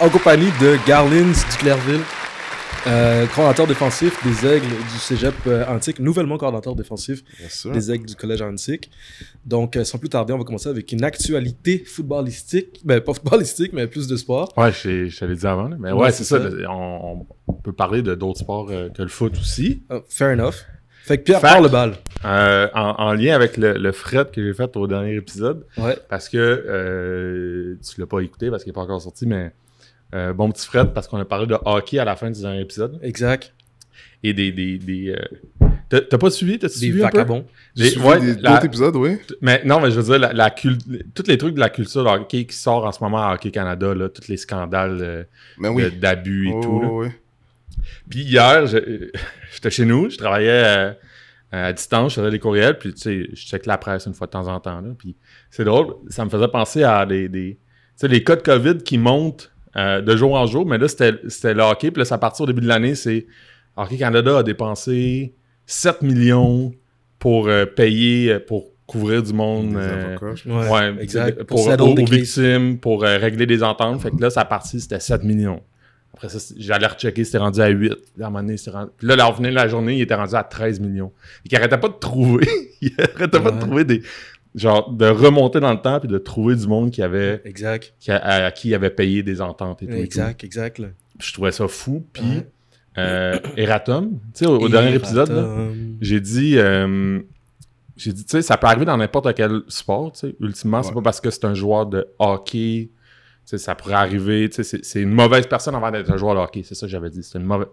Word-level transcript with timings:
en 0.00 0.08
compagnie 0.08 0.50
de 0.60 0.76
Garlins 0.86 1.30
du 1.32 1.56
Clairville, 1.58 2.00
euh, 2.88 3.26
coordinateur 3.26 3.66
défensif 3.68 4.18
des 4.24 4.46
Aigles 4.46 4.66
du 4.66 4.98
Cégep 4.98 5.34
euh, 5.46 5.64
Antique, 5.68 6.00
nouvellement 6.00 6.36
coordinateur 6.36 6.74
défensif 6.74 7.22
des 7.72 7.92
Aigles 7.92 8.06
du 8.06 8.16
Collège 8.16 8.42
Antique. 8.42 8.90
Donc, 9.44 9.76
euh, 9.76 9.84
sans 9.84 9.98
plus 9.98 10.08
tarder, 10.08 10.32
on 10.32 10.38
va 10.38 10.44
commencer 10.44 10.68
avec 10.68 10.90
une 10.90 11.04
actualité 11.04 11.84
footballistique. 11.86 12.80
Ben, 12.84 13.00
pas 13.00 13.14
footballistique, 13.14 13.72
mais 13.72 13.86
plus 13.86 14.08
de 14.08 14.16
sport. 14.16 14.52
Ouais, 14.56 14.72
je, 14.72 15.06
je 15.06 15.24
l'ai 15.24 15.36
dit 15.36 15.46
avant. 15.46 15.68
Mais 15.78 15.92
ouais, 15.92 16.00
Ouais, 16.06 16.12
c'est 16.12 16.24
ça. 16.24 16.40
On, 16.68 17.24
on 17.46 17.52
peut 17.52 17.72
parler 17.72 18.02
de 18.02 18.14
d'autres 18.16 18.40
sports 18.40 18.68
euh, 18.70 18.88
que 18.88 19.02
le 19.02 19.08
foot 19.08 19.34
aussi. 19.38 19.84
Euh, 19.92 20.00
fair 20.08 20.30
enough. 20.36 20.54
Fait 21.04 21.18
que 21.18 21.24
Pierre, 21.24 21.40
Fact. 21.40 21.52
parle 21.54 21.64
le 21.64 21.70
bal. 21.70 21.94
Euh, 22.24 22.68
en, 22.74 22.90
en 22.98 23.12
lien 23.14 23.34
avec 23.34 23.56
le, 23.56 23.72
le 23.74 23.92
fret 23.92 24.26
que 24.32 24.42
j'ai 24.42 24.54
fait 24.54 24.76
au 24.76 24.86
dernier 24.86 25.16
épisode. 25.16 25.66
Ouais. 25.76 25.98
Parce 26.08 26.28
que 26.28 26.38
euh, 26.38 27.74
tu 27.82 28.00
l'as 28.00 28.06
pas 28.06 28.20
écouté 28.20 28.50
parce 28.50 28.62
qu'il 28.62 28.70
n'est 28.70 28.74
pas 28.74 28.82
encore 28.82 29.00
sorti, 29.02 29.26
mais 29.26 29.52
euh, 30.14 30.32
bon 30.32 30.50
petit 30.52 30.66
fret 30.66 30.86
parce 30.94 31.08
qu'on 31.08 31.18
a 31.18 31.24
parlé 31.24 31.46
de 31.46 31.56
hockey 31.64 31.98
à 31.98 32.04
la 32.04 32.14
fin 32.16 32.30
du 32.30 32.40
dernier 32.40 32.60
épisode. 32.60 32.98
Exact. 33.02 33.52
Et 34.22 34.32
des. 34.32 34.52
des, 34.52 34.78
des 34.78 35.16
euh, 35.90 36.00
t'as, 36.08 36.18
pas 36.18 36.30
suivi? 36.30 36.58
T'as 36.58 36.68
Des 36.68 36.74
suivi 36.74 37.02
un 37.02 37.08
peu? 37.08 37.24
Des- 37.24 37.42
J'ai 37.74 37.90
suivi 37.90 38.06
ouais, 38.06 38.20
des- 38.20 38.40
la- 38.40 38.50
d'autres 38.52 38.66
épisodes, 38.66 38.94
oui. 38.96 39.18
mais 39.40 39.62
non, 39.64 39.80
mais 39.80 39.90
je 39.90 39.98
veux 40.00 40.04
dire, 40.04 40.18
la, 40.20 40.32
la 40.32 40.50
cul- 40.50 40.78
tous 41.14 41.26
les 41.26 41.36
trucs 41.38 41.54
de 41.56 41.60
la 41.60 41.68
culture 41.70 42.04
de 42.04 42.08
hockey 42.08 42.44
qui 42.46 42.54
sort 42.56 42.84
en 42.84 42.92
ce 42.92 43.02
moment 43.02 43.26
à 43.28 43.34
Hockey 43.34 43.50
Canada, 43.50 43.92
là, 43.94 44.08
tous 44.08 44.28
les 44.28 44.36
scandales 44.36 44.98
euh, 45.02 45.24
oui. 45.58 45.82
de- 45.84 45.88
d'abus 45.90 46.48
et 46.48 46.52
Oh, 46.54 46.60
tout. 46.62 46.80
là. 46.82 46.88
ouais, 46.88 47.06
ouais. 47.08 47.12
Puis 48.08 48.20
hier, 48.20 48.66
j'étais 49.52 49.70
chez 49.70 49.84
nous, 49.84 50.10
je 50.10 50.18
travaillais 50.18 50.50
euh, 50.50 50.92
à 51.50 51.72
distance, 51.72 52.14
je 52.14 52.20
faisais 52.20 52.30
des 52.30 52.38
courriels, 52.38 52.78
puis 52.78 52.94
tu 52.94 53.00
sais, 53.00 53.28
je 53.32 53.46
check 53.46 53.66
la 53.66 53.78
presse 53.78 54.06
une 54.06 54.14
fois 54.14 54.26
de 54.26 54.32
temps 54.32 54.48
en 54.48 54.60
temps. 54.60 54.80
Là, 54.80 54.90
puis 54.98 55.16
c'est 55.50 55.64
drôle, 55.64 55.94
ça 56.08 56.24
me 56.24 56.30
faisait 56.30 56.48
penser 56.48 56.82
à 56.82 57.04
des, 57.06 57.28
des 57.28 57.54
tu 57.54 57.58
sais, 57.96 58.08
les 58.08 58.24
cas 58.24 58.36
de 58.36 58.42
COVID 58.42 58.78
qui 58.78 58.98
montent 58.98 59.52
euh, 59.76 60.00
de 60.00 60.16
jour 60.16 60.34
en 60.34 60.46
jour, 60.46 60.66
mais 60.66 60.78
là, 60.78 60.88
c'était 60.88 61.14
c'était 61.28 61.54
le 61.54 61.62
hockey, 61.62 61.90
puis 61.90 62.00
là, 62.00 62.04
ça 62.04 62.18
partit 62.18 62.42
au 62.42 62.46
début 62.46 62.62
de 62.62 62.68
l'année, 62.68 62.94
c'est 62.94 63.26
Hockey 63.76 63.96
Canada 63.96 64.38
a 64.38 64.42
dépensé 64.42 65.34
7 65.66 66.02
millions 66.02 66.72
pour 67.18 67.48
euh, 67.48 67.64
payer, 67.66 68.38
pour 68.40 68.66
couvrir 68.86 69.22
du 69.22 69.32
monde. 69.32 69.76
Euh. 69.76 70.16
Ouais, 70.20 70.68
Ouais, 70.70 71.02
exact. 71.02 71.44
Pour, 71.44 71.64
Pour 71.64 71.88
aux, 71.88 71.94
victimes, 71.94 72.78
pour 72.78 73.04
euh, 73.04 73.16
régler 73.16 73.46
des 73.46 73.62
ententes. 73.62 74.00
Fait 74.02 74.10
que 74.10 74.20
là, 74.20 74.28
sa 74.28 74.44
partie, 74.44 74.80
c'était 74.80 75.00
7 75.00 75.24
millions. 75.24 75.62
Après 76.14 76.28
ça, 76.28 76.54
j'allais 76.58 76.86
rechecker, 76.86 77.24
c'était 77.24 77.38
rendu 77.38 77.60
à 77.60 77.68
8. 77.68 77.88
Là, 77.88 77.96
à 77.96 78.28
un 78.28 78.30
moment 78.30 78.42
donné, 78.42 78.56
c'était 78.56 78.70
rendu... 78.72 78.90
Puis 78.98 79.06
là, 79.06 79.16
là, 79.16 79.28
on 79.28 79.32
venait 79.32 79.50
de 79.50 79.54
la 79.54 79.66
journée, 79.66 79.96
il 79.96 80.02
était 80.02 80.14
rendu 80.14 80.34
à 80.34 80.44
13 80.44 80.78
millions. 80.80 81.10
Et 81.44 81.48
qu'il 81.48 81.58
arrêtait 81.58 81.78
pas 81.78 81.88
de 81.88 81.94
trouver. 81.94 82.46
il 82.82 82.92
arrêtait 82.98 83.40
pas 83.40 83.50
de 83.50 83.56
Ouais. 83.56 83.60
trouver 83.60 83.84
des. 83.84 84.02
Genre, 84.54 84.90
de 84.92 85.06
remonter 85.06 85.60
dans 85.60 85.72
le 85.72 85.80
temps 85.80 85.98
puis 85.98 86.08
de 86.10 86.18
trouver 86.18 86.54
du 86.56 86.66
monde 86.66 86.90
qui 86.90 87.02
avait. 87.02 87.40
Exact. 87.46 87.94
Qui 87.98 88.10
a- 88.10 88.18
à, 88.46 88.50
qui 88.50 88.68
il 88.68 88.74
avait 88.74 88.90
payé 88.90 89.22
des 89.22 89.40
ententes 89.40 89.82
et 89.82 89.86
tout. 89.86 89.92
et 89.92 89.96
tout. 89.96 90.02
Exact, 90.02 90.44
exact. 90.44 90.78
là. 90.78 90.88
Je 91.18 91.32
trouvais 91.32 91.52
ça 91.52 91.66
fou. 91.68 92.04
Puis, 92.12 92.22
Ouais. 92.22 92.46
euh, 92.98 93.38
Eratom, 93.56 94.10
tu 94.10 94.18
sais, 94.34 94.46
au, 94.46 94.58
au 94.58 94.68
dernier 94.68 94.94
épisode, 94.94 95.32
j'ai 96.02 96.20
dit, 96.20 96.58
euh, 96.58 97.20
j'ai 97.96 98.12
dit, 98.12 98.24
tu 98.24 98.30
sais, 98.32 98.42
ça 98.42 98.58
peut 98.58 98.66
arriver 98.66 98.84
dans 98.84 98.98
n'importe 98.98 99.32
quel 99.34 99.62
sport, 99.68 100.12
tu 100.12 100.20
sais. 100.28 100.36
Ultimement, 100.40 100.82
c'est 100.82 100.90
Ouais. 100.90 100.96
pas 100.96 101.02
parce 101.02 101.20
que 101.22 101.30
c'est 101.30 101.46
un 101.46 101.54
joueur 101.54 101.86
de 101.86 102.06
hockey, 102.18 102.90
ça 103.44 103.74
pourrait 103.74 103.94
arriver, 103.94 104.48
c'est- 104.52 105.00
une 105.02 105.10
mauvaise 105.12 105.46
personne 105.46 105.74
avant 105.74 105.90
d'être 105.90 106.10
un 106.10 106.16
joueur 106.16 106.34
de 106.34 106.40
hockey, 106.40 106.62
c'est 106.64 106.74
ça 106.74 106.86
que 106.86 106.90
j'avais 106.90 107.10
dit. 107.10 107.22
C'est 107.22 107.38
une 107.38 107.44
mauvaise, 107.44 107.68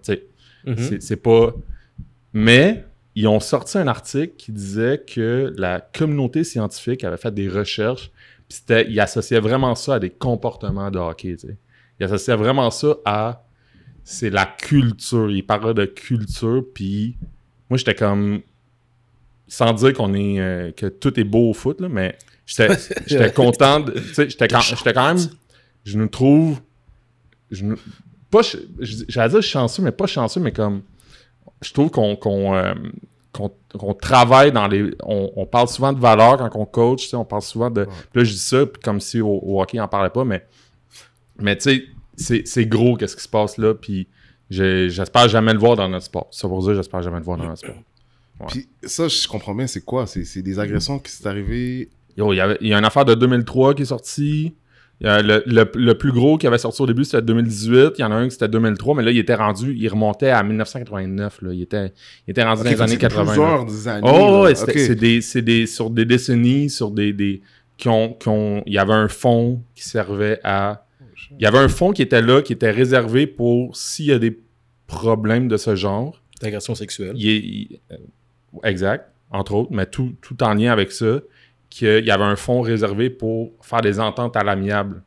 Mhm. 0.66 0.76
c'est- 0.78 1.02
c'est 1.02 1.16
pas. 1.18 1.54
Mais 2.34 2.86
ils 3.16 3.28
ont 3.28 3.40
sorti 3.40 3.78
un 3.78 3.88
article 3.88 4.34
qui 4.38 4.52
disait 4.52 5.04
que 5.06 5.54
la 5.58 5.80
communauté 5.82 6.44
scientifique 6.44 7.04
avait 7.04 7.18
fait 7.18 7.34
des 7.34 7.48
recherches, 7.50 8.12
puis 8.48 8.58
c'était, 8.60 8.90
ils 8.90 9.00
associaient 9.00 9.40
vraiment 9.40 9.76
ça 9.76 9.96
à 9.96 10.00
des 10.00 10.10
comportements 10.10 10.92
de 10.92 11.00
hockey, 11.00 11.36
tu 11.38 11.48
sais. 11.48 11.58
Ils 12.00 12.04
associaient 12.06 12.36
vraiment 12.36 12.72
ça 12.72 12.96
à 13.06 13.44
c'est 14.04 14.30
la 14.30 14.46
culture. 14.46 15.30
Ils 15.30 15.46
parlaient 15.46 15.74
de 15.74 15.86
culture, 15.86 16.64
puis 16.74 17.18
moi 17.70 17.78
j'étais 17.78 17.94
comme 17.96 18.42
sans 19.48 19.74
dire 19.74 19.94
qu'on 19.94 20.14
est 20.14 20.40
euh, 20.40 20.72
que 20.72 20.86
tout 20.88 21.20
est 21.20 21.24
beau 21.24 21.50
au 21.50 21.54
foot 21.54 21.82
là, 21.82 21.90
mais 21.90 22.18
j'étais 22.46 22.68
j'étais 23.08 23.32
content, 23.32 23.80
de- 23.82 23.92
tu 23.94 24.14
sais, 24.14 24.30
j'étais 24.30 24.48
quand, 24.48 24.62
j'étais 24.62 24.94
quand 24.94 25.14
même, 25.14 25.24
je 25.90 25.98
nous 25.98 26.08
trouve, 26.08 26.60
je 27.52 27.66
pas, 28.30 28.42
j'allais 28.80 29.30
dire 29.30 29.42
chanceux, 29.42 29.82
mais 29.82 29.92
pas 29.92 30.06
chanceux, 30.08 30.40
mais 30.40 30.52
comme 30.52 30.82
je 31.62 31.74
trouve 31.74 31.90
qu'on 31.90 32.16
qu'on 32.16 32.54
euh, 32.56 32.74
qu'on- 33.34 33.52
qu'on 33.78 33.94
travaille 33.94 34.52
dans 34.52 34.68
les. 34.68 34.92
On, 35.04 35.32
on 35.36 35.46
parle 35.46 35.68
souvent 35.68 35.94
de 35.94 36.00
valeurs 36.00 36.38
quand 36.38 36.50
on 36.56 36.66
coach, 36.66 37.04
tu 37.04 37.08
sais, 37.10 37.16
on 37.16 37.26
parle 37.26 37.42
souvent 37.42 37.70
de. 37.72 37.86
Puis 37.86 37.94
là, 38.16 38.24
je 38.24 38.32
dis 38.32 38.38
ça 38.38 38.66
puis 38.66 38.82
comme 38.84 39.00
si 39.00 39.20
au, 39.22 39.40
au 39.44 39.62
hockey, 39.62 39.80
on 39.80 39.84
n'en 39.84 39.88
parlait 39.88 40.10
pas, 40.10 40.24
mais, 40.26 40.46
mais 41.40 41.56
tu 41.58 41.64
sais, 41.64 41.84
c'est- 42.16 42.48
c'est 42.48 42.66
gros 42.66 42.96
qu'est-ce 42.98 43.16
qui 43.16 43.24
se 43.24 43.30
passe 43.30 43.58
là, 43.58 43.74
puis 43.74 44.08
j'ai- 44.50 44.90
j'espère 44.90 45.28
jamais 45.30 45.54
le 45.54 45.60
voir 45.60 45.76
dans 45.76 45.88
notre 45.90 46.06
sport. 46.06 46.28
Ça 46.32 46.48
pour 46.48 46.62
dire, 46.64 46.76
j'espère 46.76 47.02
jamais 47.02 47.18
le 47.20 47.24
voir 47.24 47.38
dans 47.38 47.46
notre 47.46 47.60
sport. 47.60 47.76
Puis 48.48 48.68
ça, 48.84 49.08
je 49.08 49.28
comprends 49.28 49.54
bien, 49.56 49.68
c'est 49.68 49.82
quoi? 49.84 50.06
C'est 50.08 50.24
c'est 50.24 50.42
des 50.42 50.60
agressions 50.60 50.98
qui 51.00 51.12
sont 51.12 51.26
arrivées. 51.28 51.90
Yo, 52.18 52.32
il 52.34 52.38
y, 52.38 52.40
avait- 52.42 52.58
il 52.62 52.68
y 52.68 52.74
a 52.74 52.78
une 52.80 52.86
affaire 52.86 53.06
de 53.06 53.14
2003 53.16 53.74
qui 53.74 53.82
est 53.84 53.86
sortie. 53.86 54.54
Il 55.02 55.08
y 55.08 55.10
a 55.10 55.22
le, 55.22 55.44
le- 55.46 55.72
le 55.76 55.94
plus 55.98 56.12
gros 56.12 56.38
qui 56.38 56.46
avait 56.46 56.58
sorti 56.58 56.82
au 56.82 56.86
début, 56.88 57.06
c'était 57.06 57.22
2018. 57.22 57.94
Il 57.98 58.02
y 58.02 58.04
en 58.04 58.12
a 58.12 58.16
un 58.16 58.26
qui 58.26 58.32
c'était 58.32 58.50
2003, 58.50 58.96
mais 58.96 59.04
là, 59.04 59.12
il 59.12 59.18
était 59.18 59.36
rendu, 59.36 59.74
il 59.78 59.88
remontait 59.88 60.30
à 60.30 60.44
1989. 60.44 61.42
Là. 61.42 61.54
Il, 61.54 61.62
était, 61.62 61.94
il 62.28 62.32
était 62.32 62.44
rendu 62.44 62.64
dans 62.64 62.70
les 62.70 62.82
années 62.82 62.96
que 62.98 63.02
c'est 63.04 63.08
80. 63.08 63.24
là. 63.24 63.64
Plusieurs 63.64 63.88
années. 63.88 64.02
Oh, 64.12 64.18
là. 64.18 64.42
ouais, 64.42 64.56
c'était- 64.56 64.72
Ok. 64.74 64.78
c'est 64.80 64.96
des, 64.96 65.22
c'est 65.22 65.42
des, 65.42 65.66
sur 65.68 65.90
des 65.90 66.04
décennies, 66.06 66.70
sur 66.70 66.92
des, 66.92 67.14
des 67.14 67.42
qui 67.78 67.88
ont, 67.88 68.14
qui 68.14 68.28
ont- 68.28 68.62
il 68.66 68.74
y 68.74 68.78
avait 68.78 68.92
un 68.94 69.08
fonds 69.08 69.62
qui 69.74 69.84
servait 69.88 70.40
à, 70.44 70.86
il 71.32 71.44
y 71.44 71.46
avait 71.46 71.60
un 71.60 71.70
fonds 71.70 71.92
qui 71.94 72.02
était 72.02 72.22
là, 72.22 72.42
qui 72.42 72.52
était 72.52 72.72
réservé 72.72 73.26
pour 73.26 73.78
s'il 73.78 74.08
y 74.08 74.12
a 74.12 74.20
des 74.20 74.38
problèmes 74.88 75.48
de 75.48 75.56
ce 75.58 75.76
genre. 75.76 76.22
D'agression 76.42 76.76
sexuelle. 76.76 77.14
Il 77.16 77.30
est- 77.30 77.38
il- 77.38 77.80
euh, 77.92 77.96
exact, 78.64 79.12
entre 79.32 79.54
autres, 79.54 79.70
mais 79.72 79.86
tout, 79.86 80.14
tout 80.22 80.42
en 80.44 80.54
lien 80.54 80.72
avec 80.74 80.92
ça, 80.92 81.20
qu'il 81.70 82.06
y 82.06 82.12
avait 82.12 82.24
un 82.24 82.36
fonds 82.36 82.62
réservé 82.62 83.10
pour 83.10 83.52
faire 83.62 83.82
des 83.82 84.00
ententes 84.00 84.36
à 84.36 84.44
l'amiable 84.44 85.04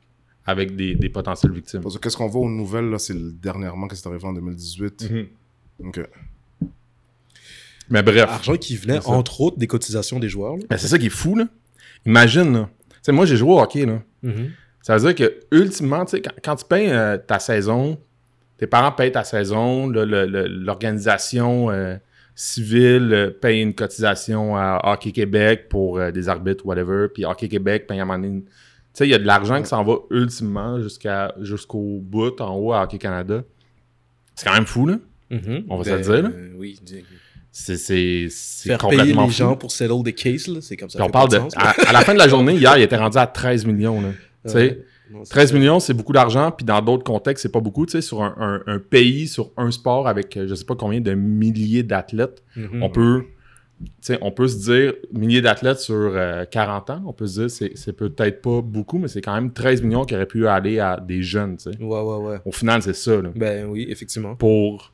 avec 0.46 0.74
des, 0.76 0.94
des 0.94 1.08
potentielles 1.08 1.52
victimes. 1.52 1.80
Parce 1.82 1.96
que 1.96 2.00
qu'est-ce 2.00 2.16
qu'on 2.16 2.28
voit 2.28 2.42
aux 2.42 2.50
nouvelles, 2.50 2.88
là, 2.90 2.98
c'est 2.98 3.14
le- 3.14 3.32
dernièrement 3.32 3.86
que 3.88 3.94
c'est 3.96 4.06
arrivé 4.08 4.24
en 4.24 4.32
2018. 4.32 5.10
Mhm. 5.10 5.26
Ok. 5.88 6.00
Mais 7.90 8.02
bref. 8.02 8.28
Argent 8.28 8.56
qui 8.56 8.76
venait, 8.76 9.04
entre 9.06 9.40
autres, 9.40 9.58
des 9.58 9.66
cotisations 9.66 10.18
des 10.18 10.28
joueurs. 10.28 10.56
Mais 10.70 10.78
c'est 10.78 10.88
ça 10.88 10.98
qui 10.98 11.06
est 11.06 11.10
fou, 11.10 11.34
là. 11.36 11.46
Imagine, 12.06 12.52
là. 12.52 12.68
Tu 12.90 12.96
sais, 13.02 13.12
moi, 13.12 13.26
j'ai 13.26 13.36
joué 13.36 13.52
au 13.52 13.60
hockey, 13.60 13.84
là. 13.86 14.00
Mhm. 14.22 14.50
Ça 14.82 14.96
veut 14.96 15.12
dire 15.12 15.14
que, 15.14 15.40
ultimement, 15.56 16.04
tu 16.04 16.12
sais, 16.12 16.22
quand, 16.22 16.32
quand 16.42 16.56
tu 16.56 16.64
payes 16.64 16.90
euh, 16.90 17.16
ta 17.18 17.38
saison, 17.38 17.98
tes 18.58 18.66
parents 18.66 18.92
payent 18.92 19.12
ta 19.12 19.24
saison, 19.24 19.86
l'organisation 19.88 21.70
euh, 21.70 21.96
civile 22.34 23.10
euh, 23.12 23.30
paye 23.30 23.60
une 23.60 23.74
cotisation 23.74 24.56
à 24.56 24.80
Hockey 24.84 25.12
Québec 25.12 25.68
pour 25.68 25.98
euh, 25.98 26.10
des 26.10 26.28
arbitres, 26.28 26.64
whatever, 26.66 27.08
puis 27.12 27.24
Hockey 27.24 27.48
Québec 27.48 27.86
paye 27.86 27.98
à 27.98 28.02
un 28.02 28.06
moment 28.06 28.18
donné 28.18 28.40
Tu 28.42 28.48
sais, 28.94 29.06
il 29.06 29.10
y 29.10 29.14
a 29.14 29.18
de 29.18 29.24
l'argent 29.26 29.60
qui 29.60 29.68
s'en 29.68 29.84
va 29.84 29.96
ultimement 30.10 30.80
jusqu'à 30.80 31.34
jusqu'au 31.40 31.98
bout, 32.02 32.40
en 32.40 32.56
haut, 32.56 32.72
à 32.72 32.82
Hockey 32.84 32.98
Canada. 32.98 33.42
C'est 34.34 34.46
quand 34.46 34.54
même 34.54 34.66
fou, 34.66 34.86
là. 34.86 34.96
Mhm. 35.30 35.64
On 35.68 35.76
va 35.78 35.84
se 35.84 35.90
Ben, 35.90 35.96
le 35.96 36.02
dire, 36.02 36.22
là. 36.22 36.28
euh, 36.34 36.52
oui. 36.56 36.78
C'est 37.54 37.76
c'est- 37.76 38.28
c'est 38.30 38.68
Faire 38.70 38.88
payer 38.88 39.04
les 39.04 39.14
fou. 39.14 39.30
gens 39.30 39.56
pour 39.56 39.70
settle 39.72 40.02
des 40.02 40.14
cases, 40.14 40.46
là, 40.48 40.60
c'est 40.62 40.76
comme 40.76 40.88
ça. 40.88 40.98
Puis 40.98 41.06
on 41.06 41.10
parle 41.10 41.28
de... 41.30 41.36
sens, 41.36 41.52
À, 41.56 41.92
la 41.92 42.00
fin 42.00 42.14
de 42.14 42.18
la 42.18 42.28
journée, 42.28 42.54
hier, 42.54 42.76
il 42.78 42.82
était 42.82 42.96
rendu 42.96 43.18
à 43.18 43.26
13 43.26 43.66
millions, 43.66 44.00
là. 44.00 44.08
Tu 44.46 44.52
sais, 44.52 44.58
Ouais. 44.58 44.84
Non, 45.12 45.24
c'est 45.24 45.30
13 45.30 45.50
ça. 45.52 45.58
millions, 45.58 45.80
c'est 45.80 45.94
beaucoup 45.94 46.12
d'argent, 46.12 46.50
puis 46.50 46.64
dans 46.64 46.80
d'autres 46.80 47.04
contextes, 47.04 47.42
c'est 47.42 47.52
pas 47.52 47.60
beaucoup. 47.60 47.84
Tu 47.86 47.92
sais, 47.92 48.00
sur 48.00 48.22
un, 48.22 48.34
un- 48.38 48.62
un 48.74 48.78
pays, 48.78 49.28
sur 49.28 49.50
un 49.56 49.70
sport 49.70 50.08
avec 50.08 50.36
euh, 50.36 50.46
je 50.48 50.54
sais 50.54 50.64
pas 50.64 50.74
combien 50.76 51.00
de 51.00 51.12
milliers 51.14 51.82
d'athlètes, 51.82 52.42
Mhm. 52.56 52.82
on 52.82 52.90
peut 52.90 53.24
on 54.20 54.30
peut 54.30 54.46
se 54.46 54.58
dire 54.70 54.94
milliers 55.12 55.40
d'athlètes 55.42 55.80
sur 55.80 55.94
euh, 55.96 56.44
40 56.48 56.90
ans, 56.90 57.02
on 57.04 57.12
peut 57.12 57.26
se 57.26 57.40
dire 57.40 57.50
c'est, 57.50 57.72
c'est 57.74 57.92
peut-être 57.92 58.40
pas 58.40 58.60
beaucoup, 58.62 58.98
mais 58.98 59.08
c'est 59.08 59.20
quand 59.20 59.34
même 59.34 59.52
13 59.52 59.82
millions 59.82 60.04
qui 60.04 60.14
auraient 60.14 60.24
pu 60.26 60.46
aller 60.46 60.78
à 60.78 61.00
des 61.00 61.20
jeunes. 61.24 61.56
Tu 61.56 61.72
sais. 61.72 61.82
Ouais, 61.82 62.00
ouais, 62.00 62.16
ouais. 62.18 62.36
Au 62.44 62.52
final, 62.52 62.80
c'est 62.82 62.94
ça. 62.94 63.20
là. 63.20 63.30
Ben 63.34 63.66
oui, 63.68 63.86
effectivement. 63.88 64.36
Pour, 64.36 64.92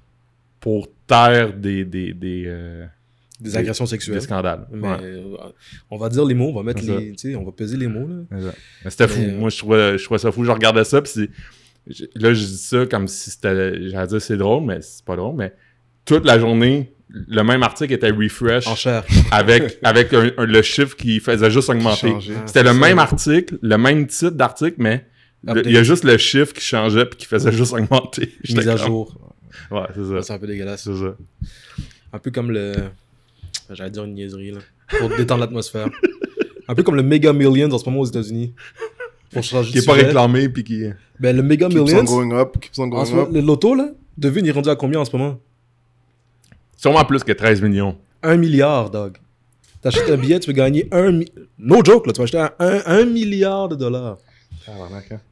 pour 0.59 0.89
taire 1.07 1.53
des, 1.53 1.85
des, 1.85 2.15
des, 2.15 2.45
euh, 2.47 2.87
Des 3.41 3.51
Des- 3.51 3.57
agressions 3.57 3.85
des 3.85 3.91
sexuelles. 3.91 4.21
scandales. 4.23 4.67
Mais 4.73 4.89
Ouais. 4.89 4.97
euh, 5.03 5.37
on 5.91 5.97
va 5.97 6.09
dire 6.09 6.25
les 6.25 6.35
mots, 6.35 6.49
on 6.49 6.55
va 6.57 6.63
mettre 6.65 6.83
les. 6.85 7.13
Tu 7.13 7.19
sais, 7.31 7.37
on 7.37 7.45
va 7.45 7.53
peser 7.53 7.77
les 7.77 7.87
mots, 7.87 8.09
là. 8.09 8.51
C'était 8.89 9.07
fou. 9.07 9.21
Euh, 9.21 9.39
Moi, 9.39 9.49
je 9.51 9.59
trouvais, 9.59 9.97
je 9.99 10.05
trouvais 10.05 10.19
ça 10.19 10.33
fou. 10.33 10.45
Je 10.45 10.51
regardais 10.51 10.83
ça, 10.85 11.01
puis 11.01 11.31
là, 12.17 12.35
je 12.35 12.45
dis 12.45 12.57
ça 12.59 12.85
comme 12.87 13.07
si 13.07 13.31
c'était. 13.31 13.89
J'allais 13.91 14.07
dire 14.09 14.21
c'est 14.21 14.37
drôle, 14.37 14.65
mais 14.65 14.81
c'est 14.81 15.05
pas 15.05 15.15
drôle. 15.17 15.37
Mais 15.37 15.53
toute 16.05 16.25
la 16.25 16.39
journée, 16.41 16.93
le 17.11 17.43
même 17.43 17.63
article 17.63 17.93
était 17.93 18.11
refresh 18.11 18.67
En 18.67 18.75
chair. 18.75 19.05
avec, 19.31 19.79
avec 19.85 20.13
un- 20.15 20.31
un- 20.37 20.45
le 20.45 20.63
chiffre 20.63 20.97
qui 20.97 21.21
faisait 21.21 21.51
juste 21.51 21.69
augmenter. 21.71 22.13
C'était 22.47 22.65
le 22.65 22.75
même 22.75 22.99
article, 22.99 23.57
le 23.63 23.79
même 23.79 24.07
titre 24.09 24.33
d'article, 24.33 24.75
mais 24.79 25.07
le- 25.45 25.65
il 25.65 25.73
y 25.73 25.79
a 25.79 25.85
juste 25.85 26.03
le 26.05 26.19
chiffre 26.19 26.53
qui 26.53 26.61
changeait 26.61 27.07
puis 27.07 27.19
qui 27.19 27.27
faisait 27.27 27.53
juste 27.53 27.73
augmenter. 27.73 28.35
Mise 28.49 28.69
à 28.69 28.77
jour. 28.77 29.17
Ouais, 29.71 29.83
c'est 29.95 30.05
ça. 30.05 30.23
C'est 30.23 30.33
un 30.33 30.39
peu 30.39 30.47
dégueulasse. 30.49 30.83
C'est 30.83 30.97
ça. 30.97 31.17
Un 32.13 32.19
peu 32.19 32.31
comme 32.33 32.51
le. 32.51 32.73
J'allais 33.75 33.91
dire 33.91 34.05
une 34.05 34.15
niaiserie, 34.15 34.53
là. 34.53 34.61
Pour 34.99 35.09
détendre 35.11 35.41
l'atmosphère. 35.41 35.89
Un 36.69 36.75
peu 36.75 36.83
comme 36.83 36.97
le 36.97 37.03
Mega 37.03 37.33
Millions 37.33 37.71
en 37.71 37.79
ce 37.79 37.85
moment 37.89 38.01
aux 38.01 38.07
États-Unis. 38.07 38.55
Pour 39.33 39.43
changer 39.43 39.73
qui 39.73 39.79
est 39.79 39.87
pas 39.87 39.93
sujet. 39.95 40.07
réclamé 40.07 40.49
puis 40.49 40.65
qui. 40.65 40.85
Ben, 41.21 41.37
le 41.37 41.43
Mega 41.43 41.69
Keeps 41.69 41.81
on 41.81 41.85
Millions, 41.85 42.05
going 42.05 42.33
up, 42.33 42.57
keeps 42.61 42.79
on 42.79 42.91
en 42.93 43.19
up. 43.19 43.29
le 43.33 43.41
loto, 43.41 43.75
là, 43.75 43.91
devine, 44.17 44.45
il 44.47 44.49
est 44.49 44.53
rendu 44.53 44.69
à 44.71 44.77
combien 44.77 45.01
en 45.01 45.05
ce 45.05 45.15
moment? 45.17 45.39
Sûrement 46.77 47.05
plus 47.05 47.23
que 47.25 47.33
13 47.33 47.61
millions. 47.63 47.97
Un 48.23 48.37
milliard, 48.37 48.91
dog. 48.91 49.17
T'achètes 49.83 50.09
un 50.11 50.17
billet, 50.17 50.41
tu 50.41 50.47
peux 50.47 50.53
gagner 50.57 50.89
un... 50.93 51.13
mi- 51.13 51.31
No 51.59 51.85
joke, 51.85 52.07
là, 52.07 52.13
tu 52.13 52.19
vas 52.19 52.25
acheter 52.25 52.39
un, 52.39 52.51
un, 52.59 52.81
un 52.87 53.05
milliard 53.05 53.69
de 53.69 53.77
dollars. 53.77 54.19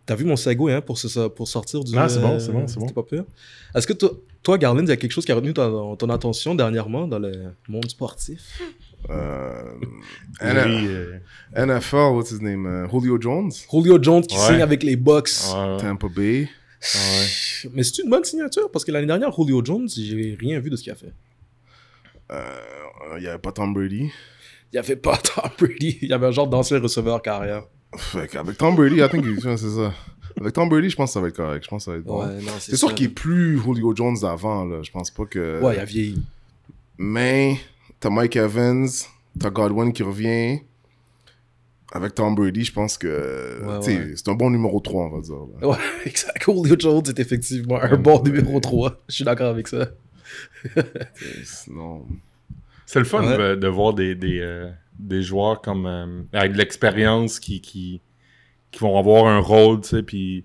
T'as 0.07 0.15
vu 0.15 0.25
mon 0.25 0.37
segue, 0.37 0.71
hein, 0.71 0.81
pour, 0.81 0.99
sortir 0.99 1.85
du... 1.85 1.97
Ah, 1.97 2.09
c'est 2.09 2.21
bon, 2.21 2.35
euh, 2.35 2.39
c'est 2.39 2.53
bon, 2.53 2.67
c'est 2.67 2.79
bon. 2.79 2.87
Pas 2.89 3.03
pire. 3.03 3.25
Est-ce 3.75 3.87
que 3.87 3.93
toi, 3.93 4.11
toi 4.43 4.59
Garland, 4.59 4.83
il 4.83 4.89
y 4.89 4.93
a 4.93 4.97
quelque 4.97 5.13
chose 5.13 5.25
qui 5.25 5.33
a 5.33 5.35
retenu 5.35 5.53
ton, 5.53 5.97
ton 5.97 6.09
attention 6.11 6.55
dernièrement 6.55 7.07
dans 7.07 7.19
le 7.19 7.53
monde 7.69 7.89
sportif? 7.91 8.61
Euh, 9.11 9.63
Henry, 10.41 10.87
N- 10.87 11.21
euh, 11.57 11.67
NFL, 11.67 11.97
what's 12.15 12.31
his 12.33 12.41
name? 12.43 12.67
euh, 12.67 12.89
Julio 12.91 13.21
Jones, 13.21 13.51
Julio 13.71 14.03
Jones 14.03 14.23
qui 14.27 14.37
Ouais. 14.37 14.43
signe 14.47 14.63
avec 14.63 14.83
les 14.83 14.97
Bucks. 14.97 15.29
ouais, 15.55 15.77
Tampa 15.79 16.09
Bay. 16.09 16.49
ouais. 16.95 17.71
Mais 17.73 17.83
c'est 17.85 18.03
une 18.03 18.11
bonne 18.11 18.25
signature 18.25 18.71
parce 18.73 18.85
que 18.85 18.91
l'année 18.93 19.07
dernière, 19.07 19.31
Julio 19.33 19.65
Jones, 19.65 19.89
j'ai 19.89 20.37
rien 20.41 20.59
vu 20.61 20.71
de 20.71 20.77
ce 20.77 20.83
qu'il 20.83 20.93
a 20.93 20.97
fait. 20.97 21.13
Euh, 22.33 22.43
Il 23.17 23.21
n'y 23.23 23.29
avait 23.29 23.39
pas 23.39 23.53
Tom 23.53 23.73
Brady. 23.73 24.11
Il 24.73 24.79
avait 24.79 24.97
pas 24.97 25.17
Tom 25.35 25.51
Brady. 25.59 25.99
Il 26.03 26.09
y 26.09 26.13
avait 26.13 26.27
un 26.27 26.33
genre 26.33 26.49
d'ancien 26.49 26.81
receveur 26.81 27.23
carrière. 27.23 27.65
Fait 27.97 28.29
qu'avec 28.29 28.59
Tom 28.59 28.75
Brady, 28.77 28.97
I 29.01 29.09
think 29.09 29.25
il- 29.25 29.47
ouais, 29.47 29.57
c'est 29.57 29.71
ça. 29.71 29.93
Avec 30.39 30.53
Tom 30.53 30.69
Brady, 30.69 30.91
je 30.91 30.97
pense 30.97 31.11
que 31.11 31.15
ça 31.15 31.21
va 31.21 31.29
être 31.29 31.37
correct. 31.37 31.65
Je 31.65 31.69
pense 31.69 31.83
que 31.83 31.85
ça 31.87 31.91
va 31.93 31.97
être 31.99 32.05
bon. 32.05 32.27
Ouais, 32.27 32.43
non, 32.43 32.53
c'est 32.59 32.77
sûr 32.77 32.95
qu'il 32.95 33.07
est 33.07 33.11
plus 33.11 33.59
Julio 33.59 33.95
Jones 33.97 34.17
d'avant, 34.21 34.65
là. 34.67 34.83
Je 34.83 34.91
pense 34.91 35.11
pas 35.11 35.25
que. 35.25 35.63
Ouais, 35.63 35.77
il 35.77 35.81
a 35.81 35.85
vieilli. 35.85 36.23
Mais 36.99 37.57
t'as 38.01 38.11
Mike 38.11 38.37
Evans, 38.37 38.89
t'as 39.39 39.51
Godwin 39.51 39.93
qui 39.93 40.03
revient. 40.03 40.61
Avec 41.93 42.15
Tom 42.15 42.35
Brady, 42.35 42.65
je 42.65 42.73
pense 42.73 42.99
que 42.99 43.63
Ouais, 43.65 44.13
c'est 44.17 44.29
un 44.29 44.35
bon 44.35 44.51
numéro 44.51 44.81
3, 44.81 45.05
on 45.05 45.17
va 45.17 45.21
dire. 45.23 45.37
là. 45.61 45.69
Ouais, 45.69 45.77
exact. 46.05 46.43
Julio 46.45 46.75
Jones 46.79 47.03
est 47.09 47.19
effectivement 47.21 47.81
un 47.81 47.97
bon 47.97 48.23
numéro 48.23 48.59
3. 48.61 49.01
Je 49.09 49.15
suis 49.15 49.25
d'accord 49.25 49.49
avec 49.51 49.69
ça. 49.69 49.89
Sinon, 51.45 52.05
C'est 52.85 52.99
le 52.99 53.05
fun 53.05 53.23
Ouais. 53.27 53.39
de, 53.39 53.55
de 53.55 53.69
voir 53.69 53.95
des, 53.95 54.15
des, 54.15 54.41
euh, 54.41 54.71
des 54.99 55.23
joueurs 55.23 55.61
comme 55.61 55.87
euh, 55.87 56.23
avec 56.33 56.53
de 56.53 56.59
l'expérience 56.59 57.39
qui, 57.41 57.61
qui, 57.61 58.01
qui 58.71 58.81
vont 58.81 58.99
avoir 58.99 59.27
un 59.27 59.39
rôle, 59.39 59.81
tu 59.83 59.89
sais, 59.89 60.03
puis 60.03 60.45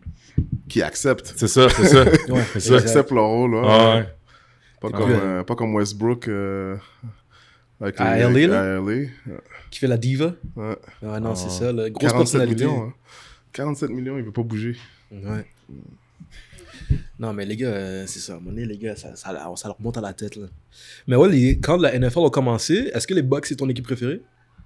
qui 0.70 0.82
acceptent. 0.82 1.34
c'est 1.36 1.48
ça, 1.48 1.70
c'est 1.70 1.86
ça. 1.88 2.04
Ouais, 2.30 2.44
C'est 2.54 2.60
ça. 2.60 2.76
acceptent 2.78 3.12
leur 3.12 3.28
rôle. 3.28 3.52
Là. 3.56 3.62
Ah 3.66 3.96
ouais. 3.98 4.08
Pas, 4.82 4.90
Ah 4.94 4.98
comme, 4.98 5.12
euh, 5.12 5.44
pas 5.44 5.56
comme 5.56 5.76
Westbrook. 5.76 6.28
euh, 6.28 6.76
avec 7.80 8.00
À 8.00 8.16
les- 8.30 8.48
LA, 8.48 8.48
là? 8.48 8.62
à 8.78 8.80
LA. 8.82 9.08
Qui 9.70 9.80
fait 9.80 9.88
la 9.88 9.98
diva. 9.98 10.34
Ouais. 10.56 10.76
Ouais, 11.02 11.20
non, 11.20 11.32
Ah. 11.32 11.36
c'est 11.36 11.50
ça. 11.50 11.72
Là. 11.72 11.90
Grosse 11.90 12.02
47 12.12 12.18
personnalité. 12.40 12.66
millions. 12.66 12.84
hein. 12.86 12.94
47 13.54 13.90
millions, 13.92 14.18
il 14.18 14.24
veut 14.24 14.32
pas 14.32 14.44
bouger. 14.44 14.76
Ouais. 15.12 15.46
Non, 17.20 17.34
mais 17.34 17.46
les 17.46 17.56
gars, 17.56 17.68
euh, 17.68 18.04
c'est 18.08 18.20
ça. 18.20 18.34
À 18.34 18.36
un 18.38 18.40
moment 18.40 18.52
donné, 18.52 18.66
les 18.66 18.78
gars, 18.78 18.96
ça, 18.96 19.16
ça, 19.16 19.30
ça 19.56 19.68
leur 19.68 19.80
monte 19.82 19.98
à 19.98 20.02
la 20.02 20.14
tête. 20.14 20.36
Là. 20.36 20.48
Mais 21.08 21.16
ouais, 21.16 21.30
les- 21.30 21.60
quand 21.60 21.78
la 21.78 21.94
NFL 21.98 22.26
a 22.26 22.30
commencé, 22.30 22.90
est-ce 22.94 23.06
que 23.08 23.14
les 23.14 23.22
Bucks 23.22 23.46
c'est 23.46 23.56
ton 23.56 23.70
équipe 23.70 23.86
préférée? 23.86 24.22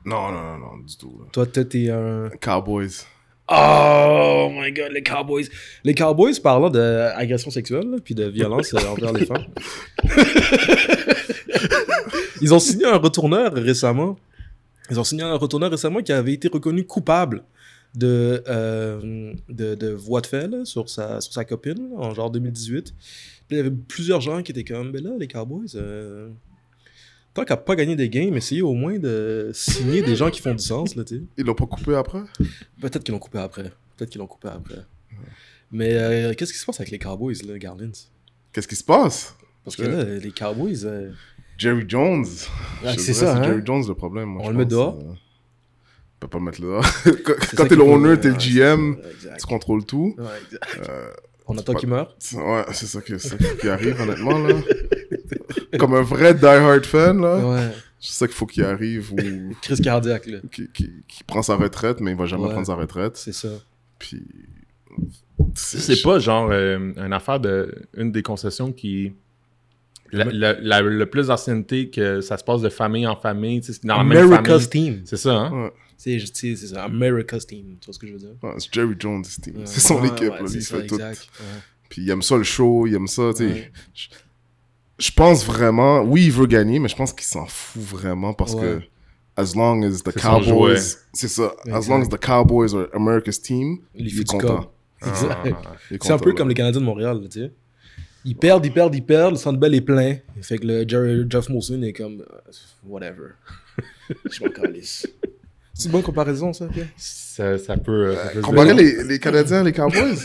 Non, 0.06 0.32
non, 0.32 0.42
non, 0.42 0.58
non, 0.60 0.78
du 0.86 0.96
tout. 0.98 1.18
là. 1.20 1.26
Toi, 1.32 1.46
toi, 1.48 1.66
t'es 1.66 1.90
un. 1.90 2.30
Cowboys. 2.40 3.06
Oh 3.48 4.50
my 4.52 4.72
god, 4.72 4.92
les 4.92 5.04
Cowboys. 5.04 5.48
Les 5.84 5.94
Cowboys, 5.94 6.40
parlant 6.42 6.70
d'agression 6.70 7.52
sexuelle, 7.52 7.90
là, 7.90 7.98
puis 8.04 8.16
de 8.16 8.26
violence 8.26 8.74
euh, 8.74 8.88
envers 8.88 9.14
les 9.14 9.26
femmes. 9.26 9.46
Ils 12.42 12.54
ont 12.54 12.60
signé 12.60 12.86
un 12.86 12.98
retourneur 12.98 13.54
récemment. 13.54 14.18
Ils 14.90 15.00
ont 15.00 15.04
signé 15.04 15.24
un 15.24 15.36
retourneur 15.36 15.72
récemment 15.72 16.02
qui 16.02 16.12
avait 16.12 16.34
été 16.34 16.48
reconnu 16.48 16.86
coupable 16.86 17.44
de, 17.96 18.44
euh, 18.48 19.34
de, 19.50 19.76
de 19.76 19.90
voie 19.90 20.22
de 20.22 20.28
fait 20.28 20.48
là, 20.48 20.66
sur, 20.66 20.90
sa, 20.90 21.22
sur 21.22 21.34
sa 21.34 21.46
copine 21.46 21.90
en 21.98 22.14
genre 22.14 22.30
2018. 22.30 22.94
Puis 23.48 23.52
il 23.52 23.58
y 23.58 23.60
avait 23.60 23.72
plusieurs 23.72 24.22
gens 24.22 24.42
qui 24.42 24.52
étaient 24.52 24.64
comme, 24.64 24.92
ben 24.92 25.04
là, 25.04 25.12
les 25.18 25.28
Cowboys, 25.28 25.76
euh, 25.76 26.30
tant 27.36 27.44
qu'à 27.46 27.58
pas 27.58 27.76
gagner 27.76 27.96
des 27.96 28.10
games, 28.10 28.36
essayez 28.36 28.64
au 28.64 28.74
moins 28.74 28.98
de 28.98 29.52
signer 29.54 30.02
des 30.02 30.16
gens 30.16 30.32
qui 30.32 30.42
font 30.42 30.54
du 30.56 30.64
sens, 30.64 30.96
là, 30.96 31.04
tu 31.04 31.18
sais. 31.18 31.24
Ils 31.38 31.46
l'ont 31.46 31.54
pas 31.54 31.68
coupé 31.68 31.94
après? 31.96 32.22
Peut-être 32.82 33.04
qu'ils 33.04 33.12
l'ont 33.14 33.20
coupé 33.20 33.38
après. 33.38 33.72
Peut-être 33.96 34.10
qu'ils 34.10 34.20
l'ont 34.20 34.28
coupé 34.28 34.48
après. 34.48 34.80
Mais 35.72 35.94
euh, 35.94 36.34
qu'est-ce 36.34 36.54
qui 36.54 36.60
se 36.60 36.66
passe 36.66 36.80
avec 36.80 36.92
les 36.92 36.98
Cowboys, 37.00 37.36
là, 37.48 37.58
Garlins? 37.60 37.92
Qu'est-ce 38.54 38.68
qui 38.68 38.76
se 38.76 38.84
passe? 38.84 39.36
Parce 39.64 39.76
que 39.76 39.84
là, 39.84 40.04
les 40.04 40.32
Cowboys, 40.32 40.86
euh, 40.86 41.12
Jerry 41.58 41.84
Jones. 41.88 42.26
Ah, 42.84 42.94
c'est 42.98 43.14
ça, 43.14 43.36
hein? 43.38 43.44
Jerry 43.44 43.62
Jones 43.66 43.84
le 43.88 43.94
problème. 43.96 44.30
moi, 44.30 44.42
On 44.44 44.46
je 44.48 44.52
le 44.52 44.58
met 44.58 44.66
dehors? 44.66 44.98
euh, 45.00 45.04
On 45.14 46.20
peut 46.20 46.28
pas 46.28 46.38
le 46.38 46.44
mettre 46.46 46.62
là. 46.64 46.82
quand 47.58 47.68
t'es 47.68 47.76
le 47.76 47.82
owner, 47.84 48.18
t'es 48.20 48.30
le 48.30 48.36
GM, 48.36 48.96
tu 49.40 49.46
contrôles 49.46 49.86
tout. 49.86 50.16
Ouais, 50.18 50.26
exact. 50.46 50.90
On 51.48 51.58
attend 51.58 51.74
pas- 51.74 51.80
qu'il 51.80 51.90
meure. 51.90 52.16
c'est- 52.20 52.38
ouais, 52.38 52.64
c'est 52.72 52.86
ça, 52.88 53.02
que- 53.02 53.18
c'est 53.18 53.30
ça 53.30 53.54
qui 53.60 53.70
arrive, 53.70 54.00
honnêtement. 54.02 54.38
Là. 54.40 54.56
Comme 55.80 55.94
un 55.96 56.02
vrai 56.02 56.34
die-hard 56.34 56.86
fan, 56.86 57.22
là, 57.22 57.38
Ouais. 57.46 57.72
c'est 58.00 58.14
ça 58.14 58.28
qu'il 58.28 58.36
faut 58.36 58.46
qu'il 58.46 58.64
arrive 58.64 59.12
ou 59.14 59.16
Crise 59.62 59.82
cardiaque, 59.82 60.26
là. 60.28 60.38
qui, 60.52 60.68
qui, 60.74 60.92
qui 61.08 61.24
prend 61.24 61.42
sa 61.42 61.56
retraite, 61.56 62.00
mais 62.02 62.12
il 62.12 62.18
va 62.18 62.26
jamais 62.26 62.44
Ouais. 62.46 62.52
prendre 62.52 62.66
sa 62.68 62.76
retraite. 62.76 63.18
C'est 63.18 63.34
ça. 63.34 63.50
Puis. 64.00 64.24
C'est 65.54 66.02
pas 66.02 66.20
genre 66.20 66.50
euh, 66.52 66.94
une 66.96 67.14
affaire 67.14 67.40
de 67.40 67.74
une 67.96 68.12
des 68.12 68.24
concessions 68.24 68.72
qui. 68.72 69.14
La, 70.12 70.24
la- 70.26 70.54
la- 70.62 70.82
le 70.82 71.06
plus 71.08 71.28
d'ancienneté 71.28 71.90
que 71.90 72.22
ça 72.22 72.38
se 72.38 72.44
passe 72.44 72.62
de 72.62 72.70
famille 72.70 73.06
en 73.08 73.16
famille, 73.16 73.62
sais, 73.64 73.74
c'est 73.74 73.86
dans 73.86 73.98
la 73.98 74.04
même 74.04 74.18
America's 74.32 74.68
famille. 74.68 74.94
team. 74.94 75.02
C'est 75.06 75.18
ça, 75.18 75.32
hein? 75.34 75.52
Ouais, 75.52 75.74
C'est 76.06 76.56
ça. 76.56 76.84
America's 76.84 77.46
team. 77.48 77.78
Tu 77.82 77.86
vois 77.86 77.94
ce 77.94 78.00
que 78.00 78.08
je 78.08 78.14
veux 78.14 78.20
dire? 78.20 78.36
ouais, 78.44 78.52
c'est 78.60 78.74
Jerry 78.74 78.96
Jones, 79.00 79.24
c'est 79.24 79.42
team. 79.42 79.58
Ouais. 79.58 79.62
c'est 79.66 79.80
son 79.82 80.00
Ouais, 80.02 80.08
équipe, 80.08 80.32
ouais, 80.32 80.42
là, 80.42 80.46
il 80.54 80.62
ça, 80.62 80.78
fait 80.78 80.88
tout. 80.88 80.96
exact. 80.96 81.28
Puis 81.90 82.02
il 82.04 82.10
aime 82.10 82.22
ça 82.22 82.38
le 82.38 82.44
show, 82.44 82.88
il 82.88 82.96
aime 82.96 83.08
ça, 83.08 83.32
tu 83.36 83.48
sais. 83.48 83.54
Ouais. 83.54 83.72
Je, 83.94 84.08
je 84.98 85.12
pense 85.12 85.46
vraiment, 85.46 86.02
oui, 86.02 86.26
il 86.26 86.32
veut 86.32 86.46
gagner, 86.48 86.80
mais 86.80 86.88
je 86.90 86.96
pense 86.96 87.12
qu'il 87.14 87.26
s'en 87.26 87.46
fout 87.46 87.82
vraiment 87.82 88.34
parce 88.34 88.54
Ouais. 88.54 88.62
que 88.62 88.82
as 89.42 89.54
long 89.56 89.82
as 89.84 90.02
the. 90.02 90.12
Cowboys, 90.18 90.98
c'est 91.14 91.28
ça, 91.28 91.54
as 91.72 91.88
long 91.90 92.02
as 92.02 92.08
the 92.08 92.20
Cowboys 92.20 92.74
are 92.76 92.88
America's 92.94 93.42
team, 93.42 93.80
Il 93.96 94.06
il, 94.08 94.12
fait 94.14 94.22
est 94.22 94.24
du 94.24 94.32
content. 94.32 94.72
Exact. 95.06 95.46
Est 95.92 96.04
C'est 96.04 96.12
un 96.14 96.18
peu 96.18 96.30
là. 96.30 96.36
comme 96.36 96.50
les 96.50 96.56
Canadiens 96.56 96.80
de 96.82 96.86
Montréal, 96.86 97.22
tu 97.30 97.42
sais. 97.42 97.52
Ils 98.28 98.36
perdent, 98.36 98.66
ils 98.66 98.74
perdent, 98.74 98.96
ils 98.96 99.06
perdent, 99.06 99.34
le 99.34 99.38
Centre 99.38 99.60
Bell 99.60 99.76
est 99.76 99.82
plein. 99.82 100.18
Fait 100.42 100.58
que 100.58 100.66
le 100.66 100.88
Jerry, 100.88 101.26
Jeff 101.30 101.48
Molson 101.50 101.82
est 101.84 101.94
comme, 101.94 102.22
euh, 102.22 102.52
whatever. 102.84 103.34
Je 104.32 104.44
m'en 104.44 104.50
calisse. 104.50 105.06
C'est 105.78 105.86
une 105.88 105.92
bonne 105.92 106.04
comparaison, 106.04 106.54
ça, 106.54 106.68
Pierre? 106.68 106.88
Ça, 106.96 107.58
ça 107.58 107.76
peut. 107.76 108.16
ça 108.16 108.30
peut 108.30 108.42
se 108.42 108.46
Comparer 108.46 108.74
dire. 108.76 108.98
les, 108.98 109.04
les 109.04 109.20
Canadiens 109.20 109.62
les 109.62 109.74
Cowboys, 109.74 110.16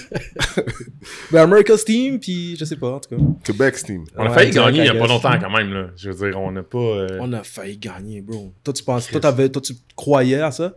Ben, 1.32 1.40
America's 1.42 1.84
Team, 1.84 2.20
puis 2.20 2.56
je 2.56 2.64
sais 2.64 2.76
pas, 2.76 2.92
en 2.92 3.00
tout 3.00 3.10
cas. 3.16 3.22
Quebec's 3.44 3.82
team. 3.84 4.04
On 4.16 4.26
a 4.26 4.30
failli 4.30 4.52
gagner 4.52 4.78
il 4.80 4.84
y 4.86 4.88
a 4.88 4.94
pas 4.94 5.08
longtemps 5.08 5.38
quand 5.40 5.50
même, 5.50 5.72
là. 5.72 5.86
Je 5.96 6.10
veux 6.10 6.30
dire, 6.30 6.40
on 6.40 6.52
n'a 6.52 6.62
pas. 6.62 6.78
euh, 6.78 7.18
On 7.20 7.32
a 7.32 7.42
failli 7.42 7.78
gagner, 7.78 8.20
bro. 8.20 8.52
Toi, 8.62 8.72
tu 8.74 8.84
penses, 8.84 9.08
toi, 9.08 9.20
t'avais, 9.20 9.48
toi, 9.48 9.60
tu 9.60 9.74
croyais 9.96 10.40
à 10.40 10.52
ça? 10.52 10.76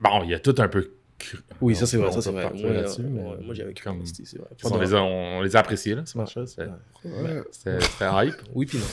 Bon, 0.00 0.22
il 0.24 0.30
y 0.30 0.34
a 0.34 0.38
tout 0.38 0.54
un 0.58 0.68
peu. 0.68 0.90
Oui, 1.62 1.74
ça, 1.74 1.86
c'est 1.86 1.96
vrai, 1.96 2.12
ça, 2.12 2.20
c'est 2.20 2.30
vrai. 2.30 2.50
Moi, 2.52 2.70
euh, 2.70 3.36
mais 3.48 3.54
j'avais 3.54 3.72
cru, 3.72 3.84
comme- 3.84 4.04
c'est 4.04 4.26
c'est 4.26 4.36
vrai. 4.36 4.48
On 4.64 4.76
les, 4.78 4.92
a, 4.92 5.02
on, 5.02 5.40
les 5.40 5.56
a 5.56 5.60
appréciés, 5.60 5.94
là, 5.94 6.02
ces 6.04 6.18
Ouais. 6.18 6.24
matchs-là. 6.24 6.46
C'était- 6.46 6.68
Ouais. 7.06 7.42
C'était 7.50 7.80
c'était 7.80 8.04
hype. 8.12 8.34
Oui, 8.54 8.66
puis 8.66 8.76
non. 8.78 8.84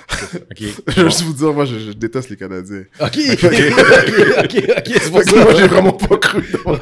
Je 0.56 0.66
vais 1.02 1.04
juste 1.10 1.22
vous 1.22 1.32
dire, 1.32 1.52
moi, 1.52 1.64
je, 1.64 1.78
je 1.78 1.92
déteste 1.92 2.30
les 2.30 2.36
Canadiens. 2.36 2.84
Ok, 3.00 3.18
ok, 3.32 3.44
ok, 3.44 4.64
ok, 4.78 4.90
c'est 5.00 5.10
pour 5.10 5.20
que 5.20 5.30
ça. 5.30 5.44
moi, 5.44 5.54
j'ai 5.54 5.66
vraiment 5.66 5.92
pas 5.92 6.16
cru. 6.18 6.42
Ok, 6.64 6.76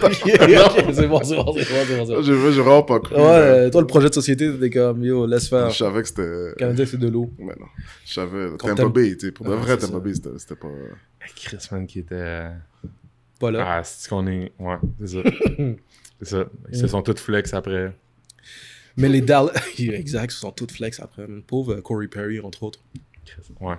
c'est 0.92 1.06
bon, 1.08 1.20
c'est 1.22 1.36
bon, 1.36 1.54
c'est 1.56 1.68
bon, 1.68 2.06
c'est 2.06 2.14
bon. 2.14 2.22
J'ai 2.22 2.32
vraiment 2.34 2.82
pas 2.82 3.00
cru. 3.00 3.14
Ouais, 3.14 3.20
euh, 3.22 3.70
toi, 3.70 3.80
le 3.80 3.86
projet 3.86 4.08
de 4.08 4.14
société, 4.14 4.50
t'es 4.58 4.70
comme, 4.70 5.02
yo, 5.04 5.26
laisse 5.26 5.48
faire. 5.48 5.70
Je 5.70 5.78
savais 5.78 6.02
que 6.02 6.08
c'était. 6.08 6.22
Le 6.22 6.54
Canadien, 6.58 6.86
c'est 6.86 6.98
de 6.98 7.08
l'eau. 7.08 7.30
Mais 7.38 7.54
non. 7.58 7.66
Je 8.06 8.12
savais. 8.12 8.56
Tampa 8.58 8.84
Bay, 8.88 9.16
tu 9.16 9.26
sais. 9.26 9.32
Pour 9.32 9.46
de 9.46 9.52
Ah, 9.52 9.56
vrai, 9.56 9.76
Tampa. 9.76 9.98
Bay, 9.98 10.12
c'était 10.14 10.54
pas. 10.54 10.68
Chris, 11.36 11.58
man, 11.72 11.86
qui 11.86 12.00
était. 12.00 12.14
euh, 12.16 12.50
Pas 13.38 13.50
là. 13.50 13.64
Ah, 13.66 13.82
c'est 13.84 14.08
qu'on 14.08 14.26
est. 14.26 14.52
Ouais, 14.58 14.76
c'est 15.00 15.06
ça. 15.08 15.18
c'est 16.22 16.28
ça. 16.28 16.44
Ils 16.72 16.78
se 16.78 16.86
sont 16.86 17.02
tous 17.02 17.18
flex 17.20 17.54
après. 17.54 17.92
Mais 19.00 19.08
les 19.08 19.20
Dallas. 19.20 19.52
exact, 19.78 20.32
ils 20.32 20.36
sont 20.36 20.52
toutes 20.52 20.72
flex 20.72 21.00
après. 21.00 21.26
Pauvre 21.46 21.74
euh, 21.74 21.80
Corey 21.80 22.08
Perry, 22.08 22.40
entre 22.40 22.62
autres. 22.62 22.80
Ouais. 23.60 23.76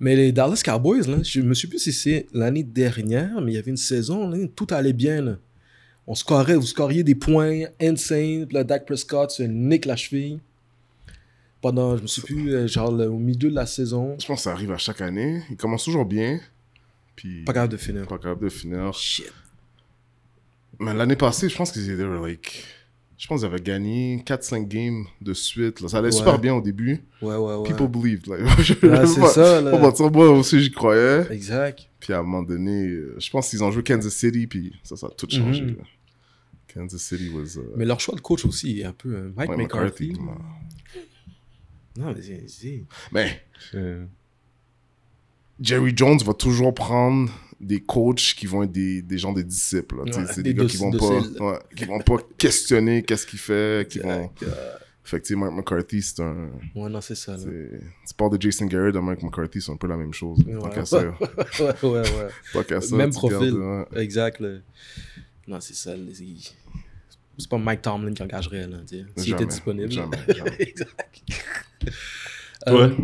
Mais 0.00 0.16
les 0.16 0.32
Dallas 0.32 0.62
Cowboys, 0.64 1.06
là, 1.06 1.18
je 1.22 1.40
me 1.40 1.54
suis 1.54 1.68
plus 1.68 1.78
si 1.78 1.92
c'est 1.92 2.26
l'année 2.32 2.62
dernière, 2.62 3.40
mais 3.40 3.52
il 3.52 3.54
y 3.56 3.58
avait 3.58 3.70
une 3.70 3.76
saison, 3.76 4.28
là, 4.28 4.38
tout 4.54 4.66
allait 4.70 4.92
bien. 4.92 5.20
Là. 5.20 5.36
On 6.06 6.14
scorait, 6.14 6.54
vous 6.54 6.66
scoriez 6.66 7.02
des 7.02 7.14
points 7.14 7.64
insane. 7.80 8.46
Puis 8.46 8.54
là, 8.54 8.64
Dak 8.64 8.86
Prescott 8.86 9.30
se 9.30 9.42
nique 9.42 9.84
la 9.84 9.96
cheville. 9.96 10.40
Pendant, 11.60 11.96
je 11.96 12.02
me 12.02 12.06
suis 12.06 12.22
plus, 12.22 12.54
euh, 12.54 12.66
genre 12.68 12.92
au 12.92 13.18
milieu 13.18 13.50
de 13.50 13.54
la 13.54 13.66
saison. 13.66 14.16
Je 14.20 14.26
pense 14.26 14.38
que 14.38 14.42
ça 14.44 14.52
arrive 14.52 14.70
à 14.70 14.78
chaque 14.78 15.00
année. 15.00 15.42
Il 15.50 15.56
commence 15.56 15.84
toujours 15.84 16.04
bien. 16.04 16.40
Puis. 17.16 17.42
Pas 17.44 17.52
capable 17.52 17.72
de 17.72 17.78
finir. 17.78 18.06
pas 18.06 18.18
capable 18.18 18.44
de 18.44 18.48
finir. 18.48 18.94
Shit. 18.94 19.32
Mais 20.78 20.94
l'année 20.94 21.16
passée, 21.16 21.48
je 21.48 21.56
pense 21.56 21.72
qu'ils 21.72 21.90
étaient 21.90 22.06
like. 22.06 22.64
Je 23.18 23.26
pense 23.26 23.40
qu'ils 23.40 23.48
avaient 23.48 23.60
gagné 23.60 24.22
4-5 24.24 24.68
games 24.68 25.04
de 25.20 25.34
suite. 25.34 25.80
là. 25.80 25.88
Ça 25.88 25.98
allait 25.98 26.06
Ouais. 26.06 26.12
super 26.12 26.38
bien 26.38 26.54
au 26.54 26.60
début. 26.60 27.02
Ouais, 27.20 27.34
ouais, 27.34 27.54
ouais. 27.56 27.68
People 27.68 27.88
believed. 27.88 28.28
Là. 28.28 28.36
Ouais, 28.46 29.06
c'est 29.06 29.26
ça, 29.26 29.60
là. 29.60 29.76
moi 29.76 30.30
aussi, 30.30 30.60
j'y 30.62 30.70
croyais. 30.70 31.26
Exact. 31.32 31.88
Puis 31.98 32.12
à 32.12 32.20
un 32.20 32.22
moment 32.22 32.42
donné, 32.44 32.86
euh, 32.86 33.16
je 33.18 33.28
pense 33.28 33.50
qu'ils 33.50 33.64
ont 33.64 33.72
joué 33.72 33.82
Kansas 33.82 34.14
City. 34.14 34.46
Puis 34.46 34.72
ça, 34.84 34.96
ça 34.96 35.08
a 35.08 35.10
tout 35.10 35.26
changé. 35.28 35.62
Mhm. 35.62 35.76
là. 35.78 35.84
Kansas 36.72 37.02
City 37.02 37.28
was. 37.30 37.56
Uh, 37.60 37.64
mais 37.76 37.84
leur 37.84 37.98
choix 37.98 38.14
de 38.14 38.20
coach 38.20 38.44
aussi 38.44 38.80
est 38.80 38.84
un 38.84 38.92
peu. 38.92 39.12
Euh, 39.12 39.32
Mike 39.36 39.56
McCarthy. 39.56 40.12
Non, 41.96 42.14
mais 42.14 42.22
c'est. 42.46 42.84
Mais. 43.10 43.42
Jerry 45.60 45.92
Jones 45.96 46.18
va 46.24 46.34
toujours 46.34 46.72
prendre 46.72 47.32
des 47.60 47.80
coachs 47.80 48.34
qui 48.36 48.46
vont 48.46 48.62
être 48.62 48.72
des, 48.72 49.02
des 49.02 49.18
gens 49.18 49.32
des 49.32 49.44
disciples. 49.44 49.96
c'est 50.32 50.42
des, 50.42 50.54
gars 50.54 50.64
qui 50.66 50.76
vont, 50.76 50.92
pas, 50.92 51.58
qui 51.74 51.84
vont 51.84 52.00
pas 52.00 52.16
questionner 52.36 53.02
qu'est-ce 53.02 53.26
qu'il 53.26 53.38
fait, 53.38 53.88
qui 53.88 53.98
vont... 53.98 54.30
Effectivement, 55.04 55.46
Mike 55.46 55.56
McCarthy, 55.56 56.02
c'est 56.02 56.20
un... 56.20 56.50
Ouais, 56.74 56.90
non, 56.90 57.00
c'est 57.00 57.14
ça. 57.14 57.34
Tu 57.38 58.14
parles 58.14 58.36
de 58.36 58.42
Jason 58.42 58.66
Garrett 58.66 58.94
de 58.94 58.98
Mike 58.98 59.22
McCarthy, 59.22 59.62
c'est 59.62 59.72
un 59.72 59.76
peu 59.76 59.86
la 59.86 59.96
même 59.96 60.12
chose. 60.12 60.38
Ouais, 60.46 60.58
ouais, 61.58 61.74
ouais, 61.82 62.00
ouais. 62.00 62.28
Pas 62.52 62.64
qu'à 62.64 62.80
ça. 62.82 62.94
Même 62.94 63.10
profil. 63.10 63.56
exact. 63.96 64.42
Non, 65.46 65.60
c'est 65.60 65.74
ça. 65.74 65.94
C'est 67.38 67.48
pas 67.48 67.56
Mike 67.56 67.82
Tomlin 67.82 68.12
qui 68.12 68.22
engagerait, 68.22 68.66
là, 68.66 68.78
s'il 69.16 69.32
était 69.32 69.46
disponible. 69.46 69.90
Jamais, 69.92 70.56
exact. 70.58 71.22
Toi? 72.66 72.82
Euh, 72.82 72.94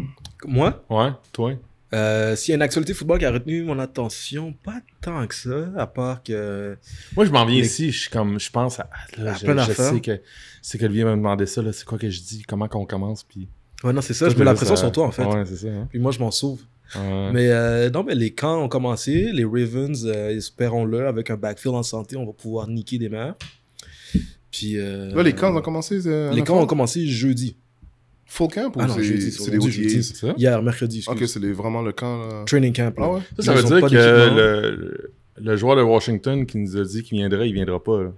moi? 0.44 0.84
Ouais, 0.90 1.12
toi? 1.32 1.54
Euh, 1.95 2.35
s'il 2.35 2.51
y 2.51 2.55
a 2.55 2.57
une 2.57 2.63
actualité 2.63 2.93
football 2.93 3.21
qui 3.21 3.25
a 3.25 3.31
retenu 3.31 3.63
mon 3.63 3.79
attention, 3.79 4.53
pas 4.53 4.81
tant 5.01 5.27
que 5.27 5.35
ça, 5.35 5.71
à 5.77 5.87
part 5.87 6.23
que. 6.23 6.77
Moi, 7.15 7.25
je 7.25 7.31
m'en 7.31 7.47
viens 7.47 7.61
ici, 7.61 7.93
je, 7.93 8.11
comme, 8.11 8.41
je 8.41 8.51
pense 8.51 8.81
à. 8.81 8.89
Là, 9.17 9.35
je, 9.35 9.47
je 9.47 9.73
sais 9.73 10.01
que 10.01 10.21
c'est 10.61 10.79
que 10.79 10.87
lui 10.87 11.05
m'a 11.05 11.13
demandé 11.13 11.47
ça, 11.47 11.63
c'est 11.73 11.85
quoi 11.85 11.99
que 11.99 12.11
je 12.11 12.21
dis, 12.21 12.43
comment 12.43 12.67
qu'on 12.67 12.85
commence, 12.85 13.23
puis. 13.23 13.49
Ouais, 13.85 13.93
non, 13.93 14.01
c'est 14.01 14.15
ça, 14.15 14.29
je 14.29 14.37
mets 14.37 14.45
la 14.45 14.55
pression 14.55 14.77
sur 14.77 14.91
toi, 14.91 15.07
en 15.07 15.13
fait. 15.13 15.25
Ouais, 15.25 15.45
c'est 15.45 15.57
ça. 15.57 15.69
Hein. 15.69 15.87
Puis 15.91 16.01
moi, 16.01 16.11
je 16.11 16.19
m'en 16.19 16.31
sauve. 16.31 16.61
Mais 16.97 17.51
euh, 17.51 17.91
non, 17.91 18.03
mais 18.03 18.15
les 18.15 18.33
camps 18.33 18.63
ont 18.63 18.69
commencé, 18.69 19.31
les 19.33 19.45
Ravens, 19.45 20.05
euh, 20.05 20.37
espérons-le, 20.37 21.07
avec 21.07 21.31
un 21.31 21.37
backfield 21.37 21.77
en 21.77 21.83
santé, 21.83 22.17
on 22.17 22.27
va 22.27 22.33
pouvoir 22.33 22.67
niquer 22.69 22.99
des 22.99 23.09
mères. 23.09 23.35
Puis. 24.51 24.75
là, 24.75 25.23
les 25.23 25.33
camps 25.33 25.55
ont 25.55 25.63
commencé. 25.63 26.01
les 26.33 26.43
camps 26.43 26.61
ont 26.61 26.67
commencé 26.67 27.07
jeudi. 27.07 27.57
Full 28.26 28.49
camp 28.49 28.76
ou 28.76 28.81
ah 28.81 28.87
c'est 28.88 29.50
des 29.50 29.59
OTAs? 29.59 30.35
Hier, 30.37 30.62
mercredi. 30.62 31.04
Ok, 31.07 31.23
c'est 31.26 31.40
vraiment 31.52 31.83
le 31.83 31.93
camp. 31.93 32.19
Là. 32.19 32.45
Training 32.47 32.73
camp. 32.73 32.93
Ah 32.99 33.11
ouais? 33.11 33.21
Ça, 33.38 33.45
ça 33.45 33.54
veut 33.54 33.62
dire 33.62 33.88
que 33.88 33.95
le, 33.95 35.14
le, 35.37 35.57
joueur 35.57 35.76
de 35.76 35.83
Washington 35.83 36.47
qui 36.47 36.59
nous 36.59 36.76
a 36.76 36.85
dit 36.85 37.02
qu'il 37.02 37.19
viendrait, 37.19 37.49
il 37.49 37.54
viendra 37.54 37.83
pas. 37.83 38.02
Là. 38.02 38.11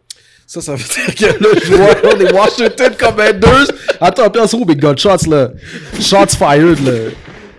Ça, 0.47 0.61
ça 0.61 0.77
veut 0.77 0.85
dire 0.85 1.15
que 1.15 1.43
le 1.43 1.61
joueur 1.61 2.17
de 2.17 2.33
Washington 2.33 2.93
Commanders. 2.97 3.67
Attends, 4.01 4.31
puis 4.31 4.41
en 4.41 4.65
big 4.65 4.79
gunshots, 4.79 5.29
là. 5.29 5.53
Shots 6.01 6.37
fired, 6.39 6.79
là. 6.85 7.11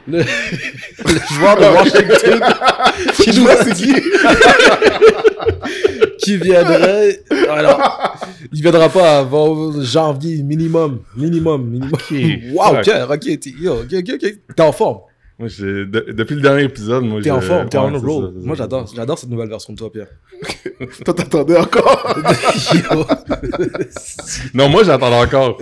Le, 0.07 0.19
le 0.19 1.35
joueur 1.35 1.57
de 1.57 1.63
Washington 1.63 2.39
qui 3.13 3.39
nous 3.39 3.47
a 3.49 3.63
dit 3.65 3.93
qui 6.17 6.37
viendrait 6.37 7.21
alors 7.49 8.15
il 8.53 8.61
viendra 8.61 8.87
pas 8.89 9.19
avant 9.19 9.71
janvier 9.81 10.43
minimum 10.43 11.01
minimum 11.15 11.69
minimum 11.69 11.99
wow 12.53 12.77
ok 12.79 12.89
ok 13.91 14.13
ok 14.13 14.35
t'es 14.55 14.61
en 14.61 14.71
forme 14.71 14.99
moi, 15.39 15.49
depuis 15.49 16.33
le 16.33 16.41
dernier 16.41 16.63
épisode, 16.63 17.03
moi, 17.03 17.21
T'es 17.21 17.29
en 17.29 17.41
forme, 17.41 17.69
t'es 17.69 17.77
en 17.77 17.95
roll. 17.99 18.33
moi, 18.37 18.55
j'adore, 18.55 18.87
j'adore 18.91 19.19
cette 19.19 19.29
nouvelle 19.29 19.49
version 19.49 19.71
de 19.71 19.77
toi, 19.77 19.91
Pierre. 19.91 20.07
toi, 21.05 21.13
t'attendais 21.13 21.57
encore? 21.57 22.15
non, 24.55 24.67
moi, 24.67 24.83
j'attendais 24.83 25.15
encore. 25.15 25.59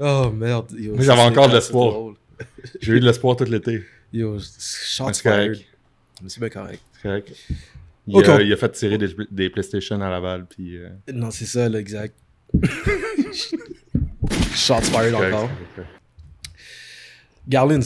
Oh, 0.00 0.32
merde. 0.34 0.66
moi, 0.72 1.04
j'avais 1.04 1.22
encore 1.22 1.48
de 1.48 1.54
l'espoir. 1.54 1.94
J'ai 2.80 2.92
eu 2.92 3.00
de 3.00 3.06
l'espoir 3.06 3.36
tout 3.36 3.44
l'été. 3.44 3.82
Yo, 4.12 4.38
shots 4.38 5.14
fired. 5.14 5.58
C'est 6.26 6.40
bien 6.40 6.48
correct. 6.48 6.80
C'est 6.94 7.02
correct. 7.02 7.32
Il, 8.06 8.16
a, 8.16 8.42
il, 8.42 8.52
a, 8.52 8.56
fait 8.56 8.70
tirer 8.72 8.98
des, 8.98 9.08
des, 9.30 9.48
PlayStation 9.48 10.00
à 10.00 10.10
Laval, 10.10 10.46
puis... 10.46 10.76
Euh... 10.76 10.90
Non, 11.12 11.30
c'est 11.30 11.46
ça, 11.46 11.68
là, 11.68 11.80
exact. 11.80 12.14
shots 14.54 14.82
fired 14.82 15.14
encore. 15.14 15.48
Garlins. 17.48 17.80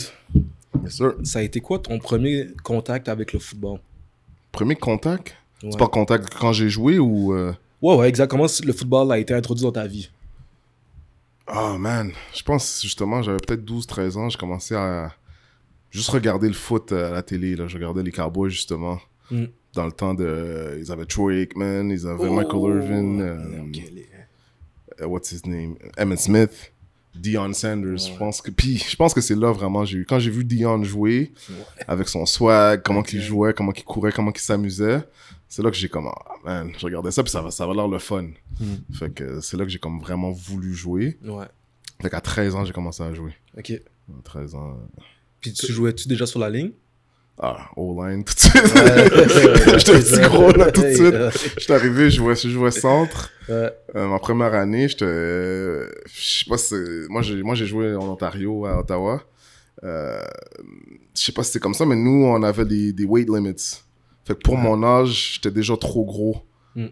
Yes, 0.83 0.97
sir. 0.97 1.15
Ça 1.23 1.39
a 1.39 1.43
été 1.43 1.61
quoi 1.61 1.79
ton 1.79 1.99
premier 1.99 2.49
contact 2.65 3.09
avec 3.09 3.33
le 3.33 3.39
football? 3.39 3.79
Premier 4.51 4.75
contact? 4.75 5.37
C'est 5.63 5.79
pas 5.79 5.89
contact 5.89 6.35
quand 6.35 6.53
j'ai 6.53 6.69
joué 6.69 6.99
ou... 6.99 7.33
Euh... 7.33 7.53
Ouais, 7.81 7.95
ouais, 7.97 8.09
exact. 8.09 8.29
Comment 8.29 8.47
le 8.65 8.73
football 8.73 9.13
a 9.13 9.19
été 9.19 9.35
introduit 9.35 9.63
dans 9.63 9.73
ta 9.73 9.87
vie? 9.87 10.11
Oh 11.55 11.79
man, 11.79 12.13
je 12.35 12.43
pense 12.43 12.83
justement, 12.83 13.23
j'avais 13.23 13.39
peut-être 13.39 13.65
12-13 13.65 14.17
ans, 14.19 14.29
j'ai 14.29 14.39
commencé 14.39 14.75
à 14.75 15.13
juste 15.91 16.11
regarder 16.11 16.49
le 16.49 16.55
foot 16.55 16.93
à 16.93 17.11
la 17.11 17.23
télé. 17.23 17.57
Là. 17.57 17.67
Je 17.69 17.77
regardais 17.77 18.03
les 18.03 18.13
Cowboys 18.13 18.51
justement. 18.51 18.99
Mm. 19.31 19.45
Dans 19.75 19.85
le 19.85 19.93
temps 19.93 20.15
de. 20.15 20.79
Ils 20.81 20.91
avaient 20.91 21.05
Troy 21.05 21.35
Aikman, 21.35 21.91
ils 21.91 22.07
avaient 22.07 22.31
Michael 22.31 22.57
oh, 22.57 22.75
Irvin. 22.75 23.21
Euh, 23.21 23.63
uh, 25.01 25.05
what's 25.05 25.31
his 25.31 25.43
name? 25.47 25.77
Emmett 25.97 26.21
Smith. 26.21 26.73
Dion 27.15 27.53
Sanders, 27.53 27.99
je 27.99 28.17
pense 28.17 28.41
que 28.41 28.51
puis 28.51 28.79
je 28.79 28.95
pense 28.95 29.13
que 29.13 29.21
c'est 29.21 29.35
là 29.35 29.51
vraiment 29.51 29.85
j'ai 29.85 29.99
eu 29.99 30.05
quand 30.05 30.21
j'ai 30.21 30.31
vu 30.31 30.45
Dion 30.45 30.85
jouer 30.85 31.33
avec 31.89 32.09
son 32.09 32.25
swag, 32.27 32.83
comment 32.85 33.03
qu'il 33.03 33.21
jouait, 33.21 33.53
comment 33.53 33.73
qu'il 33.73 33.85
courait, 33.85 34.13
comment 34.13 34.31
qu'il 34.31 34.43
s'amusait, 34.43 35.01
c'est 35.49 35.63
là 35.63 35.71
que 35.71 35.77
j'ai 35.77 35.89
comme 35.89 36.09
ah, 36.09 36.35
man, 36.45 36.73
je 36.79 36.85
regardais 36.85 37.11
ça 37.11 37.23
puis 37.23 37.33
ça 37.33 37.51
ça 37.51 37.67
va 37.67 37.75
l'air 37.75 37.89
le 37.89 37.99
fun. 37.99 38.29
Hmm. 38.61 38.77
Fait 38.93 39.11
que 39.11 39.41
c'est 39.41 39.57
là 39.57 39.65
que 39.65 39.71
j'ai 39.71 39.79
comme 39.79 40.01
vraiment 40.01 40.31
voulu 40.31 40.75
jouer. 40.75 41.19
Ouais. 41.25 41.47
Fait 42.01 42.11
qu'à 42.11 42.21
13 42.21 42.55
ans, 42.55 42.65
j'ai 42.65 42.73
commencé 42.73 43.03
à 43.03 43.13
jouer. 43.13 43.33
OK. 43.57 43.73
13 44.25 44.55
ans. 44.55 44.71
Euh, 44.71 45.03
puis 45.41 45.53
tu 45.53 45.73
jouais-tu 45.73 46.09
déjà 46.09 46.27
sur 46.27 46.39
la 46.39 46.51
ligne? 46.51 46.73
Ah, 47.41 47.71
O-line 47.77 48.25
tout 48.25 48.35
de 48.35 48.41
suite. 48.41 49.79
J'étais 49.79 49.95
un 49.95 50.01
petit 50.01 50.21
gros 50.23 50.51
là 50.53 50.73
tout 50.73 50.83
de 50.83 50.93
suite. 50.93 51.15
J'étais 51.59 51.73
arrivé, 51.73 52.11
je 52.11 52.17
jouais, 52.17 52.35
je 52.35 52.49
jouais 52.49 52.73
centre. 52.73 53.31
Euh, 53.49 53.71
ma 53.95 54.19
première 54.19 54.55
année, 54.55 54.89
j'étais. 54.89 55.05
je 55.07 55.91
sais 56.13 56.45
pas 56.49 56.59
si. 56.59 56.75
Moi, 57.09 57.23
j'ai, 57.23 57.43
moi, 57.43 57.55
j'ai 57.55 57.67
joué 57.67 57.95
en 57.95 58.09
Ontario, 58.09 58.67
à 58.67 58.81
Ottawa. 58.81 59.23
Euh, 59.85 60.21
je 61.17 61.23
sais 61.23 61.33
pas 61.33 61.45
si 61.45 61.53
c'était 61.53 61.63
comme 61.63 61.75
ça, 61.75 61.87
mais 61.87 61.95
nous, 61.95 62.25
on 62.25 62.43
avait 62.43 62.65
des, 62.65 62.93
des 62.93 63.05
weight 63.05 63.29
limits. 63.29 63.83
Fait 64.29 64.35
que 64.35 64.41
pour 64.41 64.59
mon 64.59 64.83
âge, 64.83 65.37
j'étais 65.37 65.51
déjà 65.51 65.75
trop 65.79 66.05
gros 66.05 66.37
mm. 66.77 66.89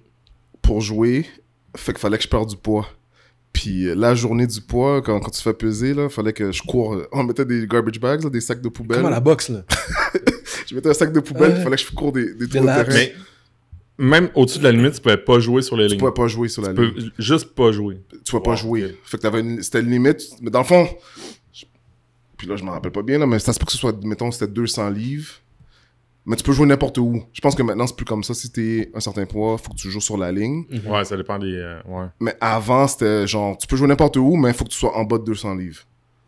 pour 0.62 0.80
jouer. 0.80 1.26
Fait 1.76 1.92
qu'il 1.92 2.00
fallait 2.00 2.16
que 2.16 2.24
je 2.24 2.28
perde 2.28 2.48
du 2.48 2.56
poids. 2.56 2.88
Puis 3.52 3.88
euh, 3.88 3.94
la 3.94 4.14
journée 4.14 4.46
du 4.46 4.62
poids, 4.62 5.02
quand, 5.02 5.20
quand 5.20 5.28
tu 5.28 5.42
fais 5.42 5.52
peser, 5.52 5.92
là, 5.92 6.08
fallait 6.08 6.32
que 6.32 6.50
je 6.50 6.62
cours. 6.62 6.96
On 7.12 7.24
mettait 7.24 7.44
des 7.44 7.66
garbage 7.66 8.00
bags, 8.00 8.26
des 8.30 8.40
sacs 8.40 8.62
de 8.62 8.70
poubelle. 8.70 8.96
Comme 8.96 9.06
à 9.08 9.10
la 9.10 9.20
boxe, 9.20 9.50
là? 9.50 9.64
je 10.66 10.74
mettais 10.74 10.88
un 10.88 10.94
sac 10.94 11.12
de 11.12 11.20
poubelle, 11.20 11.56
il 11.58 11.62
fallait 11.62 11.76
que 11.76 11.82
je 11.82 11.92
cours 11.92 12.12
des, 12.12 12.32
des 12.32 12.48
trous 12.48 12.60
de 12.60 12.64
terrain. 12.64 12.84
Mais 12.88 13.12
même 13.98 14.30
au-dessus 14.34 14.60
de 14.60 14.64
la 14.64 14.72
limite, 14.72 14.94
tu 14.94 15.02
pouvais 15.02 15.18
pas 15.18 15.38
jouer 15.38 15.60
sur 15.60 15.76
les 15.76 15.88
lignes. 15.88 15.96
Tu 15.96 15.98
pouvais 15.98 16.14
pas 16.14 16.26
jouer 16.26 16.48
sur 16.48 16.62
la 16.62 16.72
tu 16.72 16.80
ligne. 16.80 16.94
Peux 16.94 17.10
juste 17.18 17.54
pas 17.54 17.70
jouer. 17.70 18.00
Tu 18.24 18.30
pouvais 18.30 18.42
pas 18.42 18.56
jouer. 18.56 18.96
Fait 19.04 19.18
que 19.18 19.22
t'avais 19.22 19.40
une... 19.40 19.62
c'était 19.62 19.80
une 19.80 19.90
limite. 19.90 20.22
Mais 20.40 20.48
dans 20.48 20.60
le 20.60 20.64
fond, 20.64 20.88
puis 22.38 22.46
là, 22.46 22.56
je 22.56 22.64
me 22.64 22.70
rappelle 22.70 22.92
pas 22.92 23.02
bien, 23.02 23.18
là, 23.18 23.26
mais 23.26 23.38
ça 23.38 23.52
se 23.52 23.58
peut 23.58 23.66
que 23.66 23.72
ce 23.72 23.78
soit, 23.78 23.94
mettons, 24.04 24.30
c'était 24.30 24.50
200 24.50 24.88
livres. 24.88 25.34
Mais 26.26 26.34
tu 26.34 26.42
peux 26.42 26.52
jouer 26.52 26.66
n'importe 26.66 26.98
où. 26.98 27.22
Je 27.32 27.40
pense 27.40 27.54
que 27.54 27.62
maintenant, 27.62 27.86
c'est 27.86 27.94
plus 27.94 28.04
comme 28.04 28.24
ça. 28.24 28.34
Si 28.34 28.50
t'es 28.50 28.90
un 28.92 28.98
certain 28.98 29.26
poids, 29.26 29.56
faut 29.58 29.70
que 29.70 29.76
tu 29.76 29.90
joues 29.90 30.00
sur 30.00 30.16
la 30.18 30.32
ligne. 30.32 30.64
Mhm. 30.68 30.90
Ouais, 30.90 31.04
ça 31.04 31.16
dépend 31.16 31.38
des. 31.38 31.54
Euh, 31.54 31.80
ouais. 31.86 32.06
Mais 32.18 32.36
avant, 32.40 32.88
c'était 32.88 33.28
genre, 33.28 33.56
tu 33.56 33.68
peux 33.68 33.76
jouer 33.76 33.86
n'importe 33.86 34.16
où, 34.16 34.34
mais 34.34 34.48
il 34.50 34.54
faut 34.54 34.64
que 34.64 34.70
tu 34.70 34.76
sois 34.78 34.96
en 34.96 35.04
bas 35.04 35.18
de 35.18 35.24
200 35.24 35.54
livres. 35.54 35.82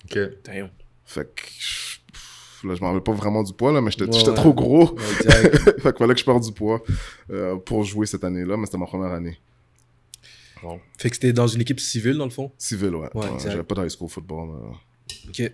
Ok. 0.05 0.19
Damn. 0.45 0.71
Fait 1.05 1.35
que. 1.35 1.43
Là, 2.67 2.75
je 2.75 2.81
m'en 2.81 2.89
rappelle 2.89 3.03
pas 3.03 3.13
vraiment 3.13 3.43
du 3.43 3.53
poids, 3.53 3.73
là, 3.73 3.81
mais 3.81 3.91
j'étais 3.91 4.07
trop 4.35 4.53
gros. 4.53 4.97
fait 4.99 5.75
qu'il 5.75 5.93
fallait 5.99 6.15
que 6.15 6.21
je 6.21 6.25
perde 6.25 6.43
du 6.43 6.53
poids 6.53 6.83
euh, 7.31 7.57
pour 7.57 7.85
jouer 7.85 8.07
cette 8.07 8.25
année-là, 8.25 8.57
mais 8.57 8.67
c'était 8.67 8.79
ma 8.79 8.87
première 8.87 9.13
année. 9.13 9.39
Bon. 10.63 10.81
Fait 10.99 11.09
que 11.09 11.17
c'était 11.17 11.33
dans 11.33 11.47
une 11.47 11.61
équipe 11.61 11.79
civile, 11.79 12.17
dans 12.19 12.25
le 12.25 12.31
fond? 12.31 12.51
Civile, 12.59 12.97
ouais. 12.97 13.09
ouais, 13.15 13.27
J'avais 13.39 13.63
pas 13.63 13.77
de 13.77 13.85
high 13.85 13.91
school 13.91 14.09
football. 14.09 14.51
Ok. 15.29 15.53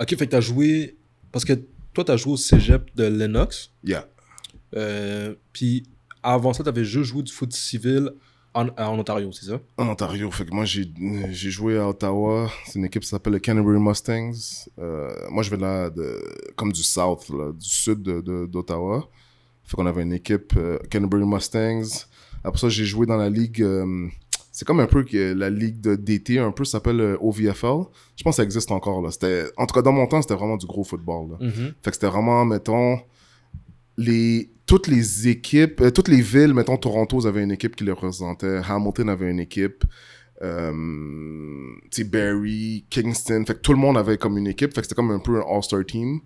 Ok, 0.00 0.08
fait 0.10 0.26
que 0.26 0.30
t'as 0.30 0.40
joué. 0.40 0.96
Parce 1.32 1.44
que 1.44 1.54
toi, 1.98 2.04
tu 2.04 2.12
as 2.12 2.16
joué 2.16 2.34
au 2.34 2.36
cégep 2.36 2.94
de 2.94 3.04
Lennox. 3.04 3.72
Yeah. 3.82 4.06
Euh, 4.76 5.34
puis 5.52 5.82
avant 6.22 6.52
ça, 6.52 6.62
tu 6.62 6.68
avais 6.68 6.84
juste 6.84 7.10
joué 7.10 7.24
du 7.24 7.32
foot 7.32 7.52
civil 7.52 8.12
en, 8.54 8.68
en 8.68 8.98
Ontario, 8.98 9.32
c'est 9.32 9.46
ça? 9.46 9.60
En 9.76 9.88
Ontario. 9.88 10.30
Fait 10.30 10.44
que 10.44 10.54
moi, 10.54 10.64
j'ai 10.64 10.86
joué 11.50 11.76
à 11.76 11.88
Ottawa. 11.88 12.50
C'est 12.66 12.78
une 12.78 12.84
équipe 12.84 13.02
qui 13.02 13.08
s'appelle 13.08 13.32
les 13.32 13.40
Canterbury 13.40 13.80
Mustangs. 13.80 14.68
Euh, 14.78 15.10
moi, 15.30 15.42
je 15.42 15.50
venais 15.50 15.66
là 15.66 15.90
de, 15.90 16.22
comme 16.54 16.72
du 16.72 16.84
South, 16.84 17.28
là, 17.30 17.52
du 17.52 17.68
sud 17.68 18.02
d'Ottawa. 18.02 18.98
De, 18.98 19.02
fait 19.64 19.76
qu'on 19.76 19.86
avait 19.86 20.02
une 20.02 20.12
équipe 20.12 20.52
euh, 20.56 20.78
Canterbury 20.92 21.26
Mustangs. 21.26 22.06
Après 22.44 22.60
ça, 22.60 22.68
j'ai 22.68 22.84
joué 22.84 23.06
dans 23.06 23.16
la 23.16 23.28
ligue 23.28 23.60
c'est 24.58 24.64
comme 24.64 24.80
un 24.80 24.88
peu 24.88 25.04
que 25.04 25.34
la 25.34 25.50
ligue 25.50 25.80
de 25.80 25.94
d'été 25.94 26.40
un 26.40 26.50
peu 26.50 26.64
s'appelle 26.64 27.00
euh, 27.00 27.16
OVFL. 27.20 27.84
Je 28.16 28.24
pense 28.24 28.32
que 28.32 28.36
ça 28.38 28.42
existe 28.42 28.72
encore 28.72 29.00
là. 29.00 29.12
C'était 29.12 29.44
en 29.56 29.66
tout 29.66 29.72
cas 29.72 29.82
dans 29.82 29.92
mon 29.92 30.08
temps, 30.08 30.20
c'était 30.20 30.34
vraiment 30.34 30.56
du 30.56 30.66
gros 30.66 30.82
football 30.82 31.30
là. 31.30 31.46
Mm-hmm. 31.46 31.74
Fait 31.80 31.90
que 31.90 31.92
c'était 31.92 32.08
vraiment 32.08 32.44
mettons 32.44 32.98
les 33.96 34.50
toutes 34.66 34.88
les 34.88 35.28
équipes, 35.28 35.80
euh, 35.80 35.92
toutes 35.92 36.08
les 36.08 36.20
villes, 36.22 36.54
mettons 36.54 36.76
Toronto 36.76 37.24
avait 37.24 37.44
une 37.44 37.52
équipe 37.52 37.76
qui 37.76 37.84
les 37.84 37.92
représentait, 37.92 38.60
Hamilton 38.68 39.10
avait 39.10 39.30
une 39.30 39.38
équipe, 39.38 39.84
euh, 40.42 40.72
Barry, 42.06 42.84
Kingston, 42.90 43.44
fait 43.46 43.54
que 43.54 43.60
tout 43.60 43.72
le 43.72 43.78
monde 43.78 43.96
avait 43.96 44.18
comme 44.18 44.38
une 44.38 44.48
équipe, 44.48 44.74
fait 44.74 44.80
que 44.80 44.88
c'était 44.88 44.96
comme 44.96 45.12
un 45.12 45.20
peu 45.20 45.36
un 45.36 45.44
all-star 45.48 45.84
team. 45.86 46.18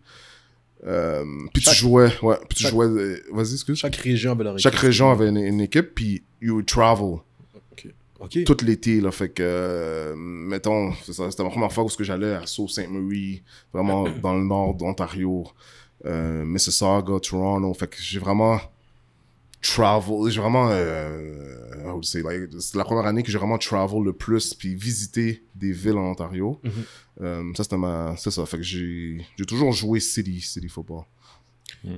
Euh, 0.87 1.23
puis 1.53 1.63
tu 1.63 1.75
jouais, 1.75 2.11
ouais, 2.23 2.37
puis 2.49 2.57
tu 2.57 2.67
jouais, 2.67 2.89
vas-y, 3.31 3.53
excuse. 3.53 3.77
Chaque 3.77 3.97
région 3.97 4.33
avait 4.33 4.45
leur 4.45 4.55
équipe. 4.55 4.63
Chaque 4.63 4.81
région 4.81 5.11
avait 5.11 5.29
une, 5.29 5.37
une 5.37 5.61
équipe, 5.61 5.95
puis 5.95 6.23
you 6.41 6.55
would 6.55 6.67
travel. 8.29 8.45
Tout 8.45 8.65
l'été, 8.65 9.01
là. 9.01 9.11
Fait 9.11 9.29
que, 9.29 9.43
euh, 9.43 10.15
mettons, 10.17 10.93
c'était 10.95 11.43
ma 11.43 11.51
première 11.51 11.73
fois 11.73 11.85
où 11.85 11.89
j'allais 12.01 12.35
à 12.35 12.47
Sault 12.47 12.69
Ste. 12.69 12.89
Marie, 12.89 13.43
vraiment 13.73 14.09
dans 14.23 14.35
le 14.35 14.45
nord 14.45 14.75
d'Ontario, 14.75 15.47
euh, 16.05 16.45
Mississauga, 16.45 17.19
Toronto. 17.21 17.75
Fait 17.75 17.89
que 17.89 17.97
j'ai 18.01 18.19
vraiment 18.19 18.61
travel, 19.63 20.29
j'ai 20.31 20.41
vraiment, 20.41 20.69
euh, 20.71 22.01
c'est 22.03 22.23
la 22.75 22.85
première 22.85 23.07
année 23.07 23.23
que 23.23 23.31
j'ai 23.31 23.39
vraiment 23.39 23.59
travel 23.59 24.03
le 24.03 24.13
plus, 24.13 24.55
puis 24.55 24.75
visité 24.75 25.45
des 25.55 25.73
villes 25.73 25.97
en 25.97 26.11
Ontario. 26.11 26.61
Mhm. 26.63 26.73
Euh, 27.23 27.53
ça, 27.57 27.63
c'était 27.63 27.77
ma, 27.77 28.15
c'est 28.17 28.31
ça. 28.31 28.45
Fait 28.45 28.57
que 28.57 28.63
j'ai, 28.63 29.25
j'ai 29.39 29.45
toujours 29.45 29.73
joué 29.73 30.01
city, 30.01 30.41
city 30.41 30.69
football. 30.69 31.05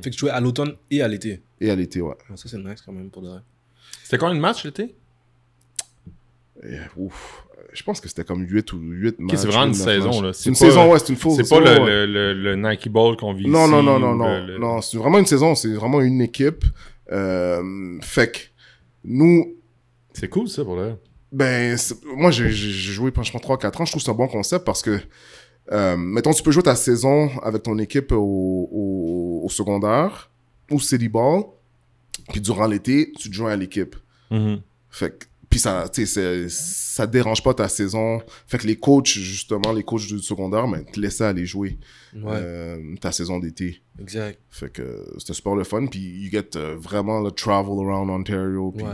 Fait 0.02 0.10
que 0.10 0.14
tu 0.14 0.18
jouais 0.20 0.30
à 0.30 0.40
l'automne 0.40 0.76
et 0.90 1.02
à 1.02 1.08
l'été. 1.08 1.42
Et 1.60 1.70
à 1.70 1.74
l'été, 1.74 2.00
ouais. 2.00 2.14
ça, 2.36 2.48
c'est 2.48 2.58
nice 2.58 2.80
quand 2.80 2.92
même 2.92 3.10
pour 3.10 3.22
de 3.22 3.28
vrai. 3.28 3.40
C'était 4.02 4.18
combien 4.18 4.34
de 4.34 4.40
matchs 4.40 4.64
l'été? 4.64 4.94
Ouf. 6.96 7.44
Je 7.72 7.82
pense 7.82 8.00
que 8.00 8.08
c'était 8.08 8.24
comme 8.24 8.42
8 8.42 8.72
ou 8.72 8.78
8 8.78 9.18
matchs. 9.18 9.36
c'est 9.36 9.48
vraiment 9.48 9.66
une 9.66 9.74
saison, 9.74 10.20
là. 10.20 10.32
C'est 10.32 10.48
une 10.48 10.54
saison, 10.54 10.92
ouais, 10.92 10.98
c'est 11.00 11.08
une 11.08 11.16
fausse 11.16 11.36
C'est 11.36 11.48
pas 11.48 11.60
le, 11.60 12.06
le, 12.06 12.32
le, 12.32 12.56
Nike 12.56 12.88
Ball 12.88 13.16
qu'on 13.16 13.32
vit 13.32 13.48
non, 13.48 13.64
ici. 13.64 13.70
Non, 13.70 13.82
non, 13.82 13.98
non, 13.98 14.14
non. 14.14 14.58
Non, 14.58 14.80
c'est 14.80 14.96
vraiment 14.96 15.18
une 15.18 15.26
saison. 15.26 15.54
C'est 15.54 15.72
vraiment 15.72 16.00
une 16.00 16.20
équipe. 16.20 16.64
Euh, 17.10 17.98
fait 18.00 18.32
que 18.32 18.38
nous. 19.04 19.56
C'est 20.12 20.28
cool, 20.28 20.48
ça, 20.48 20.64
pour 20.64 20.76
là. 20.76 20.96
Ben, 21.32 21.76
moi, 22.16 22.30
j'ai 22.30 22.50
joué 22.50 23.10
franchement 23.10 23.40
3-4 23.40 23.82
ans. 23.82 23.84
Je 23.84 23.90
trouve 23.90 24.00
que 24.00 24.04
c'est 24.04 24.10
un 24.10 24.14
bon 24.14 24.28
concept 24.28 24.64
parce 24.64 24.82
que, 24.82 25.00
euh, 25.72 25.96
mettons, 25.96 26.32
tu 26.32 26.44
peux 26.44 26.52
jouer 26.52 26.62
ta 26.62 26.76
saison 26.76 27.28
avec 27.42 27.64
ton 27.64 27.76
équipe 27.78 28.12
au, 28.12 29.42
au, 29.42 29.48
secondaire 29.48 30.30
ou 30.70 30.78
City 30.78 31.08
Ball. 31.08 31.42
Puis 32.30 32.40
durant 32.40 32.68
l'été, 32.68 33.12
tu 33.18 33.28
te 33.30 33.34
joins 33.34 33.50
à 33.50 33.56
l'équipe. 33.56 33.96
Mm-hmm. 34.30 34.60
Fait 34.90 35.18
que 35.18 35.24
puis 35.54 35.60
ça, 35.60 35.88
tu 35.88 36.04
sais, 36.04 36.48
ça 36.48 37.06
dérange 37.06 37.40
pas 37.40 37.54
ta 37.54 37.68
saison. 37.68 38.20
Fait 38.48 38.58
que 38.58 38.66
les 38.66 38.74
coachs, 38.74 39.06
justement, 39.06 39.70
les 39.72 39.84
coachs 39.84 40.08
du 40.08 40.18
secondaire, 40.18 40.66
mais 40.66 40.78
ben, 40.78 40.90
te 40.90 40.98
laissaient 40.98 41.26
aller 41.26 41.46
jouer 41.46 41.78
euh, 42.16 42.96
ta 43.00 43.12
saison 43.12 43.38
d'été. 43.38 43.80
Exact. 44.00 44.36
Fait 44.50 44.68
que 44.68 45.06
c'était 45.18 45.32
super 45.32 45.54
le 45.54 45.62
fun. 45.62 45.86
Puis 45.86 46.00
you 46.00 46.28
get 46.28 46.56
euh, 46.56 46.74
vraiment 46.76 47.20
le 47.20 47.30
travel 47.30 47.86
around 47.86 48.10
Ontario. 48.10 48.72
Puis, 48.72 48.84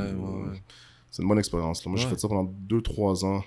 c'est 1.10 1.22
une 1.22 1.28
bonne 1.28 1.38
expérience. 1.38 1.86
Moi, 1.86 1.96
j'ai 1.96 2.08
fait 2.08 2.20
ça 2.20 2.28
pendant 2.28 2.52
2-3 2.68 3.24
ans. 3.24 3.42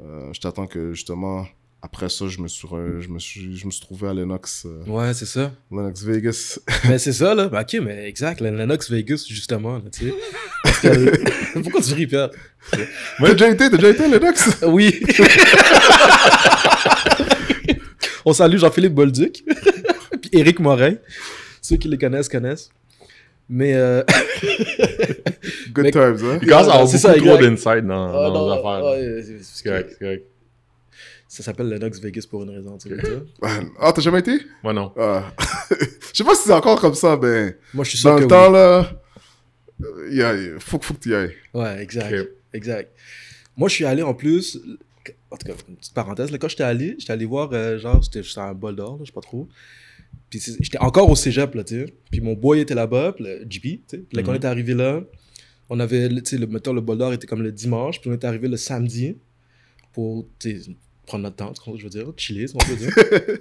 Euh, 0.00 0.32
je 0.32 0.40
t'attends 0.40 0.66
que, 0.66 0.92
justement, 0.92 1.46
après 1.82 2.10
ça, 2.10 2.26
je 2.28 2.40
me 2.40 2.48
suis, 2.48 2.68
je 3.00 3.08
me 3.08 3.18
suis, 3.18 3.56
je 3.56 3.64
me 3.64 3.70
suis 3.70 3.80
trouvé 3.80 4.08
à 4.08 4.12
Lennox. 4.12 4.66
Euh, 4.66 4.84
ouais, 4.86 5.14
c'est 5.14 5.26
ça. 5.26 5.50
Lennox 5.70 6.02
Vegas. 6.02 6.58
mais 6.88 6.98
c'est 6.98 7.12
ça, 7.12 7.34
là. 7.34 7.48
Ben, 7.48 7.62
ok, 7.62 7.78
mais 7.82 8.06
exact. 8.06 8.40
Lennox 8.40 8.90
Vegas, 8.90 9.24
justement, 9.28 9.78
là, 9.78 9.84
tu 9.90 10.10
sais. 10.10 11.12
Pourquoi 11.62 11.80
tu 11.80 11.94
ris, 11.94 12.06
Pierre? 12.06 12.30
Moi, 13.18 13.30
t'as 13.30 13.32
déjà 13.32 13.48
été, 13.48 13.70
t'as 13.70 13.76
déjà 13.76 13.90
été 13.90 14.04
à 14.04 14.08
Lennox? 14.08 14.60
Oui. 14.66 15.00
On 18.26 18.34
salue 18.34 18.58
Jean-Philippe 18.58 18.94
Bolduc. 18.94 19.42
Puis 20.20 20.30
Éric 20.32 20.60
Morin. 20.60 20.96
Ceux 21.62 21.76
qui 21.76 21.88
les 21.88 21.96
connaissent, 21.96 22.28
connaissent. 22.28 22.68
Mais. 23.48 23.72
Euh... 23.74 24.02
Good 25.72 25.92
times, 25.92 26.18
hein? 26.24 26.38
À 26.52 26.78
beaucoup 26.82 26.96
ça, 26.98 27.14
trop 27.14 27.38
d'insight 27.38 27.86
dans, 27.86 28.08
ah, 28.08 28.30
dans 28.30 28.46
nos 28.46 28.50
affaires. 28.50 29.24
c'est 29.40 29.64
correct, 29.64 29.90
c'est 29.92 29.98
correct. 29.98 30.26
Ça 31.40 31.46
s'appelle 31.46 31.70
Lennox 31.70 31.98
Vegas 32.00 32.26
pour 32.28 32.42
une 32.42 32.50
raison, 32.50 32.76
tu 32.76 32.90
sais. 32.90 32.96
ah, 33.78 33.92
t'as 33.94 34.02
jamais 34.02 34.18
été? 34.18 34.40
Moi, 34.62 34.74
non. 34.74 34.92
Ah. 34.98 35.32
Je 35.70 36.18
sais 36.18 36.24
pas 36.24 36.34
si 36.34 36.42
c'est 36.44 36.52
encore 36.52 36.78
comme 36.78 36.94
ça, 36.94 37.18
mais. 37.20 37.56
Moi, 37.72 37.82
je 37.84 37.90
suis 37.90 37.98
sûr 37.98 38.10
Dans 38.10 38.18
le 38.18 38.26
temps, 38.26 38.50
là. 38.50 38.90
Il 40.10 40.20
euh, 40.20 40.58
faut, 40.58 40.78
faut 40.82 40.92
que 40.92 40.98
tu 40.98 41.10
y 41.10 41.14
ailles. 41.14 41.34
Ouais, 41.54 41.82
exact. 41.82 42.14
Exact. 42.52 42.92
Moi, 43.56 43.70
je 43.70 43.74
suis 43.76 43.86
allé 43.86 44.02
en 44.02 44.12
plus. 44.12 44.60
En 45.30 45.36
tout 45.38 45.46
cas, 45.46 45.54
une 45.66 45.76
petite 45.76 45.94
parenthèse. 45.94 46.30
Là, 46.30 46.36
quand 46.36 46.48
j'étais 46.48 46.64
allé, 46.64 46.96
j'étais 46.98 47.12
allé 47.12 47.24
voir, 47.24 47.48
euh, 47.54 47.78
genre, 47.78 48.04
c'était 48.04 48.20
un 48.36 48.52
bol 48.52 48.76
d'or, 48.76 48.98
je 49.00 49.06
sais 49.06 49.12
pas 49.12 49.22
trop. 49.22 49.48
Puis 50.28 50.42
j'étais 50.60 50.78
encore 50.78 51.08
au 51.08 51.16
cégep, 51.16 51.54
là, 51.54 51.64
tu 51.64 51.86
sais. 51.86 51.94
Puis 52.10 52.20
mon 52.20 52.34
boy 52.34 52.60
était 52.60 52.74
là-bas, 52.74 53.14
le 53.18 53.46
JP, 53.48 53.62
tu 53.62 53.80
sais. 53.86 53.98
Puis 53.98 54.16
là, 54.16 54.22
quand 54.22 54.28
on 54.28 54.32
mhm. 54.32 54.36
était 54.36 54.46
arrivé 54.48 54.74
là, 54.74 55.00
on 55.70 55.80
avait, 55.80 56.08
tu 56.08 56.20
sais, 56.24 56.36
le, 56.36 56.46
mettons, 56.48 56.74
le 56.74 56.82
bol 56.82 56.98
d'or 56.98 57.14
était 57.14 57.26
comme 57.26 57.42
le 57.42 57.52
dimanche, 57.52 58.00
puis 58.00 58.10
on 58.10 58.14
était 58.14 58.26
arrivé 58.26 58.48
le 58.48 58.56
samedi 58.56 59.16
pour, 59.92 60.26
tu 60.38 60.60
sais, 60.60 60.70
prendre 61.06 61.24
notre 61.24 61.36
temps, 61.36 61.52
je 61.76 61.82
veux 61.82 61.90
dire, 61.90 62.06
chiller, 62.16 62.46
ce 62.46 62.52
qu'on 62.52 62.58
peut 62.60 62.76
dire. 62.76 62.92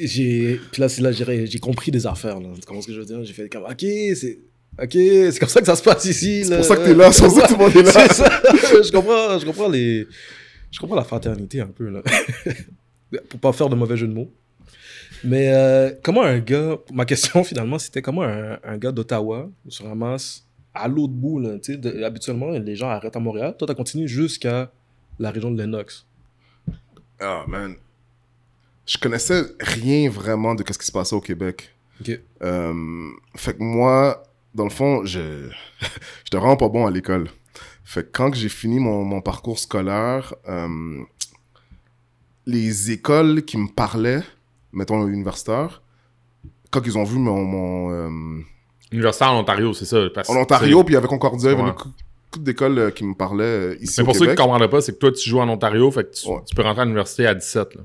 j'ai, 0.00 0.60
puis 0.72 0.80
là, 0.80 0.88
c'est 0.88 1.02
là 1.02 1.12
j'ai 1.12 1.58
compris 1.58 1.90
des 1.90 2.06
affaires, 2.06 2.40
là. 2.40 2.48
Comprends 2.66 2.82
ce 2.82 2.86
que 2.86 2.94
je 2.94 3.00
veux 3.00 3.06
dire? 3.06 3.22
J'ai 3.24 3.32
fait 3.32 3.48
comme, 3.48 3.64
ok, 3.64 3.80
c'est, 3.80 4.38
ok, 4.80 4.92
c'est 4.92 5.38
comme 5.38 5.48
ça 5.48 5.60
que 5.60 5.66
ça 5.66 5.76
se 5.76 5.82
passe 5.82 6.04
ici, 6.04 6.44
C'est 6.44 6.56
pour 6.56 6.64
ça 6.64 6.76
que 6.76 6.84
t'es 6.84 6.94
là, 6.94 7.12
c'est 7.12 7.22
pour 7.22 7.32
ça 7.32 7.42
que 7.42 7.48
tout 7.48 7.58
le 7.58 7.64
monde 7.64 7.76
est 7.76 7.82
là. 7.82 8.08
c'est 8.08 8.14
ça, 8.14 8.40
je 8.82 8.92
comprends, 8.92 9.38
je 9.38 9.44
comprends 9.44 9.68
les, 9.68 10.06
je 10.70 10.78
comprends 10.78 10.96
la 10.96 11.04
fraternité 11.04 11.60
un 11.60 11.68
peu, 11.68 11.88
là. 11.88 12.02
pour 13.28 13.40
pas 13.40 13.52
faire 13.52 13.68
de 13.68 13.74
mauvais 13.74 13.96
jeu 13.96 14.06
de 14.06 14.12
mots. 14.12 14.32
Mais 15.22 15.52
euh, 15.52 15.90
comment 16.02 16.22
un 16.22 16.38
gars, 16.38 16.78
ma 16.92 17.04
question 17.04 17.44
finalement, 17.44 17.78
c'était 17.78 18.00
comment 18.00 18.22
un, 18.22 18.58
un 18.64 18.78
gars 18.78 18.92
d'Ottawa 18.92 19.50
se 19.68 19.82
ramasse 19.82 20.46
à 20.74 20.88
l'autre 20.88 21.12
bout, 21.12 21.40
là, 21.40 21.58
sais, 21.62 21.78
habituellement, 22.04 22.50
les 22.50 22.76
gens 22.76 22.88
arrêtent 22.88 23.16
à 23.16 23.20
Montréal. 23.20 23.54
Toi, 23.58 23.66
t'as 23.66 23.74
continué 23.74 24.06
jusqu'à 24.06 24.70
la 25.18 25.30
région 25.30 25.50
de 25.50 25.60
Lennox. 25.60 26.06
Ah, 27.20 27.44
man. 27.46 27.76
Je 28.86 28.98
connaissais 28.98 29.44
rien 29.60 30.10
vraiment 30.10 30.54
de 30.54 30.64
ce 30.66 30.78
qui 30.78 30.86
se 30.86 30.92
passait 30.92 31.14
au 31.14 31.20
Québec. 31.20 31.74
Ok. 32.00 32.18
Euh, 32.42 33.08
fait 33.36 33.56
que 33.56 33.62
moi, 33.62 34.22
dans 34.54 34.64
le 34.64 34.70
fond, 34.70 35.04
je 35.04 35.48
j'étais 36.24 36.38
vraiment 36.38 36.56
pas 36.56 36.68
bon 36.68 36.86
à 36.86 36.90
l'école. 36.90 37.28
Fait 37.84 38.04
que 38.04 38.08
quand 38.12 38.34
j'ai 38.34 38.48
fini 38.48 38.78
mon, 38.78 39.04
mon, 39.04 39.20
parcours 39.20 39.58
scolaire, 39.58 40.34
euh, 40.48 41.02
les 42.46 42.90
écoles 42.90 43.44
qui 43.44 43.58
me 43.58 43.68
parlaient, 43.68 44.22
mettons 44.72 45.06
universitaire, 45.06 45.82
quand 46.70 46.86
ils 46.86 46.96
ont 46.96 47.04
vu 47.04 47.18
mon... 47.18 47.44
mon 47.44 47.92
euh, 47.92 48.42
Universitaire 48.92 49.32
en 49.32 49.40
Ontario, 49.40 49.72
c'est 49.72 49.84
ça. 49.84 49.98
en 50.28 50.36
Ontario, 50.36 50.82
puis 50.82 50.94
il 50.94 50.96
y 50.96 50.98
avait 50.98 51.06
Concordia, 51.06 51.54
beaucoup 51.54 51.90
d'écoles 52.38 52.78
euh, 52.78 52.90
qui 52.90 53.04
me 53.04 53.14
parlaient 53.14 53.44
euh, 53.44 53.76
ici 53.80 54.00
Mais 54.00 54.04
pour 54.04 54.14
ceux 54.14 54.26
qui 54.26 54.30
ne 54.30 54.36
comprendraient 54.36 54.70
pas, 54.70 54.80
c'est 54.80 54.92
que 54.92 54.98
toi, 54.98 55.12
tu 55.12 55.28
joues 55.28 55.40
en 55.40 55.48
Ontario, 55.48 55.90
fait 55.90 56.04
que 56.04 56.14
tu, 56.14 56.54
peux 56.54 56.62
rentrer 56.62 56.82
à 56.82 56.84
l'université 56.84 57.26
à 57.26 57.34
17. 57.34 57.74
Là. 57.74 57.82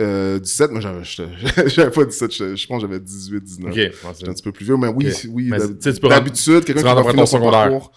Euh, 0.00 0.38
17, 0.38 0.70
mais 0.72 0.80
j'avais 1.66 1.90
pas 1.90 2.04
17, 2.04 2.32
je, 2.32 2.66
pense 2.66 2.82
que 2.82 2.88
j'avais 2.88 3.00
18, 3.00 3.44
19. 3.44 3.74
J'étais 3.74 4.28
un 4.28 4.32
petit 4.32 4.42
peu 4.42 4.52
plus 4.52 4.64
vieux, 4.64 4.76
mais 4.76 4.88
oui, 4.88 5.12
oui 5.28 5.50
d'habitude, 5.50 6.64
quelqu'un 6.64 6.80
qui 6.80 7.02
va 7.02 7.10
finir 7.10 7.28
son 7.28 7.50
parcours, 7.50 7.92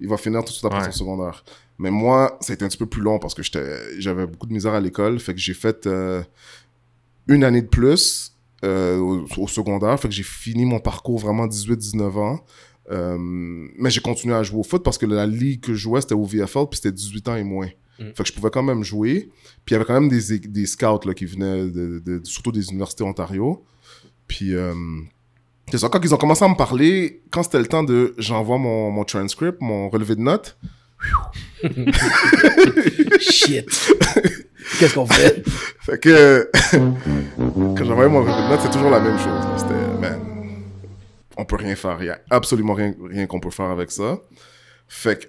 il 0.00 0.08
va 0.08 0.16
finir 0.16 0.40
tout 0.40 0.46
de 0.46 0.52
suite 0.52 0.64
après 0.64 0.84
son 0.84 0.92
secondaire. 0.92 1.44
Mais 1.78 1.90
moi, 1.90 2.36
ça 2.40 2.52
a 2.52 2.54
été 2.54 2.64
un 2.64 2.68
petit 2.68 2.78
peu 2.78 2.86
plus 2.86 3.02
long 3.02 3.18
parce 3.18 3.34
que 3.34 3.42
j'avais 3.98 4.26
beaucoup 4.26 4.46
de 4.46 4.52
misère 4.52 4.74
à 4.74 4.80
l'école, 4.80 5.18
fait 5.18 5.34
que 5.34 5.40
j'ai 5.40 5.54
fait 5.54 5.86
euh, 5.86 6.22
une 7.28 7.44
année 7.44 7.62
de 7.62 7.68
plus 7.68 8.34
euh, 8.64 8.98
au, 9.36 9.48
secondaire, 9.48 9.98
fait 9.98 10.08
que 10.08 10.14
j'ai 10.14 10.24
fini 10.24 10.64
mon 10.64 10.80
parcours 10.80 11.18
vraiment 11.18 11.46
18-19 11.46 12.18
ans. 12.18 12.40
Euh, 12.90 13.16
mais 13.18 13.90
j'ai 13.90 14.00
continué 14.00 14.34
à 14.34 14.42
jouer 14.42 14.60
au 14.60 14.62
foot 14.62 14.82
parce 14.82 14.98
que 14.98 15.06
la 15.06 15.26
ligue 15.26 15.60
que 15.60 15.74
je 15.74 15.78
jouais, 15.78 16.00
c'était 16.00 16.14
au 16.14 16.24
VFL, 16.24 16.66
puis 16.70 16.76
c'était 16.76 16.92
18 16.92 17.28
ans 17.28 17.36
et 17.36 17.44
moins. 17.44 17.68
Mm. 17.98 18.04
Fait 18.14 18.22
que 18.22 18.28
je 18.28 18.32
pouvais 18.32 18.50
quand 18.50 18.62
même 18.62 18.82
jouer. 18.82 19.30
Puis 19.64 19.72
il 19.72 19.72
y 19.74 19.76
avait 19.76 19.84
quand 19.84 20.00
même 20.00 20.08
des, 20.08 20.38
des 20.38 20.66
scouts 20.66 21.06
là, 21.06 21.14
qui 21.14 21.26
venaient, 21.26 21.68
de, 21.68 22.20
surtout 22.24 22.52
des 22.52 22.68
universités 22.70 23.04
Ontario. 23.04 23.64
Puis 24.26 24.54
euh, 24.54 24.74
c'est 25.70 25.78
ça, 25.78 25.88
quand 25.88 26.00
ils 26.02 26.14
ont 26.14 26.18
commencé 26.18 26.44
à 26.44 26.48
me 26.48 26.56
parler, 26.56 27.22
quand 27.30 27.42
c'était 27.42 27.58
le 27.58 27.66
temps 27.66 27.82
de 27.82 28.14
j'envoie 28.18 28.58
mon, 28.58 28.90
mon 28.90 29.04
transcript, 29.04 29.60
mon 29.60 29.88
relevé 29.88 30.14
de 30.14 30.20
notes. 30.20 30.58
Shit. 33.20 33.68
Qu'est-ce 34.78 34.94
qu'on 34.94 35.06
fait? 35.06 35.42
fait 35.80 35.98
que 35.98 36.50
quand 37.36 37.84
j'envoyais 37.84 38.10
mon 38.10 38.22
relevé 38.22 38.42
de 38.42 38.48
notes, 38.48 38.60
c'est 38.62 38.70
toujours 38.70 38.90
la 38.90 39.00
même 39.00 39.18
chose. 39.18 39.44
C'était, 39.56 40.00
man, 40.00 40.37
on 41.38 41.44
peut 41.44 41.56
rien 41.56 41.76
faire. 41.76 42.02
Il 42.02 42.06
y 42.06 42.10
a 42.10 42.20
absolument 42.28 42.74
rien, 42.74 42.94
rien 43.00 43.26
qu'on 43.26 43.40
peut 43.40 43.50
faire 43.50 43.70
avec 43.70 43.90
ça. 43.90 44.18
Fait 44.88 45.20
que 45.20 45.28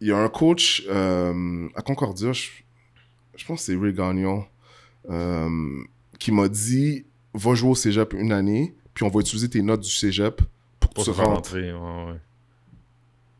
il 0.00 0.08
y 0.08 0.12
a 0.12 0.16
un 0.16 0.28
coach 0.28 0.82
euh, 0.88 1.68
à 1.76 1.82
Concordia, 1.82 2.32
je, 2.32 2.48
pense 3.46 3.60
que 3.60 3.66
c'est 3.66 3.76
Ray 3.76 3.92
Gagnon, 3.92 4.44
euh, 5.08 5.48
qui 6.18 6.32
m'a 6.32 6.48
dit 6.48 7.04
va 7.34 7.54
jouer 7.54 7.70
au 7.70 7.74
cégep 7.76 8.12
une 8.14 8.32
année, 8.32 8.74
puis 8.94 9.04
on 9.04 9.08
va 9.08 9.20
utiliser 9.20 9.48
tes 9.48 9.62
notes 9.62 9.82
du 9.82 9.90
cégep 9.90 10.42
pour 10.80 10.92
que 10.92 11.02
tu 11.02 11.10
rentres. 11.10 11.54
Ouais, 11.54 11.70
ouais. 11.70 12.18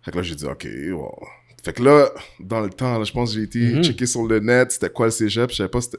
Fait 0.02 0.12
que 0.12 0.18
là, 0.18 0.22
j'ai 0.22 0.36
dit 0.36 0.46
ok, 0.46 0.68
wow. 0.92 1.26
Fait 1.64 1.72
que 1.72 1.82
là, 1.82 2.10
dans 2.38 2.60
le 2.60 2.70
temps, 2.70 3.02
je 3.02 3.12
pense 3.12 3.30
que 3.30 3.38
j'ai 3.38 3.44
été 3.44 3.58
mm-hmm. 3.58 3.84
checké 3.84 4.06
sur 4.06 4.26
le 4.26 4.38
net, 4.38 4.70
c'était 4.70 4.90
quoi 4.90 5.06
le 5.06 5.12
cégep, 5.12 5.50
je 5.50 5.56
savais 5.56 5.68
pas 5.68 5.80
c'était. 5.80 5.98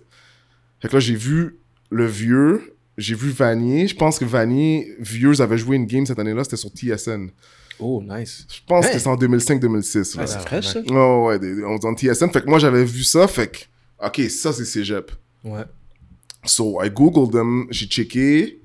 Fait 0.79 0.87
que 0.87 0.93
là, 0.93 0.99
j'ai 1.01 1.15
vu 1.15 1.59
le 1.89 2.05
vieux, 2.05 2.72
j'ai 2.97 3.15
vu 3.15 3.29
Vanier. 3.29 3.87
Je 3.87 3.95
pense 3.95 4.19
que 4.19 4.25
Vanier, 4.25 4.95
vieux, 4.99 5.41
avait 5.41 5.57
joué 5.57 5.75
une 5.77 5.85
game 5.85 6.05
cette 6.05 6.19
année-là, 6.19 6.43
c'était 6.43 6.57
sur 6.57 6.69
TSN. 6.69 7.29
Oh, 7.79 8.01
nice. 8.03 8.45
Je 8.49 8.59
pense 8.67 8.87
que 8.87 8.99
c'est 8.99 9.07
en 9.07 9.15
2005-2006. 9.15 10.15
Ah, 10.19 10.27
c'est 10.27 10.39
fraîche, 10.39 10.67
ça? 10.67 10.79
Oh, 10.89 11.27
ouais, 11.27 11.39
on 11.65 11.75
est 11.75 11.85
en 11.85 11.95
TSN. 11.95 12.29
Fait 12.29 12.41
que 12.41 12.49
moi, 12.49 12.59
j'avais 12.59 12.85
vu 12.85 13.03
ça. 13.03 13.27
Fait 13.27 13.47
que, 13.47 14.05
OK, 14.05 14.21
ça, 14.29 14.53
c'est 14.53 14.65
cégep. 14.65 15.11
Ouais. 15.43 15.63
So, 16.45 16.83
I 16.83 16.89
googled 16.89 17.31
them, 17.31 17.67
j'ai 17.71 17.87
checké. 17.87 18.59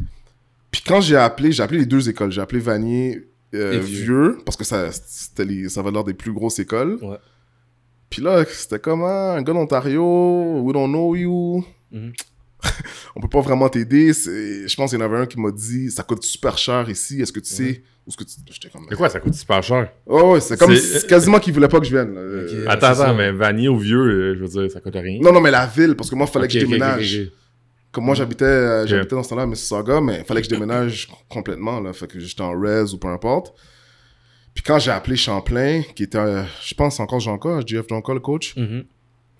Puis 0.71 0.83
quand 0.87 1.01
j'ai 1.01 1.17
appelé, 1.17 1.53
j'ai 1.53 1.63
appelé 1.63 1.81
les 1.81 1.87
deux 1.87 2.09
écoles. 2.09 2.31
J'ai 2.31 2.41
appelé 2.41 2.61
Vanier 2.61 3.29
euh, 3.55 3.79
vieux. 3.79 4.39
parce 4.45 4.57
que 4.57 4.65
ça, 4.65 4.91
les, 5.39 5.69
ça 5.69 5.81
avait 5.81 5.91
l'air 5.91 6.05
des 6.05 6.15
plus 6.15 6.33
grosses 6.33 6.59
écoles. 6.59 6.99
Ouais. 7.01 7.17
Puis 8.11 8.23
là, 8.23 8.45
c'était 8.45 8.79
comment 8.79 9.33
un 9.33 9.43
gars 9.43 9.53
d'Ontario, 9.53 10.61
we 10.61 10.73
don't 10.73 10.89
know 10.89 11.15
you. 11.15 11.65
Mhm. 11.93 12.13
on 13.17 13.21
peut 13.21 13.29
pas 13.29 13.41
vraiment 13.41 13.69
t'aider. 13.69 14.13
Je 14.13 14.75
pense 14.77 14.91
qu'il 14.91 14.99
y 14.99 15.03
en 15.03 15.05
avait 15.05 15.19
un 15.19 15.27
qui 15.27 15.39
m'a 15.41 15.51
dit 15.51 15.91
ça 15.91 16.03
coûte 16.03 16.25
super 16.25 16.59
cher 16.59 16.89
ici. 16.89 17.21
Est-ce 17.21 17.33
que 17.33 17.41
tu 17.41 17.53
sais 17.53 17.83
où 18.07 18.11
ce 18.11 18.17
que 18.17 18.25
tu. 18.25 18.33
J'étais 18.51 18.69
comme. 18.69 18.87
Mais 18.91 18.97
quoi, 18.97 19.09
ça 19.09 19.21
coûte 19.21 19.35
super 19.35 19.63
cher? 19.63 19.93
Oh, 20.07 20.33
ouais, 20.33 20.41
c'est 20.41 20.59
comme 20.59 20.75
quasiment 21.09 21.39
qu'il 21.39 21.53
voulait 21.53 21.69
pas 21.69 21.79
que 21.79 21.87
je 21.87 21.91
vienne. 21.91 22.19
attends, 22.67 22.87
attends, 22.87 23.15
mais 23.15 23.33
Vanier 23.33 23.69
au 23.69 23.77
vieux, 23.77 23.99
euh, 23.99 24.35
je 24.35 24.45
veux 24.45 24.63
dire, 24.63 24.71
ça 24.71 24.81
coûte 24.81 24.95
rien. 24.97 25.19
Non, 25.21 25.33
non, 25.33 25.41
mais 25.41 25.51
la 25.51 25.67
ville, 25.67 25.95
parce 25.95 26.11
que 26.11 26.15
moi, 26.15 26.27
il 26.29 26.33
fallait 26.33 26.49
que 26.49 26.55
je 26.55 26.61
déménage. 26.61 27.31
Comme 27.91 28.05
moi, 28.05 28.15
j'habitais 28.15 28.45
euh, 28.45 28.87
j'habitais 28.87 29.17
dans 29.17 29.23
ce 29.23 29.31
temps-là 29.31 29.43
à 29.43 29.47
Mississauga, 29.47 30.01
mais 30.01 30.19
il 30.19 30.25
fallait 30.25 30.43
que 30.43 30.47
je 30.47 30.53
déménage 30.53 31.09
complètement. 31.29 31.81
Là. 31.81 31.93
Fait 31.93 32.07
que 32.07 32.21
j'étais 32.21 32.43
en 32.43 32.53
res 32.53 32.93
ou 32.93 32.99
peu 32.99 33.09
importe. 33.09 33.55
Puis 34.55 34.63
quand 34.63 34.79
j'ai 34.79 34.91
appelé 34.91 35.17
Champlain, 35.17 35.83
qui 35.95 36.03
était, 36.03 36.19
euh, 36.19 36.43
je 36.63 36.75
pense 36.75 37.01
encore 37.01 37.21
Jean-Claude, 37.21 37.67
JF 37.67 37.87
Jean-Claude, 37.89 38.17
le 38.17 38.21
coach, 38.21 38.57
mm-hmm. 38.57 38.85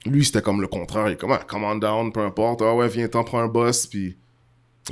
Lui, 0.07 0.25
c'était 0.25 0.43
comme 0.43 0.61
le 0.61 0.69
contraire. 0.69 1.09
Il 1.09 1.13
est 1.13 1.17
comme, 1.17 1.33
ah, 1.33 1.45
command 1.47 1.81
down, 1.81 2.13
peu 2.13 2.21
importe. 2.21 2.63
Ah 2.63 2.75
ouais, 2.75 2.89
viens, 2.89 3.09
t'en 3.09 3.25
prends 3.25 3.41
un 3.41 3.49
boss. 3.49 3.87
Puis. 3.87 4.17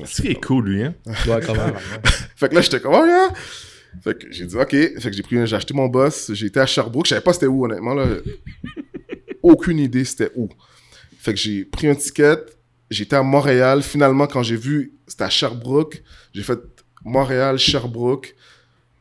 C'est 0.05 0.23
qui 0.23 0.29
est 0.29 0.45
cool, 0.45 0.69
lui, 0.69 0.83
hein? 0.83 0.95
ouais, 1.07 1.41
quand 1.45 1.55
même. 1.55 1.75
fait 2.37 2.49
que 2.49 2.55
là, 2.55 2.61
j'étais 2.61 2.81
comme, 2.81 2.95
oh 2.95 3.07
yeah! 3.07 3.33
Fait 4.03 4.19
que 4.19 4.31
j'ai 4.31 4.45
dit, 4.45 4.57
OK. 4.57 4.71
Fait 4.71 5.11
que 5.11 5.13
j'ai 5.13 5.23
pris, 5.23 5.47
j'ai 5.47 5.57
acheté 5.57 5.73
mon 5.73 5.87
boss. 5.87 6.31
J'ai 6.35 6.47
été 6.47 6.61
à 6.61 6.67
Sherbrooke. 6.67 7.07
Je 7.07 7.11
savais 7.11 7.23
pas 7.23 7.33
c'était 7.33 7.47
où, 7.47 7.65
honnêtement, 7.65 7.95
là. 7.95 8.07
Aucune 9.43 9.79
idée 9.79 10.05
c'était 10.05 10.33
où. 10.35 10.49
Fait 11.19 11.33
que 11.33 11.41
j'ai 11.41 11.65
pris 11.65 11.89
un 11.89 11.95
ticket 11.95 12.37
j'étais 12.91 13.17
à 13.17 13.23
Montréal. 13.23 13.83
Finalement, 13.83 14.27
quand 14.27 14.43
j'ai 14.43 14.57
vu, 14.57 14.93
c'était 15.07 15.25
à 15.25 15.31
Sherbrooke. 15.31 16.03
J'ai 16.35 16.43
fait 16.43 16.59
Montréal-Sherbrooke 17.05 18.35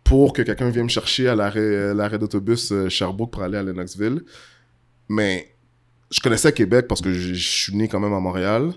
pour 0.04 0.34
que 0.34 0.42
quelqu'un 0.42 0.70
vienne 0.70 0.86
me 0.86 0.90
chercher 0.90 1.28
à 1.28 1.36
l'arrêt 1.36 2.20
d'autobus 2.20 2.72
euh, 2.72 2.90
Sherbrooke 2.90 3.32
pour 3.32 3.44
aller 3.44 3.58
à 3.58 3.64
Lennoxville. 3.64 4.24
Mais 5.10 5.55
je 6.12 6.20
connaissais 6.22 6.52
Québec 6.54 6.88
parce 6.88 7.02
que 7.02 7.12
je, 7.12 7.34
suis 7.34 7.76
né 7.76 7.88
quand 7.88 8.00
même 8.00 8.14
à 8.14 8.20
Montréal. 8.20 8.74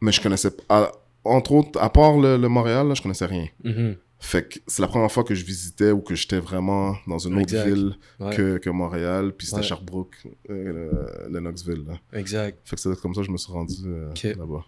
Mais 0.00 0.12
je 0.12 0.20
connaissais 0.20 0.50
pas. 0.50 0.92
Entre 1.24 1.52
autres, 1.52 1.80
à 1.80 1.90
part 1.90 2.16
le, 2.16 2.38
Montréal, 2.48 2.88
là, 2.88 2.94
je 2.94 3.02
connaissais 3.02 3.26
rien. 3.26 3.48
Mm-hmm. 3.64 3.96
Fait 4.22 4.46
que 4.46 4.58
c'est 4.66 4.82
la 4.82 4.88
première 4.88 5.10
fois 5.10 5.24
que 5.24 5.34
je 5.34 5.44
visitais 5.44 5.92
ou 5.92 6.00
que 6.00 6.14
j'étais 6.14 6.38
vraiment 6.38 6.94
dans 7.06 7.18
une 7.18 7.40
autre 7.40 7.64
ville 7.64 7.96
que, 8.18 8.58
que, 8.58 8.68
Montréal. 8.68 9.32
Puis 9.36 9.46
c'était 9.46 9.62
Sherbrooke, 9.62 10.16
euh, 10.50 11.28
Lennoxville. 11.30 11.84
Là. 11.86 12.18
Exact. 12.18 12.58
Fait 12.64 12.76
que 12.76 12.82
c'est 12.82 13.00
comme 13.00 13.14
ça 13.14 13.22
que 13.22 13.26
je 13.26 13.32
me 13.32 13.38
suis 13.38 13.52
rendu 13.52 13.74
euh, 13.86 14.12
là-bas. 14.22 14.64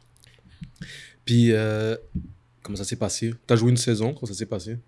Puis, 1.26 1.52
euh, 1.52 1.96
comment 2.62 2.76
ça 2.76 2.84
s'est 2.84 2.96
passé? 2.96 3.34
T'as 3.46 3.56
joué 3.56 3.70
une 3.70 3.76
saison 3.76 4.14
Comment 4.14 4.26
ça 4.26 4.34
s'est 4.34 4.46
passé? 4.46 4.78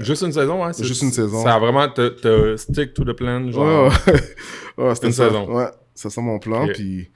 Juste 0.00 0.22
une 0.22 0.32
saison, 0.32 0.64
hein 0.64 0.72
Juste 0.78 1.02
une 1.02 1.12
saison. 1.12 1.42
Ça 1.42 1.54
a 1.54 1.58
vraiment 1.58 1.88
te, 1.88 2.56
stick 2.56 2.94
to 2.94 3.04
the 3.04 3.12
plan, 3.12 3.50
genre. 3.50 3.92
Ouais, 4.76 4.94
c'était 4.94 5.06
une 5.08 5.12
saison. 5.12 5.54
Ouais, 5.54 5.68
c'est 5.94 6.10
ça 6.10 6.20
mon 6.20 6.38
plan. 6.38 6.66
Puis 6.68 7.10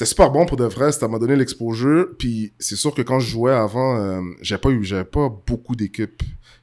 c'était 0.00 0.08
super 0.08 0.30
bon 0.30 0.46
pour 0.46 0.56
de 0.56 0.64
vrai, 0.64 0.92
ça 0.92 1.08
m'a 1.08 1.18
donné 1.18 1.36
l'exposure. 1.36 2.08
Puis 2.18 2.54
c'est 2.58 2.76
sûr 2.76 2.94
que 2.94 3.02
quand 3.02 3.20
je 3.20 3.30
jouais 3.30 3.52
avant, 3.52 3.98
euh, 3.98 4.22
j'avais 4.40 4.60
pas 4.60 4.70
eu, 4.70 4.82
j'avais 4.82 5.04
pas 5.04 5.28
beaucoup 5.46 5.76
d'équipes 5.76 6.22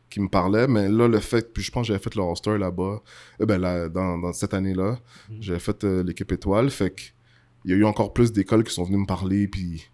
qui 0.09 0.19
me 0.19 0.27
parlaient, 0.27 0.67
mais 0.67 0.89
là, 0.89 1.07
le 1.07 1.19
fait, 1.19 1.53
puis 1.53 1.61
je 1.61 1.69
pense 1.69 1.83
que 1.83 1.87
j'avais 1.89 1.99
fait 1.99 2.15
le 2.15 2.23
All-Star 2.23 2.57
là-bas, 2.57 3.01
euh, 3.41 3.45
ben 3.45 3.59
là, 3.59 3.89
dans, 3.89 4.17
dans, 4.17 4.33
cette 4.33 4.55
année-là, 4.55 4.97
mm. 5.29 5.35
j'avais 5.39 5.59
fait 5.59 5.83
euh, 5.83 6.01
l'équipe 6.01 6.31
étoile, 6.31 6.71
fait 6.71 6.89
que 6.89 7.01
il 7.65 7.71
y 7.71 7.73
a 7.75 7.77
eu 7.77 7.85
encore 7.85 8.13
plus 8.13 8.31
d'écoles 8.31 8.63
qui 8.63 8.73
sont 8.73 8.85
venues 8.85 8.97
me 8.97 9.05
parler, 9.05 9.47
puis 9.47 9.87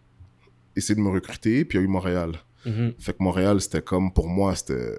essayer 0.77 0.95
de 0.95 1.01
me 1.01 1.09
recruter, 1.09 1.65
puis 1.65 1.77
il 1.77 1.81
y 1.81 1.83
a 1.83 1.85
eu 1.85 1.89
Montréal. 1.89 2.31
Mm-hmm. 2.65 2.93
Fait 2.97 3.11
que 3.11 3.23
Montréal, 3.23 3.59
c'était 3.59 3.81
comme, 3.81 4.13
pour 4.13 4.29
moi, 4.29 4.55
c'était 4.55 4.97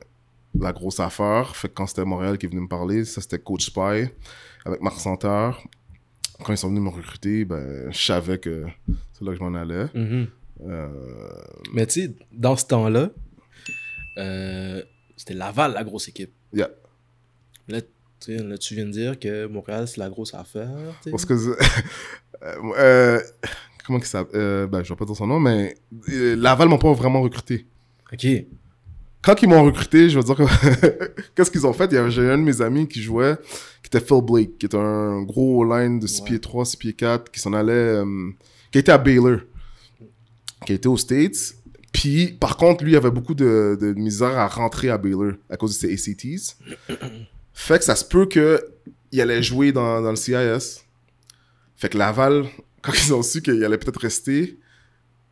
la 0.58 0.72
grosse 0.72 1.00
affaire. 1.00 1.56
Fait 1.56 1.68
que 1.68 1.74
quand 1.74 1.86
c'était 1.86 2.04
Montréal 2.04 2.38
qui 2.38 2.46
est 2.46 2.48
venu 2.48 2.62
me 2.62 2.68
parler, 2.68 3.04
ça 3.04 3.20
c'était 3.20 3.38
Coach 3.38 3.66
Spy 3.66 4.08
avec 4.64 4.80
Marc 4.80 4.98
Santerre 4.98 5.62
quand 6.42 6.52
ils 6.52 6.58
sont 6.58 6.68
venus 6.68 6.82
me 6.82 6.88
recruter, 6.88 7.44
ben, 7.44 7.90
je 7.90 7.98
savais 7.98 8.38
que 8.38 8.66
c'est 9.12 9.24
là 9.24 9.32
que 9.32 9.38
je 9.38 9.42
m'en 9.42 9.54
allais. 9.54 9.84
Mm-hmm. 9.86 10.26
Euh, 10.66 10.88
Mais 11.72 11.86
tu 11.86 12.02
sais, 12.02 12.14
dans 12.32 12.56
ce 12.56 12.66
temps-là, 12.66 13.10
euh, 14.18 14.82
c'était 15.16 15.34
Laval, 15.34 15.74
la 15.74 15.84
grosse 15.84 16.08
équipe. 16.08 16.32
Yeah. 16.52 16.70
Là, 17.68 17.80
là, 18.28 18.58
tu 18.58 18.74
viens 18.74 18.86
de 18.86 18.90
dire 18.90 19.18
que 19.18 19.46
Montréal, 19.46 19.86
c'est 19.86 19.98
la 19.98 20.08
grosse 20.08 20.34
affaire. 20.34 20.70
Parce 21.10 21.24
que. 21.24 21.34
euh, 22.42 23.20
comment 23.86 23.98
il 23.98 24.04
s'appelle 24.04 24.66
Ben, 24.66 24.82
je 24.82 24.88
vais 24.88 24.96
pas 24.96 25.04
dire 25.04 25.16
son 25.16 25.26
nom, 25.26 25.40
mais 25.40 25.74
Laval 26.08 26.68
m'ont 26.68 26.78
pas 26.78 26.92
vraiment 26.92 27.22
recruté. 27.22 27.66
Ok 28.12 28.26
quand 29.24 29.40
ils 29.42 29.48
m'ont 29.48 29.64
recruté, 29.64 30.10
je 30.10 30.18
veux 30.18 30.24
dire 30.24 30.37
que 30.37 31.22
qu'est-ce 31.34 31.50
qu'ils 31.50 31.66
ont 31.66 31.72
fait? 31.72 31.90
J'ai 32.10 32.30
un 32.30 32.38
de 32.38 32.42
mes 32.42 32.60
amis 32.60 32.87
qui 32.87 33.00
jouait, 33.00 33.37
qui 33.82 33.87
était 33.87 34.00
Phil 34.00 34.20
Blake, 34.22 34.58
qui 34.58 34.66
est 34.66 34.74
un 34.74 35.22
gros 35.22 35.64
line 35.64 35.98
de 35.98 36.06
6 36.06 36.22
pieds 36.22 36.40
3, 36.40 36.64
6 36.64 36.76
pieds 36.76 36.92
4, 36.92 37.30
qui 37.30 37.40
s'en 37.40 37.52
allait, 37.54 37.72
euh, 37.72 38.30
qui 38.70 38.78
était 38.78 38.92
à 38.92 38.98
Baylor, 38.98 39.38
qui 40.66 40.74
était 40.74 40.88
aux 40.88 40.98
States. 40.98 41.54
Puis, 41.92 42.32
par 42.38 42.56
contre, 42.56 42.84
lui, 42.84 42.92
il 42.92 42.96
avait 42.96 43.10
beaucoup 43.10 43.34
de, 43.34 43.78
de 43.80 43.92
misère 43.94 44.37
à 44.37 44.46
rentrer 44.48 44.90
à 44.90 44.98
Baylor 44.98 45.32
à 45.48 45.56
cause 45.56 45.78
de 45.78 45.88
ses 45.88 45.92
ACTs. 45.92 46.56
fait 47.52 47.78
que 47.78 47.84
ça 47.84 47.96
se 47.96 48.04
peut 48.04 48.26
qu'il 48.26 49.20
allait 49.20 49.42
jouer 49.42 49.72
dans, 49.72 50.02
dans 50.02 50.10
le 50.10 50.16
CIS. 50.16 50.82
Fait 51.76 51.88
que 51.88 51.96
Laval, 51.96 52.46
quand 52.82 52.92
ils 52.92 53.14
ont 53.14 53.22
su 53.22 53.40
qu'il 53.40 53.64
allait 53.64 53.78
peut-être 53.78 54.00
rester, 54.00 54.58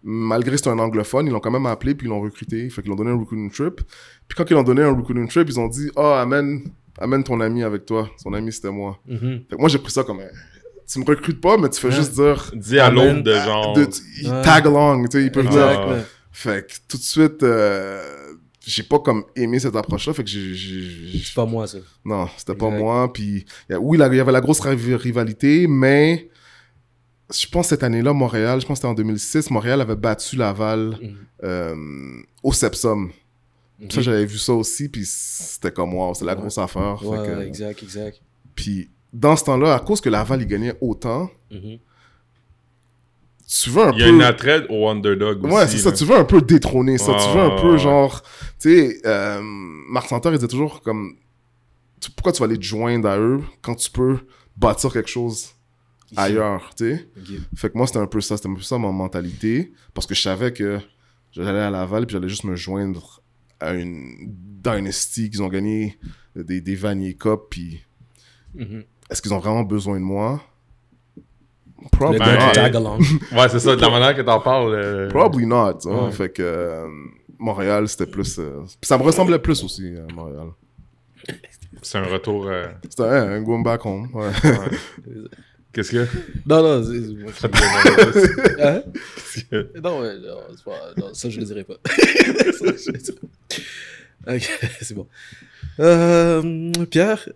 malgré 0.02 0.52
que 0.52 0.56
c'était 0.56 0.70
un 0.70 0.78
anglophone, 0.78 1.26
ils 1.26 1.32
l'ont 1.32 1.40
quand 1.40 1.50
même 1.50 1.66
appelé 1.66 1.94
puis 1.94 2.06
ils 2.06 2.10
l'ont 2.10 2.20
recruté. 2.20 2.68
Fait 2.70 2.82
qu'ils 2.82 2.90
l'ont 2.90 2.96
donné 2.96 3.10
un 3.10 3.18
recruiting 3.18 3.50
trip. 3.50 3.80
Puis 4.28 4.36
quand 4.36 4.48
ils 4.50 4.54
l'ont 4.54 4.62
donné 4.62 4.82
un 4.82 4.94
recruiting 4.94 5.28
trip, 5.28 5.48
ils 5.48 5.60
ont 5.60 5.68
dit 5.68 5.90
Oh, 5.96 6.00
amène, 6.00 6.64
amène 6.98 7.24
ton 7.24 7.40
ami 7.40 7.62
avec 7.62 7.86
toi. 7.86 8.08
Son 8.16 8.32
ami, 8.32 8.52
c'était 8.52 8.70
moi. 8.70 8.98
Mm-hmm. 9.08 9.48
Fait 9.48 9.56
que 9.56 9.60
moi, 9.60 9.68
j'ai 9.68 9.78
pris 9.78 9.92
ça 9.92 10.04
comme 10.04 10.20
Tu 10.86 10.98
me 10.98 11.04
recrutes 11.04 11.40
pas, 11.40 11.56
mais 11.56 11.68
tu 11.68 11.80
fais 11.80 11.92
juste 11.92 12.14
dire. 12.14 12.50
Dis 12.54 12.78
à 12.78 12.90
l'autre 12.90 13.22
de 13.22 13.34
genre. 13.34 13.78
il 14.20 14.28
tag 14.42 14.66
along, 14.66 15.08
tu 15.08 15.18
sais, 15.18 15.24
il 15.24 15.32
peut 15.32 15.42
venir. 15.42 16.04
Fait 16.30 16.66
que 16.66 16.74
tout 16.88 16.96
de 16.96 17.02
suite. 17.02 17.42
Euh, 17.42 18.02
j'ai 18.64 18.84
pas 18.84 19.00
comme 19.00 19.24
aimé 19.34 19.58
cette 19.58 19.74
approche-là, 19.74 20.12
fait 20.12 20.22
que 20.22 20.30
j'ai... 20.30 21.20
C'est 21.24 21.34
pas 21.34 21.46
moi, 21.46 21.66
ça. 21.66 21.78
Non, 22.04 22.28
c'était 22.36 22.54
pas 22.54 22.70
moi, 22.70 23.12
puis... 23.12 23.44
Oui, 23.68 23.98
il 23.98 24.16
y 24.16 24.20
avait 24.20 24.30
la 24.30 24.40
grosse 24.40 24.60
rivalité, 24.60 25.66
mais 25.66 26.30
je 27.32 27.46
pense 27.48 27.68
cette 27.68 27.82
année-là, 27.82 28.12
Montréal, 28.12 28.60
je 28.60 28.66
pense 28.66 28.78
que 28.78 28.82
c'était 28.82 28.88
en 28.88 28.94
2006, 28.94 29.50
Montréal 29.50 29.80
avait 29.80 29.96
battu 29.96 30.36
Laval 30.36 30.98
mhm. 31.00 31.16
euh, 31.44 31.74
au 32.42 32.52
Sepsum. 32.52 33.10
Ça, 33.90 34.00
j'avais 34.00 34.26
vu 34.26 34.38
ça 34.38 34.52
aussi, 34.52 34.88
puis 34.88 35.02
c'était 35.04 35.72
comme, 35.72 35.94
wow, 35.94 36.14
c'est 36.14 36.24
la 36.24 36.36
grosse 36.36 36.56
affaire. 36.56 37.04
Ouais, 37.04 37.46
exact, 37.48 37.82
exact. 37.82 38.22
Puis 38.54 38.90
dans 39.12 39.34
ce 39.34 39.44
temps-là, 39.44 39.74
à 39.74 39.80
cause 39.80 40.00
que 40.00 40.08
Laval, 40.08 40.40
il 40.40 40.46
gagnait 40.46 40.74
autant, 40.80 41.28
mhm. 41.50 41.78
tu 43.48 43.70
veux 43.70 43.82
un 43.82 43.90
peu... 43.90 43.98
Il 43.98 44.02
y 44.02 44.04
a 44.04 44.08
une 44.08 44.22
attrait 44.22 44.66
au 44.68 44.88
underdog 44.88 45.44
aussi. 45.44 45.54
Ouais, 45.54 45.66
c'est 45.66 45.78
ça, 45.78 45.90
tu 45.90 46.04
veux 46.04 46.16
un 46.16 46.24
peu 46.24 46.40
détrôner 46.40 46.96
ça. 46.96 47.12
tu 47.14 47.36
veux 47.36 47.42
un 47.42 47.60
peu, 47.60 47.76
genre... 47.76 48.22
Tu 48.60 48.70
sais, 48.70 49.00
euh, 49.04 49.40
Marc 49.42 50.08
Santerre, 50.08 50.32
il 50.32 50.36
disait 50.36 50.48
toujours 50.48 50.80
comme... 50.80 51.16
Pourquoi 52.14 52.32
tu 52.32 52.40
vas 52.40 52.46
aller 52.46 52.58
te 52.58 52.64
joindre 52.64 53.08
à 53.08 53.18
eux 53.18 53.40
quand 53.62 53.74
tu 53.74 53.90
peux 53.90 54.18
bâtir 54.56 54.92
quelque 54.92 55.10
chose 55.10 55.54
ailleurs, 56.16 56.74
tu 56.76 56.96
sais. 56.96 57.08
Fait 57.56 57.70
que 57.70 57.76
moi, 57.78 57.86
c'était 57.86 57.98
un 57.98 58.06
peu 58.06 58.20
ça, 58.20 58.36
c'était 58.36 58.48
un 58.48 58.54
peu 58.54 58.62
ça 58.62 58.78
ma 58.78 58.90
mentalité, 58.90 59.72
parce 59.94 60.06
que 60.06 60.14
je 60.14 60.22
savais 60.22 60.52
que 60.52 60.80
j'allais 61.32 61.60
à 61.60 61.70
Laval, 61.70 62.06
puis 62.06 62.14
j'allais 62.14 62.28
juste 62.28 62.44
me 62.44 62.56
joindre 62.56 63.22
à 63.60 63.74
une 63.74 64.16
dynasty 64.62 65.30
qu'ils 65.30 65.42
ont 65.42 65.48
gagné 65.48 65.98
des, 66.34 66.60
des 66.60 66.74
Vanier 66.74 67.14
Cup, 67.14 67.42
puis 67.50 67.82
mm-hmm. 68.56 68.84
est-ce 69.10 69.22
qu'ils 69.22 69.34
ont 69.34 69.38
vraiment 69.38 69.62
besoin 69.62 69.98
de 69.98 70.04
moi? 70.04 70.42
Probably 71.90 72.18
not. 72.20 72.98
ouais, 73.32 73.48
c'est 73.48 73.58
ça, 73.58 73.74
de 73.74 73.80
la 73.80 73.90
manière 73.90 74.14
que 74.14 74.22
t'en 74.22 74.40
parles. 74.40 74.74
Euh, 74.74 75.08
Probably 75.08 75.46
not. 75.46 75.80
Fait 76.12 76.32
que 76.32 76.42
euh, 76.42 76.88
Montréal, 77.38 77.88
c'était 77.88 78.06
plus. 78.06 78.38
Euh, 78.38 78.62
ça 78.80 78.98
me 78.98 79.02
ressemblait 79.02 79.40
plus 79.40 79.64
aussi, 79.64 79.92
à 79.96 80.12
Montréal. 80.12 80.48
C'est 81.82 81.98
un 81.98 82.04
retour. 82.04 82.48
C'était 82.88 83.02
un, 83.02 83.32
un 83.32 83.42
going 83.42 83.62
back 83.62 83.84
home. 83.84 84.08
Ouais. 84.14 84.30
Qu'est-ce 85.72 85.92
que? 85.92 86.06
Non, 86.46 86.62
non, 86.62 86.84
c'est. 86.84 86.98
hein? 88.62 88.82
Non, 89.82 90.00
ouais, 90.00 90.18
non, 90.18 90.40
pas... 90.64 90.92
non, 90.98 91.14
ça, 91.14 91.30
je 91.30 91.40
le 91.40 91.46
dirai 91.46 91.64
pas. 91.64 91.74
ok, 94.26 94.60
c'est 94.82 94.94
bon. 94.94 95.08
Euh, 95.80 96.70
Pierre, 96.90 97.26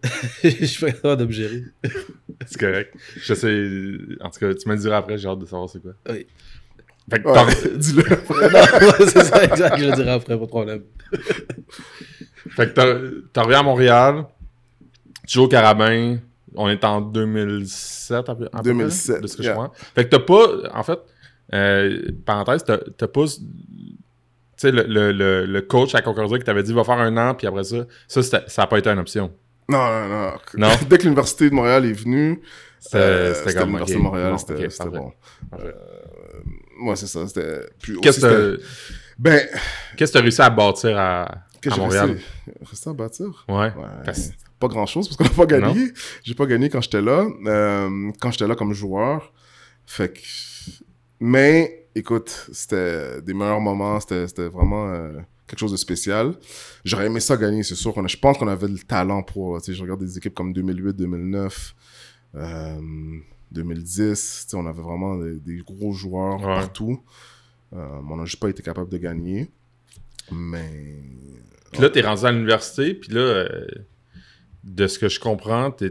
je 0.45 0.67
suis 0.67 0.85
pas 0.85 0.93
capable 0.93 1.23
de 1.23 1.27
me 1.27 1.33
gérer. 1.33 1.65
c'est 2.47 2.61
correct. 2.61 2.95
Je 3.17 3.33
sais. 3.33 3.69
En 4.21 4.29
tout 4.29 4.41
cas, 4.41 4.53
tu 4.53 4.69
me 4.69 4.75
le 4.75 4.81
diras 4.81 4.99
après, 4.99 5.17
j'ai 5.17 5.29
hâte 5.29 5.39
de 5.39 5.47
savoir 5.47 5.71
c'est 5.71 5.81
quoi. 5.81 5.95
Oui. 6.11 6.27
Fait 7.09 7.23
que 7.23 7.29
ouais, 7.29 7.79
dis-le 7.79 8.03
non, 8.03 8.93
c'est 9.09 9.25
ça, 9.25 9.45
exact, 9.45 9.79
je 9.79 9.85
le 9.85 9.93
dirai 9.93 10.11
après, 10.11 10.37
pas 10.37 10.45
de 10.45 10.49
problème. 10.49 10.83
fait 12.51 12.75
que 12.75 13.25
t'en 13.33 13.45
reviens 13.45 13.61
à 13.61 13.63
Montréal, 13.63 14.25
tu 15.27 15.35
joues 15.35 15.45
au 15.45 15.49
Carabin, 15.49 16.19
on 16.57 16.69
est 16.69 16.85
en 16.85 17.01
2007, 17.01 18.29
à 18.29 18.35
peu, 18.35 18.49
2007, 18.63 19.23
de 19.23 19.27
ce 19.27 19.37
que 19.37 19.43
je 19.43 19.51
crois. 19.51 19.73
Fait 19.95 20.05
que 20.05 20.11
t'as 20.11 20.21
pas, 20.21 20.49
en 20.75 20.83
fait, 20.83 20.99
euh, 21.55 22.11
parenthèse, 22.25 22.65
t'as 22.65 22.79
pas, 23.07 23.25
tu 23.27 23.43
sais, 24.57 24.71
le, 24.73 25.13
le, 25.13 25.45
le, 25.45 25.61
coach 25.63 25.95
à 25.95 26.03
Concordia 26.03 26.39
qui 26.39 26.45
t'avait 26.45 26.63
dit 26.63 26.73
va 26.73 26.85
faire 26.85 26.99
un 26.99 27.17
an, 27.17 27.35
puis 27.35 27.47
après 27.47 27.65
ça, 27.65 27.87
ça, 28.09 28.23
ça 28.23 28.63
n'a 28.63 28.67
pas 28.67 28.79
été 28.79 28.89
une 28.91 28.99
option. 28.99 29.33
Non, 29.69 29.79
non, 29.79 30.09
non. 30.09 30.33
non? 30.59 30.69
Dès 30.89 30.99
que 30.99 31.03
l'Université 31.05 31.51
de 31.51 31.55
Montréal 31.55 31.85
est 31.85 31.93
venue, 31.93 32.41
c'était 32.81 32.99
euh, 32.99 33.35
l'Université 33.65 33.99
de 33.99 34.01
Montréal, 34.01 34.35
c'était 34.39 34.89
bon. 34.89 35.13
Euh, 35.59 35.73
ouais, 36.83 36.97
c'est 36.97 37.07
ça. 37.07 37.27
C'était 37.27 37.67
Qu'est-ce 38.03 38.21
que 38.21 38.61
ben, 39.19 39.41
qu'est-ce 39.97 40.13
que 40.13 40.19
tu 40.19 40.21
as 40.21 40.23
réussi 40.23 40.43
à 40.43 40.51
bâtir 40.51 40.97
à, 40.99 41.23
à 41.23 41.77
Montréal? 41.77 42.19
Réussi, 42.63 42.89
à 42.89 42.93
bâtir? 42.93 43.45
Ouais. 43.49 43.73
Pas 44.59 44.69
grand-chose 44.69 45.09
parce 45.09 45.17
qu'on 45.17 45.25
n'a 45.25 45.31
pas 45.31 45.47
gagné. 45.47 45.93
J'ai 46.25 46.35
pas 46.35 46.47
gagné 46.47 46.71
quand 46.71 46.81
j'étais 46.81 47.03
là. 47.03 47.27
Euh, 47.47 48.11
quand 48.21 48.31
j'étais 48.31 48.47
là 48.47 48.55
comme 48.55 48.73
joueur. 48.73 49.33
Fait 49.85 50.13
que... 50.13 50.21
Mais, 51.21 51.89
écoute, 51.95 52.49
c'était 52.53 53.21
des 53.23 53.35
meilleurs 53.35 53.61
moments. 53.61 54.01
C'était 54.01 54.49
vraiment 54.49 54.89
euh, 54.89 55.13
quelque 55.47 55.59
chose 55.59 55.73
de 55.73 55.77
spécial. 55.77 56.35
J'aurais 56.85 57.07
aimé 57.07 57.21
ça 57.21 57.37
gagner, 57.37 57.63
c'est 57.63 57.75
sûr. 57.75 57.93
Je 58.09 58.17
pense 58.17 58.39
qu'on 58.39 58.49
avait 58.49 58.69
le 58.69 58.79
talent 58.79 59.23
pour... 59.23 59.61
Je 59.61 59.81
regarde 59.83 60.01
des 60.01 60.17
équipes 60.17 60.35
comme 60.35 60.53
2008, 60.53 60.97
2009... 60.97 61.75
2010, 63.53 64.49
on 64.55 64.67
avait 64.67 64.83
vraiment 64.83 65.17
des, 65.17 65.59
gros 65.59 65.93
joueurs 65.93 66.41
partout. 66.41 67.01
Euh, 67.73 68.01
on 68.09 68.17
n'a 68.17 68.25
juste 68.25 68.41
pas 68.41 68.49
été 68.49 68.63
capable 68.63 68.91
de 68.91 68.99
gagner. 68.99 69.51
Mais. 70.31 71.03
Puis 71.73 71.83
là, 71.83 71.91
tu 71.91 71.99
es 71.99 72.03
rendu 72.03 72.25
à 72.25 72.33
l'université, 72.33 72.95
puis 72.95 73.13
là, 73.13 73.21
euh, 73.21 73.67
de 74.67 74.87
ce 74.87 74.99
que 74.99 75.09
je 75.09 75.21
comprends, 75.21 75.71
tu 75.71 75.85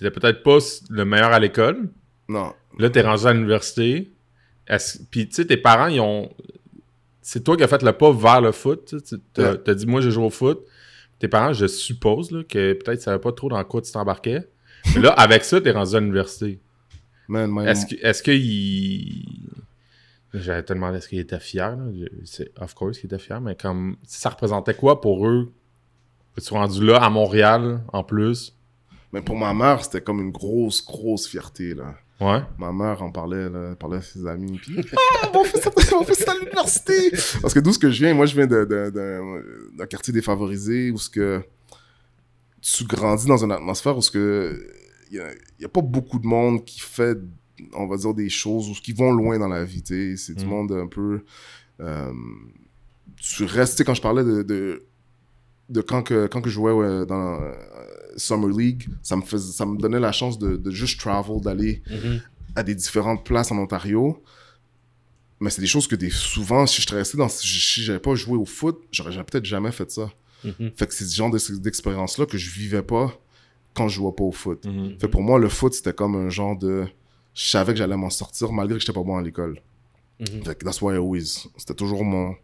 n'étais 0.00 0.10
peut-être 0.10 0.42
pas 0.42 0.58
le 0.90 1.04
meilleur 1.04 1.32
à 1.32 1.38
l'école. 1.38 1.90
Non. 2.28 2.52
Là, 2.78 2.90
tu 2.90 2.98
es 2.98 3.02
rendu 3.02 3.26
à 3.26 3.32
l'université. 3.32 4.10
Puis, 5.10 5.28
tu 5.28 5.34
sais, 5.34 5.46
tes 5.46 5.58
parents, 5.58 5.88
ils 5.88 6.00
ont. 6.00 6.30
C'est 7.20 7.44
toi 7.44 7.56
qui 7.56 7.62
as 7.62 7.68
fait 7.68 7.82
le 7.82 7.92
pas 7.92 8.10
vers 8.10 8.40
le 8.40 8.50
foot. 8.52 8.94
Tu 9.34 9.42
as, 9.42 9.74
dit, 9.74 9.86
moi, 9.86 10.00
je 10.00 10.10
joue 10.10 10.24
au 10.24 10.30
foot. 10.30 10.64
Tes 11.18 11.28
parents, 11.28 11.52
je 11.52 11.66
suppose, 11.66 12.32
là, 12.32 12.42
que 12.42 12.72
peut-être 12.72 12.98
ils 12.98 13.02
savaient 13.02 13.20
pas 13.20 13.30
trop 13.30 13.48
dans 13.48 13.62
quoi 13.64 13.80
tu 13.80 13.92
t'embarquais. 13.92 14.48
Mais 14.94 15.02
là, 15.02 15.10
avec 15.16 15.44
ça, 15.44 15.60
tu 15.60 15.68
es 15.68 15.70
rendu 15.70 15.94
à 15.94 16.00
l'université. 16.00 16.58
Est-ce 17.68 17.86
que, 17.86 17.94
est-ce 18.04 18.22
qu'il 18.22 19.24
J'allais 20.34 20.62
te 20.62 20.72
demander 20.72 20.98
est-ce 20.98 21.08
qu'il 21.08 21.18
était 21.18 21.38
fier. 21.38 21.76
C'est 22.24 22.50
of 22.58 22.74
course 22.74 22.98
qu'il 22.98 23.06
était 23.06 23.18
fier, 23.18 23.40
mais 23.40 23.54
comme 23.54 23.96
ça 24.04 24.30
représentait 24.30 24.74
quoi 24.74 25.00
pour 25.00 25.28
eux 25.28 25.52
tu 26.40 26.46
sois 26.46 26.60
rendu 26.60 26.84
là 26.84 26.96
à 26.96 27.10
Montréal 27.10 27.82
en 27.92 28.02
plus? 28.02 28.56
Mais 29.12 29.20
pour 29.20 29.36
ma 29.36 29.52
mère, 29.52 29.84
c'était 29.84 30.00
comme 30.00 30.20
une 30.20 30.30
grosse, 30.30 30.84
grosse 30.84 31.26
fierté. 31.26 31.74
Là. 31.74 31.94
Ouais. 32.20 32.42
Ma 32.58 32.72
mère 32.72 33.02
en 33.02 33.10
parlait, 33.10 33.50
là, 33.50 33.74
parlait 33.74 33.98
à 33.98 34.02
ses 34.02 34.26
amis. 34.26 34.58
Puis, 34.58 34.76
ah, 35.22 35.30
on 35.34 35.44
fait 35.44 35.58
ça, 35.58 35.70
on 35.94 36.04
fait 36.04 36.14
ça 36.14 36.32
à 36.32 36.34
l'université. 36.34 37.10
Parce 37.42 37.52
que 37.52 37.60
d'où 37.60 37.72
ce 37.72 37.78
que 37.78 37.90
je 37.90 38.04
viens, 38.04 38.14
moi, 38.14 38.26
je 38.26 38.34
viens 38.34 38.46
d'un 38.46 39.86
quartier 39.86 40.12
défavorisé 40.12 40.90
où 40.90 40.98
ce 40.98 41.10
que 41.10 41.42
tu 42.60 42.84
grandis 42.84 43.26
dans 43.26 43.44
une 43.44 43.52
atmosphère 43.52 43.96
où 43.96 44.02
ce 44.02 44.10
que 44.10 44.66
il 45.10 45.20
n'y 45.58 45.64
a, 45.66 45.68
pas 45.68 45.82
beaucoup 45.82 46.18
de 46.18 46.26
monde 46.26 46.64
qui 46.64 46.80
fait 46.80 47.18
on 47.74 47.86
va 47.86 47.96
dire, 47.96 48.14
des 48.14 48.28
choses 48.28 48.70
ou 48.70 48.74
qui 48.74 48.92
vont 48.92 49.12
loin 49.12 49.38
dans 49.38 49.48
la 49.48 49.64
vie. 49.64 49.82
C'est 50.16 50.34
du 50.34 50.44
mm. 50.44 50.48
monde 50.48 50.72
un 50.72 50.86
peu. 50.86 51.24
Euh, 51.80 52.12
tu 53.16 53.44
restes, 53.44 53.84
quand 53.84 53.94
je 53.94 54.02
parlais 54.02 54.24
de, 54.24 54.42
de, 54.42 54.86
quand, 55.86 56.02
que, 56.02 56.26
quand 56.26 56.40
que 56.40 56.48
je 56.48 56.54
jouais 56.54 57.06
dans 57.06 57.40
euh, 57.40 57.52
Summer 58.16 58.50
League, 58.50 58.88
ça 59.02 59.16
me, 59.16 59.22
faisait, 59.22 59.52
ça 59.52 59.66
me 59.66 59.78
donnait 59.78 60.00
la 60.00 60.12
chance 60.12 60.38
de, 60.38 60.56
de 60.56 60.70
juste 60.70 61.00
travel, 61.00 61.40
d'aller 61.40 61.82
mm-hmm. 61.88 62.20
à 62.56 62.62
des 62.62 62.74
différentes 62.74 63.24
places 63.24 63.52
en 63.52 63.58
Ontario. 63.58 64.22
Mais 65.40 65.50
c'est 65.50 65.60
des 65.60 65.66
choses 65.66 65.86
que 65.86 65.96
des, 65.96 66.10
souvent, 66.10 66.66
si 66.66 66.82
je 66.82 66.94
resté 66.94 67.18
dans. 67.18 67.28
Si 67.28 67.82
j'avais 67.82 67.98
pas 67.98 68.14
joué 68.14 68.36
au 68.36 68.44
foot, 68.44 68.80
j'aurais 68.92 69.12
peut-être 69.24 69.44
jamais 69.44 69.72
fait 69.72 69.90
ça. 69.90 70.10
Mm-hmm. 70.44 70.76
Fait 70.76 70.86
que 70.86 70.94
c'est 70.94 71.04
ce 71.04 71.16
genre 71.16 71.30
d'expérience-là 71.30 72.26
que 72.26 72.38
je 72.38 72.50
vivais 72.50 72.82
pas 72.82 73.12
quand 73.74 73.88
je 73.88 73.96
jouais 73.96 74.12
pas 74.12 74.24
au 74.24 74.32
foot. 74.32 74.64
Mm-hmm. 74.64 75.00
Fait 75.00 75.08
pour 75.08 75.22
moi, 75.22 75.38
le 75.38 75.48
foot, 75.48 75.74
c'était 75.74 75.94
comme 75.94 76.14
un 76.14 76.30
genre 76.30 76.56
de 76.56 76.86
je 77.34 77.46
savais 77.46 77.72
que 77.72 77.78
j'allais 77.78 77.96
m'en 77.96 78.10
sortir 78.10 78.52
malgré 78.52 78.76
que 78.76 78.80
j'étais 78.80 78.92
pas 78.92 79.02
bon 79.02 79.16
à 79.16 79.22
l'école. 79.22 79.60
Mm 80.22 80.54
que 80.54 80.64
that's 80.64 80.80
why 80.80 80.94
I 80.94 80.98
always. 80.98 81.48
C'était 81.56 81.74
toujours 81.74 82.04
mon, 82.04 82.36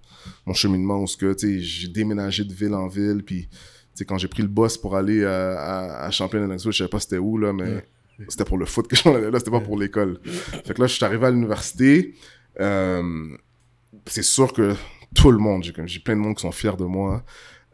mon 0.47 0.55
cheminement 0.55 1.01
où 1.01 1.07
que, 1.19 1.35
j'ai 1.38 1.88
déménagé 1.88 2.45
de 2.45 2.53
ville 2.53 2.75
en 2.75 2.88
ville, 2.88 3.23
puis 3.25 3.49
quand 4.07 4.19
j'ai 4.19 4.29
pris 4.29 4.43
le 4.43 4.49
bus 4.49 4.77
pour 4.77 4.97
aller 4.97 5.25
à, 5.25 5.59
à, 5.59 6.07
à 6.07 6.11
Champlain 6.11 6.49
and 6.51 6.59
je 6.59 6.71
savais 6.71 6.88
pas 6.88 7.01
c'était 7.01 7.19
où, 7.19 7.38
là, 7.38 7.53
mais 7.53 7.85
c'était 8.29 8.45
pour 8.45 8.59
le 8.59 8.67
foot 8.67 8.88
que 8.88 8.97
j'en 9.01 9.14
allais 9.14 9.31
là, 9.31 9.38
c'était 9.38 9.51
pas 9.51 9.61
pour 9.61 9.79
l'école. 9.79 10.21
Fait 10.25 10.75
que 10.75 10.81
là, 10.81 10.87
je 10.87 10.95
suis 10.95 11.05
arrivé 11.05 11.27
à 11.27 11.31
l'université. 11.31 12.14
Euh, 12.61 13.37
c'est 14.07 14.25
sûr 14.25 14.53
que 14.53 14.75
tout 15.14 15.31
le 15.31 15.38
monde, 15.38 15.64
j'ai 15.64 16.01
plein 16.01 16.17
de 16.17 16.21
monde 16.21 16.35
qui 16.37 16.43
sont 16.43 16.53
fiers 16.53 16.77
de 16.77 16.85
moi. 16.85 17.25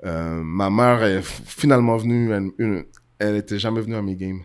Euh, 0.05 0.43
ma 0.43 0.69
mère 0.71 1.03
est 1.03 1.23
finalement 1.23 1.97
venue, 1.97 2.31
une, 2.59 2.85
elle 3.19 3.37
était 3.37 3.59
jamais 3.59 3.81
venue 3.81 3.97
à 3.97 4.03
mes 4.03 4.17
games 4.17 4.43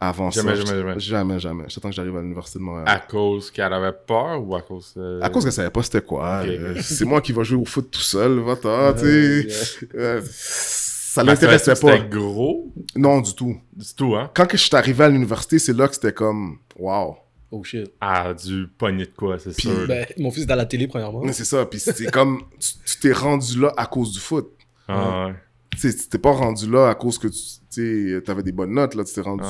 avant 0.00 0.30
jamais, 0.30 0.56
ça. 0.56 0.64
Jamais, 0.64 0.98
jamais, 1.00 1.00
jamais. 1.00 1.38
Jamais, 1.38 1.64
J'attends 1.68 1.88
que 1.88 1.94
j'arrive 1.94 2.16
à 2.16 2.20
l'Université 2.20 2.58
de 2.58 2.64
Montréal. 2.64 2.84
À 2.86 2.98
cause 3.00 3.50
qu'elle 3.50 3.72
avait 3.72 3.96
peur 4.06 4.46
ou 4.46 4.54
à 4.54 4.62
cause. 4.62 4.94
Euh, 4.96 5.20
à 5.20 5.28
cause 5.28 5.44
qu'elle 5.44 5.52
savait 5.52 5.70
pas 5.70 5.82
c'était 5.82 6.02
quoi. 6.02 6.42
Euh, 6.44 6.76
c'est 6.80 7.04
moi 7.04 7.20
qui 7.20 7.32
vais 7.32 7.44
jouer 7.44 7.60
au 7.60 7.64
foot 7.64 7.90
tout 7.90 8.00
seul, 8.00 8.38
va-t'en, 8.40 8.94
tu 8.94 9.50
sais. 9.50 10.20
ça 10.22 11.24
l'intéressait 11.24 11.72
pas. 11.72 11.96
C'était 11.96 12.08
gros? 12.08 12.72
Non, 12.96 13.20
du 13.20 13.34
tout. 13.34 13.56
Du 13.74 13.94
tout, 13.96 14.14
hein? 14.14 14.30
Quand 14.34 14.46
que 14.46 14.56
je 14.56 14.62
suis 14.62 14.76
arrivé 14.76 15.04
à 15.04 15.08
l'université, 15.08 15.58
c'est 15.58 15.76
là 15.76 15.88
que 15.88 15.94
c'était 15.94 16.12
comme, 16.12 16.58
wow. 16.78 17.16
Oh 17.50 17.64
shit. 17.64 17.90
Ah, 18.00 18.34
du 18.34 18.68
pogné 18.76 19.06
de 19.06 19.12
quoi, 19.16 19.38
c'est 19.38 19.58
sûr. 19.58 19.86
Ben, 19.88 20.06
mon 20.18 20.30
fils 20.30 20.44
est 20.44 20.50
à 20.50 20.56
la 20.56 20.66
télé, 20.66 20.86
premièrement. 20.86 21.22
Mais 21.24 21.32
c'est 21.32 21.46
ça. 21.46 21.64
Puis 21.64 21.80
c'est 21.80 22.10
comme, 22.10 22.42
tu 22.58 22.98
t'es 23.00 23.12
rendu 23.12 23.58
là 23.58 23.72
à 23.76 23.86
cause 23.86 24.12
du 24.12 24.20
foot. 24.20 24.52
Ah 24.86 25.26
ouais 25.26 25.34
tu 25.76 25.94
t'es 26.08 26.18
pas 26.18 26.32
rendu 26.32 26.70
là 26.70 26.88
à 26.88 26.94
cause 26.94 27.18
que 27.18 27.28
tu 27.70 28.22
avais 28.30 28.42
des 28.42 28.52
bonnes 28.52 28.72
notes, 28.72 28.94
là, 28.94 29.04
tu 29.04 29.12
t'es 29.12 29.20
rendu... 29.20 29.44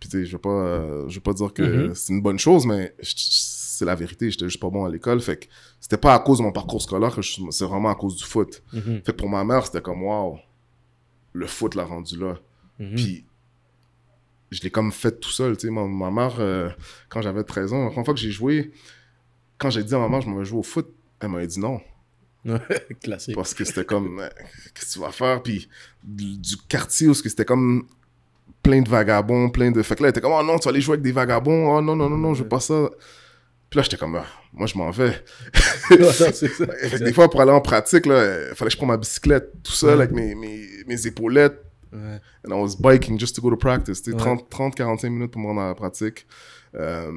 Puis 0.00 0.26
je 0.26 0.32
vais 0.32 0.38
pas, 0.38 0.50
euh, 0.50 1.08
je 1.08 1.14
vais 1.14 1.22
pas 1.22 1.32
dire 1.32 1.52
que 1.52 1.62
mm-hmm. 1.62 1.94
c'est 1.94 2.12
une 2.12 2.20
bonne 2.20 2.38
chose, 2.38 2.66
mais 2.66 2.94
c'est 3.00 3.84
la 3.84 3.94
vérité, 3.94 4.30
j'étais 4.30 4.44
juste 4.44 4.60
pas 4.60 4.68
bon 4.68 4.84
à 4.84 4.90
l'école, 4.90 5.20
fait 5.20 5.36
que 5.36 5.46
c'était 5.80 5.96
pas 5.96 6.14
à 6.14 6.18
cause 6.18 6.38
de 6.38 6.42
mon 6.42 6.52
parcours 6.52 6.82
scolaire 6.82 7.14
que 7.14 7.22
c'est 7.22 7.64
vraiment 7.64 7.90
à 7.90 7.94
cause 7.94 8.16
du 8.16 8.24
foot. 8.24 8.62
Mm-hmm. 8.72 9.04
Fait 9.04 9.12
que 9.12 9.16
pour 9.16 9.28
ma 9.28 9.44
mère, 9.44 9.64
c'était 9.64 9.80
comme, 9.80 10.02
wow, 10.02 10.38
le 11.32 11.46
foot 11.46 11.74
l'a 11.74 11.84
rendu 11.84 12.18
là. 12.18 12.38
Mm-hmm. 12.80 12.94
Puis 12.94 13.24
je 14.50 14.62
l'ai 14.62 14.70
comme 14.70 14.92
fait 14.92 15.18
tout 15.18 15.30
seul, 15.30 15.56
tu 15.56 15.66
sais, 15.66 15.72
ma, 15.72 15.86
ma, 15.86 16.10
mère, 16.10 16.36
euh, 16.38 16.68
quand 17.08 17.22
j'avais 17.22 17.42
13 17.42 17.72
ans, 17.72 17.84
la 17.84 17.90
première 17.90 18.04
fois 18.04 18.14
que 18.14 18.20
j'ai 18.20 18.30
joué, 18.30 18.72
quand 19.58 19.70
j'ai 19.70 19.84
dit 19.84 19.94
à 19.94 19.98
ma 19.98 20.08
mère, 20.08 20.20
je 20.20 20.28
m'en 20.28 20.36
vais 20.36 20.44
jouer 20.44 20.58
au 20.58 20.62
foot, 20.62 20.88
elle 21.20 21.30
m'avait 21.30 21.46
dit 21.46 21.60
non. 21.60 21.80
Classique. 23.02 23.34
Parce 23.34 23.54
que 23.54 23.64
c'était 23.64 23.84
comme, 23.84 24.20
euh, 24.20 24.28
qu'est-ce 24.74 24.86
que 24.86 24.92
tu 24.94 24.98
vas 25.00 25.12
faire? 25.12 25.42
Puis 25.42 25.68
du, 26.02 26.56
quartier 26.68 27.08
où 27.08 27.14
c'était 27.14 27.44
comme 27.44 27.86
plein 28.62 28.82
de 28.82 28.88
vagabonds, 28.88 29.50
plein 29.50 29.70
de. 29.70 29.82
Fait 29.82 29.96
que 29.96 30.02
là, 30.02 30.10
était 30.10 30.20
comme, 30.20 30.32
oh 30.32 30.42
non, 30.42 30.58
tu 30.58 30.64
vas 30.64 30.70
aller 30.70 30.80
jouer 30.80 30.94
avec 30.94 31.02
des 31.02 31.12
vagabonds. 31.12 31.76
Oh 31.76 31.80
non, 31.80 31.96
non, 31.96 32.10
non, 32.10 32.18
non, 32.18 32.34
je 32.34 32.42
veux 32.42 32.48
pas 32.48 32.60
ça. 32.60 32.90
Puis 33.70 33.78
là, 33.78 33.82
j'étais 33.82 33.96
comme, 33.96 34.16
ah, 34.16 34.26
moi, 34.52 34.66
je 34.66 34.76
m'en 34.76 34.90
vais. 34.90 35.24
des 37.00 37.12
fois, 37.12 37.30
pour 37.30 37.40
aller 37.40 37.50
en 37.50 37.60
pratique, 37.60 38.06
là, 38.06 38.50
il 38.50 38.54
fallait 38.54 38.68
que 38.68 38.72
je 38.72 38.76
prenne 38.76 38.88
ma 38.88 38.96
bicyclette 38.96 39.50
tout 39.62 39.72
seul 39.72 40.00
avec 40.00 40.12
mes, 40.12 40.34
mes, 40.34 40.66
mes 40.86 41.06
épaulettes. 41.06 41.60
Ouais. 41.92 42.20
And 42.46 42.50
I 42.50 42.60
was 42.60 42.76
biking 42.76 43.18
just 43.18 43.36
to 43.36 43.42
go 43.42 43.50
to 43.50 43.56
practice. 43.56 44.02
C'était 44.04 44.16
30-45 44.16 45.08
minutes 45.08 45.30
pour 45.30 45.40
me 45.40 45.46
rendre 45.46 45.62
à 45.62 45.68
la 45.68 45.74
pratique. 45.74 46.26
Euh, 46.74 47.10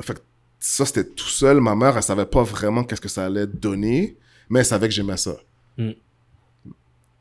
fait 0.00 0.14
que 0.14 0.20
ça, 0.58 0.84
c'était 0.84 1.04
tout 1.04 1.28
seul. 1.28 1.60
Ma 1.60 1.74
mère, 1.74 1.96
elle 1.96 2.02
savait 2.02 2.26
pas 2.26 2.42
vraiment 2.42 2.84
qu'est-ce 2.84 3.00
que 3.00 3.08
ça 3.08 3.24
allait 3.24 3.46
donner 3.46 4.18
mais 4.50 4.58
elle 4.58 4.66
savait 4.66 4.88
que 4.88 4.94
j'aimais 4.94 5.16
ça. 5.16 5.36
Mm. 5.78 5.92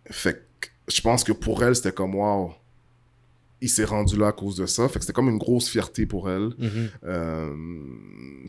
Fait 0.05 0.43
que 0.59 0.67
je 0.87 0.99
pense 1.01 1.23
que 1.23 1.31
pour 1.31 1.63
elle, 1.63 1.75
c'était 1.75 1.91
comme, 1.91 2.15
waouh, 2.15 2.51
il 3.61 3.69
s'est 3.69 3.85
rendu 3.85 4.17
là 4.17 4.27
à 4.27 4.31
cause 4.31 4.55
de 4.55 4.65
ça. 4.65 4.87
Fait 4.89 4.99
que 4.99 5.05
c'était 5.05 5.13
comme 5.13 5.29
une 5.29 5.37
grosse 5.37 5.69
fierté 5.69 6.05
pour 6.05 6.29
elle. 6.29 6.49
Mm-hmm. 6.49 6.89
Euh, 7.03 7.55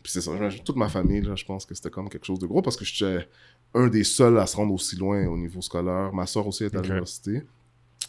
puis 0.01 0.11
c'est 0.11 0.21
ça, 0.21 0.31
toute 0.65 0.75
ma 0.75 0.89
famille, 0.89 1.23
je 1.35 1.45
pense 1.45 1.65
que 1.65 1.75
c'était 1.75 1.89
comme 1.89 2.09
quelque 2.09 2.25
chose 2.25 2.39
de 2.39 2.47
gros 2.47 2.61
parce 2.61 2.75
que 2.75 2.85
j'étais 2.85 3.27
un 3.73 3.87
des 3.87 4.03
seuls 4.03 4.37
à 4.39 4.47
se 4.47 4.55
rendre 4.55 4.73
aussi 4.73 4.95
loin 4.95 5.25
au 5.27 5.37
niveau 5.37 5.61
scolaire. 5.61 6.11
Ma 6.13 6.25
soeur 6.25 6.47
aussi 6.47 6.63
est 6.63 6.75
à 6.75 6.81
l'université. 6.81 7.43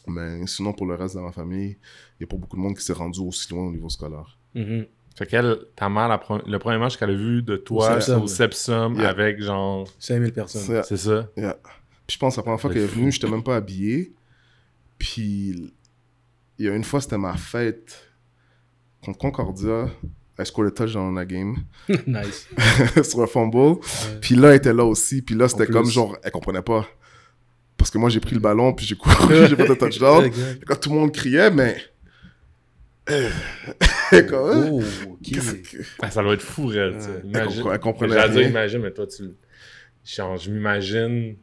Mais 0.07 0.47
sinon, 0.47 0.73
pour 0.73 0.87
le 0.87 0.95
reste 0.95 1.17
de 1.17 1.21
ma 1.21 1.33
famille, 1.33 1.77
il 2.19 2.23
n'y 2.23 2.25
a 2.25 2.27
pas 2.27 2.37
beaucoup 2.37 2.57
de 2.57 2.63
monde 2.63 2.77
qui 2.77 2.85
s'est 2.85 2.93
rendu 2.93 3.21
aussi 3.21 3.51
loin 3.53 3.67
au 3.67 3.71
niveau 3.71 3.89
scolaire. 3.89 4.39
Mm-hmm. 4.55 4.87
Fait 5.16 5.27
qu'elle, 5.27 5.59
ta 5.77 5.88
mère, 5.88 6.09
le 6.46 6.59
premier 6.59 6.79
match 6.79 6.96
qu'elle 6.96 7.11
a 7.11 7.14
vu 7.14 7.42
de 7.42 7.57
toi 7.57 7.98
au 8.16 8.27
Sepsum, 8.27 8.98
avec 9.01 9.42
genre. 9.42 9.87
5000 9.98 10.33
personnes. 10.33 10.83
C'est 10.85 10.96
ça. 10.96 11.29
Puis 11.35 12.14
je 12.14 12.18
pense 12.18 12.37
la 12.37 12.42
première 12.42 12.61
fois 12.61 12.72
qu'elle 12.72 12.83
est 12.83 12.87
venue, 12.87 13.12
j'étais 13.12 13.29
même 13.29 13.42
pas 13.42 13.57
habillé. 13.57 14.12
Puis 14.98 15.72
il 16.59 16.66
y 16.66 16.68
a 16.68 16.75
une 16.75 16.85
fois, 16.85 17.01
c'était 17.01 17.18
ma 17.18 17.37
fête 17.37 18.09
contre 19.05 19.18
Concordia. 19.18 19.88
Elle 20.38 20.46
score 20.46 20.64
le 20.64 20.70
touch 20.70 20.94
dans 20.94 21.11
la 21.11 21.25
game? 21.25 21.57
nice. 22.07 22.48
Sur 23.03 23.20
un 23.20 23.27
fumble. 23.27 23.79
Puis 24.20 24.35
là, 24.35 24.51
elle 24.51 24.57
était 24.57 24.72
là 24.72 24.85
aussi. 24.85 25.22
Puis 25.22 25.35
là, 25.35 25.46
c'était 25.48 25.66
comme 25.66 25.87
genre, 25.87 26.16
elle 26.22 26.31
comprenait 26.31 26.62
pas. 26.62 26.87
Parce 27.77 27.90
que 27.90 27.98
moi, 27.98 28.09
j'ai 28.09 28.20
pris 28.20 28.35
le 28.35 28.40
ballon, 28.40 28.72
puis 28.72 28.87
j'ai 28.87 28.96
couru, 28.96 29.46
j'ai 29.48 29.57
fait 29.57 29.70
un 29.70 29.75
touchdown. 29.75 30.31
Quand 30.66 30.77
tout 30.77 30.90
le 30.90 30.96
monde 30.96 31.12
criait, 31.12 31.51
mais 31.51 31.77
oh, 33.11 34.81
ah, 36.01 36.11
ça 36.11 36.23
doit 36.23 36.35
être 36.35 36.43
fou, 36.43 36.67
Red. 36.69 36.97
Imagine. 37.25 37.65
Elle, 37.73 37.79
comprenait 37.81 38.29
dire, 38.31 38.49
imagine, 38.49 38.81
mais 38.81 38.93
toi, 38.93 39.07
tu. 39.07 39.31
Genre, 40.05 40.37
je 40.37 40.51
m'imagine 40.51 41.37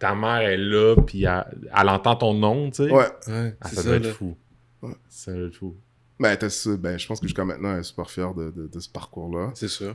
ta 0.00 0.14
mère 0.14 0.40
est 0.40 0.56
là, 0.56 0.96
puis 0.96 1.24
elle, 1.24 1.44
elle 1.78 1.88
entend 1.88 2.16
ton 2.16 2.34
nom, 2.34 2.70
tu 2.70 2.84
sais. 2.84 2.90
Ouais. 2.90 3.04
Ouais, 3.28 3.54
Ah, 3.60 3.68
c'est 3.68 3.76
ça 3.76 3.82
ça, 3.82 3.88
doit 3.88 3.96
être 3.98 4.06
là. 4.06 4.12
fou. 4.12 4.36
Ouais. 4.82 4.94
Ça 5.10 5.32
doit 5.32 5.46
être 5.46 5.54
fou. 5.54 5.76
Ben, 6.18 6.36
ben, 6.78 6.98
je 6.98 7.06
pense 7.06 7.20
que 7.20 7.26
jusqu'à 7.26 7.44
maintenant, 7.44 7.72
elle 7.74 7.80
est 7.80 7.84
super 7.84 8.10
fière 8.10 8.34
de, 8.34 8.50
de, 8.50 8.66
de 8.66 8.80
ce 8.80 8.88
parcours-là. 8.88 9.52
C'est 9.54 9.68
sûr. 9.68 9.94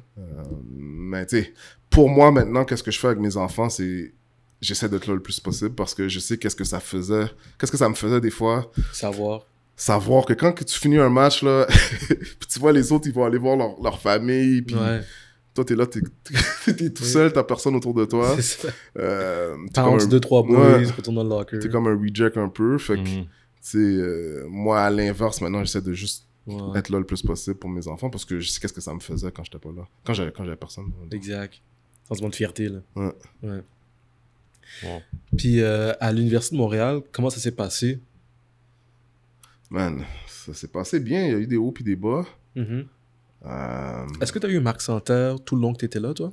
Mais 0.75 1.25
tu 1.25 1.41
sais, 1.41 1.53
pour 1.89 2.09
moi 2.09 2.31
maintenant, 2.31 2.65
qu'est-ce 2.65 2.83
que 2.83 2.91
je 2.91 2.99
fais 2.99 3.07
avec 3.07 3.19
mes 3.19 3.35
enfants, 3.37 3.69
c'est 3.69 4.13
j'essaie 4.61 4.89
d'être 4.89 5.05
là 5.07 5.13
le 5.15 5.21
plus 5.21 5.39
possible 5.39 5.75
parce 5.75 5.93
que 5.93 6.07
je 6.07 6.19
sais 6.19 6.37
qu'est-ce 6.37 6.55
que 6.55 6.63
ça 6.63 6.79
faisait, 6.79 7.25
qu'est-ce 7.59 7.71
que 7.71 7.77
ça 7.77 7.89
me 7.89 7.93
faisait 7.95 8.21
des 8.21 8.31
fois, 8.31 8.71
Savoir. 8.91 9.45
Savoir 9.75 10.25
que 10.25 10.33
quand 10.33 10.53
que 10.53 10.63
tu 10.63 10.77
finis 10.79 10.97
un 10.97 11.09
match 11.09 11.43
là, 11.43 11.65
puis 12.07 12.47
tu 12.49 12.59
vois 12.59 12.71
les 12.71 12.91
autres, 12.91 13.07
ils 13.07 13.13
vont 13.13 13.25
aller 13.25 13.37
voir 13.37 13.57
leur, 13.57 13.81
leur 13.81 13.99
famille, 13.99 14.61
puis 14.61 14.75
Ouais. 14.75 15.01
toi 15.53 15.65
t'es 15.65 15.75
là, 15.75 15.85
t'es 15.85 16.01
t'es 16.73 16.89
tout 16.91 17.03
seul, 17.03 17.31
t'as 17.33 17.43
personne 17.43 17.75
autour 17.75 17.93
de 17.93 18.05
toi. 18.05 18.35
C'est 18.37 18.41
ça. 18.41 18.67
Euh, 18.97 19.55
t'es 19.73 19.81
comme, 19.81 19.91
Pounce, 19.91 20.03
un- 20.03 20.07
deux, 20.07 20.19
trois 20.19 20.43
boys, 20.43 20.77
Ouais. 20.77 20.85
retourne 20.85 21.15
dans 21.17 21.23
le 21.23 21.29
locker. 21.29 21.59
t'es 21.59 21.69
comme 21.69 21.87
un 21.87 21.97
reject 21.99 22.37
un 22.37 22.49
peu, 22.49 22.77
fait 22.77 22.95
que 22.97 23.03
tu 23.03 23.25
sais, 23.61 23.77
euh, 23.77 24.45
moi 24.47 24.81
à 24.81 24.89
l'inverse 24.89 25.41
maintenant, 25.41 25.63
j'essaie 25.63 25.81
de 25.81 25.93
juste 25.93 26.25
Ouais. 26.47 26.77
être 26.77 26.89
là 26.89 26.99
le 26.99 27.05
plus 27.05 27.23
possible 27.23 27.55
pour 27.55 27.71
mes 27.71 27.87
enfants 27.87 28.11
parce 28.11 28.23
que 28.23 28.39
je 28.39 28.47
sais 28.47 28.59
qu'est-ce 28.59 28.71
que 28.73 28.79
ça 28.81 28.93
me 28.93 28.99
faisait 28.99 29.31
quand 29.31 29.43
j'étais 29.43 29.57
pas 29.57 29.71
là, 29.75 29.87
quand 30.05 30.13
j'avais 30.13 30.31
quand 30.31 30.43
j'avais 30.45 30.55
personne. 30.55 30.91
Exact. 31.11 31.55
Sentiment 32.07 32.29
de 32.29 32.35
fierté, 32.35 32.69
là. 32.69 32.79
Ouais. 32.95 33.11
Ouais. 33.41 33.61
Wow. 34.83 35.01
Puis 35.35 35.61
euh, 35.61 35.93
à 35.99 36.11
l'Université 36.11 36.55
de 36.55 36.61
Montréal, 36.61 37.01
comment 37.11 37.31
ça 37.31 37.39
s'est 37.39 37.51
passé? 37.51 37.99
Man, 39.71 40.03
ça 40.27 40.53
s'est 40.53 40.67
passé 40.67 40.99
bien, 40.99 41.25
il 41.25 41.31
y 41.31 41.35
a 41.35 41.37
eu 41.39 41.47
des 41.47 41.57
hauts 41.57 41.71
puis 41.71 41.83
des 41.83 41.95
bas. 41.95 42.23
Mhm. 42.55 42.85
Euh, 43.45 44.05
Est-ce 44.21 44.31
que 44.33 44.39
tu 44.39 44.45
as 44.47 44.49
eu 44.49 44.59
Marc 44.59 44.81
Santerre 44.81 45.39
tout 45.43 45.55
le 45.55 45.61
long 45.61 45.73
que 45.73 45.79
tu 45.79 45.85
étais 45.85 45.99
là, 45.99 46.13
toi? 46.13 46.31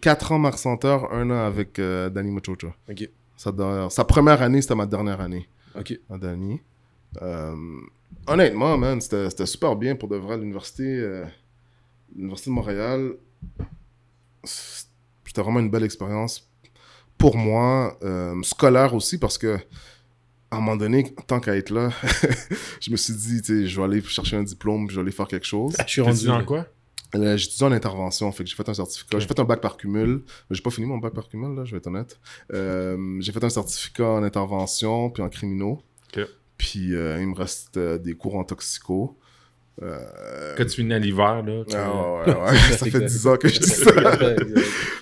4 0.00 0.32
ans 0.32 0.38
Marc 0.38 0.58
Santeur, 0.58 1.12
un 1.12 1.30
an 1.30 1.44
avec 1.46 1.78
euh, 1.78 2.08
Danny 2.08 2.30
Machocha. 2.30 2.68
Ok. 2.88 3.08
Sa, 3.36 4.04
première 4.04 4.42
année, 4.42 4.60
c'était 4.62 4.74
ma 4.74 4.86
dernière 4.86 5.20
année 5.20 5.48
Ok. 5.78 5.98
à 6.10 6.18
Danny. 6.18 6.60
Euh, 7.22 7.54
honnêtement, 8.26 8.76
man, 8.78 9.00
c'était 9.00 9.46
super 9.46 9.76
bien 9.76 9.96
pour 9.96 10.08
de 10.08 10.16
vrai. 10.16 10.36
L'université, 10.38 10.82
euh, 10.84 11.24
l'université 12.14 12.50
de 12.50 12.54
Montréal, 12.54 13.12
c'était 14.44 15.42
vraiment 15.42 15.60
une 15.60 15.70
belle 15.70 15.84
expérience 15.84 16.48
pour 17.16 17.36
moi, 17.36 17.98
scolaire 18.42 18.94
aussi, 18.94 19.18
parce 19.18 19.36
que 19.38 19.58
à 20.50 20.56
un 20.56 20.60
moment 20.60 20.76
donné, 20.76 21.12
tant 21.26 21.40
qu'à 21.40 21.56
être 21.56 21.70
là, 21.70 21.90
je 22.80 22.90
me 22.90 22.96
suis 22.96 23.12
dit, 23.14 23.42
tu 23.42 23.62
sais, 23.62 23.66
je 23.66 23.76
vais 23.78 23.84
aller 23.84 24.02
chercher 24.02 24.36
un 24.36 24.42
diplôme, 24.42 24.88
je 24.90 24.94
vais 24.96 25.02
aller 25.02 25.10
faire 25.12 25.28
quelque 25.28 25.46
chose. 25.46 25.74
Je 25.86 25.90
suis 25.90 26.00
rendu. 26.00 26.26
dans 26.26 26.44
quoi? 26.44 26.66
Euh, 27.14 27.36
j'ai 27.38 27.46
étudié 27.46 27.66
en 27.66 27.72
intervention, 27.72 28.30
fait 28.32 28.44
que 28.44 28.50
j'ai 28.50 28.56
fait 28.56 28.68
un 28.68 28.74
certificat. 28.74 29.18
J'ai 29.18 29.26
fait 29.26 29.38
un 29.40 29.44
bac 29.44 29.60
par 29.62 29.76
cumul. 29.78 30.22
J'ai 30.50 30.60
pas 30.60 30.70
fini 30.70 30.86
mon 30.86 30.98
bac 30.98 31.14
par 31.14 31.28
cumul, 31.28 31.56
là, 31.56 31.64
je 31.64 31.70
vais 31.72 31.78
être 31.78 31.86
honnête. 31.86 32.18
Euh, 32.52 33.16
j'ai 33.20 33.32
fait 33.32 33.42
un 33.44 33.48
certificat 33.48 34.06
en 34.06 34.22
intervention, 34.22 35.08
puis 35.10 35.22
en 35.22 35.28
criminaux. 35.28 35.82
Puis 36.58 36.92
euh, 36.94 37.18
il 37.20 37.28
me 37.28 37.34
reste 37.36 37.76
euh, 37.76 37.98
des 37.98 38.14
cours 38.14 38.34
en 38.36 38.42
toxico. 38.44 39.16
Euh, 39.80 40.56
Que 40.56 40.64
tu 40.64 40.70
finis 40.76 40.92
à 40.92 40.98
l'hiver, 40.98 41.42
là. 41.46 41.62
tu- 41.68 41.76
ah, 41.76 42.24
ouais, 42.26 42.34
ouais, 42.50 42.58
ça 42.76 42.86
fait 42.86 43.00
10 43.00 43.26
ans 43.28 43.36
que 43.36 43.46
je 43.48 43.60
dis 43.60 43.68
ça. 43.70 43.92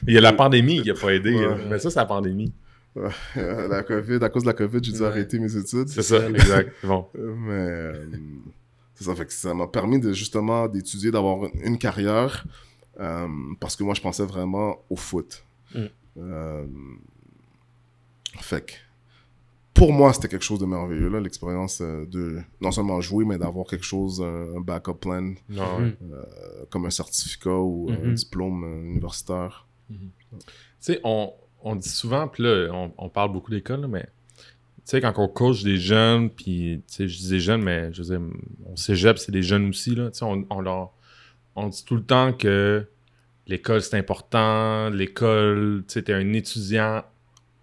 Il 0.07 0.13
y 0.13 0.19
a 0.19 0.21
la 0.21 0.35
pandémie 0.35 0.83
qui 0.83 0.91
a 0.91 0.95
pas 0.95 1.15
aidé. 1.15 1.35
Ouais. 1.35 1.57
Mais 1.71 1.79
ça, 1.79 1.89
c'est 1.89 1.99
la 1.99 2.05
pandémie. 2.05 2.53
Euh, 2.97 3.69
la 3.69 3.83
COVID, 3.83 4.19
à 4.23 4.29
cause 4.31 4.43
de 4.43 4.49
la 4.49 4.55
COVID, 4.55 4.79
j'ai 4.83 4.93
dû 4.93 5.01
Ouais. 5.01 5.07
arrêter 5.07 5.39
mes 5.39 5.55
études. 5.57 5.89
C'est 5.89 6.03
ça, 6.03 6.29
exact. 6.31 6.73
Bon. 6.83 7.07
Euh, 7.19 7.35
Mais 7.37 7.53
euh, 7.53 8.07
c'est 8.95 9.05
ça, 9.05 9.15
fait 9.15 9.27
que 9.27 9.33
ça 9.33 9.53
m'a 9.55 9.67
permis 9.67 10.01
de 10.01 10.13
justement 10.13 10.67
d'étudier, 10.69 11.11
d'avoir 11.11 11.49
une, 11.63 11.77
carrière 11.79 12.47
euh, 12.99 13.29
parce 13.61 13.77
que 13.77 13.85
moi 13.85 13.93
je 13.95 14.01
pensais 14.01 14.25
vraiment 14.25 14.79
au 14.89 14.97
foot. 14.97 15.45
Mm. 15.75 15.85
Euh, 16.19 16.65
fait 18.41 18.65
que 18.67 18.73
pour 19.75 19.93
moi 19.93 20.15
c'était 20.15 20.29
quelque 20.29 20.45
chose 20.45 20.59
de 20.61 20.65
merveilleux 20.67 21.09
là, 21.11 21.21
l'expérience 21.21 21.83
de 21.83 22.41
non 22.63 22.71
seulement 22.73 23.01
jouer 23.03 23.27
mais 23.27 23.37
d'avoir 23.37 23.67
quelque 23.67 23.85
chose, 23.85 24.23
un, 24.23 24.57
un 24.57 24.61
backup 24.61 24.95
plan 24.95 25.35
ouais. 25.51 25.59
euh, 25.59 26.25
comme 26.71 26.87
un 26.87 26.91
certificat 26.91 27.51
ou 27.59 27.89
un 27.91 27.97
Mhm. 28.09 28.15
diplôme 28.15 28.65
universitaire. 28.87 29.67
Tu 29.91 29.97
sais, 30.81 31.01
on, 31.05 31.33
on 31.67 31.75
dit 31.75 31.89
souvent, 31.89 32.29
puis 32.29 32.45
là, 32.45 32.69
on, 32.73 32.93
on 32.97 33.09
parle 33.09 33.33
beaucoup 33.33 33.51
d'école, 33.51 33.89
mais 33.89 34.03
tu 34.03 34.83
sais, 34.85 35.01
quand 35.01 35.13
on 35.17 35.27
coach 35.27 35.65
des 35.65 35.79
jeunes, 35.79 36.31
puis 36.31 36.81
tu 36.87 36.95
sais, 36.95 37.09
je 37.09 37.19
dis 37.19 37.29
des 37.29 37.41
jeunes, 37.41 37.63
mais 37.63 37.93
je 37.93 38.03
veux 38.03 38.17
dire, 38.17 38.29
on 38.67 38.77
cégep, 38.77 39.19
c'est 39.19 39.33
des 39.33 39.43
jeunes 39.43 39.71
aussi, 39.71 39.97
là. 39.97 40.13
Tu 40.13 40.19
sais, 40.19 40.25
on, 40.25 40.47
on 40.49 40.61
leur. 40.61 40.93
On 41.57 41.67
dit 41.67 41.85
tout 41.85 41.97
le 41.97 42.05
temps 42.05 42.33
que 42.33 42.87
l'école, 43.49 43.83
c'est 43.83 43.97
important, 43.97 44.91
l'école, 44.91 45.83
tu 45.89 45.95
sais, 45.95 46.03
t'es 46.03 46.13
un 46.13 46.33
étudiant 46.35 47.03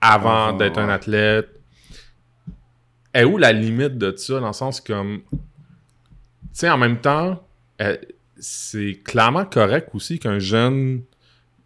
avant 0.02 0.52
d'être 0.52 0.80
un 0.80 0.89
athlète. 0.89 1.48
Est 3.13 3.24
où 3.24 3.38
la 3.38 3.54
limite 3.54 3.98
de 3.98 4.13
ça, 4.18 4.42
dans 4.42 4.48
le 4.48 4.54
sens 4.54 4.82
comme. 4.82 5.22
Tu 5.32 5.38
sais, 6.52 6.70
en 6.70 6.78
même 6.78 7.00
temps, 7.00 7.42
euh, 7.82 7.96
c'est 8.38 9.00
clairement 9.02 9.46
correct 9.46 9.92
aussi 9.94 10.20
qu'un 10.20 10.39
jeune 10.39 11.04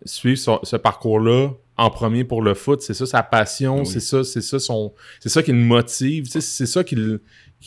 suive 0.06 0.36
ce 0.38 0.76
parcours-là 0.76 1.50
en 1.78 1.90
premier 1.90 2.24
pour 2.24 2.42
le 2.42 2.54
foot. 2.54 2.82
C'est 2.82 2.94
ça 2.94 3.06
sa 3.06 3.24
passion, 3.24 3.80
Oui. 3.80 3.86
c'est 3.86 4.00
ça, 4.00 4.24
c'est 4.24 4.42
ça 4.42 4.60
son, 4.60 4.94
c'est 5.20 5.30
ça 5.30 5.44
qui 5.44 5.52
le 5.52 5.58
motive. 5.60 6.26
C'est 6.28 6.42
ça 6.66 6.84
qui, 6.84 6.96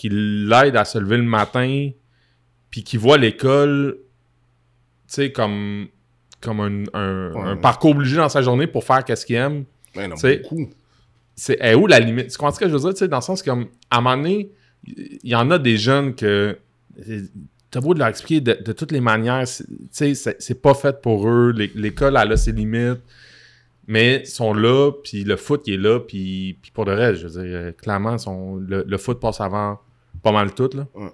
l'aide 0.09 0.77
à 0.77 0.85
se 0.85 0.99
lever 0.99 1.17
le 1.17 1.23
matin, 1.23 1.91
puis 2.71 2.83
qui 2.85 2.97
voit 2.97 3.19
l'école, 3.19 3.99
tu 5.09 5.15
sais, 5.15 5.33
comme 5.33 5.89
comme 6.41 6.61
un, 6.61 6.85
un- 6.99 7.33
Ouais. 7.35 7.51
un 7.51 7.57
parcours 7.57 7.91
obligé 7.91 8.17
dans 8.17 8.31
sa 8.31 8.41
journée 8.41 8.67
pour 8.67 8.83
faire 8.85 9.05
qu'est-ce 9.05 9.27
qu'il 9.27 9.37
aime 9.37 9.65
Ouais, 9.95 10.09
non, 10.09 10.17
C'est- 10.17 10.39
beaucoup. 10.39 10.71
c'est 11.37 11.59
est 11.61 11.75
où 11.75 11.87
la 11.87 12.01
limite? 12.01 12.29
Tu 12.29 12.39
comprends 12.39 12.55
ce 12.55 12.61
que 12.61 12.67
je 12.69 12.73
veux 12.73 12.81
dire? 12.81 12.91
Tu 12.95 12.97
sais, 13.01 13.09
dans 13.09 13.19
le 13.19 13.23
sens 13.23 13.43
comme, 13.43 13.67
à 13.91 13.99
un 13.99 14.01
moment 14.01 14.17
donné, 14.17 14.51
il 14.87 15.19
y 15.31 15.35
en 15.35 15.51
a 15.51 15.59
des 15.59 15.77
jeunes 15.77 16.15
que 16.15 16.57
t'as 17.71 17.81
beau 17.81 17.93
de 17.93 17.99
leur 17.99 18.09
expliquer 18.09 18.41
de, 18.41 18.55
de 18.65 18.73
toutes 18.73 18.91
les 18.93 19.01
manières, 19.03 19.47
c'est- 19.47 20.63
pas 20.63 20.73
fait 20.75 21.01
pour 21.03 21.29
eux. 21.29 21.53
L'é- 21.55 21.71
L'école, 21.75 22.17
elle 22.21 22.33
a 22.33 22.37
ses 22.39 22.53
limites. 22.53 23.01
Mais 23.93 24.21
ils 24.21 24.27
sont 24.27 24.55
là, 24.55 24.93
puis 25.03 25.25
le 25.25 25.37
foot, 25.37 25.63
il 25.67 25.75
est 25.75 25.77
là, 25.79 25.99
puis, 25.99 26.57
puis 26.63 26.71
pour 26.71 26.85
le 26.85 26.95
reste, 26.95 27.23
je 27.23 27.27
veux 27.27 27.43
dire, 27.43 27.57
euh, 27.59 27.73
clairement, 27.73 28.17
son, 28.19 28.55
le, 28.55 28.85
le 28.87 28.99
foot 28.99 29.19
passe 29.19 29.41
avant 29.41 29.81
pas 30.23 30.31
mal 30.31 30.55
tout, 30.55 30.71
là. 30.75 30.87
Ouais. 30.95 31.11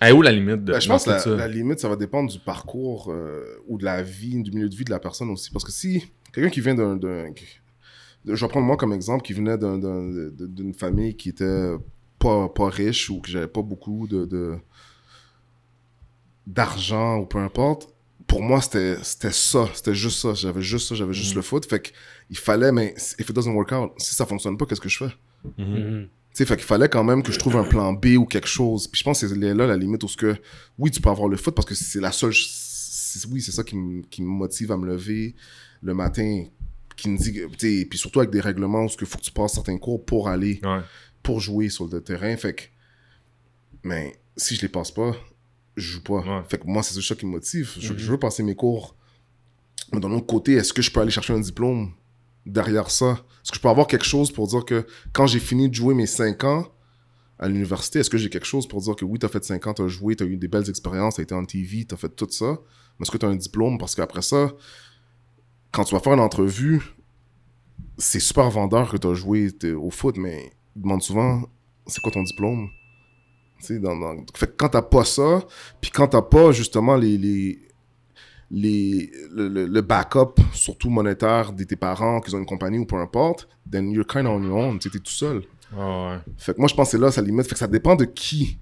Est 0.00 0.12
où 0.12 0.20
la 0.22 0.32
limite 0.32 0.64
de 0.64 0.72
Ben, 0.72 0.80
je 0.80 0.88
pense 0.88 1.04
que 1.04 1.10
la, 1.10 1.18
ça? 1.20 1.30
la 1.36 1.46
limite, 1.46 1.78
ça 1.78 1.88
va 1.88 1.96
dépendre 1.96 2.30
du 2.30 2.38
parcours 2.40 3.10
euh, 3.12 3.44
ou 3.68 3.78
de 3.78 3.84
la 3.84 4.02
vie, 4.02 4.42
du 4.42 4.50
milieu 4.50 4.68
de 4.68 4.74
vie 4.74 4.84
de 4.84 4.90
la 4.90 4.98
personne 4.98 5.30
aussi. 5.30 5.50
Parce 5.52 5.64
que 5.64 5.70
si 5.72 6.04
quelqu'un 6.32 6.50
qui 6.50 6.60
vient 6.60 6.74
d'un. 6.74 6.98
Je 8.26 8.32
vais 8.32 8.48
prendre 8.48 8.66
moi 8.66 8.76
comme 8.76 8.92
exemple, 8.92 9.22
qui 9.22 9.32
venait 9.34 9.58
d'un- 9.58 9.78
d'un- 9.78 10.08
de- 10.10 10.46
d'une 10.46 10.72
famille 10.74 11.14
qui 11.14 11.28
était 11.28 11.72
pas, 12.18 12.48
pas 12.48 12.68
riche 12.70 13.10
ou 13.10 13.20
que 13.20 13.28
j'avais 13.30 13.46
pas 13.48 13.62
beaucoup 13.62 14.08
de- 14.08 14.56
d'argent 16.46 17.18
ou 17.18 17.26
peu 17.26 17.38
importe. 17.38 17.93
Pour 18.26 18.42
moi, 18.42 18.60
c'était 18.60 18.96
c'était 19.02 19.30
ça. 19.32 19.68
C'était 19.74 19.94
juste 19.94 20.18
ça. 20.20 20.34
J'avais 20.34 20.62
juste 20.62 20.88
ça. 20.88 20.94
J'avais 20.94 21.12
juste 21.12 21.30
Mhm. 21.32 21.36
le 21.36 21.42
foot. 21.42 21.66
Fait 21.68 21.80
qu'il 22.28 22.38
fallait, 22.38 22.72
mais 22.72 22.94
if 23.18 23.28
it 23.28 23.32
doesn't 23.32 23.52
work 23.54 23.72
out, 23.72 23.92
si 23.98 24.14
ça 24.14 24.26
fonctionne 24.26 24.56
pas, 24.56 24.66
qu'est-ce 24.66 24.80
que 24.80 24.88
je 24.88 24.98
fais? 25.04 25.14
Tu 25.56 26.08
sais, 26.32 26.46
fait 26.46 26.56
qu'il 26.56 26.64
fallait 26.64 26.88
quand 26.88 27.04
même 27.04 27.22
que 27.22 27.30
je 27.30 27.38
trouve 27.38 27.56
un 27.56 27.64
plan 27.64 27.92
B 27.92 28.16
ou 28.18 28.24
quelque 28.24 28.48
chose. 28.48 28.88
Puis 28.88 28.98
je 28.98 29.04
pense 29.04 29.20
que 29.20 29.28
c'est 29.28 29.36
là 29.36 29.66
la 29.66 29.76
limite 29.76 30.02
où 30.02 30.08
ce 30.08 30.16
que, 30.16 30.36
oui, 30.78 30.90
tu 30.90 31.00
peux 31.00 31.10
avoir 31.10 31.28
le 31.28 31.36
foot 31.36 31.54
parce 31.54 31.66
que 31.66 31.74
c'est 31.76 32.00
la 32.00 32.10
seule. 32.12 32.32
Oui, 33.30 33.40
c'est 33.40 33.52
ça 33.52 33.62
qui 33.62 33.76
me 33.76 34.02
qui 34.02 34.22
me 34.22 34.26
motive 34.26 34.72
à 34.72 34.76
me 34.76 34.86
lever 34.86 35.36
le 35.82 35.94
matin, 35.94 36.44
qui 36.96 37.08
me 37.08 37.16
dit, 37.16 37.32
que- 37.32 37.46
tu 37.54 37.80
sais, 37.80 37.86
puis 37.88 37.98
surtout 37.98 38.18
avec 38.20 38.30
des 38.32 38.40
règlements 38.40 38.82
où 38.84 38.88
il 39.00 39.06
faut 39.06 39.18
que 39.18 39.22
tu 39.22 39.30
passes 39.30 39.52
certains 39.52 39.78
cours 39.78 40.04
pour 40.04 40.28
aller, 40.28 40.60
Ouais. 40.64 40.80
pour 41.22 41.38
jouer 41.40 41.68
sur 41.68 41.86
le 41.86 42.00
terrain. 42.02 42.36
Fait 42.36 42.54
que, 42.54 42.62
mais 43.84 44.16
si 44.36 44.56
je 44.56 44.62
les 44.62 44.68
passe 44.68 44.90
pas, 44.90 45.14
je 45.76 45.92
joue 45.94 46.02
pas. 46.02 46.20
Ouais. 46.20 46.42
Fait 46.48 46.58
que 46.58 46.66
moi, 46.66 46.82
c'est 46.82 47.00
ça 47.00 47.14
qui 47.14 47.26
me 47.26 47.32
motive. 47.32 47.72
Je, 47.78 47.92
Mhm. 47.92 47.98
je 47.98 48.10
veux 48.12 48.18
passer 48.18 48.42
mes 48.42 48.54
cours. 48.54 48.96
Mais 49.92 50.00
d'un 50.00 50.10
autre 50.12 50.26
côté, 50.26 50.52
est-ce 50.54 50.72
que 50.72 50.82
je 50.82 50.90
peux 50.90 51.00
aller 51.00 51.10
chercher 51.10 51.32
un 51.34 51.40
diplôme 51.40 51.92
derrière 52.46 52.90
ça? 52.90 53.24
Est-ce 53.42 53.50
que 53.52 53.56
je 53.56 53.60
peux 53.62 53.68
avoir 53.68 53.86
quelque 53.86 54.04
chose 54.04 54.30
pour 54.32 54.46
dire 54.48 54.64
que 54.64 54.86
quand 55.12 55.26
j'ai 55.26 55.40
fini 55.40 55.68
de 55.68 55.74
jouer 55.74 55.94
mes 55.94 56.06
5 56.06 56.42
ans 56.44 56.66
à 57.38 57.48
l'université, 57.48 57.98
est-ce 57.98 58.08
que 58.10 58.16
j'ai 58.18 58.30
quelque 58.30 58.46
chose 58.46 58.66
pour 58.66 58.80
dire 58.80 58.94
que 58.96 59.04
oui, 59.04 59.18
t'as 59.18 59.28
fait 59.28 59.44
5 59.44 59.66
ans, 59.66 59.74
t'as 59.74 59.88
joué, 59.88 60.16
t'as 60.16 60.24
eu 60.24 60.36
des 60.36 60.48
belles 60.48 60.68
expériences, 60.70 61.16
t'as 61.16 61.22
été 61.24 61.34
en 61.34 61.44
TV, 61.44 61.84
t'as 61.84 61.96
fait 61.96 62.08
tout 62.08 62.28
ça, 62.30 62.58
mais 62.98 63.02
est-ce 63.02 63.10
que 63.10 63.18
t'as 63.18 63.28
un 63.28 63.34
diplôme? 63.36 63.76
Parce 63.76 63.94
qu'après 63.94 64.22
ça, 64.22 64.52
quand 65.72 65.84
tu 65.84 65.94
vas 65.94 66.00
faire 66.00 66.12
une 66.14 66.20
entrevue, 66.20 66.80
c'est 67.98 68.20
super 68.20 68.48
vendeur 68.50 68.90
que 68.90 68.96
t'as 68.96 69.14
joué 69.14 69.50
au 69.76 69.90
foot, 69.90 70.16
mais 70.16 70.52
ils 70.76 70.82
demandent 70.82 71.02
souvent, 71.02 71.42
c'est 71.86 72.00
quoi 72.00 72.12
ton 72.12 72.22
diplôme? 72.22 72.68
Dans, 73.70 73.96
dans- 73.96 74.16
Fait 74.34 74.46
que 74.48 74.52
quand 74.56 74.68
t'as 74.70 74.82
pas 74.82 75.04
ça, 75.04 75.42
puis 75.80 75.90
quand 75.90 76.08
t'as 76.08 76.20
pas 76.22 76.52
justement 76.52 76.96
les, 76.96 77.16
les, 77.16 77.58
les, 78.50 79.10
le, 79.32 79.48
le- 79.48 79.66
le 79.66 79.80
backup, 79.80 80.34
surtout 80.52 80.90
monétaire, 80.90 81.52
de 81.52 81.64
tes 81.64 81.76
parents, 81.76 82.20
qu'ils 82.20 82.36
ont 82.36 82.38
une 82.40 82.46
compagnie 82.46 82.78
ou 82.78 82.84
peu 82.84 82.96
importe, 82.96 83.48
then 83.70 83.90
you're 83.90 84.06
kind 84.06 84.26
of 84.26 84.32
on 84.32 84.42
your 84.44 84.56
own, 84.56 84.78
t'es 84.78 84.90
tout 84.90 85.00
seul. 85.06 85.42
Ouais, 85.74 85.82
ouais. 85.82 86.18
Fait 86.36 86.54
que 86.54 86.58
moi, 86.60 86.68
je 86.68 86.74
pense 86.74 86.88
que 86.88 86.96
c'est 86.98 87.02
là 87.02 87.10
sa 87.10 87.22
limite. 87.22 87.46
Fait 87.46 87.54
que 87.54 87.58
ça 87.58 87.66
dépend 87.66 87.96
de 87.96 88.04
qui. 88.04 88.58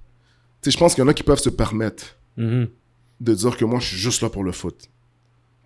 Tu 0.63 0.71
sais, 0.71 0.71
je 0.71 0.79
pense 0.79 0.95
qu'il 0.95 1.03
y 1.03 1.05
en 1.05 1.09
a 1.11 1.15
qui 1.15 1.25
peuvent 1.25 1.39
se 1.41 1.51
permettre 1.51 2.17
Mhm. 2.37 2.69
de 3.21 3.35
dire 3.35 3.57
que 3.57 3.65
moi, 3.65 3.81
je 3.81 3.89
suis 3.89 3.97
juste 3.99 4.23
là 4.23 4.31
pour 4.31 4.45
le 4.45 4.53
foot. 4.53 4.89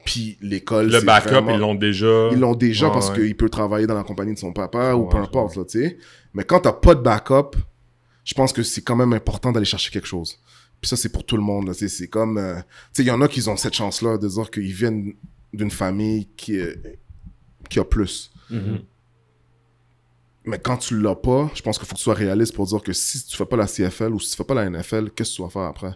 Puis 0.05 0.39
l'école, 0.41 0.87
Le 0.91 1.01
backup, 1.03 1.45
ils 1.53 1.59
l'ont 1.59 1.75
déjà. 1.75 2.29
Ils 2.33 2.39
l'ont 2.41 2.55
déjà 2.55 2.89
parce 2.91 3.11
qu'il 3.13 3.37
peut 3.37 3.49
travailler 3.51 3.87
dans 3.87 3.95
la 3.95 4.03
compagnie 4.05 4.33
de 4.35 4.39
son 4.39 4.53
papa 4.53 4.95
ou 4.95 5.07
peu 5.07 5.19
importe, 5.19 5.57
là, 5.57 5.65
tu 5.65 5.81
sais. 5.81 5.99
Mais 6.33 6.45
quand 6.45 6.61
t'as 6.61 6.73
pas 6.73 6.95
de 6.95 7.01
backup, 7.03 7.57
je 8.27 8.35
pense 8.35 8.53
que 8.53 8.63
c'est 8.63 8.83
quand 8.83 8.97
même 8.97 9.15
important 9.15 9.53
d'aller 9.53 9.65
chercher 9.65 9.91
quelque 9.91 10.09
chose. 10.09 10.39
Puis 10.81 10.91
ça, 10.91 10.97
c'est 10.97 11.09
pour 11.09 11.25
tout 11.25 11.37
le 11.37 11.43
monde, 11.43 11.73
C'est 11.73 12.09
comme... 12.09 12.37
Euh, 12.37 12.57
tu 12.57 12.63
sais, 12.93 13.03
il 13.05 13.07
y 13.07 13.11
en 13.11 13.23
a 13.23 13.29
qui 13.29 13.49
ont 13.49 13.57
cette 13.57 13.75
chance-là 13.75 14.19
de 14.19 14.29
dire 14.29 14.51
qu'ils 14.51 14.75
viennent 14.75 15.15
d'une 15.55 15.71
famille 15.71 16.29
qui, 16.37 16.61
qui 17.71 17.79
a 17.79 17.85
plus. 17.85 18.31
Mm-hmm. 18.51 18.83
Mais 20.45 20.59
quand 20.59 20.77
tu 20.77 21.01
l'as 21.01 21.15
pas, 21.15 21.51
je 21.55 21.63
pense 21.63 21.79
qu'il 21.79 21.87
faut 21.87 21.95
que 21.95 21.99
tu 21.99 22.05
sois 22.05 22.15
réaliste 22.15 22.55
pour 22.55 22.67
dire 22.67 22.83
que 22.83 22.93
si 22.93 23.25
tu 23.25 23.37
fais 23.37 23.47
pas 23.47 23.57
la 23.57 23.67
CFL 23.67 24.13
ou 24.13 24.21
si 24.21 24.31
tu 24.31 24.37
fais 24.37 24.45
pas 24.45 24.55
la 24.55 24.69
NFL, 24.69 25.11
qu'est-ce 25.11 25.31
que 25.31 25.37
tu 25.37 25.43
vas 25.43 25.49
faire 25.49 25.63
après? 25.63 25.95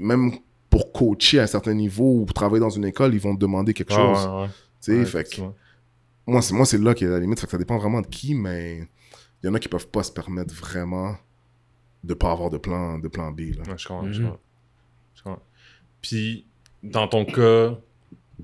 même 0.00 0.32
pour 0.68 0.92
coacher 0.92 1.38
à 1.40 1.44
un 1.44 1.46
certain 1.46 1.72
niveau 1.72 2.20
ou 2.20 2.24
pour 2.26 2.34
travailler 2.34 2.60
dans 2.60 2.70
une 2.70 2.84
école, 2.84 3.14
ils 3.14 3.20
vont 3.20 3.34
te 3.34 3.40
demander 3.40 3.72
quelque 3.72 3.94
chose. 3.94 4.48
Ouais, 4.86 5.04
fait 5.06 5.40
moi, 6.26 6.40
c'est, 6.42 6.54
moi, 6.54 6.66
c'est 6.66 6.78
là 6.78 6.94
qu'il 6.94 7.06
y 7.06 7.10
a 7.10 7.14
la 7.14 7.20
limite. 7.20 7.40
Fait 7.40 7.46
que 7.46 7.50
ça 7.50 7.58
dépend 7.58 7.78
vraiment 7.78 8.00
de 8.00 8.06
qui, 8.06 8.34
mais 8.34 8.86
il 9.42 9.46
y 9.46 9.48
en 9.48 9.54
a 9.54 9.58
qui 9.58 9.68
peuvent 9.68 9.88
pas 9.88 10.02
se 10.02 10.12
permettre 10.12 10.54
vraiment 10.54 11.16
de 12.04 12.14
pas 12.14 12.32
avoir 12.32 12.50
de 12.50 12.58
plan, 12.58 12.98
de 12.98 13.08
plan 13.08 13.30
B. 13.32 13.40
Là. 13.56 13.76
je 13.76 13.86
comprends, 13.86 14.12
je 14.12 14.22
comprends. 15.22 15.42
Puis, 16.00 16.46
dans 16.82 17.06
ton 17.08 17.24
cas, 17.24 17.78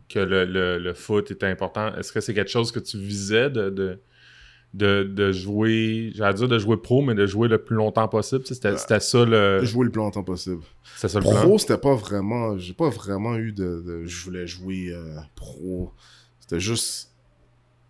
que 0.08 0.18
le, 0.18 0.44
le, 0.44 0.78
le 0.78 0.94
foot 0.94 1.30
était 1.30 1.46
important, 1.46 1.94
est-ce 1.96 2.12
que 2.12 2.20
c'est 2.20 2.34
quelque 2.34 2.50
chose 2.50 2.70
que 2.72 2.78
tu 2.78 2.98
visais 2.98 3.50
de, 3.50 3.68
de, 3.68 4.00
de, 4.74 5.02
de 5.02 5.32
jouer, 5.32 6.12
j'allais 6.14 6.34
dire 6.34 6.48
de 6.48 6.58
jouer 6.58 6.76
pro, 6.76 7.02
mais 7.02 7.14
de 7.14 7.26
jouer 7.26 7.48
le 7.48 7.62
plus 7.62 7.76
longtemps 7.76 8.08
possible? 8.08 8.46
C'était, 8.46 8.76
c'était 8.76 9.00
ça 9.00 9.24
le. 9.24 9.64
Jouer 9.64 9.86
le 9.86 9.90
plus 9.90 10.00
longtemps 10.00 10.22
possible. 10.22 10.62
C'était 10.94 11.08
ça 11.08 11.20
le 11.20 11.24
Pro, 11.24 11.58
c'était 11.58 11.78
pas 11.78 11.94
vraiment. 11.94 12.56
J'ai 12.58 12.74
pas 12.74 12.90
vraiment 12.90 13.36
eu 13.36 13.52
de. 13.52 14.04
je 14.04 14.24
voulais 14.24 14.46
jouer 14.46 14.90
euh, 14.92 15.16
pro. 15.34 15.92
C'était 16.40 16.60
juste. 16.60 17.07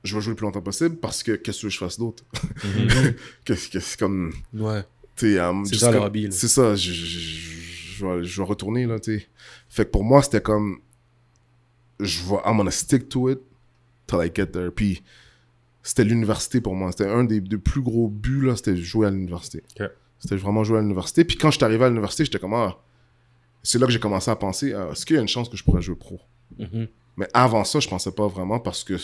Je 0.05 0.15
veux 0.15 0.21
jouer 0.21 0.31
le 0.31 0.37
plus 0.37 0.45
longtemps 0.45 0.63
possible 0.63 0.97
parce 0.97 1.23
que 1.23 1.33
qu'est-ce 1.33 1.63
que 1.63 1.69
je 1.69 1.79
fasse 1.79 1.99
d'autre? 1.99 2.25
Mm 2.65 3.55
C'est 3.55 3.99
comme. 3.99 4.33
Ouais. 4.55 4.85
Um, 5.23 5.65
c'est 5.65 5.77
ça 5.77 5.91
le 5.91 5.99
hobby. 5.99 6.29
C'est 6.31 6.49
ça. 6.49 6.77
Je, 6.77 6.93
je, 6.93 8.07
vais, 8.07 8.25
je 8.25 8.41
vais 8.41 8.47
retourner, 8.47 8.87
là, 8.87 9.01
tu 9.01 9.27
Fait 9.69 9.85
que 9.85 9.91
pour 9.91 10.05
moi, 10.05 10.23
c'était 10.23 10.41
comme. 10.41 10.79
Je 11.99 12.23
vais. 12.23 12.37
I'm 12.45 12.57
gonna 12.57 12.71
stick 12.71 13.09
to 13.09 13.29
it 13.31 13.41
till 14.07 14.21
I 14.23 14.31
get 14.33 14.47
there. 14.47 14.71
Puis 14.71 15.03
c'était 15.89 16.05
l'université 16.05 16.61
pour 16.61 16.75
moi. 16.75 16.91
C'était 16.93 17.09
un 17.09 17.25
des, 17.25 17.41
plus 17.41 17.81
gros 17.81 18.09
buts, 18.09 18.45
là, 18.45 18.57
c'était 18.57 18.77
jouer 18.77 19.07
à 19.07 19.11
l'université. 19.11 19.63
C'était 20.19 20.37
vraiment 20.37 20.63
jouer 20.63 20.79
à 20.79 20.81
l'université. 20.83 21.25
Puis 21.25 21.37
quand 21.37 21.51
je 21.51 21.57
suis 21.57 21.65
arrivé 21.65 21.85
à 21.85 21.89
l'université, 21.89 22.25
j'étais 22.25 22.39
comme, 22.39 22.55
ah, 22.55 22.79
c'est 23.63 23.79
là 23.79 23.87
que 23.87 23.93
j'ai 23.93 24.01
commencé 24.01 24.31
à 24.31 24.37
penser, 24.37 24.75
ah, 24.75 24.89
est-ce 24.93 25.07
qu'il 25.07 25.17
y 25.17 25.19
a 25.19 25.23
une 25.23 25.29
chance 25.29 25.49
que 25.49 25.57
je 25.57 25.65
pourrais 25.65 25.81
jouer 25.81 25.97
pro? 25.97 26.21
Mm-hmm. 26.59 26.89
Mais 27.17 27.29
avant 27.33 27.65
ça, 27.65 27.81
je 27.81 27.89
pensais 27.89 28.13
pas 28.13 28.27
vraiment 28.27 28.61
parce 28.61 28.85
que 28.85 28.97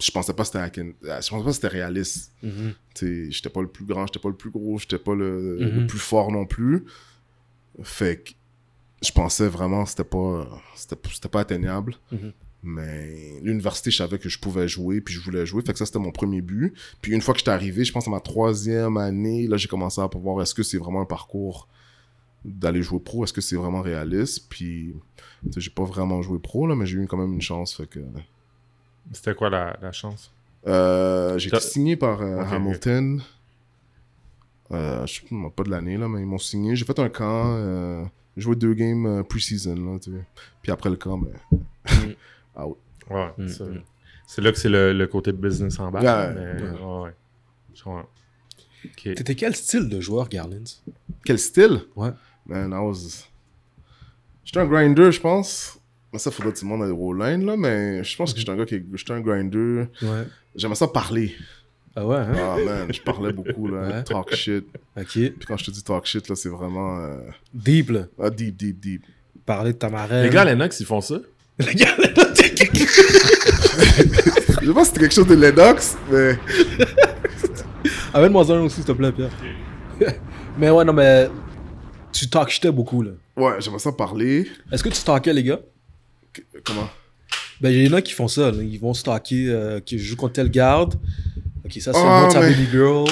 je 0.00 0.10
pensais 0.10 0.32
pas 0.32 0.44
que 0.44 0.48
c'était 0.48 0.94
je 1.02 1.28
pensais 1.28 1.44
pas 1.44 1.52
c'était 1.52 1.68
réaliste. 1.68 2.32
Mm 2.42 2.70
J'étais 3.30 3.48
pas 3.48 3.62
le 3.62 3.68
plus 3.68 3.84
grand, 3.84 4.06
j'étais 4.06 4.18
pas 4.18 4.28
le 4.28 4.36
plus 4.36 4.50
gros, 4.50 4.78
j'étais 4.78 4.98
pas 4.98 5.14
le, 5.14 5.58
mm-hmm. 5.58 5.86
plus 5.86 5.98
fort 5.98 6.30
non 6.32 6.44
plus. 6.44 6.84
Fait 7.82 8.22
que 8.22 8.30
je 9.02 9.12
pensais 9.12 9.48
vraiment 9.48 9.84
que 9.84 9.90
c'était 9.90 10.04
pas, 10.04 10.46
c'était 10.76 11.28
pas 11.28 11.40
atteignable. 11.40 11.94
Mm-hmm. 12.12 12.32
Mais 12.62 13.40
l'université, 13.42 13.90
je 13.90 13.96
savais 13.96 14.18
que 14.18 14.28
je 14.28 14.38
pouvais 14.38 14.68
jouer, 14.68 15.00
puis 15.00 15.14
je 15.14 15.20
voulais 15.20 15.46
jouer. 15.46 15.62
Fait 15.64 15.72
que 15.72 15.78
ça, 15.78 15.86
c'était 15.86 15.98
mon 15.98 16.10
premier 16.10 16.42
but. 16.42 16.74
Puis 17.00 17.12
une 17.12 17.22
fois 17.22 17.32
que 17.32 17.40
j'étais 17.40 17.50
arrivé, 17.50 17.84
je 17.84 17.92
pense 17.92 18.06
à 18.06 18.10
ma 18.10 18.20
troisième 18.20 18.98
année, 18.98 19.46
là, 19.46 19.56
j'ai 19.56 19.68
commencé 19.68 20.00
à 20.00 20.08
voir 20.12 20.42
est-ce 20.42 20.54
que 20.54 20.62
c'est 20.62 20.76
vraiment 20.76 21.00
un 21.00 21.06
parcours 21.06 21.68
d'aller 22.44 22.82
jouer 22.82 23.00
pro, 23.00 23.24
est-ce 23.24 23.32
que 23.32 23.40
c'est 23.40 23.56
vraiment 23.56 23.82
réaliste? 23.82 24.46
Puis, 24.48 24.94
j'ai 25.56 25.70
pas 25.70 25.84
vraiment 25.84 26.22
joué 26.22 26.38
pro, 26.38 26.66
là, 26.66 26.74
mais 26.74 26.86
j'ai 26.86 26.98
eu 26.98 27.06
quand 27.06 27.18
même 27.18 27.32
une 27.32 27.42
chance. 27.42 27.74
Fait 27.74 27.86
que... 27.86 28.00
C'était 29.12 29.34
quoi 29.34 29.50
la, 29.50 29.76
la 29.82 29.92
chance? 29.92 30.32
Euh, 30.66 31.38
j'ai 31.38 31.48
été 31.48 31.60
signé 31.60 31.96
par 31.96 32.20
euh, 32.22 32.42
Hamilton. 32.42 33.22
Euh, 34.72 35.04
je 35.06 35.14
sais 35.14 35.26
pas 35.56 35.62
de 35.64 35.70
l'année, 35.70 35.96
là, 35.96 36.08
mais 36.08 36.20
ils 36.20 36.26
m'ont 36.26 36.38
signé. 36.38 36.76
J'ai 36.76 36.84
fait 36.84 36.98
un 36.98 37.08
camp, 37.08 37.56
euh, 37.56 38.04
j'ai 38.36 38.42
joué 38.42 38.56
deux 38.56 38.74
games 38.74 39.06
euh, 39.06 39.22
pre-season, 39.22 39.74
là, 39.74 39.98
Puis 40.62 40.70
après 40.70 40.90
le 40.90 40.96
camp, 40.96 41.18
ben... 41.18 41.32
Mm. 41.90 42.12
Ah 42.56 42.66
ouais. 42.66 42.74
Mm, 43.38 43.44
mm. 43.44 43.82
c'est 44.26 44.42
là 44.42 44.52
que 44.52 44.58
c'est 44.58 44.68
le, 44.68 45.06
côté 45.06 45.32
business 45.32 45.78
en 45.78 45.90
bas. 45.90 46.00
Ouais, 46.00 47.12
ouais. 47.86 48.02
T'étais 49.14 49.34
quel 49.34 49.54
style 49.54 49.88
de 49.88 50.00
joueur, 50.00 50.28
Garlands 50.28 50.82
Quel 51.24 51.38
style? 51.38 51.82
Ouais. 51.94 52.10
Man, 52.46 52.72
I 52.72 52.78
was. 52.78 53.28
J'étais 54.44 54.60
un 54.60 54.66
grinder, 54.66 55.12
je 55.12 55.20
pense. 55.20 55.79
Mais 56.12 56.18
ça, 56.18 56.30
faudrait 56.30 56.52
que 56.52 56.58
tu 56.58 56.64
demandes 56.64 56.82
à 56.82 57.30
line, 57.30 57.46
là, 57.46 57.56
mais 57.56 58.02
je 58.02 58.16
pense 58.16 58.32
que 58.32 58.38
j'étais 58.38 58.50
un 58.50 58.56
gars 58.56 58.66
qui. 58.66 58.82
J'étais 58.94 59.12
un 59.12 59.20
grinder. 59.20 59.86
Ouais. 60.02 60.26
J'aimais 60.56 60.74
ça 60.74 60.88
parler. 60.88 61.34
Ah 61.94 62.06
ouais, 62.06 62.16
hein? 62.16 62.32
Ah 62.36 62.56
man, 62.64 62.92
je 62.92 63.00
parlais 63.00 63.32
beaucoup, 63.32 63.68
là. 63.68 64.02
Talk 64.02 64.34
shit. 64.34 64.64
Ok. 64.96 65.12
Puis 65.12 65.46
quand 65.46 65.56
je 65.56 65.64
te 65.66 65.70
dis 65.70 65.82
talk 65.82 66.06
shit, 66.06 66.28
là, 66.28 66.34
c'est 66.36 66.48
vraiment. 66.48 66.98
Euh, 67.00 67.18
deep, 67.52 67.90
là. 67.90 68.06
Ah, 68.20 68.30
deep, 68.30 68.56
deep, 68.56 68.80
deep. 68.80 69.02
Parler 69.44 69.72
de 69.72 69.78
ta 69.78 69.88
marraine. 69.88 70.24
Les 70.24 70.30
gars, 70.30 70.44
Lennox, 70.44 70.80
ils 70.80 70.86
font 70.86 71.00
ça? 71.00 71.16
Les 71.58 71.74
gars, 71.74 71.94
je 74.60 74.66
sais 74.66 74.74
pas 74.74 74.84
si 74.84 74.90
c'était 74.90 75.00
quelque 75.00 75.14
chose 75.14 75.26
de 75.26 75.34
Lennox, 75.34 75.96
mais. 76.10 76.38
Amène-moi 78.14 78.50
un 78.52 78.60
aussi, 78.60 78.76
s'il 78.76 78.84
te 78.84 78.92
plaît, 78.92 79.12
Pierre. 79.12 79.30
mais 80.58 80.70
ouais, 80.70 80.84
non, 80.84 80.92
mais. 80.92 81.28
Tu 82.12 82.28
talk 82.28 82.66
beaucoup, 82.72 83.02
là. 83.02 83.12
Ouais, 83.36 83.52
j'aimerais 83.60 83.78
ça 83.78 83.92
parler. 83.92 84.48
Est-ce 84.70 84.82
que 84.82 84.88
tu 84.88 85.02
talkais, 85.02 85.32
les 85.32 85.44
gars? 85.44 85.60
Comment? 86.64 86.88
Ben, 87.60 87.70
il 87.70 87.86
y 87.86 87.92
en 87.92 87.96
a 87.96 88.02
qui 88.02 88.12
font 88.12 88.28
ça, 88.28 88.50
là. 88.50 88.62
Ils 88.62 88.78
vont 88.80 88.94
stalker, 88.94 89.46
euh, 89.48 89.80
qui 89.80 89.98
jouent 89.98 90.16
contre 90.16 90.34
telle 90.34 90.50
garde. 90.50 90.94
Ok, 91.64 91.72
ça, 91.80 91.92
c'est 91.92 92.00
oh, 92.02 92.28
ta 92.32 92.40
baby 92.40 92.66
girl. 92.70 93.04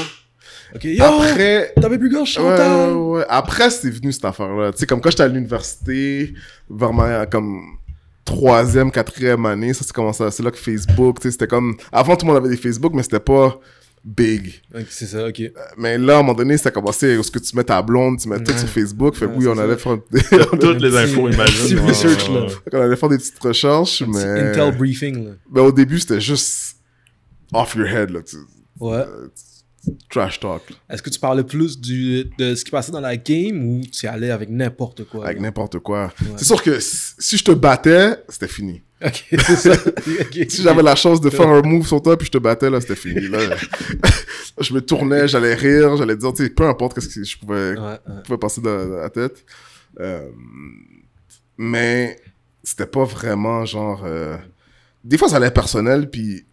Ok, 0.74 0.84
yo, 0.84 1.04
Après, 1.04 1.72
ta 1.80 1.88
baby 1.88 2.10
girl, 2.10 2.26
Chantal. 2.26 2.92
Ouais, 2.92 3.18
ouais, 3.18 3.26
Après, 3.28 3.70
c'est 3.70 3.90
venu 3.90 4.12
cette 4.12 4.24
affaire-là. 4.24 4.72
Tu 4.72 4.78
sais, 4.78 4.86
comme 4.86 5.00
quand 5.00 5.10
j'étais 5.10 5.22
à 5.22 5.28
l'université, 5.28 6.34
vraiment, 6.68 7.24
comme 7.26 7.78
troisième, 8.24 8.90
quatrième 8.90 9.44
année, 9.46 9.72
ça 9.72 9.84
c'est 9.84 9.92
commencé, 9.92 10.24
c'est 10.30 10.42
là 10.42 10.50
que 10.50 10.58
Facebook, 10.58 11.20
tu 11.20 11.28
sais, 11.28 11.32
c'était 11.32 11.46
comme, 11.46 11.76
avant 11.90 12.14
tout 12.16 12.26
le 12.26 12.32
monde 12.32 12.44
avait 12.44 12.54
des 12.54 12.60
Facebook, 12.60 12.92
mais 12.94 13.02
c'était 13.02 13.20
pas 13.20 13.58
big. 14.04 14.62
c'est 14.88 15.06
ça, 15.06 15.26
ok. 15.26 15.40
Euh, 15.40 15.50
mais 15.76 15.98
là, 15.98 16.16
à 16.16 16.18
un 16.18 16.22
moment 16.22 16.34
donné, 16.34 16.56
ça 16.56 16.68
a 16.68 16.72
commencé, 16.72 17.18
est-ce 17.18 17.30
que 17.30 17.38
tu 17.38 17.56
mets 17.56 17.64
ta 17.64 17.80
blonde, 17.82 18.18
tu 18.18 18.28
mets 18.28 18.42
tout 18.42 18.56
sur 18.56 18.68
Facebook, 18.68 19.14
fait 19.14 19.26
oui, 19.26 19.46
on 19.48 19.58
allait 19.58 19.76
faire 19.76 19.98
toutes 20.60 20.80
les 20.80 20.96
infos, 20.96 21.28
imagine. 21.28 21.80
research, 21.80 22.28
là. 22.30 22.46
On 22.72 22.80
allait 22.80 22.96
faire 22.96 23.08
des 23.08 23.18
petites 23.18 23.42
recherches, 23.42 24.02
mais... 24.06 24.50
Intel 24.50 24.76
briefing, 24.76 25.24
là. 25.26 25.30
Mais 25.52 25.60
au 25.60 25.72
début, 25.72 25.98
c'était 25.98 26.20
juste 26.20 26.76
off 27.52 27.74
your 27.74 27.86
head, 27.86 28.10
là. 28.10 28.20
Ouais. 28.80 29.04
Trash 30.10 30.40
talk. 30.40 30.62
Est-ce 30.88 31.02
que 31.02 31.10
tu 31.10 31.18
parlais 31.18 31.44
plus 31.44 31.80
du, 31.80 32.24
de 32.38 32.54
ce 32.54 32.64
qui 32.64 32.70
passait 32.70 32.92
dans 32.92 33.00
la 33.00 33.16
game 33.16 33.64
ou 33.64 33.80
tu 33.86 34.06
allais 34.06 34.30
avec 34.30 34.48
n'importe 34.48 35.04
quoi? 35.04 35.26
Avec 35.26 35.40
n'importe 35.40 35.78
quoi. 35.80 36.12
C'est 36.36 36.44
sûr 36.44 36.62
que 36.62 36.78
si 36.80 37.36
je 37.36 37.44
te 37.44 37.52
battais, 37.52 38.16
c'était 38.28 38.48
fini. 38.48 38.82
Ok, 39.04 39.26
c'est 39.30 39.56
ça. 39.56 39.74
si 40.48 40.62
j'avais 40.62 40.82
la 40.82 40.96
chance 40.96 41.20
de 41.20 41.30
faire 41.30 41.48
un 41.48 41.62
move 41.62 41.86
sur 41.86 42.02
toi 42.02 42.16
puis 42.16 42.26
je 42.26 42.32
te 42.32 42.38
battais, 42.38 42.68
là, 42.68 42.80
c'était 42.80 42.96
fini. 42.96 43.28
Là, 43.28 43.38
je 44.60 44.74
me 44.74 44.80
tournais, 44.80 45.28
j'allais 45.28 45.54
rire, 45.54 45.96
j'allais 45.96 46.16
dire, 46.16 46.32
tu 46.32 46.44
sais, 46.44 46.50
peu 46.50 46.66
importe 46.66 46.98
ce 47.00 47.08
que 47.08 47.24
je 47.24 47.38
pouvais, 47.38 47.74
pouvais 48.24 48.38
passer 48.38 48.60
dans, 48.60 48.88
la 48.88 49.10
tête. 49.10 49.44
Euh, 50.00 50.28
mais 51.56 52.18
c'était 52.62 52.86
pas 52.86 53.04
vraiment 53.04 53.64
genre. 53.64 54.02
Euh, 54.04 54.36
des 55.04 55.16
fois, 55.16 55.28
ça 55.28 55.36
allait 55.36 55.50
personnel, 55.50 56.10
puis 56.10 56.44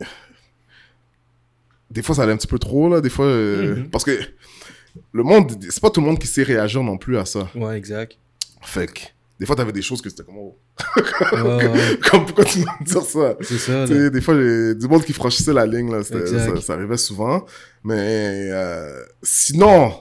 des 1.96 2.02
fois, 2.02 2.14
ça 2.14 2.24
allait 2.24 2.34
un 2.34 2.38
petit 2.38 2.46
peu 2.46 2.60
trop, 2.60 2.90
là. 2.90 3.00
Des 3.00 3.10
fois, 3.10 3.26
euh, 3.26 3.78
mhm. 3.78 3.90
parce 3.90 4.04
que 4.04 4.12
le 5.14 5.24
monde, 5.24 5.54
c'est 5.70 5.80
pas 5.80 5.90
tout 5.90 6.02
le 6.02 6.06
monde 6.06 6.20
qui 6.20 6.28
sait 6.28 6.44
réagir 6.44 6.84
non 6.84 6.98
plus 6.98 7.18
à 7.18 7.26
ça. 7.26 7.50
Ouais, 7.56 7.78
exact. 7.78 8.18
Fait 8.62 8.88
que, 8.88 9.00
des 9.40 9.46
fois, 9.46 9.56
t'avais 9.56 9.72
des 9.72 9.82
choses 9.82 10.02
que 10.02 10.10
c'était 10.10 10.24
comme, 10.24 10.38
oh. 10.38 10.58
comme, 12.10 12.26
pourquoi 12.26 12.44
tu 12.44 12.60
me 12.60 12.84
dire 12.84 13.02
ça? 13.02 13.38
C'est 13.40 13.58
ça. 13.58 13.88
Des 13.88 14.22
fois, 14.22 14.36
du 14.36 14.88
monde 14.90 15.06
qui 15.06 15.14
franchissait 15.14 15.54
la 15.54 15.66
ligne, 15.66 15.90
là, 15.90 16.04
ça, 16.04 16.60
ça, 16.60 16.74
arrivait 16.74 16.98
souvent. 16.98 17.46
Mais 17.86 18.50
euh, 18.52 19.02
sinon, 19.24 19.94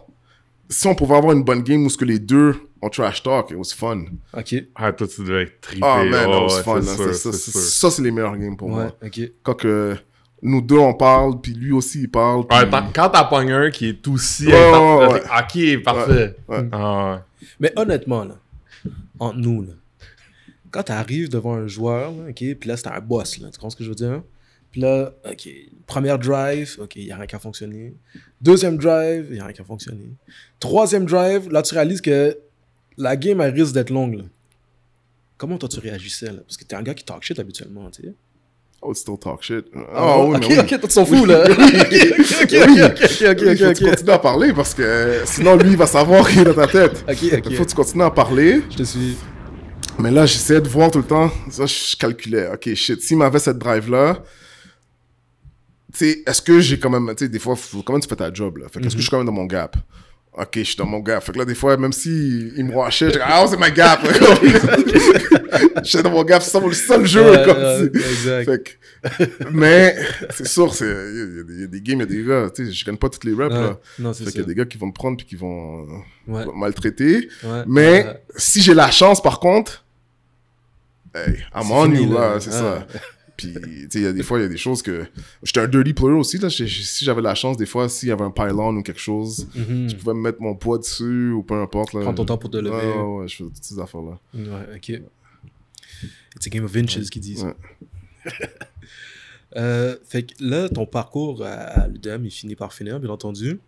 si 0.69 0.89
on 0.89 0.97
pouvait 0.97 1.15
avoir 1.15 1.33
une 1.33 1.45
bonne 1.45 1.63
game 1.63 1.87
où 1.87 1.91
ce 1.91 1.97
que 1.97 2.05
les 2.05 2.19
deux 2.19 2.57
ont 2.83 2.89
trash 2.89 3.23
talk, 3.23 3.53
it 3.53 3.57
was 3.57 3.73
fun. 3.77 4.07
Ok. 4.37 4.57
Ah, 4.75 4.93
toi, 4.93 5.07
tu 5.07 5.23
devais 5.23 5.45
être 5.45 5.61
trippé. 5.61 5.87
Ah, 5.87 6.03
man, 6.03 6.29
it 6.29 6.43
was 6.43 6.63
fun. 6.65 6.83
ça, 6.83 7.91
c'est 7.91 8.03
les 8.03 8.11
meilleurs 8.11 8.37
games 8.37 8.57
pour 8.57 8.69
ouais, 8.69 8.75
moi. 8.75 8.97
ok. 9.01 9.21
Quand 9.45 9.55
que 9.55 9.97
nous 10.45 10.61
deux 10.61 10.79
on 10.79 10.93
parle, 10.93 11.41
puis 11.41 11.55
lui 11.55 11.73
aussi 11.73 12.03
il 12.03 12.11
parle. 12.11 12.47
Puis... 12.47 12.59
quand 12.95 13.09
t'as 13.09 13.25
pogné 13.25 13.53
un 13.53 13.71
qui 13.71 13.89
est 13.89 14.07
aussi 14.07 14.47
ok, 14.49 15.83
parfait. 15.83 16.37
Ah, 16.71 17.25
Mais 17.59 17.73
honnêtement, 17.77 18.25
là, 18.25 18.37
entre 19.19 19.39
nous, 19.39 19.63
là, 19.63 19.73
quand 20.71 20.83
t'arrives 20.83 21.31
devant 21.31 21.55
un 21.55 21.67
joueur, 21.67 22.13
ok, 22.13 22.35
puis 22.35 22.69
là 22.69 22.77
c'est 22.77 22.89
un 22.89 23.01
boss, 23.01 23.39
là, 23.39 23.49
tu 23.51 23.55
comprends 23.55 23.71
ce 23.71 23.77
que 23.77 23.85
je 23.85 23.89
veux 23.89 23.95
dire? 23.95 24.23
Puis 24.71 24.83
là, 24.83 25.13
ok, 25.25 25.49
première 25.87 26.19
drive, 26.19 26.77
ok, 26.79 26.97
il 26.97 27.07
n'y 27.07 27.13
a 27.13 27.17
rien 27.17 27.27
qui 27.27 27.37
a 27.37 27.39
fonctionné. 27.39 27.95
Deuxième 28.41 28.77
drive, 28.77 29.27
il 29.31 29.35
n'y 29.35 29.41
a 29.41 29.45
rien 29.45 29.53
qui 29.55 29.63
a 29.63 29.65
fonctionné. 29.65 30.11
Troisième 30.61 31.07
drive, 31.07 31.51
là 31.51 31.63
tu 31.63 31.75
réalises 31.75 32.03
que 32.03 32.37
la 32.99 33.17
game 33.17 33.41
elle 33.41 33.55
risque 33.55 33.73
d'être 33.73 33.91
longue. 33.91 34.15
Là. 34.17 34.25
comment 35.39 35.57
toi 35.57 35.71
tu 35.71 35.81
réagissais 35.81 36.27
là? 36.27 36.41
Parce 36.47 36.59
que 36.59 36.65
t'es 36.65 36.77
un 36.77 36.83
gars 36.83 36.93
qui 36.93 37.05
talk 37.05 37.23
shit 37.23 37.39
habituellement, 37.39 37.91
tu 37.91 38.03
sais. 38.03 38.15
Oh, 38.87 38.93
still 38.93 39.17
talk 39.17 39.43
shit. 39.43 39.65
Ah, 39.95 40.19
oh, 40.19 40.27
oui, 40.29 40.39
mais 40.47 40.59
ok, 40.59 40.69
toi 40.69 40.89
tu 40.89 40.95
t'en 40.95 41.07
fous 41.07 41.25
là. 41.25 41.45
ok, 41.51 41.55
ok, 41.55 42.53
ok, 42.53 43.31
ok, 43.31 43.43
ok. 43.51 43.59
Faut 43.59 43.73
que 43.73 43.79
tu 43.79 43.85
continues 43.85 44.11
à 44.11 44.19
parler 44.19 44.53
parce 44.53 44.75
que 44.75 45.23
sinon 45.25 45.57
lui 45.57 45.71
il 45.71 45.77
va 45.79 45.87
savoir 45.87 46.29
qu'il 46.29 46.41
est 46.41 46.45
dans 46.45 46.53
ta 46.53 46.67
tête. 46.67 47.03
Ok, 47.09 47.17
ok. 47.33 47.47
Il 47.49 47.57
faut 47.57 47.65
que 47.65 47.71
tu 47.71 47.75
continues 47.75 48.05
à 48.05 48.11
parler. 48.11 48.61
Je 48.71 48.77
te 48.77 48.83
suis. 48.83 49.17
Mais 49.99 50.11
là, 50.11 50.27
j'essayais 50.27 50.61
de 50.61 50.69
voir 50.69 50.91
tout 50.91 50.99
le 50.99 51.05
temps. 51.05 51.31
Ça, 51.51 51.65
je 51.65 51.97
calculais. 51.97 52.47
Ok, 52.53 52.75
shit. 52.75 53.01
S'il 53.01 53.17
m'avait 53.17 53.39
cette 53.39 53.59
drive 53.59 53.91
là, 53.91 54.23
tu 55.93 55.99
sais, 55.99 56.23
est-ce 56.27 56.43
que 56.43 56.61
j'ai 56.61 56.79
quand 56.79 56.91
même, 56.91 57.07
tu 57.17 57.25
sais, 57.25 57.29
des 57.31 57.39
fois, 57.39 57.57
faut, 57.57 57.83
comment 57.83 58.01
tu 58.01 58.09
fais 58.09 58.17
ta 58.17 58.31
job 58.35 58.59
là? 58.59 58.67
Fait 58.69 58.81
que 58.81 58.87
est-ce 58.87 58.97
que 58.97 59.01
je 59.01 59.07
suis 59.07 59.11
quand 59.11 59.19
même 59.19 59.27
dans 59.27 59.33
mon 59.33 59.47
gap? 59.47 59.77
Ok, 60.37 60.49
je 60.57 60.63
suis 60.65 60.77
dans 60.77 60.87
mon 60.87 60.99
gap. 60.99 61.23
Fait 61.23 61.33
que 61.33 61.39
là, 61.39 61.45
des 61.45 61.55
fois, 61.55 61.77
même 61.77 61.93
si 61.93 62.51
il 62.57 62.65
me 62.65 62.73
watchait, 62.75 63.11
je 63.13 63.19
ah, 63.23 63.43
oh, 63.45 63.49
c'est 63.49 63.57
ma 63.57 63.71
gap. 63.71 64.01
Je 65.85 65.89
suis 65.89 66.03
dans 66.03 66.11
mon 66.11 66.25
gap, 66.25 66.43
c'est 66.43 66.61
le 66.61 66.73
seul 66.73 67.07
jeu. 67.07 67.31
Ouais, 67.31 67.45
comme 67.45 67.57
ouais, 67.59 67.85
exact. 67.87 68.45
Fait 68.45 68.63
que, 69.19 69.51
mais 69.53 69.97
c'est 70.31 70.47
sûr, 70.47 70.75
c'est 70.75 70.85
il 70.87 71.37
y, 71.37 71.41
a 71.41 71.43
des- 71.45 71.55
il 71.55 71.61
y 71.61 71.65
a 71.65 71.67
des 71.67 71.81
games, 71.81 71.99
il 72.01 72.01
y 72.01 72.03
a 72.03 72.07
des 72.23 72.25
gars, 72.29 72.51
tu 72.55 72.67
sais, 72.67 72.73
je 72.73 72.85
connais 72.85 72.97
pas 72.97 73.09
toutes 73.09 73.25
les 73.25 73.33
reps 73.35 73.55
Ouais. 73.55 73.61
là. 73.61 73.79
Non, 73.99 74.13
c'est 74.13 74.25
Fait 74.25 74.31
qu'il 74.33 74.41
y 74.41 74.45
a 74.45 74.47
des 74.47 74.55
gars 74.55 74.65
qui 74.65 74.79
vont 74.79 74.87
me 74.89 74.93
prendre 74.93 75.17
puis 75.17 75.27
qui 75.27 75.37
vont 75.37 75.87
euh, 76.29 76.45
maltraiter. 76.57 77.29
Mais 77.67 78.21
si 78.37 78.61
j'ai 78.63 78.75
la 78.75 78.91
chance, 78.91 79.23
par 79.23 79.39
contre, 79.41 79.85
hey, 81.15 81.45
I'm 81.55 81.71
on 81.71 81.93
you, 81.95 82.13
là. 82.13 82.41
c'est 82.41 82.51
ça. 82.53 82.87
Puis, 83.37 83.53
tu 83.53 83.61
sais, 83.91 83.99
il 83.99 84.03
y 84.03 84.07
a 84.07 84.13
des 84.13 84.23
fois, 84.23 84.39
il 84.39 84.43
y 84.43 84.45
a 84.45 84.49
des 84.49 84.57
choses 84.57 84.81
que... 84.83 85.07
J'étais 85.43 85.61
un 85.61 85.67
dirty 85.69 85.93
player 85.93 86.13
aussi, 86.15 86.39
là. 86.39 86.49
Si 86.51 87.05
j'avais 87.05 87.21
la 87.23 87.35
chance, 87.35 87.57
des 87.57 87.67
fois, 87.67 87.89
s'il 87.89 88.09
y 88.09 88.13
avait 88.13 88.23
un 88.25 88.31
pylon 88.31 88.77
ou 88.77 88.83
quelque 88.83 89.01
chose, 89.01 89.49
Mhm. 89.57 89.91
je 89.91 89.97
pouvais 89.97 90.15
me 90.15 90.21
mettre 90.21 90.41
mon 90.41 90.55
poids 90.55 90.79
dessus 90.79 91.31
ou 91.33 91.43
peu 91.43 91.55
importe, 91.61 91.95
là. 91.95 92.03
Prends 92.03 92.15
ton 92.15 92.25
temps 92.25 92.39
pour 92.39 92.51
te 92.51 92.57
lever. 92.59 92.71
Ouais, 92.77 92.93
ouais, 92.97 93.17
ouais, 93.23 93.29
je 93.29 93.37
fais 93.37 93.45
toutes 93.45 93.65
ces 93.65 93.79
affaires-là. 93.81 94.19
Ouais, 94.35 94.77
ok. 94.77 94.89
It's 96.37 96.47
a 96.47 96.51
game 96.51 96.65
of 96.65 96.75
inches 96.77 97.11
qu'ils 97.11 97.23
disent. 97.23 97.45
Ouais. 97.45 97.55
Euh, 99.57 99.97
fait 100.05 100.25
que 100.25 100.35
là, 100.43 100.69
ton 100.69 100.85
parcours 100.85 101.45
à, 101.45 101.51
à 101.53 101.87
l'UDM, 101.87 102.25
il 102.25 102.31
finit 102.33 102.57
par 102.57 102.73
finir, 102.73 102.99
bien 102.99 103.11
entendu. 103.11 103.61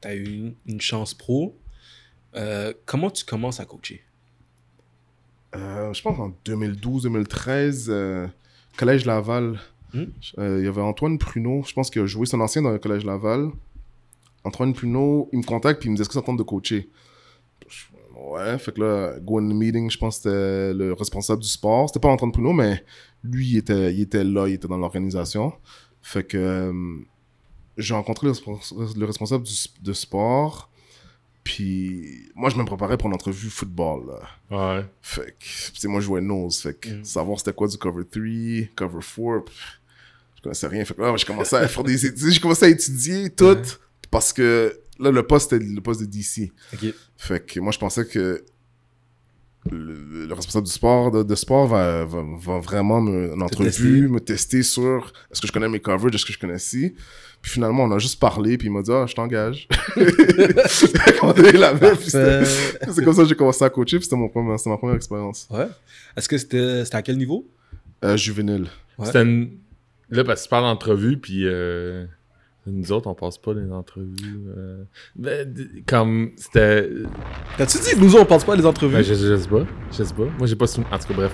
Tu 0.00 0.08
as 0.08 0.14
eu 0.14 0.24
une, 0.24 0.54
une 0.66 0.80
chance 0.80 1.12
pro. 1.12 1.54
Euh, 2.34 2.72
comment 2.86 3.10
tu 3.10 3.22
commences 3.26 3.60
à 3.60 3.66
coacher? 3.66 4.02
Euh, 5.54 5.92
je 5.92 6.00
pense 6.00 6.18
en 6.18 6.34
2012-2013, 6.46 7.86
euh, 7.90 8.26
Collège 8.78 9.04
Laval, 9.04 9.60
Hmm? 9.94 10.04
euh, 10.38 10.58
il 10.60 10.64
y 10.66 10.68
avait 10.68 10.82
Antoine 10.82 11.16
Pruneau, 11.18 11.62
je 11.66 11.72
pense 11.72 11.88
qu'il 11.90 12.02
a 12.02 12.06
joué, 12.06 12.26
c'est 12.26 12.36
un 12.36 12.40
ancien 12.40 12.60
dans 12.62 12.70
le 12.70 12.78
Collège 12.78 13.04
Laval. 13.06 13.50
Antoine 14.44 14.72
Pruneau, 14.74 15.28
il 15.32 15.38
me 15.38 15.44
contacte 15.44 15.80
puis 15.80 15.88
il 15.88 15.92
me 15.92 15.96
dit 15.96 16.02
est-ce 16.02 16.08
que 16.10 16.14
ça 16.14 16.20
tente 16.22 16.36
de 16.38 16.42
coacher? 16.42 16.90
Ouais, 18.16 18.58
fait 18.58 18.72
que 18.74 18.80
là, 18.80 19.18
go 19.20 19.38
in 19.38 19.48
the 19.48 19.54
meeting, 19.54 19.90
je 19.90 19.96
pense 19.96 20.18
que 20.18 20.22
c'était 20.24 20.74
le 20.74 20.92
responsable 20.92 21.40
du 21.40 21.48
sport. 21.48 21.88
C'était 21.88 22.00
pas 22.00 22.08
Antoine 22.08 22.32
Pruneau, 22.32 22.52
mais 22.52 22.84
lui, 23.22 23.46
il 23.48 23.56
était, 23.58 23.94
il 23.94 24.00
était 24.02 24.24
là, 24.24 24.46
il 24.48 24.54
était 24.54 24.68
dans 24.68 24.76
l'organisation. 24.76 25.52
Fait 26.02 26.24
que 26.24 26.36
euh, 26.36 26.96
j'ai 27.78 27.94
rencontré 27.94 28.26
le, 28.26 28.32
respons- 28.32 28.94
le 28.98 29.04
responsable 29.06 29.44
du, 29.44 29.54
de 29.82 29.92
sport. 29.92 30.68
Puis 31.48 32.28
moi, 32.34 32.50
je 32.50 32.56
me 32.56 32.64
préparais 32.66 32.98
pour 32.98 33.08
une 33.08 33.14
entrevue 33.14 33.48
football. 33.48 34.06
Là. 34.50 34.76
Ouais. 34.76 34.84
Fait 35.00 35.34
que, 35.80 35.88
moi, 35.88 35.98
je 36.00 36.04
jouais 36.04 36.20
nose. 36.20 36.60
Fait 36.60 36.74
que, 36.74 36.90
Mm. 36.90 37.04
savoir 37.04 37.38
c'était 37.38 37.54
quoi 37.54 37.66
du 37.68 37.78
cover 37.78 38.04
3, 38.04 38.68
cover 38.76 39.00
4, 39.02 39.44
pff, 39.46 39.80
je 40.36 40.42
connaissais 40.42 40.66
rien. 40.66 40.84
Fait 40.84 40.92
que 40.94 41.00
là, 41.00 41.16
j'ai 41.16 41.24
commencé 41.24 41.56
à 41.56 41.66
faire 41.66 41.84
des 41.84 42.04
études. 42.04 42.30
J'ai 42.30 42.38
commencé 42.40 42.66
à 42.66 42.68
étudier 42.68 43.30
tout. 43.30 43.46
Ouais. 43.46 43.62
Parce 44.10 44.34
que 44.34 44.78
là, 44.98 45.10
le 45.10 45.22
poste, 45.22 45.50
c'était 45.50 45.64
le 45.64 45.80
poste 45.80 46.00
de 46.02 46.06
DC. 46.06 46.52
Ok. 46.74 46.92
Fait 47.16 47.46
que 47.46 47.60
moi, 47.60 47.72
je 47.72 47.78
pensais 47.78 48.04
que 48.06 48.44
le, 49.70 50.26
le 50.26 50.32
responsable 50.34 50.66
du 50.66 50.72
sport, 50.72 51.10
de, 51.10 51.22
de 51.22 51.34
sport, 51.34 51.66
va, 51.66 52.04
va, 52.04 52.22
va 52.38 52.58
vraiment 52.60 53.00
me, 53.00 53.32
en 53.34 53.40
entrevue, 53.40 53.70
tester. 53.70 53.90
me 54.08 54.20
tester 54.20 54.62
sur 54.62 55.12
est-ce 55.30 55.40
que 55.40 55.46
je 55.46 55.52
connais 55.52 55.68
mes 55.68 55.80
coverages, 55.80 56.14
est-ce 56.14 56.24
que 56.24 56.32
je 56.32 56.38
connais 56.38 56.58
ci. 56.58 56.94
Puis 57.42 57.52
finalement, 57.52 57.84
on 57.84 57.92
a 57.92 57.98
juste 57.98 58.18
parlé, 58.18 58.58
puis 58.58 58.66
il 58.68 58.72
m'a 58.72 58.82
dit, 58.82 58.90
ah, 58.92 59.04
je 59.06 59.14
t'engage. 59.14 59.68
C'est 62.88 63.04
comme 63.04 63.14
ça 63.14 63.22
que 63.22 63.28
j'ai 63.28 63.34
commencé 63.34 63.64
à 63.64 63.70
coacher, 63.70 63.98
puis 63.98 64.04
c'était 64.04 64.16
mon 64.16 64.28
premier- 64.28 64.56
c'était 64.58 64.70
ma 64.70 64.76
première 64.76 64.96
expérience. 64.96 65.46
Ouais. 65.50 65.68
Est-ce 66.16 66.28
que 66.28 66.38
c'était 66.38 66.84
c'était 66.84 66.96
à 66.96 67.02
quel 67.02 67.16
niveau? 67.16 67.46
Euh, 68.04 68.16
juvénile. 68.16 68.66
Ouais. 68.98 69.06
C'était 69.06 69.22
une... 69.22 69.50
Là, 70.10 70.24
parce 70.24 70.40
que 70.40 70.44
tu 70.46 70.50
parles 70.50 70.64
d'entrevue, 70.64 71.18
puis 71.18 71.42
euh, 71.46 72.06
nous 72.70 72.92
autres, 72.92 73.06
on 73.08 73.14
passe 73.14 73.38
pas 73.38 73.52
les 73.54 73.70
entrevues. 73.72 74.40
euh, 74.56 74.84
ben, 75.16 75.52
d- 75.52 75.82
comme, 75.86 76.30
c'était... 76.36 76.88
T'as-tu 77.56 77.78
dit, 77.78 77.90
nous, 78.00 78.16
on 78.16 78.24
pense 78.24 78.44
pas 78.44 78.52
à 78.52 78.56
les 78.56 78.66
entrevues? 78.66 78.94
Ben, 78.96 79.02
je, 79.02 79.14
je 79.14 79.36
sais 79.36 79.48
pas. 79.48 79.64
Je 79.90 80.02
sais 80.02 80.14
pas. 80.14 80.24
Moi, 80.38 80.46
j'ai 80.46 80.56
pas 80.56 80.66
souvenir. 80.66 80.92
En 80.92 80.98
tout 80.98 81.08
cas, 81.08 81.14
bref. 81.14 81.32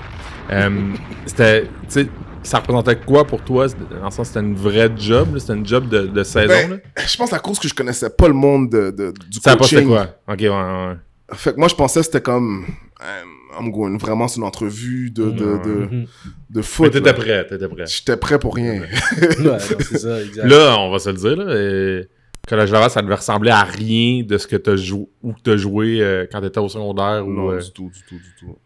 Euh, 0.50 0.92
c'était. 1.26 1.62
Tu 1.62 1.68
sais, 1.88 2.06
ça 2.42 2.58
représentait 2.58 2.96
quoi 2.96 3.24
pour 3.26 3.42
toi? 3.42 3.68
C'était- 3.68 3.94
Dans 3.98 4.04
le 4.04 4.10
sens, 4.10 4.28
c'était 4.28 4.40
une 4.40 4.54
vraie 4.54 4.90
job. 4.96 5.34
là? 5.34 5.40
C'était 5.40 5.54
une 5.54 5.66
job 5.66 5.88
de, 5.88 6.06
de 6.06 6.22
saison. 6.22 6.48
Ben, 6.48 6.70
là? 6.70 6.76
Je 7.06 7.16
pense 7.16 7.32
à 7.32 7.38
cause 7.38 7.58
que 7.58 7.68
je 7.68 7.74
connaissais 7.74 8.10
pas 8.10 8.28
le 8.28 8.34
monde 8.34 8.70
de, 8.70 8.90
de- 8.90 9.12
du 9.30 9.38
Ça 9.40 9.56
pas 9.56 9.64
c'était 9.64 9.82
coaching. 9.84 9.88
quoi? 9.88 10.08
Ok, 10.28 10.40
ouais, 10.40 10.48
ouais. 10.48 10.96
Fait 11.32 11.54
que 11.54 11.58
moi, 11.58 11.68
je 11.68 11.74
pensais 11.74 12.00
que 12.00 12.06
c'était 12.06 12.20
comme... 12.20 12.66
euh, 13.02 13.22
I'm 13.58 13.70
going 13.70 13.96
vraiment 13.98 14.28
sur 14.28 14.40
une 14.42 14.46
entrevue 14.48 15.10
de, 15.10 15.30
de, 15.30 15.58
de, 15.64 15.88
Mhm. 15.90 16.06
de 16.50 16.62
foot. 16.62 16.92
t'étais 16.92 17.12
prêt, 17.12 17.46
t'étais 17.46 17.68
prêt. 17.68 17.84
J'étais 17.86 18.16
prêt 18.16 18.38
pour 18.38 18.54
rien. 18.54 18.82
Ouais, 19.20 19.36
non, 19.40 19.56
c'est 19.58 19.98
ça, 19.98 20.22
exact. 20.22 20.46
Là, 20.46 20.76
on 20.80 20.90
va 20.90 20.98
se 20.98 21.10
le 21.10 21.16
dire, 21.16 21.36
là. 21.36 22.04
Collège 22.46 22.70
Laval, 22.72 22.90
ça 22.90 23.00
devait 23.00 23.14
ressembler 23.14 23.50
à 23.50 23.64
rien 23.64 24.22
de 24.22 24.36
ce 24.36 24.46
que 24.46 24.56
t'as 24.56 24.76
joué 24.76 25.06
ou 25.22 25.32
que 25.32 25.40
t'as 25.42 25.56
joué 25.56 26.02
euh, 26.02 26.26
quand 26.30 26.42
t'étais 26.42 26.60
au 26.60 26.68
secondaire 26.68 27.26
ou. 27.26 27.32
non, 27.32 27.50
euh, 27.52 27.58
du 27.60 27.70
tout, 27.72 27.90
du 27.90 28.02
tout, 28.06 28.16
du 28.16 28.34
tout. 28.38 28.58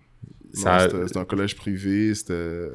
Ça- 0.53 0.89
c'était- 0.91 1.19
un 1.19 1.25
collège 1.25 1.55
privé, 1.55 2.13
c'était... 2.15 2.71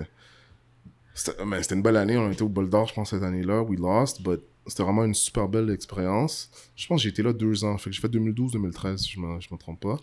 C'était 1.14 1.44
mais 1.46 1.62
c'était 1.62 1.76
une 1.76 1.82
belle 1.84 1.98
année, 1.98 2.18
on 2.18 2.32
était 2.32 2.42
au 2.42 2.50
Bol 2.50 2.70
d'Or, 2.70 2.88
je 2.88 2.94
pense, 2.94 3.10
cette 3.12 3.22
année-là. 3.24 3.62
We 3.64 3.80
lost, 3.80 4.22
but 4.24 4.40
c'était 4.66 4.84
vraiment 4.84 5.04
une 5.04 5.14
super 5.14 5.48
belle 5.50 5.70
expérience. 5.70 6.50
Je 6.76 6.88
pense 6.88 7.00
que 7.00 7.04
j'ai 7.04 7.10
été 7.10 7.22
là 7.22 7.34
deux 7.34 7.66
ans. 7.66 7.78
Fait 7.78 7.90
que 7.90 7.96
j'ai 7.96 8.02
fait 8.02 8.08
2012-2013, 8.08 8.98
si 8.98 9.12
je 9.12 9.20
me, 9.20 9.40
je 9.42 9.50
me 9.52 9.58
trompe 9.58 9.82
pas. 9.82 9.98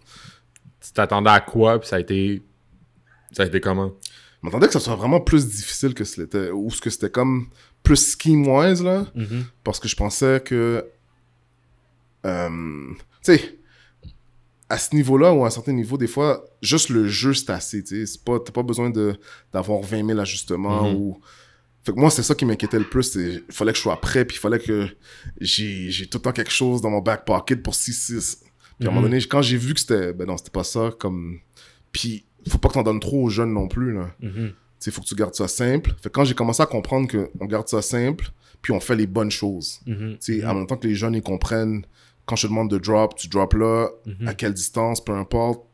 Tu 0.81 0.93
t'attendais 0.93 1.31
à 1.31 1.41
quoi 1.41 1.78
Puis 1.78 1.89
ça 1.89 1.97
a 1.97 2.01
été. 2.01 2.43
Ça 3.33 3.43
a 3.45 3.47
été 3.47 3.61
comment? 3.61 3.93
Je 4.43 4.47
m'attendais 4.47 4.66
que 4.66 4.72
ça 4.72 4.81
soit 4.81 4.97
vraiment 4.97 5.20
plus 5.20 5.47
difficile 5.47 5.93
que 5.95 6.05
ce 6.05 6.20
l'était. 6.20 6.51
Ou 6.51 6.70
ce 6.70 6.81
que 6.81 6.89
c'était 6.91 7.11
comme 7.11 7.49
plus 7.83 8.16
scheme-wise, 8.16 8.83
là. 8.83 9.07
Mhm. 9.14 9.45
Parce 9.64 9.78
que 9.78 9.89
je 9.89 9.97
pensais 9.97 10.41
que... 10.45 10.85
euh, 12.26 12.49
tu 13.24 13.37
sais, 13.37 13.59
à 14.68 14.78
ce 14.78 14.95
niveau-là 14.95 15.33
ou 15.33 15.45
à 15.45 15.49
un 15.49 15.51
certain 15.51 15.72
niveau, 15.72 15.97
des 15.99 16.07
fois, 16.07 16.45
juste 16.62 16.91
le 16.91 17.09
jeu, 17.09 17.35
c'est 17.35 17.51
assez, 17.51 17.83
tu 17.83 18.05
pas- 18.24 18.39
T'as 18.41 18.53
pas 18.53 18.62
besoin 18.62 18.91
d'avoir 19.53 19.81
20 19.83 20.07
000 20.07 20.18
ajustements 20.18 20.89
Mhm. 20.91 20.97
ou... 20.97 21.20
Fait 21.83 21.93
que 21.93 21.99
moi, 21.99 22.11
c'est 22.11 22.22
ça 22.22 22.35
qui 22.35 22.45
m'inquiétait 22.45 22.78
le 22.78 22.85
plus. 22.89 23.05
c'est- 23.05 23.43
Il 23.49 23.55
fallait 23.55 23.72
que 23.72 23.78
je 23.78 23.83
sois 23.83 23.99
prêt, 24.01 24.24
puis 24.26 24.37
il 24.37 24.41
fallait 24.41 24.59
que 24.59 24.87
j'ai 25.41 25.91
j'ai 25.91 26.07
tout 26.07 26.18
le 26.18 26.22
temps 26.22 26.33
quelque 26.33 26.51
chose 26.53 26.83
dans 26.83 26.91
mon 26.91 27.01
back 27.01 27.24
pocket 27.24 27.62
pour 27.62 27.74
6-6. 27.74 28.43
Puis 28.81 28.89
à 28.89 28.91
un 28.91 28.95
moment 28.95 29.07
Mhm. 29.07 29.12
donné, 29.12 29.22
quand 29.26 29.43
j'ai 29.43 29.57
vu 29.59 29.74
que 29.74 29.78
c'était... 29.81 30.12
Ben 30.12 30.26
non, 30.26 30.37
c'était 30.37 30.51
pas 30.51 30.64
ça, 30.64 30.91
comme... 30.99 31.39
Puis, 31.93 32.24
faut 32.49 32.59
pas 32.59 32.68
que 32.68 32.74
t'en 32.74 32.83
donnes 32.83 32.99
trop 33.01 33.22
aux 33.24 33.28
jeunes 33.28 33.53
non 33.53 33.68
plus, 33.68 33.93
là. 33.93 34.11
Mhm. 34.20 34.53
Il 34.87 34.93
faut 34.93 35.03
que 35.03 35.07
tu 35.07 35.14
gardes 35.14 35.35
ça 35.35 35.47
simple. 35.47 35.91
Fait 36.01 36.09
que 36.09 36.14
quand 36.14 36.24
j'ai 36.24 36.35
commencé 36.35 36.62
à 36.62 36.66
comprendre 36.66 37.07
qu'on 37.09 37.45
garde 37.47 37.68
ça 37.68 37.83
simple, 37.83 38.31
puis 38.62 38.72
on 38.72 38.81
fait 38.81 38.97
les 38.97 39.07
bonnes 39.07 39.31
choses. 39.31 39.81
Mhm. 39.87 40.16
Tu 40.20 40.41
sais, 40.41 40.45
En 40.47 40.55
même 40.55 40.66
temps 40.66 40.76
que 40.78 40.89
les 40.89 40.95
jeunes, 40.95 41.14
ils 41.14 41.22
comprennent, 41.22 41.85
quand 42.24 42.37
je 42.37 42.43
te 42.43 42.47
demande 42.49 42.70
de 42.70 42.78
drop, 42.78 43.14
tu 43.16 43.28
drop 43.28 43.53
là, 43.55 43.89
Mhm. 44.07 44.28
à 44.28 44.35
quelle 44.35 44.55
distance, 44.55 45.05
peu 45.05 45.12
importe. 45.12 45.66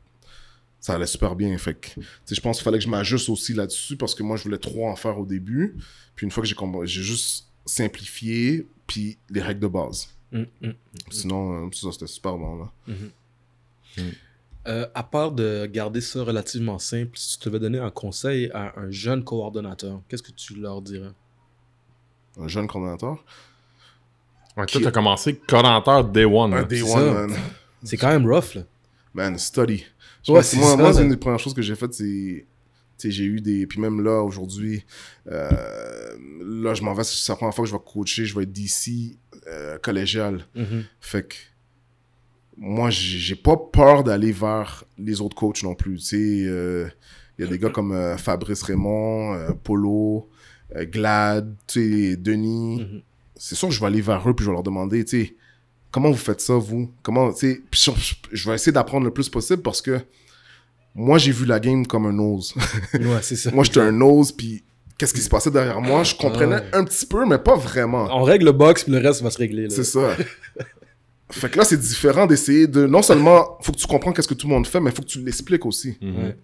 Ça 0.81 0.95
allait 0.95 1.07
super 1.07 1.35
bien. 1.37 1.57
Fait 1.59 1.75
que, 1.75 1.89
je 2.33 2.41
pense 2.41 2.57
qu'il 2.59 2.65
fallait 2.65 2.79
que 2.79 2.85
je 2.85 2.89
m'ajuste 2.91 3.29
aussi 3.29 3.55
là-dessus 3.55 3.97
parce 3.97 4.15
que 4.15 4.23
moi, 4.23 4.37
je 4.37 4.43
voulais 4.45 4.59
trop 4.59 4.89
en 4.89 4.97
faire 4.97 5.19
au 5.19 5.27
début. 5.27 5.77
Puis 6.17 6.25
une 6.27 6.31
fois 6.33 6.43
que 6.43 6.49
j'ai 6.49 6.55
compris, 6.55 6.87
j'ai 6.89 7.03
juste 7.03 7.49
simplifié, 7.65 8.67
puis 8.87 9.19
les 9.31 9.41
règles 9.43 9.61
de 9.61 9.67
base. 9.69 10.09
Mhm. 10.33 10.47
Mhm. 10.61 10.75
Sinon, 11.11 11.67
euh, 11.67 11.71
ça, 11.73 11.93
c'était 11.93 12.07
super 12.07 12.37
bon, 12.37 12.57
là. 12.59 12.73
Euh, 14.69 14.87
à 14.95 15.03
part 15.05 15.31
de 15.31 15.67
garder 15.73 16.01
ça 16.01 16.25
relativement 16.25 16.79
simple, 16.81 17.13
si 17.15 17.39
tu 17.39 17.49
devais 17.49 17.61
donner 17.61 17.79
un 17.79 17.91
conseil 17.91 18.51
à 18.53 18.77
un 18.79 18.91
jeune 18.91 19.23
coordonnateur, 19.23 20.01
qu'est-ce 20.09 20.25
que 20.25 20.33
tu 20.33 20.55
leur 20.57 20.83
dirais? 20.83 21.13
Un 22.39 22.49
jeune 22.49 22.67
coordinateur. 22.67 23.25
Ouais, 24.57 24.67
Qui- 24.67 24.79
toi, 24.79 24.87
t'as 24.87 24.91
commencé 24.91 25.37
coordinateur 25.37 26.05
Day 26.05 26.25
One. 26.25 26.53
Un 26.53 26.63
day 26.65 26.79
c'est 26.79 26.93
one, 26.93 27.29
man. 27.29 27.39
C'est 27.85 27.97
quand 27.97 28.09
même 28.09 28.27
rough, 28.27 28.55
là. 28.57 28.63
Man, 29.15 29.39
study. 29.39 29.85
Je 30.25 30.33
Ouais, 30.33 30.39
pense 30.41 30.51
que 30.51 30.57
c'est 30.57 30.57
moi, 30.61 30.71
ça, 30.71 30.77
moi, 30.77 30.93
c'est 30.93 31.03
une 31.03 31.11
des 31.11 31.17
premières 31.17 31.39
choses 31.39 31.55
que 31.55 31.63
j'ai 31.63 31.77
faites, 31.77 31.95
c'est. 31.95 32.45
J'ai 33.05 33.25
eu 33.25 33.41
des. 33.41 33.67
Puis 33.67 33.79
même 33.81 34.03
là, 34.03 34.23
aujourd'hui, 34.23 34.85
euh, 35.31 36.17
là, 36.43 36.75
je 36.75 36.83
m'en 36.83 36.93
vais. 36.95 37.05
C'est 37.05 37.31
la 37.31 37.37
première 37.37 37.55
fois 37.55 37.65
que 37.65 37.71
je 37.71 37.77
vais 37.77 37.83
coacher, 37.85 38.25
je 38.25 38.35
vais 38.35 38.43
être 38.43 38.53
d'ici, 38.53 39.17
euh, 39.49 39.79
collégial. 39.79 40.45
Mhm. 40.55 40.85
Fait 41.01 41.27
que. 41.29 41.35
Moi, 42.59 42.89
j'ai 42.89 43.35
pas 43.35 43.57
peur 43.57 44.03
d'aller 44.03 44.33
vers 44.33 44.85
les 44.97 45.21
autres 45.21 45.37
coachs 45.37 45.63
non 45.63 45.75
plus. 45.75 45.99
Tu 45.99 46.05
sais, 46.07 46.45
euh, 46.49 46.89
il 47.39 47.45
y 47.45 47.49
a 47.49 47.51
des 47.51 47.59
gars 47.59 47.69
comme 47.69 47.93
euh, 47.93 48.17
Fabrice 48.17 48.63
Raymond, 48.63 49.35
euh, 49.35 49.51
Polo, 49.53 50.31
euh, 50.75 50.87
Glad, 50.87 51.55
tu 51.67 52.13
sais, 52.13 52.17
Denis 52.17 52.81
Mhm. 52.81 53.03
c'est 53.35 53.55
sûr 53.57 53.69
que 53.69 53.75
je 53.75 53.81
vais 53.81 53.87
aller 53.87 54.01
vers 54.01 54.27
eux 54.27 54.35
puis 54.35 54.43
je 54.47 54.51
vais 54.51 54.55
leur 54.55 54.63
demander, 54.63 55.05
tu 55.05 55.23
sais, 55.27 55.37
comment 55.91 56.11
vous 56.11 56.17
faites 56.17 56.41
ça, 56.41 56.55
vous? 56.55 56.91
Comment, 57.03 57.31
tu 57.35 57.63
sais, 57.73 58.01
je 58.33 58.49
vais 58.49 58.55
essayer 58.55 58.73
d'apprendre 58.73 59.05
le 59.05 59.13
plus 59.13 59.29
possible 59.29 59.61
parce 59.61 59.83
que 59.83 60.01
moi, 60.95 61.19
j'ai 61.19 61.33
vu 61.33 61.45
la 61.45 61.61
game 61.61 61.87
comme 61.87 62.07
un 62.07 62.13
nose. 62.15 62.55
ouais, 62.95 63.19
c'est 63.21 63.37
ça. 63.37 63.51
moi, 63.55 63.65
j'étais 63.65 63.81
un 63.81 63.93
nose, 63.93 64.33
puis 64.33 64.65
qu'est-ce 64.99 65.15
qui 65.15 65.21
se 65.21 65.29
passait 65.29 65.51
derrière 65.51 65.81
moi, 65.81 66.03
je 66.05 66.15
comprenais 66.15 66.63
un 66.73 66.85
petit 66.85 67.07
peu, 67.07 67.27
mais 67.27 67.39
pas 67.39 67.57
vraiment. 67.57 68.09
On 68.11 68.23
règle 68.23 68.47
le 68.47 68.53
box, 68.53 68.85
puis 68.85 68.93
le 68.93 68.99
reste 68.99 69.23
va 69.23 69.31
se 69.31 69.39
régler. 69.39 69.69
C'est 69.71 69.85
ça. 69.85 70.17
fait 71.31 71.51
que 71.51 71.59
là, 71.59 71.65
c'est 71.65 71.79
différent 71.79 72.27
d'essayer 72.27 72.67
de. 72.67 72.87
Non 72.87 73.03
seulement, 73.03 73.59
faut 73.61 73.73
que 73.73 73.79
tu 73.79 73.87
comprennes 73.87 74.15
qu'est-ce 74.15 74.29
que 74.29 74.35
tout 74.35 74.47
le 74.47 74.55
monde 74.55 74.67
fait, 74.67 74.81
mais 74.81 74.91
faut 74.91 75.03
que 75.03 75.09
tu 75.09 75.23
l'expliques 75.23 75.67
aussi. 75.67 75.97
Mhm. 76.01 76.35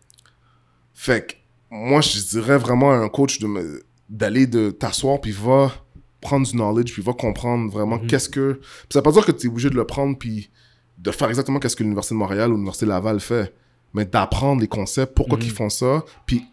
Fait 0.95 1.27
que 1.27 1.35
moi, 1.71 2.01
je 2.01 2.19
dirais 2.21 2.59
vraiment 2.59 2.93
à 2.93 2.97
un 2.97 3.09
coach 3.09 3.39
de 3.39 3.85
d'aller 4.09 4.47
de 4.47 4.71
t'asseoir, 4.71 5.21
puis 5.21 5.33
va 5.33 5.73
prendre 6.21 6.47
du 6.47 6.53
knowledge, 6.53 6.93
puis 6.93 7.03
va 7.03 7.15
comprendre 7.15 7.71
vraiment 7.71 7.99
mhm. 7.99 8.07
qu'est-ce 8.07 8.29
que. 8.29 8.55
Puis 8.55 8.89
ça 8.93 8.99
veut 8.99 9.05
pas 9.05 9.13
dire 9.13 9.25
que 9.25 9.33
tu 9.33 9.47
es 9.47 9.51
obligé 9.51 9.71
de 9.71 9.77
le 9.77 9.85
prendre, 9.85 10.19
puis 10.19 10.51
de 10.99 11.11
faire 11.11 11.29
exactement 11.29 11.59
qu'est-ce 11.59 11.75
que 11.75 11.83
l'Université 11.83 12.15
de 12.15 12.19
Montréal 12.19 12.51
ou 12.51 12.55
l'Université 12.55 12.87
Laval 12.87 13.19
fait 13.19 13.53
mais 13.95 14.05
d'apprendre 14.05 14.61
les 14.61 14.69
concepts, 14.69 15.15
pourquoi 15.15 15.39
ils 15.41 15.49
mhm. 15.49 15.55
font 15.55 15.69
ça, 15.69 16.05
puis 16.27 16.45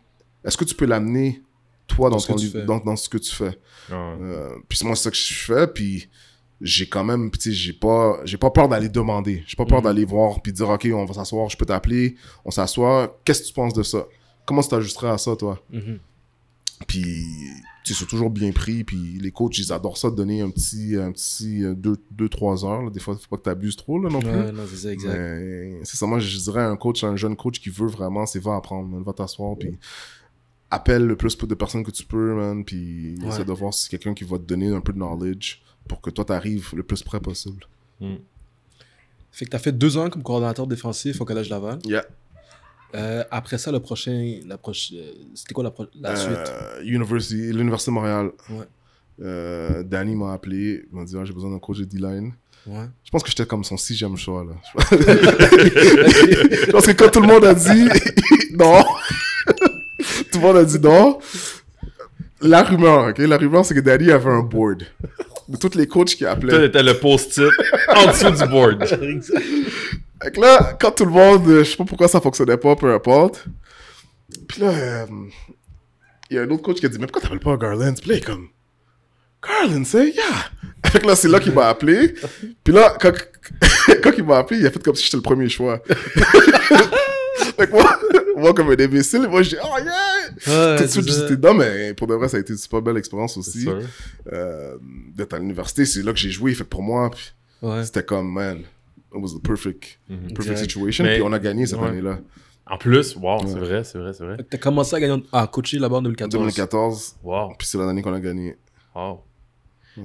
est-ce 0.43 0.57
que 0.57 0.65
tu 0.65 0.75
peux 0.75 0.85
l'amener, 0.85 1.41
toi, 1.89 2.09
dans, 2.09 2.17
dans, 2.17 2.37
ce 2.37 2.57
dans, 2.65 2.79
dans, 2.79 2.95
ce 2.95 3.09
que 3.09 3.17
tu 3.17 3.33
fais. 3.33 3.59
Ah 3.91 4.15
euh, 4.21 4.55
puis 4.67 4.79
moi, 4.83 4.95
c'est 4.95 5.03
ça 5.03 5.11
que 5.11 5.17
je 5.17 5.33
fais, 5.33 5.67
puis 5.67 6.09
j'ai 6.61 6.87
quand 6.87 7.03
même, 7.03 7.29
tu 7.31 7.39
sais, 7.39 7.51
j'ai 7.51 7.73
pas, 7.73 8.19
j'ai 8.23 8.37
pas 8.37 8.51
peur 8.51 8.69
d'aller 8.69 8.89
demander. 8.89 9.43
J'ai 9.47 9.55
pas 9.55 9.65
peur 9.65 9.79
mhm. 9.79 9.85
d'aller 9.85 10.05
voir, 10.05 10.41
puis 10.41 10.53
dire, 10.53 10.69
OK, 10.69 10.87
on 10.93 11.05
va 11.05 11.13
s'asseoir, 11.13 11.49
je 11.49 11.57
peux 11.57 11.65
t'appeler, 11.65 12.15
on 12.45 12.51
s'assoit, 12.51 13.19
qu'est-ce 13.25 13.41
que 13.41 13.47
tu 13.47 13.53
penses 13.53 13.73
de 13.73 13.83
ça? 13.83 14.05
Comment 14.45 14.61
tu 14.61 14.69
t'ajusterais 14.69 15.09
à 15.09 15.17
ça, 15.17 15.35
toi? 15.35 15.61
Mhm. 15.71 15.99
Puis 16.87 17.25
c'est 17.93 18.07
toujours 18.07 18.29
bien 18.29 18.51
pris. 18.51 18.83
Puis 18.83 19.19
les 19.19 19.31
coachs, 19.31 19.57
ils 19.57 19.71
adorent 19.73 19.97
ça, 19.97 20.09
de 20.09 20.15
donner 20.15 20.41
un 20.41 20.49
petit, 20.49 20.95
un 20.95 21.11
petit 21.11 21.61
2-3 21.61 22.65
euh, 22.65 22.67
heures. 22.67 22.91
Des 22.91 22.99
fois, 22.99 23.15
il 23.17 23.21
faut 23.21 23.29
pas 23.29 23.37
que 23.37 23.43
tu 23.43 23.49
abuses 23.49 23.75
trop 23.75 23.99
là, 23.99 24.09
non 24.09 24.19
plus. 24.19 24.29
Ouais, 24.29 24.51
non, 24.51 24.63
c'est 24.69 24.77
ça, 24.77 24.91
exact. 24.91 25.83
C'est 25.83 25.97
ça, 25.97 26.05
moi, 26.05 26.19
je 26.19 26.37
dirais 26.37 26.63
un 26.63 26.75
coach, 26.75 27.03
un 27.03 27.15
jeune 27.15 27.35
coach 27.35 27.59
qui 27.59 27.69
veut 27.69 27.87
vraiment, 27.87 28.25
c'est 28.25 28.39
va 28.39 28.55
apprendre, 28.55 29.03
va 29.03 29.13
t'asseoir. 29.13 29.57
Puis 29.57 29.77
appelle 30.71 31.05
le 31.05 31.15
plus 31.15 31.37
de 31.37 31.55
personnes 31.55 31.83
que 31.83 31.91
tu 31.91 32.05
peux, 32.05 32.35
man. 32.35 32.63
Puis 32.63 33.15
essaie 33.25 33.45
de 33.45 33.51
voir 33.51 33.73
si 33.73 33.83
c'est 33.83 33.89
quelqu'un 33.89 34.13
qui 34.13 34.23
va 34.23 34.37
te 34.37 34.43
donner 34.43 34.73
un 34.73 34.81
peu 34.81 34.93
de 34.93 34.97
knowledge 34.97 35.61
pour 35.87 36.01
que 36.01 36.09
toi, 36.09 36.25
tu 36.25 36.33
arrives 36.33 36.69
le 36.75 36.83
plus 36.83 37.03
près 37.03 37.19
possible. 37.19 37.65
Hmm. 37.99 38.15
Fait 39.31 39.45
que 39.45 39.51
tu 39.51 39.55
as 39.55 39.59
fait 39.59 39.71
deux 39.71 39.97
ans 39.97 40.09
comme 40.09 40.23
coordinateur 40.23 40.67
défensif 40.67 41.21
au 41.21 41.25
Collège 41.25 41.49
Laval. 41.49 41.79
Yeah. 41.85 42.05
Euh, 42.95 43.23
après 43.29 43.57
ça, 43.57 43.71
le 43.71 43.79
prochain, 43.79 44.39
la 44.47 44.57
prochaine, 44.57 44.97
c'était 45.35 45.53
quoi 45.53 45.63
la, 45.63 45.73
la 46.01 46.15
suite? 46.15 46.31
Euh, 46.31 46.81
University, 46.83 47.53
l'Université 47.53 47.91
de 47.91 47.95
Montréal. 47.95 48.31
Ouais. 48.49 48.65
Euh, 49.21 49.83
Danny 49.83 50.15
m'a 50.15 50.33
appelé, 50.33 50.85
il 50.91 50.97
m'a 50.97 51.05
dit 51.05 51.15
ah, 51.19 51.25
j'ai 51.25 51.33
besoin 51.33 51.51
d'un 51.51 51.59
coach 51.59 51.79
de 51.79 51.85
D-line. 51.85 52.33
Ouais. 52.65 52.85
Je 53.03 53.11
pense 53.11 53.23
que 53.23 53.29
j'étais 53.29 53.45
comme 53.45 53.63
son 53.63 53.77
sixième 53.77 54.17
choix 54.17 54.43
là. 54.43 54.53
Parce 56.71 56.87
que 56.87 56.91
quand 56.91 57.09
tout 57.09 57.21
le 57.21 57.27
monde 57.27 57.45
a 57.45 57.53
dit 57.53 57.87
non, 58.57 58.83
tout 60.31 60.39
le 60.39 60.45
monde 60.45 60.57
a 60.57 60.63
dit 60.63 60.79
non. 60.79 61.19
La 62.41 62.63
rumeur, 62.63 63.09
ok, 63.09 63.17
la 63.19 63.37
rumeur 63.37 63.65
c'est 63.65 63.75
que 63.75 63.79
Danny 63.81 64.11
avait 64.11 64.29
un 64.29 64.41
board 64.41 64.83
de 65.49 65.57
tous 65.57 65.75
les 65.75 65.87
coachs 65.87 66.15
qui 66.15 66.25
appelaient. 66.25 66.53
Toi, 66.53 66.59
t'étais 66.61 66.83
le 66.83 66.93
post-it 66.93 67.49
en 67.89 68.07
dessous 68.07 68.31
du 68.31 68.49
board. 68.49 68.85
Fait 70.21 70.31
que 70.31 70.41
là, 70.41 70.77
quand 70.79 70.91
tout 70.91 71.05
le 71.05 71.11
monde, 71.11 71.43
je 71.47 71.63
sais 71.63 71.77
pas 71.77 71.85
pourquoi 71.85 72.07
ça 72.07 72.19
fonctionnait 72.19 72.57
pas, 72.57 72.75
peu 72.75 72.93
importe. 72.93 73.45
Puis 74.47 74.61
là, 74.61 74.69
euh, 74.69 75.05
il 76.29 76.35
y 76.35 76.39
a 76.39 76.43
un 76.43 76.49
autre 76.49 76.61
coach 76.61 76.79
qui 76.79 76.85
a 76.85 76.89
dit, 76.89 76.97
mais 76.99 77.07
pourquoi 77.07 77.21
t'appelles 77.21 77.39
pas 77.39 77.57
Garland? 77.57 77.93
Puis 77.99 78.09
là, 78.09 78.15
il 78.15 78.17
est 78.17 78.25
comme, 78.25 78.49
Garland, 79.41 79.85
c'est, 79.85 80.09
yeah. 80.09 80.23
Fait 80.91 80.99
que 80.99 81.07
là, 81.07 81.15
c'est 81.15 81.27
là 81.27 81.39
qu'il 81.39 81.53
m'a 81.53 81.67
appelé. 81.67 82.13
Puis 82.63 82.73
là, 82.73 82.95
quand, 82.99 83.11
quand 84.03 84.11
il 84.17 84.23
m'a 84.23 84.37
appelé, 84.37 84.59
il 84.59 84.67
a 84.67 84.71
fait 84.71 84.81
comme 84.83 84.95
si 84.95 85.05
j'étais 85.05 85.17
le 85.17 85.23
premier 85.23 85.49
choix. 85.49 85.81
fait 85.85 87.67
que 87.67 87.71
moi, 87.71 87.99
moi, 88.39 88.53
comme 88.53 88.69
un 88.69 88.79
imbécile, 88.79 89.27
moi, 89.27 89.41
je 89.43 89.49
dis, 89.49 89.55
oh 89.63 89.77
yeah! 89.77 90.77
Tout 90.77 90.83
de 90.83 90.89
suite, 90.89 91.07
j'étais 91.07 91.35
dedans, 91.35 91.53
mais 91.53 91.93
pour 91.93 92.07
de 92.07 92.15
vrai, 92.15 92.29
ça 92.29 92.37
a 92.37 92.39
été 92.39 92.53
une 92.53 92.59
super 92.59 92.81
belle 92.81 92.97
expérience 92.97 93.37
aussi. 93.37 93.67
Euh, 94.31 94.77
D'être 95.15 95.33
à 95.33 95.39
l'université, 95.39 95.85
c'est 95.85 96.01
là 96.01 96.11
que 96.13 96.19
j'ai 96.19 96.31
joué. 96.31 96.53
Fait 96.53 96.63
pour 96.63 96.81
moi, 96.81 97.11
c'était 97.83 98.03
comme, 98.03 98.31
man, 98.31 98.59
it 98.59 98.65
was 99.13 99.37
the 99.37 99.41
perfect, 99.41 99.99
mhm. 100.09 100.33
perfect 100.33 100.59
situation. 100.59 101.03
puis 101.03 101.21
on 101.21 101.33
a 101.33 101.39
gagné 101.39 101.65
cette 101.65 101.79
année-là. 101.79 102.19
En 102.69 102.77
plus, 102.77 103.15
wow, 103.15 103.39
c'est 103.47 103.57
vrai, 103.57 103.83
c'est 103.83 103.97
vrai, 103.97 104.13
c'est 104.13 104.23
vrai. 104.23 104.37
T'as 104.47 104.59
commencé 104.59 104.95
à 104.95 104.99
gagner, 104.99 105.23
à 105.31 105.47
coacher 105.47 105.79
là-bas 105.79 105.97
en 105.97 106.01
2014. 106.03 106.39
2014. 106.39 107.15
Wow. 107.23 107.53
Puis 107.57 107.67
c'est 107.67 107.79
l'année 107.79 108.03
qu'on 108.03 108.13
a 108.13 108.19
gagné. 108.19 108.57
Wow. 108.95 109.23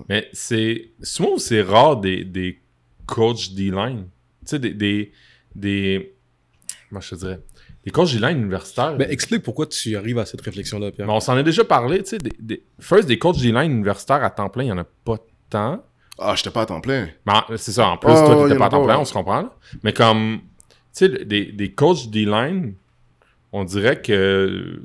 Mais 0.08 0.28
c'est. 0.32 0.90
Souvent, 1.02 1.36
c'est 1.36 1.60
rare 1.60 1.98
des, 1.98 2.24
des 2.24 2.58
coachs 3.06 3.52
D-line. 3.54 4.06
Tu 4.40 4.50
sais, 4.50 4.58
des, 4.58 4.72
des, 4.72 5.12
des. 5.54 6.14
Comment 6.88 7.02
je 7.02 7.10
te 7.10 7.14
dirais? 7.16 7.40
Des 7.84 7.90
coachs 7.90 8.12
D-line 8.12 8.38
universitaires. 8.38 8.96
Ben, 8.96 9.10
explique 9.10 9.42
pourquoi 9.42 9.66
tu 9.66 9.96
arrives 9.96 10.18
à 10.18 10.24
cette 10.24 10.40
réflexion-là, 10.40 10.90
Pierre. 10.90 11.06
Ben, 11.06 11.12
on 11.12 11.20
s'en 11.20 11.36
a 11.36 11.42
déjà 11.42 11.64
parlé, 11.64 12.02
tu 12.02 12.10
sais. 12.10 12.18
Des, 12.18 12.32
des... 12.38 12.62
First, 12.80 13.06
des 13.06 13.18
coachs 13.18 13.38
D-line 13.38 13.70
universitaires 13.70 14.24
à 14.24 14.30
temps 14.30 14.48
plein, 14.48 14.64
il 14.64 14.66
n'y 14.66 14.72
en 14.72 14.78
a 14.78 14.84
pas 15.04 15.18
tant. 15.50 15.84
Ah, 16.18 16.34
j'étais 16.36 16.50
pas 16.50 16.62
à 16.62 16.66
temps 16.66 16.80
plein. 16.80 17.08
Ben, 17.26 17.44
c'est 17.56 17.72
ça, 17.72 17.88
en 17.88 17.96
plus, 17.96 18.08
toi, 18.08 18.26
toi, 18.26 18.44
t'étais 18.44 18.58
pas 18.58 18.66
à 18.66 18.70
temps 18.70 18.84
plein, 18.84 18.98
on 18.98 19.04
se 19.04 19.12
comprend. 19.12 19.50
Mais 19.82 19.92
comme, 19.92 20.40
tu 20.96 21.08
sais, 21.08 21.08
des, 21.08 21.52
des 21.52 21.72
coachs 21.72 22.08
D-line, 22.08 22.74
on 23.52 23.64
dirait 23.64 24.00
que 24.00 24.80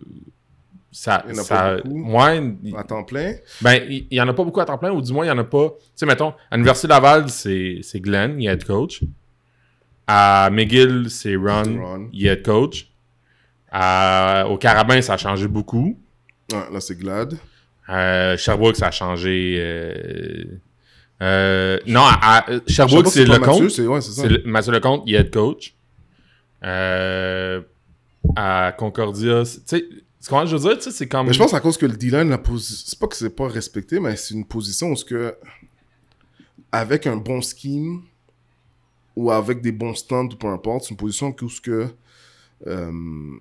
ça. 0.91 1.23
Il 1.27 1.35
y 1.35 1.37
en 1.37 1.41
a 1.41 1.43
ça, 1.43 1.55
pas 1.55 1.81
beaucoup 1.83 2.77
à 2.77 2.83
temps 2.83 3.03
plein. 3.03 3.33
Ben, 3.61 3.81
il 3.89 4.07
y, 4.11 4.21
en 4.21 4.27
a 4.27 4.33
pas 4.33 4.43
beaucoup 4.43 4.59
à 4.59 4.65
temps 4.65 4.77
plein, 4.77 4.91
ou 4.91 5.01
du 5.01 5.13
moins, 5.13 5.25
il 5.25 5.29
y 5.29 5.31
en 5.31 5.37
a 5.37 5.43
pas. 5.43 5.69
Tu 5.69 5.85
sais, 5.95 6.05
mettons, 6.05 6.33
à 6.51 6.57
l'Université 6.57 6.87
Laval, 6.87 7.29
c'est 7.29 7.81
Glenn, 7.95 8.41
il 8.41 8.47
est 8.47 8.51
head 8.51 8.65
coach. 8.65 9.03
À 10.11 10.49
McGill, 10.49 11.05
c'est 11.11 11.35
Ron, 11.35 12.09
il 12.11 12.25
est 12.25 12.43
coach. 12.43 12.87
À, 13.71 14.47
au 14.49 14.57
Carabin, 14.57 15.03
ça 15.03 15.13
a 15.13 15.17
changé 15.17 15.47
beaucoup. 15.47 15.99
Ouais, 16.51 16.63
là, 16.73 16.81
c'est 16.81 16.97
Glad. 16.97 17.37
Euh, 17.89 18.35
Sherbrooke, 18.35 18.75
ça 18.75 18.87
a 18.87 18.91
changé. 18.91 19.57
Euh, 19.59 20.45
euh, 21.21 21.77
non, 21.85 22.01
à, 22.01 22.43
Sherbrooke, 22.65 23.09
c'est 23.09 23.23
le 23.23 23.37
compte. 23.37 23.77
Ouais, 23.77 24.41
Mathieu 24.45 24.71
Lecomte, 24.71 25.03
il 25.05 25.13
est 25.13 25.31
coach. 25.31 25.75
Euh, 26.63 27.61
à 28.35 28.73
Concordia, 28.75 29.43
tu 29.43 29.61
sais, 29.63 29.85
comment 30.27 30.47
je 30.47 30.57
veux 30.57 30.69
dire, 30.69 30.77
tu 30.79 30.85
sais, 30.85 30.91
c'est 30.91 31.07
comme. 31.07 31.27
Mais 31.27 31.33
je 31.33 31.37
pense 31.37 31.53
à 31.53 31.59
cause 31.59 31.77
que 31.77 31.85
le 31.85 31.95
D-line, 31.95 32.35
c'est 32.57 32.97
pas 32.97 33.05
que 33.05 33.15
c'est 33.15 33.35
pas 33.35 33.47
respecté, 33.47 33.99
mais 33.99 34.15
c'est 34.15 34.33
une 34.33 34.45
position 34.45 34.87
où 34.87 34.95
ce 34.95 35.05
que, 35.05 35.35
avec 36.71 37.05
un 37.05 37.17
bon 37.17 37.41
scheme, 37.41 38.01
ou 39.19 39.31
avec 39.31 39.61
des 39.61 39.73
bons 39.73 39.95
stands, 39.95 40.29
ou 40.31 40.37
peu 40.37 40.47
importe, 40.47 40.85
c'est 40.85 40.91
une 40.91 40.97
position 40.97 41.35
où 41.41 41.49
ce 41.49 41.59
que, 41.59 41.87
euh, 42.67 43.37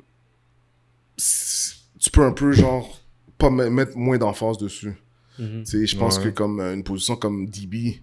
tu 2.00 2.10
peux 2.10 2.24
un 2.24 2.32
peu, 2.32 2.50
genre, 2.50 3.00
pas 3.38 3.48
mettre 3.48 3.96
moins 3.96 4.18
d'emphase 4.18 4.58
dessus. 4.58 4.94
Mhm. 5.38 5.64
Je 5.64 5.96
pense 5.96 6.18
que 6.18 6.30
comme 6.30 6.58
euh, 6.58 6.74
une 6.74 6.82
position 6.82 7.14
comme 7.14 7.46
DB, 7.46 8.02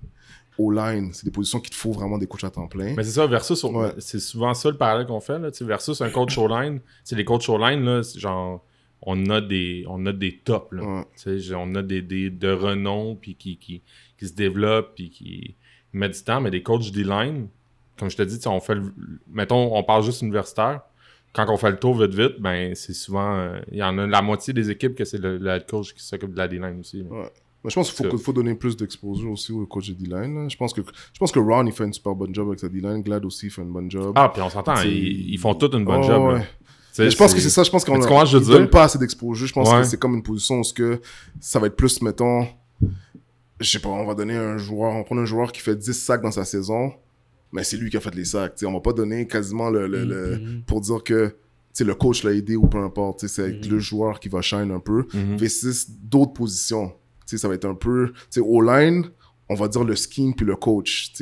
O-line, 0.58 1.12
c'est 1.12 1.26
des 1.26 1.32
positions 1.32 1.60
qu'il 1.60 1.72
te 1.72 1.76
faut 1.76 1.92
vraiment 1.92 2.18
des 2.18 2.28
coachs 2.28 2.46
à 2.46 2.50
temps 2.50 2.68
plein. 2.68 2.94
Mais 2.96 3.04
c'est 3.04 3.12
ça, 3.12 3.28
versus, 3.28 3.66
c'est 3.98 4.22
souvent 4.22 4.54
ça 4.54 4.70
le 4.70 4.78
parallèle 4.78 5.06
qu'on 5.06 5.20
fait, 5.20 5.38
là, 5.38 5.50
versus 5.62 6.00
un 6.00 6.10
coach 6.10 6.38
O-line. 6.38 6.80
C'est 7.04 7.18
les 7.18 7.26
coachs 7.26 7.50
O-line, 7.50 7.84
là, 7.84 8.02
genre, 8.16 8.64
on 9.02 9.30
a 9.30 9.42
des, 9.42 9.84
on 9.90 10.06
a 10.06 10.14
des 10.14 10.38
tops, 10.38 10.72
là. 10.72 11.04
On 11.58 11.76
a 11.76 11.82
des, 11.84 12.02
des, 12.02 12.30
de 12.30 12.52
renom, 12.52 13.18
puis 13.18 13.36
qui, 13.36 13.58
qui, 13.58 13.82
qui 14.18 14.28
se 14.30 14.34
développent, 14.34 14.96
puis 14.96 15.10
qui 15.10 15.56
mettent 15.92 16.14
du 16.14 16.24
temps, 16.24 16.40
mais 16.40 16.52
des 16.52 16.64
coachs 16.64 16.92
D-line, 16.92 17.48
comme 17.98 18.10
je 18.10 18.18
te 18.18 18.24
dis, 18.24 18.40
on 18.48 18.60
fait, 18.60 18.78
mettons, 19.32 19.76
on 19.76 19.84
parle 19.84 20.04
juste 20.04 20.22
universitaire, 20.22 20.82
quand 21.34 21.46
on 21.50 21.58
fait 21.58 21.70
le 21.70 21.78
tour 21.78 22.00
vite 22.00 22.14
vite, 22.14 22.40
ben 22.40 22.74
c'est 22.76 22.94
souvent. 22.94 23.36
Euh, 23.36 23.60
il 23.72 23.78
y 23.78 23.84
en 23.84 23.98
a 23.98 24.08
la 24.08 24.22
moitié 24.22 24.54
des 24.54 24.70
équipes 24.70 24.96
que 24.96 25.04
c'est 25.04 25.18
le, 25.18 25.60
coach 25.68 25.94
qui 25.94 26.04
s'occupe 26.04 26.32
de 26.32 26.38
la 26.38 26.48
D-line 26.48 26.80
aussi. 26.80 27.02
Ouais. 27.02 27.30
Mais 27.64 27.72
je 27.72 27.76
pense 27.76 27.92
qu'il 27.92 28.10
faut, 28.10 28.18
faut, 28.18 28.32
donner 28.32 28.54
plus 28.54 28.78
d'exposure 28.78 29.32
aussi 29.32 29.52
au 29.52 29.66
coach 29.66 29.90
de 29.90 29.96
D-line. 29.96 30.50
Je 30.50 30.56
pense, 30.56 30.74
que, 30.74 30.82
je 30.82 31.20
pense 31.20 31.32
que 31.32 31.40
Ron, 31.40 31.66
il 31.66 31.74
fait 31.74 31.84
une 31.84 31.94
super 31.94 32.16
bonne 32.16 32.34
job 32.34 32.48
avec 32.48 32.60
sa 32.60 32.70
D-line. 32.70 33.02
Glad 33.02 33.26
aussi 33.26 33.50
fait 33.50 33.64
une 33.64 33.72
bonne 33.72 33.92
job. 33.92 34.14
Ah, 34.16 34.30
puis 34.32 34.42
on 34.42 34.50
s'entend, 34.50 34.76
ils, 34.84 35.38
font 35.38 35.56
toutes 35.56 35.74
une 35.74 35.84
bonne 35.84 36.04
job. 36.04 36.36
Ouais. 36.36 37.10
Je 37.10 37.18
pense 37.18 37.34
que 37.34 37.42
c'est 37.42 37.50
ça. 37.50 37.64
Je 37.64 37.72
pense 37.72 37.84
qu'on 37.84 37.98
ne 37.98 38.46
donne 38.46 38.70
pas 38.70 38.84
assez 38.84 38.98
d'exposure. 38.98 39.48
Je 39.48 39.54
pense 39.54 39.74
que 39.74 39.84
c'est 39.84 40.00
comme 40.00 40.14
une 40.14 40.24
position 40.24 40.62
où 40.62 40.74
que 40.74 41.02
ça 41.42 41.60
va 41.60 41.68
être 41.68 41.76
plus, 41.76 42.02
mettons, 42.02 42.48
je 43.60 43.70
sais 43.70 43.80
pas, 43.80 43.90
on 43.90 44.06
va 44.06 44.14
donner 44.14 44.36
un 44.36 44.58
joueur, 44.58 44.94
on 44.94 45.04
prend 45.04 45.18
un 45.18 45.26
joueur 45.26 45.52
qui 45.52 45.62
fait 45.62 45.76
10 45.76 45.94
sacs 45.94 46.22
dans 46.22 46.32
sa 46.32 46.46
saison, 46.46 46.94
mais 47.52 47.64
c'est 47.64 47.78
lui 47.78 47.90
qui 47.90 47.98
a 47.98 48.00
fait 48.00 48.14
les 48.16 48.26
sacs. 48.26 48.56
T'sais, 48.56 48.66
on 48.66 48.74
va 48.74 48.80
pas 48.82 48.94
donner 48.94 49.28
quasiment 49.28 49.70
le, 49.70 49.88
le, 49.88 50.38
mm-hmm. 50.38 50.64
pour 50.64 50.82
dire 50.82 51.04
que 51.04 51.36
le 51.80 51.96
coach 51.96 52.24
l'a 52.24 52.32
aidé 52.34 52.56
ou 52.56 52.68
peu 52.68 52.80
importe. 52.80 53.28
C'est 53.28 53.44
avec 53.44 53.62
mm-hmm. 53.62 53.70
le 53.70 53.80
joueur 53.80 54.20
qui 54.20 54.30
va 54.30 54.42
shine 54.42 54.72
un 54.72 54.80
peu. 54.80 55.08
Mm 55.14 55.36
-hmm. 55.38 55.90
d'autres 56.04 56.34
positions. 56.34 56.94
ça 57.26 57.48
va 57.48 57.56
être 57.56 57.66
un 57.66 57.76
peu. 57.76 58.14
Au 58.38 58.62
line, 58.62 59.06
on 59.50 59.56
va 59.56 59.68
dire 59.68 59.84
le 59.84 59.96
scheme 59.96 60.34
puis 60.34 60.46
le 60.46 60.56
coach. 60.56 61.14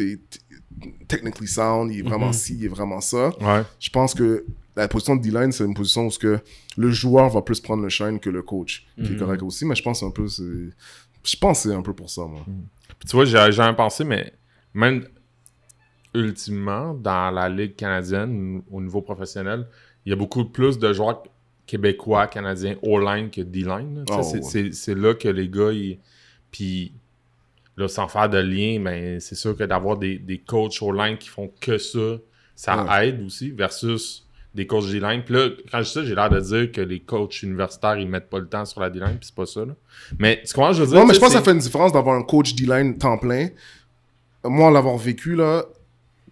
Technically 1.08 1.48
sound, 1.48 1.92
il 1.92 2.00
est 2.00 2.02
vraiment 2.02 2.32
mm-hmm. 2.32 2.48
ci, 2.52 2.56
il 2.56 2.66
est 2.66 2.76
vraiment 2.78 3.02
ça. 3.02 3.32
Je 3.80 3.90
pense 3.90 4.14
que 4.14 4.46
la 4.76 4.88
position 4.88 5.16
de 5.16 5.22
D-line, 5.22 5.52
c'est 5.52 5.66
une 5.66 5.76
position 5.76 6.08
où 6.08 6.10
que 6.10 6.40
le 6.78 6.90
joueur 6.90 7.30
va 7.30 7.42
plus 7.44 7.60
prendre 7.60 7.84
le 7.84 7.90
shine 7.90 8.20
que 8.20 8.32
le 8.32 8.42
coach, 8.42 8.88
qui 9.04 9.14
est 9.14 9.18
correct 9.18 9.44
aussi. 9.44 9.66
Mais 9.66 9.76
je 9.76 9.84
pense 9.84 10.02
un 10.04 10.12
peu. 10.12 10.28
Je 11.32 11.38
pense 11.38 11.60
c'est 11.62 11.74
un 11.74 11.84
peu 11.84 11.94
pour 11.94 12.10
ça, 12.10 12.24
moi. 12.26 12.44
Puis 12.98 13.08
tu 13.10 13.16
vois, 13.16 13.26
j'ai 13.26 13.52
jamais 13.52 13.76
pensé, 13.76 14.04
mais 14.04 14.34
même 14.74 15.06
ultimement, 16.14 16.94
dans 16.94 17.32
la 17.32 17.50
Ligue 17.50 17.76
canadienne, 17.76 18.62
au 18.72 18.82
niveau 18.82 19.02
professionnel, 19.02 19.68
il 20.06 20.10
y 20.10 20.14
a 20.14 20.16
beaucoup 20.16 20.46
plus 20.46 20.78
de 20.78 20.94
joueurs 20.94 21.24
québécois, 21.66 22.28
canadiens, 22.28 22.76
O-line 22.82 23.30
que 23.30 23.42
D-line. 23.42 24.06
Oh, 24.10 24.22
c'est 24.22 24.96
là 24.96 25.14
que 25.14 25.30
les 25.30 25.50
gars, 25.50 25.72
ils... 25.72 26.00
puis 26.52 26.94
là, 27.78 27.88
sans 27.88 28.08
faire 28.08 28.30
de 28.30 28.38
lien, 28.38 28.80
mais 28.80 29.14
ben, 29.14 29.20
c'est 29.20 29.36
sûr 29.36 29.56
que 29.56 29.64
d'avoir 29.64 29.98
des, 29.98 30.20
des 30.20 30.40
coachs 30.40 30.82
O-line 30.82 31.18
qui 31.18 31.30
font 31.30 31.52
que 31.60 31.78
ça, 31.78 32.18
ça 32.56 33.06
aide 33.06 33.24
aussi, 33.24 33.52
versus 33.52 34.28
des 34.54 34.68
coachs 34.68 34.90
D-line. 34.92 35.24
Puis 35.24 35.34
là, 35.34 35.50
quand 35.72 35.80
je 35.80 35.86
dis 35.86 35.92
ça, 35.92 36.04
j'ai 36.04 36.16
l'air 36.16 36.30
de 36.30 36.40
dire 36.40 36.72
que 36.72 36.82
les 36.82 37.00
coachs 37.00 37.42
universitaires, 37.42 37.98
ils 37.98 38.08
mettent 38.08 38.30
pas 38.30 38.40
le 38.40 38.48
temps 38.48 38.66
sur 38.66 38.82
la 38.82 38.90
D-line, 38.90 39.18
puis 39.18 39.28
c'est 39.28 39.36
pas 39.36 39.46
ça. 39.46 39.66
Là. 39.66 39.74
Mais 40.20 40.44
tu 40.46 40.54
comprends, 40.54 40.74
je 40.74 40.84
veux 40.84 40.90
dire? 40.90 41.00
Non, 41.00 41.06
mais 41.06 41.14
je 41.14 41.20
pense 41.20 41.30
que 41.30 41.36
ça 41.36 41.42
fait 41.42 41.52
une 41.52 41.60
différence 41.60 41.92
d'avoir 41.92 42.16
un 42.16 42.24
coach 42.24 42.54
D-line 42.54 42.98
temps 42.98 43.18
plein. 43.18 43.48
Moi, 44.44 44.70
l'avoir 44.70 44.98
vécu, 44.98 45.36
là, 45.36 45.64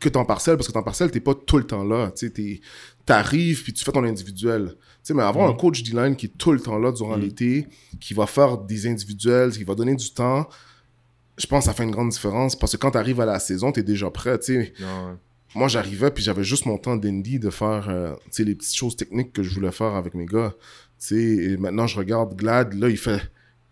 que 0.01 0.09
temps 0.09 0.25
partiel, 0.25 0.57
parce 0.57 0.67
que 0.67 0.73
temps 0.73 0.83
partiel, 0.83 1.11
t'es 1.11 1.21
pas 1.21 1.33
tout 1.33 1.57
le 1.57 1.65
temps 1.65 1.83
là. 1.83 2.11
Tu 2.11 2.61
t'arrives, 3.05 3.63
puis 3.63 3.71
tu 3.71 3.85
fais 3.85 3.91
ton 3.91 4.03
individuel. 4.03 4.75
mais 5.13 5.23
avoir 5.23 5.49
un 5.49 5.53
coach 5.53 5.83
D-line 5.83 6.15
qui 6.15 6.25
est 6.25 6.37
tout 6.37 6.51
le 6.51 6.59
temps 6.59 6.77
là 6.77 6.91
durant 6.91 7.17
mm. 7.17 7.21
l'été, 7.21 7.67
qui 7.99 8.13
va 8.13 8.25
faire 8.25 8.57
des 8.57 8.87
individuels, 8.87 9.51
qui 9.51 9.63
va 9.63 9.75
donner 9.75 9.95
du 9.95 10.11
temps, 10.11 10.49
je 11.37 11.47
pense 11.47 11.63
que 11.63 11.71
ça 11.71 11.73
fait 11.73 11.83
une 11.83 11.91
grande 11.91 12.09
différence, 12.09 12.55
parce 12.55 12.73
que 12.73 12.77
quand 12.77 12.91
t'arrives 12.91 13.21
à 13.21 13.25
la 13.25 13.39
saison, 13.39 13.71
t'es 13.71 13.83
déjà 13.83 14.09
prêt, 14.11 14.37
moi, 15.53 15.67
j'arrivais, 15.67 16.11
puis 16.11 16.23
j'avais 16.23 16.45
juste 16.45 16.65
mon 16.65 16.77
temps 16.77 16.95
d'indie 16.95 17.37
de 17.37 17.49
faire 17.49 17.89
euh, 17.89 18.15
les 18.39 18.55
petites 18.55 18.75
choses 18.75 18.95
techniques 18.95 19.33
que 19.33 19.43
je 19.43 19.53
voulais 19.53 19.71
faire 19.71 19.95
avec 19.95 20.13
mes 20.13 20.25
gars. 20.25 20.53
Et 21.11 21.57
maintenant, 21.57 21.87
je 21.87 21.97
regarde 21.97 22.35
Glad, 22.37 22.73
là, 22.73 22.87
il 22.87 22.97
fait 22.97 23.19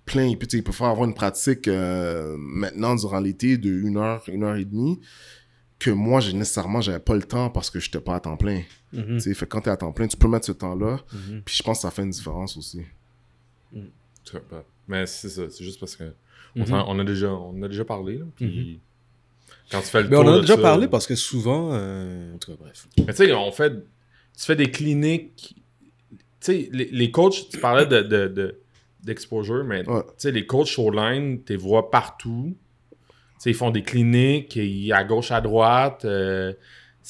plein, 0.06 0.26
il 0.26 0.38
peut, 0.38 0.48
il 0.52 0.64
peut 0.64 0.72
faire 0.72 0.88
avoir 0.88 1.08
une 1.08 1.14
pratique 1.14 1.68
euh, 1.68 2.36
maintenant 2.38 2.96
durant 2.96 3.20
l'été 3.20 3.58
de 3.58 3.70
une 3.70 3.98
heure, 3.98 4.24
une 4.28 4.44
heure 4.44 4.56
et 4.56 4.66
demie, 4.66 5.00
que 5.80 5.90
moi, 5.90 6.20
j'ai 6.20 6.34
nécessairement, 6.34 6.82
j'avais 6.82 7.00
pas 7.00 7.16
le 7.16 7.24
temps 7.24 7.50
parce 7.50 7.70
que 7.70 7.80
je 7.80 7.88
n'étais 7.88 8.02
pas 8.02 8.16
à 8.16 8.20
temps 8.20 8.38
plein. 8.38 8.62
Mm 8.92 9.20
Fait 9.20 9.48
quand 9.48 9.62
tu 9.62 9.70
es 9.70 9.72
à 9.72 9.78
temps 9.78 9.94
plein, 9.94 10.08
tu 10.08 10.18
peux 10.18 10.28
mettre 10.28 10.46
ce 10.46 10.52
temps-là, 10.52 11.00
mhm. 11.14 11.42
puis 11.44 11.56
je 11.56 11.64
pense 11.64 11.78
que 11.78 11.82
ça 11.84 11.92
fait 11.92 12.04
une 12.04 12.10
différence 12.10 12.58
aussi. 12.58 12.82
Mm. 13.72 13.82
Mais 14.88 15.06
c'est 15.06 15.30
ça, 15.30 15.44
c'est 15.50 15.64
juste 15.64 15.80
parce 15.80 15.96
que 15.96 16.12
on, 16.56 16.66
mhm. 16.66 17.00
a 17.00 17.04
déjà, 17.04 17.32
on 17.32 17.62
a 17.64 17.68
déjà 17.68 17.86
parlé, 17.86 18.20
puis 18.36 18.46
mhm. 18.46 18.80
Quand 19.72 19.82
tu 19.82 19.88
fais 19.88 20.02
le 20.02 20.10
Mais 20.10 20.18
on 20.18 20.22
en 20.22 20.34
a 20.34 20.42
déjà 20.42 20.58
parlé 20.58 20.88
parce 20.88 21.06
que 21.06 21.16
souvent. 21.16 21.70
Euh, 21.74 22.34
en 22.34 22.38
tout 22.38 22.52
cas, 22.52 22.58
bref. 22.60 22.88
Mais 22.98 23.14
tu 23.14 23.26
sais, 23.26 23.34
on 23.34 23.52
fait. 23.52 23.74
Tu 24.38 24.46
fais 24.46 24.56
des 24.56 24.72
cliniques. 24.72 25.56
Tu 26.12 26.18
sais, 26.40 26.70
les, 26.72 26.86
les, 26.86 27.12
coachs, 27.12 27.50
tu 27.50 27.58
parlais 27.60 27.86
de, 27.86 28.02
de, 28.02 28.60
d'exposure, 29.04 29.64
mais 29.66 29.84
tu 29.84 29.92
sais, 30.18 30.32
les 30.32 30.46
coachs 30.46 30.80
online, 30.80 31.44
tu 31.44 31.54
les 31.54 31.58
vois 31.58 31.92
partout. 31.92 32.56
Ils 33.46 33.54
font 33.54 33.72
des 33.72 33.84
cliniques 33.84 34.60
à 34.92 35.04
gauche, 35.04 35.32
à 35.32 35.42
droite. 35.42 36.06
Euh, 36.06 36.54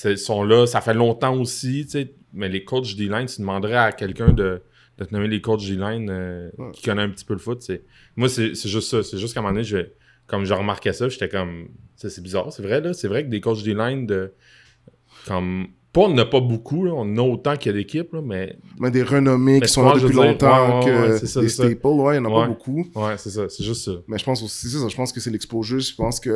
ils 0.06 0.18
sont 0.18 0.44
là, 0.44 0.68
ça 0.68 0.82
fait 0.82 0.94
longtemps 0.94 1.36
aussi. 1.40 1.88
Mais 2.34 2.50
les 2.50 2.64
coachs 2.64 2.96
D-line, 2.96 3.26
tu 3.26 3.42
demanderais 3.42 3.76
à 3.76 3.92
quelqu'un 3.92 4.32
de, 4.32 4.62
de 4.98 5.04
te 5.04 5.14
nommer 5.14 5.28
les 5.28 5.42
coachs 5.42 5.66
D-line 5.66 6.10
euh, 6.10 6.50
qui 6.74 6.84
connaît 6.84 7.02
un 7.02 7.10
petit 7.10 7.26
peu 7.26 7.34
le 7.34 7.40
foot. 7.40 7.70
Moi, 8.16 8.30
c'est, 8.30 8.54
juste 8.54 8.90
ça. 8.90 9.02
C'est 9.02 9.18
juste 9.18 9.34
qu'à 9.34 9.40
un 9.40 9.44
moment 9.44 9.54
donné, 9.54 9.64
je 9.64 9.88
comme 10.28 10.46
je 10.46 10.54
remarquais 10.54 10.94
ça, 10.94 11.10
j'étais 11.10 11.28
comme. 11.28 11.70
C'est 11.96 12.22
bizarre, 12.22 12.54
c'est 12.54 12.62
vrai, 12.62 12.80
là. 12.82 12.94
C'est 12.94 13.08
vrai 13.08 13.24
que 13.24 13.30
des 13.30 13.42
coachs 13.42 13.64
D-line 13.64 14.06
de. 14.06 14.34
Comme. 15.26 15.70
Pas, 15.92 16.02
on 16.02 16.14
n'a 16.14 16.26
pas 16.26 16.40
beaucoup, 16.40 16.86
là. 16.86 16.92
on 16.96 17.18
a 17.18 17.22
autant 17.22 17.58
qu'il 17.58 17.72
y 17.72 17.76
a 17.76 17.78
d'équipes, 17.80 18.14
mais. 18.24 18.58
Mais 18.80 18.92
des 18.92 19.02
renommés 19.02 19.60
qui 19.60 19.68
sont 19.68 19.84
là 19.84 19.94
depuis 20.00 20.16
longtemps, 20.16 20.82
que 20.82 21.40
des 21.42 21.50
staples, 21.50 21.88
ouais, 21.88 22.18
il 22.18 22.22
n'y 22.22 22.28
en 22.28 22.32
a 22.32 22.42
pas 22.42 22.48
beaucoup. 22.48 22.86
Ouais, 22.96 23.18
c'est 23.18 23.32
ça, 23.32 23.50
c'est 23.50 23.64
juste 23.64 23.86
ça. 23.86 23.94
Mais 24.08 24.18
je 24.18 24.24
pense 24.24 24.44
aussi, 24.44 24.70
c'est 24.70 24.78
ça, 24.78 24.88
je 24.88 24.96
pense 24.96 25.12
que 25.12 25.20
c'est 25.20 25.32
l'exposure. 25.32 25.80
Je 25.80 25.96
pense 25.96 26.20
qu'il 26.20 26.32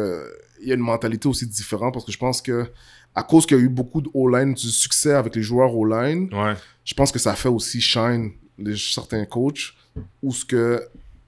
y 0.61 0.71
a 0.71 0.73
une 0.73 0.79
mentalité 0.79 1.27
aussi 1.27 1.45
différente 1.45 1.93
parce 1.93 2.05
que 2.05 2.11
je 2.11 2.17
pense 2.17 2.41
que, 2.41 2.65
à 3.13 3.21
cause 3.21 3.45
qu'il 3.45 3.57
y 3.57 3.59
a 3.59 3.63
eu 3.63 3.69
beaucoup 3.69 4.01
de 4.01 4.09
O-line, 4.13 4.55
du 4.55 4.67
succès 4.69 5.13
avec 5.13 5.35
les 5.35 5.43
joueurs 5.43 5.75
O-line, 5.75 6.29
je 6.83 6.93
pense 6.95 7.11
que 7.11 7.19
ça 7.19 7.35
fait 7.35 7.49
aussi 7.49 7.79
shine 7.79 8.31
les, 8.57 8.75
certains 8.75 9.25
coachs 9.25 9.73
ou 10.21 10.33
ce 10.33 10.45
que 10.45 10.81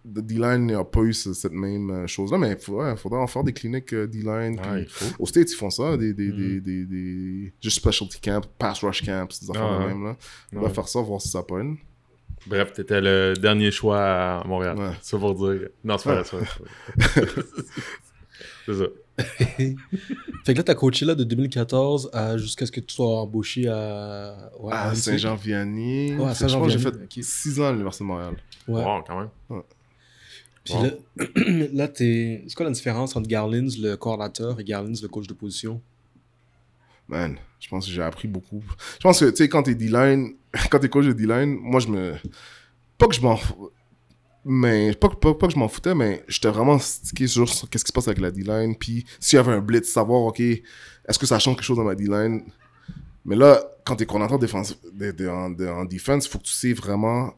D-Line 0.06 0.68
n'a 0.68 0.84
pas 0.84 1.02
eu 1.02 1.14
cette 1.14 1.52
même 1.52 1.90
euh, 1.90 2.08
chose-là, 2.08 2.38
mais 2.38 2.52
il 2.52 2.58
faudrait, 2.58 2.96
en 3.18 3.28
faire 3.28 3.44
des 3.44 3.54
cliniques 3.54 3.94
euh, 3.94 4.08
D-Line. 4.08 4.60
Au 5.20 5.26
States, 5.26 5.52
ils 5.52 5.56
font 5.56 5.70
ça, 5.70 5.98
des, 5.98 6.14
des, 6.14 6.30
mm. 6.30 6.60
des, 6.62 6.86
des, 6.86 7.54
juste 7.62 7.78
specialty 7.78 8.20
camp, 8.22 8.46
pass 8.60 8.84
rush 8.84 9.04
camps, 9.04 9.28
des 9.42 9.50
affaires 9.50 9.80
de 9.80 9.86
même. 9.88 10.04
Là. 10.04 10.18
On 10.54 10.62
va 10.62 10.70
faire 10.70 10.88
ça, 10.88 11.02
voir 11.02 11.22
si 11.22 11.30
ça 11.30 11.44
pogne. 11.44 11.78
Bref, 12.48 12.74
t'étais 12.74 13.02
le 13.02 13.34
dernier 13.34 13.72
choix 13.72 14.00
à 14.00 14.44
Montréal. 14.46 14.78
Ouais. 14.78 14.92
Ça 15.02 15.18
pour 15.18 15.34
dire. 15.34 15.70
Non, 15.84 15.98
c'est 15.98 16.10
pas 16.10 16.24
ça. 16.24 16.38
c'est 18.66 18.74
ça. 18.74 18.86
fait 19.18 20.54
que 20.54 20.58
là, 20.58 20.64
t'as 20.64 20.76
coaché 20.76 21.06
là 21.06 21.16
de 21.16 21.24
2014 21.24 22.12
jusqu'à 22.36 22.68
ce 22.68 22.72
que 22.72 22.82
tu 22.82 22.94
sois 22.94 23.22
embauché 23.22 23.68
à, 23.68 24.52
ouais, 24.60 24.74
à 24.74 24.94
Saint-Jean-Vianney. 24.94 26.18
Ouais, 26.18 26.36
Saint-Jean-Vianney. 26.36 26.84
J'ai 26.84 26.92
fait 26.92 27.24
6 27.24 27.60
ans 27.62 27.68
à 27.68 27.72
l'Université 27.72 28.04
de 28.04 28.10
Montréal. 28.10 28.36
Ouais. 28.68 28.84
Wow, 28.84 29.04
quand 29.08 29.20
même. 29.20 29.64
Puis 30.66 30.74
là, 30.74 30.92
là 31.74 31.90
c'est 31.96 32.44
quoi 32.56 32.66
la 32.66 32.72
différence 32.72 33.16
entre 33.16 33.28
Garlins, 33.28 33.70
le 33.80 33.96
coordinateur, 33.96 34.60
et 34.60 34.64
Garlins, 34.64 34.96
le 35.02 35.08
coach 35.08 35.28
de 35.28 35.34
position 35.34 35.82
Man, 37.08 37.38
je 37.60 37.68
pense 37.70 37.86
que 37.86 37.92
j'ai 37.92 38.02
appris 38.02 38.28
beaucoup. 38.28 38.64
Je 38.96 39.04
pense 39.04 39.20
que, 39.20 39.30
tu 39.30 39.38
sais, 39.38 39.48
quand 39.48 39.62
t'es 39.62 39.76
D-line, 39.76 40.34
quand 40.72 40.80
t'es 40.80 40.90
coach 40.90 41.06
de 41.06 41.14
D-line, 41.14 41.56
moi, 41.62 41.80
je 41.80 41.88
me. 41.88 42.16
Pas 42.98 43.08
que 43.08 43.14
je 43.14 43.22
m'en. 43.22 43.40
Mais 44.44 44.94
pas, 44.96 45.10
pas, 45.10 45.36
pas, 45.36 45.48
que 45.48 45.54
je 45.54 45.60
m'en 45.60 45.68
foutais, 45.68 45.94
mais 45.94 46.24
j'étais 46.28 46.50
vraiment 46.50 46.80
stické 46.80 47.28
sur 47.28 47.46
qu'est-ce 47.70 47.84
qui 47.84 47.90
se 47.90 47.94
passe 47.94 48.08
avec 48.08 48.20
la 48.20 48.32
D-line. 48.32 48.76
Puis 48.76 49.06
s'il 49.20 49.38
y 49.38 49.40
avait 49.40 49.52
un 49.52 49.62
blitz, 49.62 49.88
savoir, 49.88 50.22
OK, 50.24 50.40
est-ce 50.40 51.20
que 51.20 51.26
ça 51.28 51.38
change 51.38 51.56
quelque 51.56 51.66
chose 51.66 51.78
dans 51.78 51.84
ma 51.84 51.96
D-line? 51.96 52.44
Mais 53.24 53.36
là, 53.36 53.64
quand 53.84 53.96
t'es 53.96 54.06
coordinateur 54.06 54.40
défensif, 54.40 54.78
en, 55.28 55.54
en, 55.60 55.86
défense, 55.86 56.26
il 56.26 56.30
faut 56.30 56.40
que 56.40 56.44
tu 56.44 56.54
sais 56.54 56.74
vraiment 56.74 57.34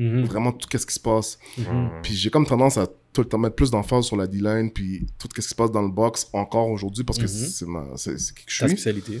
Mhm. 0.00 0.24
Vraiment, 0.24 0.52
tout 0.52 0.66
qu'est-ce 0.66 0.86
qui 0.86 0.94
se 0.94 1.00
passe. 1.00 1.38
Mhm. 1.58 1.90
Puis 2.02 2.14
j'ai 2.14 2.30
comme 2.30 2.46
tendance 2.46 2.78
à 2.78 2.86
tout 2.86 3.20
le 3.20 3.28
temps 3.28 3.38
mettre 3.38 3.56
plus 3.56 3.70
d'emphase 3.70 4.06
sur 4.06 4.16
la 4.16 4.26
D-line, 4.26 4.70
puis 4.70 5.06
tout 5.18 5.28
ce 5.30 5.40
qui 5.40 5.46
se 5.46 5.54
passe 5.54 5.70
dans 5.70 5.82
le 5.82 5.90
box 5.90 6.28
encore 6.32 6.70
aujourd'hui, 6.70 7.04
parce 7.04 7.18
que 7.18 7.24
mhm. 7.24 7.96
c'est 7.96 8.34
quelque 8.34 8.50
chose. 8.50 8.70
spécialité. 8.70 9.20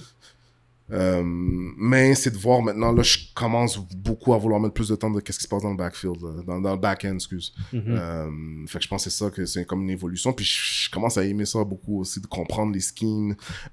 Euh, 0.92 1.22
mais 1.22 2.14
c'est 2.14 2.30
de 2.30 2.36
voir 2.36 2.62
maintenant, 2.62 2.92
là, 2.92 3.02
je 3.02 3.18
commence 3.34 3.78
beaucoup 3.78 4.34
à 4.34 4.38
vouloir 4.38 4.58
mettre 4.58 4.74
plus 4.74 4.88
de 4.88 4.96
temps 4.96 5.10
de 5.10 5.20
qu'est-ce 5.20 5.38
qui 5.38 5.44
se 5.44 5.48
passe 5.48 5.62
dans 5.62 5.70
le 5.70 5.76
backfield, 5.76 6.18
dans, 6.46 6.58
le 6.58 6.76
back-end, 6.80 7.14
excuse. 7.14 7.54
Euh, 7.74 8.66
fait 8.66 8.78
que 8.78 8.84
je 8.84 8.88
pense 8.88 9.04
que 9.04 9.10
c'est 9.10 9.16
ça, 9.16 9.30
que 9.30 9.44
c'est 9.44 9.64
comme 9.64 9.82
une 9.82 9.90
évolution. 9.90 10.32
Puis 10.32 10.44
je, 10.44 10.90
commence 10.90 11.16
à 11.16 11.24
aimer 11.24 11.46
ça 11.46 11.62
beaucoup 11.62 12.00
aussi, 12.00 12.20
de 12.20 12.26
comprendre 12.26 12.74
les 12.74 12.80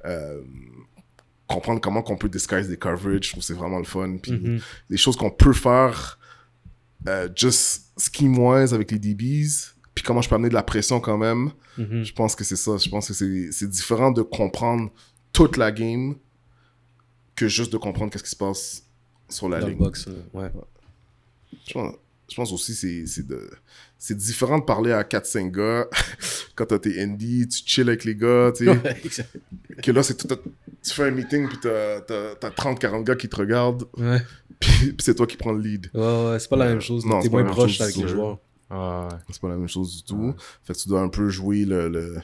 euh, 0.05 0.41
comprendre 1.47 1.81
comment 1.81 2.03
qu'on 2.03 2.17
peut 2.17 2.29
disguise 2.29 2.67
des 2.67 2.77
coverages. 2.77 3.23
Je 3.23 3.29
trouve 3.31 3.41
que 3.41 3.47
c'est 3.47 3.53
vraiment 3.53 3.79
le 3.79 3.85
fun. 3.85 4.17
Puis 4.21 4.61
des 4.89 4.97
choses 4.97 5.15
qu'on 5.15 5.31
peut 5.31 5.53
faire 5.53 6.16
euh, 7.07 7.29
just 7.33 7.93
scheme-wise 7.97 8.73
avec 8.73 8.91
les 8.91 8.99
DBs, 8.99 9.73
puis 9.95 10.03
comment 10.03 10.21
je 10.21 10.29
peux 10.29 10.35
amener 10.35 10.49
de 10.49 10.53
la 10.53 10.63
pression 10.63 10.99
quand 10.99 11.17
même. 11.17 11.51
Mhm. 11.77 12.03
Je 12.03 12.13
pense 12.13 12.35
que 12.35 12.43
c'est 12.43 12.55
ça. 12.55 12.77
Je 12.77 12.89
pense 12.89 13.07
que 13.07 13.13
c'est 13.13 13.69
différent 13.69 14.11
de 14.11 14.21
comprendre 14.21 14.91
toute 15.31 15.57
la 15.57 15.71
game 15.71 16.15
que 17.35 17.47
juste 17.47 17.71
de 17.71 17.77
comprendre 17.77 18.11
qu'est-ce 18.11 18.23
qui 18.23 18.29
se 18.29 18.35
passe 18.35 18.83
sur 19.29 19.47
la 19.47 19.59
ligne. 19.59 19.77
Box, 19.77 20.07
euh, 20.07 20.21
ouais. 20.33 20.51
Je, 21.67 21.73
pense, 21.73 21.95
je 22.29 22.35
pense 22.35 22.51
aussi 22.51 23.05
c'est 23.07 23.25
de 23.25 23.49
c'est 23.97 24.17
différent 24.17 24.59
de 24.59 24.63
parler 24.63 24.91
à 24.91 25.03
4-5 25.03 25.51
gars 25.51 25.87
quand 26.55 26.65
t'as 26.65 26.79
tes 26.79 27.05
ND, 27.05 27.47
tu 27.47 27.61
chill 27.65 27.87
avec 27.87 28.05
les 28.05 28.15
gars, 28.15 28.51
tu 28.55 28.65
sais. 29.09 29.25
que 29.83 29.91
là, 29.91 30.03
c'est. 30.03 30.17
Tu 30.17 30.93
fais 30.93 31.03
un 31.03 31.11
meeting, 31.11 31.47
puis 31.47 31.57
t'as 31.61 31.99
30-40 31.99 33.03
gars 33.03 33.15
qui 33.15 33.29
te 33.29 33.35
regardent. 33.35 33.87
Ouais 33.97 34.21
puis, 34.59 34.95
c'est 34.99 35.15
toi 35.15 35.27
qui 35.27 35.37
prends 35.37 35.51
le 35.51 35.61
lead. 35.61 35.89
Ouais, 35.93 36.01
ouais, 36.01 36.39
c'est 36.39 36.49
pas 36.49 36.55
la 36.55 36.65
même 36.65 36.81
chose. 36.81 37.05
Non, 37.05 37.21
t'es 37.21 37.29
moins 37.29 37.43
proche 37.43 37.79
avec 37.81 37.95
les 37.95 38.07
joueurs. 38.07 38.39
Ah, 38.69 39.07
ouais. 39.09 39.17
C'est 39.29 39.41
pas 39.41 39.49
la 39.49 39.57
même 39.57 39.67
chose 39.67 39.97
du 39.97 40.03
tout. 40.03 40.33
Fait 40.63 40.73
que 40.73 40.79
tu 40.79 40.89
dois 40.89 41.01
un 41.01 41.09
peu 41.09 41.29
jouer 41.29 41.65
le. 41.65 41.87
le... 41.87 42.17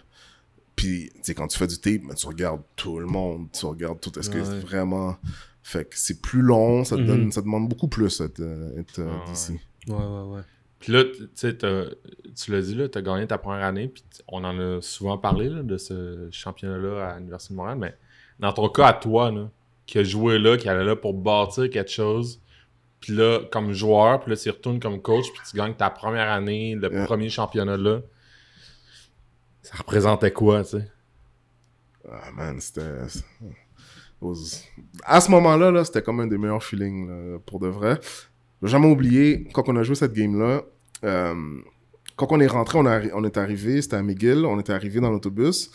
Puis, 0.75 1.11
tu 1.15 1.19
sais, 1.21 1.33
quand 1.35 1.47
tu 1.47 1.57
fais 1.57 1.67
du 1.67 1.79
tape, 1.79 2.01
ben, 2.07 2.15
tu 2.15 2.27
regardes 2.27 2.63
tout 2.75 2.99
le 2.99 3.05
monde. 3.05 3.47
Tu 3.53 3.65
regardes 3.65 3.99
tout. 4.01 4.17
Est-ce 4.19 4.29
que 4.29 4.43
c'est 4.43 4.59
vraiment. 4.59 5.17
Fait 5.61 5.85
que 5.85 5.97
c'est 5.97 6.21
plus 6.21 6.41
long, 6.41 6.83
ça, 6.83 6.97
te 6.97 7.01
donne, 7.01 7.25
mhm. 7.25 7.31
ça 7.31 7.41
demande 7.41 7.69
beaucoup 7.69 7.87
plus 7.87 8.19
d'être 8.19 8.41
euh, 8.41 8.83
ah, 8.97 9.29
d'ici. 9.29 9.53
Ouais, 9.87 9.95
ouais, 9.95 10.35
ouais. 10.35 10.41
Puis 10.79 10.91
là, 10.91 11.05
tu 11.05 11.29
sais, 11.35 11.57
tu 11.57 12.51
l'as 12.51 12.61
dit, 12.61 12.75
tu 12.91 12.97
as 12.97 13.01
gagné 13.01 13.25
ta 13.25 13.37
première 13.37 13.63
année, 13.63 13.87
puis 13.87 14.03
on 14.27 14.43
en 14.43 14.59
a 14.59 14.81
souvent 14.81 15.17
parlé 15.17 15.47
là, 15.47 15.63
de 15.63 15.77
ce 15.77 16.27
championnat-là 16.29 17.07
à 17.07 17.17
l'Université 17.19 17.53
de 17.53 17.57
Montréal, 17.57 17.77
mais 17.79 17.95
dans 18.39 18.51
ton 18.51 18.67
cas 18.67 18.87
à 18.87 18.93
toi, 18.93 19.31
là, 19.31 19.49
qui 19.85 19.99
a 19.99 20.03
joué 20.03 20.39
là, 20.39 20.57
qui 20.57 20.69
allait 20.69 20.83
là 20.83 20.95
pour 20.95 21.13
bâtir 21.13 21.69
quelque 21.69 21.91
chose. 21.91 22.41
Puis 22.99 23.13
là, 23.13 23.39
comme 23.51 23.73
joueur, 23.73 24.21
puis 24.21 24.31
là, 24.31 24.37
tu 24.37 24.49
retournes 24.49 24.79
comme 24.79 25.01
coach, 25.01 25.25
puis 25.33 25.41
tu 25.49 25.57
gagnes 25.57 25.73
ta 25.73 25.89
première 25.89 26.31
année, 26.31 26.75
le 26.75 27.05
premier 27.05 27.29
championnat 27.29 27.77
là. 27.77 28.01
Ça 29.61 29.75
représentait 29.77 30.31
quoi, 30.31 30.63
tu 30.63 30.77
sais? 30.77 30.87
Ah, 32.09 32.31
man, 32.35 32.59
c'était. 32.59 32.81
À 35.03 35.19
ce 35.19 35.31
moment-là, 35.31 35.71
-là, 35.71 35.83
c'était 35.83 36.01
comme 36.01 36.21
un 36.21 36.27
des 36.27 36.37
meilleurs 36.37 36.63
feelings, 36.63 37.39
pour 37.45 37.59
de 37.59 37.67
vrai. 37.67 37.99
Je 38.61 38.67
jamais 38.69 38.87
oublié, 38.87 39.45
quand 39.53 39.67
on 39.67 39.75
a 39.75 39.83
joué 39.83 39.95
cette 39.95 40.13
game-là, 40.13 40.61
euh, 41.03 41.35
quand 42.15 42.31
on 42.31 42.39
est 42.39 42.47
rentré, 42.47 42.77
on, 42.77 42.85
on 42.85 43.23
est 43.25 43.37
arrivé, 43.37 43.81
c'était 43.81 43.97
à 43.97 44.03
McGill, 44.03 44.45
on 44.45 44.57
était 44.57 44.71
arrivé 44.71 45.01
dans 45.01 45.09
l'autobus. 45.11 45.69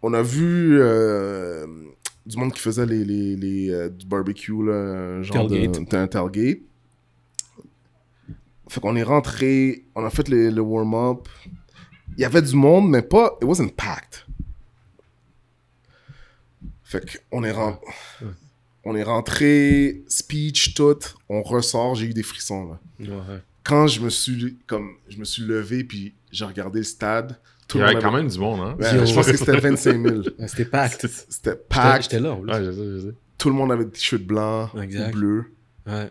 On 0.00 0.14
a 0.14 0.22
vu 0.22 0.78
euh, 0.80 1.66
du 2.26 2.36
monde 2.36 2.52
qui 2.52 2.60
faisait 2.60 2.86
les, 2.86 3.04
les, 3.04 3.36
les 3.36 3.70
euh, 3.70 3.88
du 3.88 4.06
barbecue, 4.06 4.64
là, 4.64 5.22
genre 5.22 5.48
tailgate. 5.48 5.94
un 5.94 6.06
tailgate. 6.06 6.58
Fait 8.68 8.80
qu'on 8.80 8.96
est 8.96 9.02
rentré, 9.02 9.84
on 9.94 10.04
a 10.04 10.10
fait 10.10 10.28
le 10.28 10.60
warm-up. 10.60 11.28
Il 12.16 12.22
y 12.22 12.24
avait 12.24 12.42
du 12.42 12.54
monde, 12.54 12.88
mais 12.88 13.02
pas. 13.02 13.36
It 13.42 13.44
wasn't 13.46 13.70
packed. 13.76 14.24
Fait 16.82 17.22
qu'on 17.30 17.44
est 17.44 17.52
rentré. 17.52 17.86
On 18.86 18.94
est 18.94 19.02
rentré, 19.02 20.04
speech, 20.08 20.74
tout. 20.74 20.98
On 21.28 21.42
ressort, 21.42 21.94
j'ai 21.94 22.06
eu 22.06 22.14
des 22.14 22.22
frissons, 22.22 22.68
là. 22.68 22.80
Quand 23.62 23.86
je 23.86 24.00
me 24.00 24.10
suis, 24.10 24.58
comme, 24.66 24.90
je 25.08 25.16
me 25.16 25.24
suis 25.24 25.42
levé, 25.42 25.84
puis 25.84 26.14
j'ai 26.30 26.44
regardé 26.44 26.80
le 26.80 26.84
stade. 26.84 27.38
Tout 27.68 27.78
Il 27.78 27.80
y 27.80 27.84
avait 27.84 28.00
quand 28.00 28.12
même 28.12 28.28
du 28.28 28.38
monde, 28.38 28.60
hein? 28.60 28.76
je 28.80 29.14
pense 29.14 29.26
que 29.30 29.36
c'était 29.36 29.56
25 29.58 30.02
000. 30.02 30.22
c'était 30.46 30.64
packed. 30.66 31.08
C'était 31.28 31.54
packed. 31.56 32.02
J'étais 32.02 32.20
là, 32.20 32.32
en 32.32 32.40
plus. 32.40 32.52
je 32.52 32.70
sais, 32.72 32.76
je 32.76 33.00
sais. 33.08 33.14
Tout 33.38 33.48
le 33.48 33.54
monde 33.54 33.72
avait 33.72 33.84
des 33.84 33.90
t-shirts 33.90 34.22
blancs 34.24 34.70
ou 34.74 35.12
bleus. 35.12 35.54
Ouais. 35.86 36.10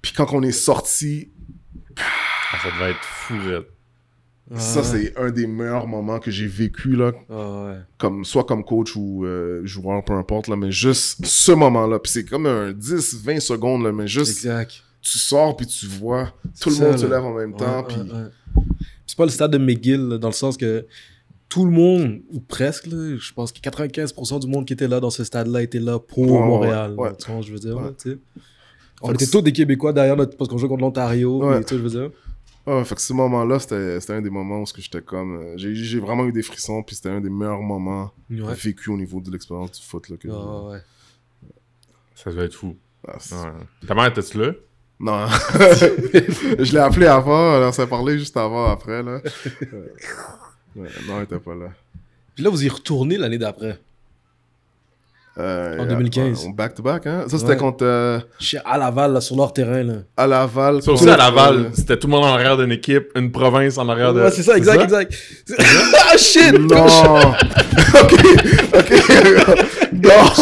Puis 0.00 0.12
quand 0.12 0.32
on 0.32 0.42
est 0.42 0.52
sorti... 0.52 1.30
Ah, 1.96 2.58
ça 2.62 2.68
devait 2.70 2.90
être 2.92 3.04
fou, 3.04 3.34
Ça, 4.56 4.82
c'est 4.82 5.16
un 5.18 5.30
des 5.30 5.46
meilleurs 5.46 5.86
moments 5.86 6.18
que 6.18 6.30
j'ai 6.30 6.46
vécu, 6.46 6.96
là. 6.96 7.12
ouais. 7.28 7.76
Comme, 7.98 8.24
soit 8.24 8.44
comme 8.44 8.64
coach 8.64 8.94
ou 8.96 9.24
euh, 9.24 9.60
joueur, 9.64 10.04
peu 10.04 10.12
importe, 10.14 10.48
là. 10.48 10.56
Mais 10.56 10.72
juste 10.72 11.24
ce 11.24 11.52
moment-là. 11.52 11.98
Puis 11.98 12.12
c'est 12.12 12.24
comme 12.24 12.46
un 12.46 12.72
10, 12.72 13.22
20 13.24 13.40
secondes, 13.40 13.84
là. 13.84 13.92
Mais 13.92 14.06
juste... 14.06 14.30
Exact. 14.44 14.82
Tu 15.00 15.18
sors, 15.18 15.56
puis 15.56 15.66
tu 15.66 15.86
vois. 15.86 16.32
Tout 16.60 16.70
le 16.70 16.76
monde 16.76 16.96
se 16.98 17.06
lève 17.06 17.24
en 17.24 17.34
même 17.34 17.56
temps, 17.56 17.82
puis 17.82 17.96
c'est 19.06 19.16
pas 19.16 19.24
le 19.24 19.30
stade 19.30 19.50
de 19.50 19.58
McGill, 19.58 20.18
dans 20.20 20.28
le 20.28 20.34
sens 20.34 20.56
que 20.56 20.86
tout 21.48 21.66
le 21.66 21.70
monde, 21.70 22.22
ou 22.32 22.40
presque, 22.40 22.88
je 22.88 23.32
pense 23.34 23.52
que 23.52 23.60
95% 23.60 24.40
du 24.40 24.46
monde 24.46 24.64
qui 24.64 24.72
était 24.72 24.88
là 24.88 25.00
dans 25.00 25.10
ce 25.10 25.22
stade-là 25.22 25.62
était 25.62 25.80
là 25.80 25.98
pour 25.98 26.26
Montréal. 26.26 26.96
Tu 27.18 27.30
vois, 27.30 27.42
je 27.42 27.52
veux 27.52 27.58
dire, 27.58 27.78
On 29.02 29.12
était 29.12 29.26
tous 29.26 29.42
des 29.42 29.52
Québécois 29.52 29.92
derrière 29.92 30.16
notre, 30.16 30.36
parce 30.36 30.48
qu'on 30.48 30.58
jouait 30.58 30.68
contre 30.68 30.82
l'Ontario, 30.82 31.40
tu 31.62 31.68
sais, 31.68 31.76
je 31.76 31.82
veux 31.82 31.90
dire. 31.90 32.10
Ouais, 32.64 32.84
fait 32.84 32.94
que 32.94 33.00
ce 33.00 33.12
moment-là, 33.12 33.58
c'était 33.58 34.12
un 34.12 34.22
des 34.22 34.30
moments 34.30 34.60
où 34.60 34.66
j'étais 34.78 35.02
comme. 35.02 35.36
Euh, 35.36 35.54
j'ai 35.56 35.98
vraiment 35.98 36.24
eu 36.26 36.32
des 36.32 36.42
frissons, 36.42 36.82
puis 36.84 36.94
c'était 36.94 37.08
un 37.08 37.20
des 37.20 37.28
meilleurs 37.28 37.60
moments 37.60 38.12
vécus 38.30 38.88
au 38.88 38.96
niveau 38.96 39.20
de 39.20 39.32
l'expérience 39.32 39.72
du 39.72 39.84
foot. 39.84 40.08
Là, 40.08 40.16
que 40.16 40.28
ouais. 40.28 40.78
Ça 42.14 42.30
devait 42.30 42.44
être 42.44 42.54
fou. 42.54 42.76
Ah, 43.06 43.18
Ta 43.84 43.94
mère 43.96 44.06
était-tu 44.06 44.38
là? 44.38 44.52
Non. 45.02 45.26
je 45.58 46.72
l'ai 46.72 46.78
appelé 46.78 47.06
avant, 47.06 47.58
on 47.60 47.72
s'est 47.72 47.88
parlé 47.88 48.18
juste 48.18 48.36
avant, 48.36 48.70
après, 48.70 49.02
là. 49.02 49.20
non, 50.76 51.18
il 51.18 51.22
était 51.24 51.40
pas 51.40 51.56
là. 51.56 51.70
Puis 52.36 52.44
là, 52.44 52.50
vous 52.50 52.64
y 52.64 52.68
retournez 52.68 53.18
l'année 53.18 53.38
d'après. 53.38 53.80
Euh, 55.38 55.78
en 55.78 55.86
2015. 55.86 56.44
On 56.46 56.50
back-to-back, 56.50 57.06
hein? 57.06 57.24
Ça, 57.26 57.38
c'était 57.38 57.56
contre... 57.56 57.86
Euh... 57.86 58.20
Chez 58.38 58.58
à 58.64 58.76
Laval, 58.76 59.14
là, 59.14 59.22
sur 59.22 59.34
leur 59.34 59.54
terrain, 59.54 59.82
là. 59.82 59.94
À 60.16 60.26
Laval. 60.26 60.82
Ça 60.82 60.92
aussi, 60.92 61.08
à 61.08 61.16
Laval, 61.16 61.70
c'était 61.72 61.96
tout 61.96 62.06
le 62.06 62.10
monde 62.10 62.24
en 62.24 62.34
arrière 62.34 62.58
d'une 62.58 62.72
équipe, 62.72 63.08
une 63.16 63.32
province 63.32 63.78
en 63.78 63.88
arrière 63.88 64.12
de... 64.12 64.20
Ouais, 64.20 64.30
c'est 64.30 64.42
ça, 64.42 64.58
exact, 64.58 64.82
exact. 64.82 65.14
ah, 65.58 66.18
shit! 66.18 66.52
Non! 66.52 66.84
ok, 67.94 68.12
ok. 68.74 68.92
Non, 70.02 70.10
moi, 70.10 70.32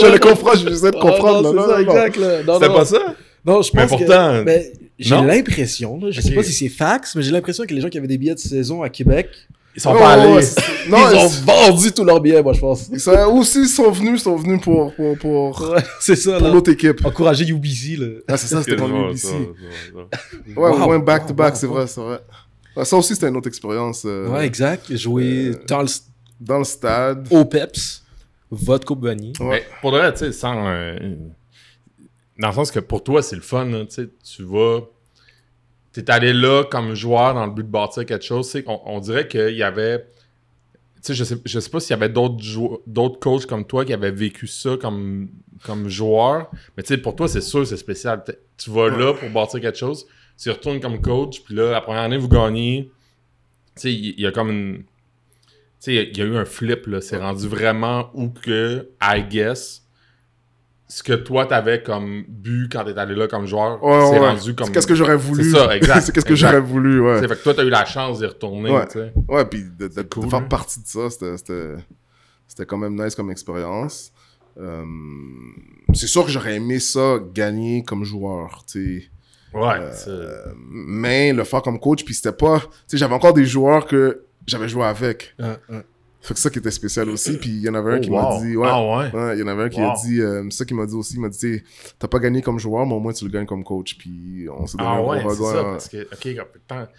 je 0.00 0.12
le 0.12 0.18
comprends, 0.18 0.54
je 0.54 0.68
vais 0.68 0.90
de 0.90 0.96
comprendre. 0.96 1.50
c'est 1.50 1.72
ça, 1.72 1.80
exact. 1.80 2.14
C'était 2.14 2.72
pas 2.72 2.84
ça? 2.84 3.14
Non, 3.44 3.60
je 3.60 3.70
pense 3.70 3.74
mais 3.74 3.86
pourtant, 3.88 4.44
que... 4.44 4.50
j'ai 4.98 5.16
l'impression, 5.16 6.00
je 6.10 6.20
sais 6.20 6.32
pas 6.32 6.42
si 6.42 6.52
c'est 6.52 6.68
fax, 6.68 7.16
mais 7.16 7.22
j'ai 7.22 7.32
l'impression 7.32 7.64
que 7.64 7.74
les 7.74 7.80
gens 7.80 7.88
qui 7.88 7.98
avaient 7.98 8.06
des 8.06 8.18
billets 8.18 8.34
de 8.34 8.38
saison 8.38 8.82
à 8.82 8.88
Québec, 8.88 9.28
ils 9.74 9.80
sont 9.80 9.92
pas 9.94 10.12
allés. 10.12 10.44
non, 10.88 10.98
ils 11.10 11.16
ont 11.16 11.28
vendu 11.28 11.92
tous 11.92 12.04
leurs 12.04 12.20
billets, 12.20 12.42
moi, 12.42 12.52
je 12.52 12.60
pense. 12.60 12.90
Ça, 12.98 13.28
aussi, 13.28 13.60
ils 13.60 13.68
sont 13.68 13.90
venus, 13.90 14.20
ils 14.20 14.22
sont 14.22 14.36
venus 14.36 14.60
pour, 14.60 14.94
pour, 14.94 15.18
pour, 15.18 15.76
c'est 16.00 16.16
ça, 16.16 16.38
pour 16.38 16.48
l'autre 16.48 16.70
équipe. 16.70 17.04
Encourager 17.04 17.46
UBC, 17.46 17.96
là. 17.96 18.06
Ah, 18.28 18.36
c'est 18.36 18.48
ça, 18.48 18.62
c'était 18.62 18.76
pour 18.76 18.88
UBC. 18.88 19.28
ouais, 20.56 20.70
au 20.70 20.78
moins 20.78 20.98
back-to-back, 20.98 21.56
c'est 21.56 21.66
vrai, 21.66 21.86
c'est 21.86 22.00
vrai. 22.00 22.20
Ça 22.84 22.96
aussi, 22.96 23.14
c'était 23.14 23.28
une 23.28 23.36
autre 23.36 23.48
expérience. 23.48 24.04
Euh, 24.06 24.28
ouais, 24.28 24.46
exact. 24.46 24.94
Jouer 24.96 25.48
euh, 25.48 25.64
dans 25.68 25.82
le 25.82 25.88
dans 26.40 26.58
le 26.58 26.64
stade. 26.64 27.28
Au 27.30 27.44
PEPS, 27.44 28.02
votre 28.50 28.86
coupe 28.86 29.04
Ouais. 29.04 29.16
Mais 29.40 29.64
pour 29.80 29.92
de 29.92 29.98
vrai, 29.98 30.12
tu 30.12 30.20
sais, 30.20 30.32
sans. 30.32 30.54
dans 30.54 32.48
le 32.48 32.52
sens 32.54 32.70
que 32.70 32.80
pour 32.80 33.04
toi, 33.04 33.22
c'est 33.22 33.36
le 33.36 33.42
fun, 33.42 33.66
tu 33.66 33.86
sais, 33.90 34.08
tu 34.24 34.42
vas. 34.42 34.80
T'es 35.92 36.10
allé 36.10 36.32
là 36.32 36.64
comme 36.64 36.94
joueur 36.94 37.34
dans 37.34 37.46
le 37.46 37.52
but 37.52 37.64
de 37.64 37.68
bâtir 37.68 38.06
quelque 38.06 38.24
chose. 38.24 38.56
On, 38.66 38.80
on 38.86 39.00
dirait 39.00 39.28
qu'il 39.28 39.54
y 39.54 39.62
avait. 39.62 40.06
Tu 40.96 41.08
sais, 41.08 41.14
je 41.14 41.24
sais, 41.24 41.36
je 41.44 41.60
sais 41.60 41.70
pas 41.70 41.80
s'il 41.80 41.90
y 41.90 42.00
avait 42.00 42.08
d'autres 42.08 43.18
coachs 43.18 43.46
comme 43.46 43.66
toi 43.66 43.84
qui 43.84 43.92
avaient 43.92 44.12
vécu 44.12 44.46
ça 44.46 44.76
comme, 44.80 45.28
comme 45.64 45.88
joueur. 45.88 46.50
Mais 46.76 46.82
tu 46.82 46.94
sais, 46.94 46.98
pour 46.98 47.16
toi, 47.16 47.28
c'est 47.28 47.40
sûr, 47.40 47.66
c'est 47.66 47.76
spécial. 47.76 48.22
Tu 48.56 48.70
vas 48.70 48.88
là 48.88 49.12
pour 49.12 49.28
bâtir 49.30 49.60
quelque 49.60 49.78
chose. 49.78 50.06
Tu 50.40 50.50
retournes 50.50 50.80
comme 50.80 51.00
coach. 51.00 51.42
Puis 51.42 51.54
là, 51.54 51.72
la 51.72 51.80
première 51.80 52.02
année, 52.02 52.18
vous 52.18 52.28
gagnez. 52.28 52.90
Tu 53.74 53.82
sais, 53.82 53.92
il 53.92 54.20
y, 54.20 54.26
a 54.26 54.32
comme 54.32 54.50
une 54.50 54.84
sais, 55.82 55.94
il 55.94 56.16
y, 56.16 56.22
a 56.22 56.24
eu 56.24 56.36
un 56.36 56.44
flip, 56.44 56.86
là. 56.86 57.00
C'est 57.00 57.16
rendu 57.16 57.48
vraiment 57.48 58.10
où 58.14 58.28
que, 58.28 58.88
I 59.02 59.24
guess, 59.28 59.81
ce 60.92 61.02
que 61.02 61.14
toi 61.14 61.46
t'avais 61.46 61.82
comme 61.82 62.22
but 62.28 62.70
quand 62.70 62.84
t'es 62.84 62.98
allé 62.98 63.14
là 63.14 63.26
comme 63.26 63.46
joueur, 63.46 63.78
c'est 63.80 64.18
rendu 64.18 64.54
comme. 64.54 64.70
qu'est-ce 64.70 64.86
que 64.86 64.94
j'aurais 64.94 65.16
voulu. 65.16 65.42
C'est 65.42 65.56
ça, 65.56 65.74
exact. 65.74 66.02
c'est 66.02 66.12
qu'est-ce 66.12 66.26
que 66.26 66.36
j'aurais 66.36 66.60
voulu, 66.72 67.00
ouais. 67.00 67.18
C'est 67.18 67.28
fait 67.28 67.36
que 67.36 67.42
toi, 67.42 67.54
t'as 67.54 67.64
eu 67.64 67.70
la 67.70 67.86
chance 67.86 68.18
d'y 68.18 68.26
retourner, 68.26 68.70
ouais. 68.70 68.86
tu 68.88 68.98
sais. 68.98 69.12
Ouais, 69.26 69.46
puis 69.46 69.64
de, 69.78 69.88
faire 69.88 70.34
hein. 70.34 70.42
partie 70.42 70.82
de 70.82 70.86
ça, 70.86 71.08
c'était, 71.08 72.66
quand 72.66 72.76
même 72.76 73.02
nice 73.02 73.14
comme 73.14 73.30
expérience. 73.30 74.12
Euh, 74.60 74.84
c'est 75.94 76.06
sûr 76.06 76.26
que 76.26 76.30
j'aurais 76.30 76.56
aimé 76.56 76.78
ça 76.78 77.18
gagner 77.32 77.82
comme 77.84 78.04
joueur, 78.04 78.62
tu 78.70 79.00
sais. 79.00 79.58
Ouais. 79.58 79.80
Euh, 80.08 80.52
mais 80.68 81.32
le 81.32 81.44
faire 81.44 81.62
comme 81.62 81.80
coach, 81.80 82.04
puis 82.04 82.12
c'était 82.12 82.32
pas. 82.32 82.60
Tu 82.60 82.66
sais, 82.88 82.96
j'avais 82.98 83.14
encore 83.14 83.32
des 83.32 83.46
joueurs 83.46 83.86
que 83.86 84.26
j'avais 84.46 84.68
joué 84.68 84.84
avec. 84.84 85.34
C'est 86.22 86.38
ça 86.38 86.50
qui 86.50 86.60
était 86.60 86.70
spécial 86.70 87.10
aussi. 87.10 87.36
Puis 87.36 87.50
il 87.50 87.62
y 87.62 87.68
en 87.68 87.74
avait 87.74 87.94
un 87.94 87.96
oh, 87.98 88.00
qui 88.00 88.10
m'a 88.10 88.38
dit. 88.40 88.56
Ouais, 88.56 88.68
ah 88.70 89.12
ouais. 89.12 89.36
Il 89.36 89.40
y 89.40 89.42
en 89.42 89.48
avait 89.48 89.64
un 89.64 89.68
qui 89.68 89.80
a 89.80 89.92
dit. 90.04 90.20
Euh, 90.20 90.48
ça 90.50 90.64
qui 90.64 90.72
m'a 90.72 90.86
dit 90.86 90.94
aussi. 90.94 91.14
Il 91.14 91.20
m'a 91.20 91.28
dit 91.28 91.62
T'as 91.98 92.08
pas 92.08 92.20
gagné 92.20 92.42
comme 92.42 92.58
joueur, 92.58 92.86
mais 92.86 92.94
au 92.94 93.00
moins 93.00 93.12
tu 93.12 93.24
le 93.24 93.30
gagnes 93.30 93.46
comme 93.46 93.64
coach. 93.64 93.98
Puis 93.98 94.46
on 94.48 94.66
s'est 94.66 94.78
donné 94.78 94.90
ah, 94.90 94.98
un 94.98 95.02
ouais, 95.02 95.34
ça. 95.34 95.62
Parce 95.64 95.88
que, 95.88 96.02
ok, 96.02 96.46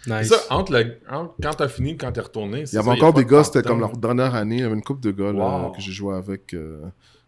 nice. 0.06 0.28
ça, 0.28 0.36
entre, 0.50 0.72
le, 0.72 0.98
entre 1.10 1.34
quand 1.42 1.54
t'as 1.54 1.68
fini 1.68 1.96
quand 1.96 2.12
t'es 2.12 2.20
retourné. 2.20 2.64
Il 2.70 2.74
y 2.74 2.78
avait 2.78 2.90
encore 2.90 3.14
des 3.14 3.24
gars, 3.24 3.44
c'était 3.44 3.62
comme 3.62 3.80
leur 3.80 3.96
dernière 3.96 4.34
année. 4.34 4.56
Il 4.56 4.60
y 4.60 4.64
avait 4.64 4.74
une 4.74 4.82
couple 4.82 5.00
de 5.00 5.10
gars 5.10 5.32
là, 5.32 5.72
que 5.74 5.80
j'ai 5.80 5.92
joué 5.92 6.14
avec. 6.14 6.52
Euh, 6.52 6.82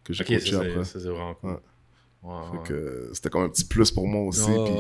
que 0.04 0.12
j'ai 0.12 0.24
coaché 0.24 0.54
après. 0.54 0.84
Ça, 0.84 1.00
c'est 1.00 1.08
vraiment 1.08 1.34
cool. 1.34 1.58
C'était 3.12 3.30
comme 3.30 3.42
un 3.42 3.48
petit 3.48 3.64
plus 3.64 3.90
pour 3.90 4.06
moi 4.06 4.22
aussi. 4.22 4.50
puis, 4.50 4.74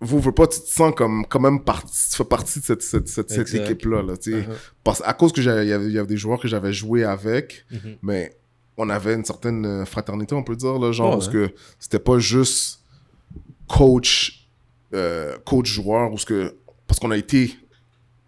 vous 0.00 0.20
veux 0.20 0.32
pas, 0.32 0.46
tu 0.46 0.60
te 0.60 0.68
sens 0.68 0.94
comme 0.94 1.26
quand 1.26 1.40
même 1.40 1.62
partie, 1.62 2.10
tu 2.10 2.16
fais 2.16 2.24
partie 2.24 2.60
de 2.60 2.64
cette, 2.64 2.82
cette, 2.82 3.08
cette, 3.08 3.54
équipe-là. 3.54 4.02
Là, 4.02 4.14
uh-huh. 4.14 4.44
Parce, 4.84 5.02
à 5.04 5.12
cause 5.12 5.32
que 5.32 5.40
il 5.40 5.66
y, 5.66 5.92
y, 5.92 5.98
avait 5.98 6.06
des 6.06 6.16
joueurs 6.16 6.38
que 6.38 6.46
j'avais 6.46 6.72
joué 6.72 7.02
avec, 7.04 7.64
mm-hmm. 7.72 7.96
mais 8.02 8.38
on 8.76 8.88
avait 8.90 9.14
une 9.14 9.24
certaine 9.24 9.66
euh, 9.66 9.84
fraternité, 9.84 10.34
on 10.34 10.44
peut 10.44 10.54
dire, 10.54 10.78
là, 10.78 10.92
genre, 10.92 11.10
parce 11.10 11.28
que 11.28 11.52
c'était 11.80 11.98
pas 11.98 12.18
juste 12.20 12.84
coach, 13.66 14.48
euh, 14.94 15.36
coach-joueur, 15.44 16.12
ou 16.12 16.18
ce 16.18 16.26
que, 16.26 16.54
parce 16.86 17.00
qu'on 17.00 17.10
a 17.10 17.16
été 17.16 17.56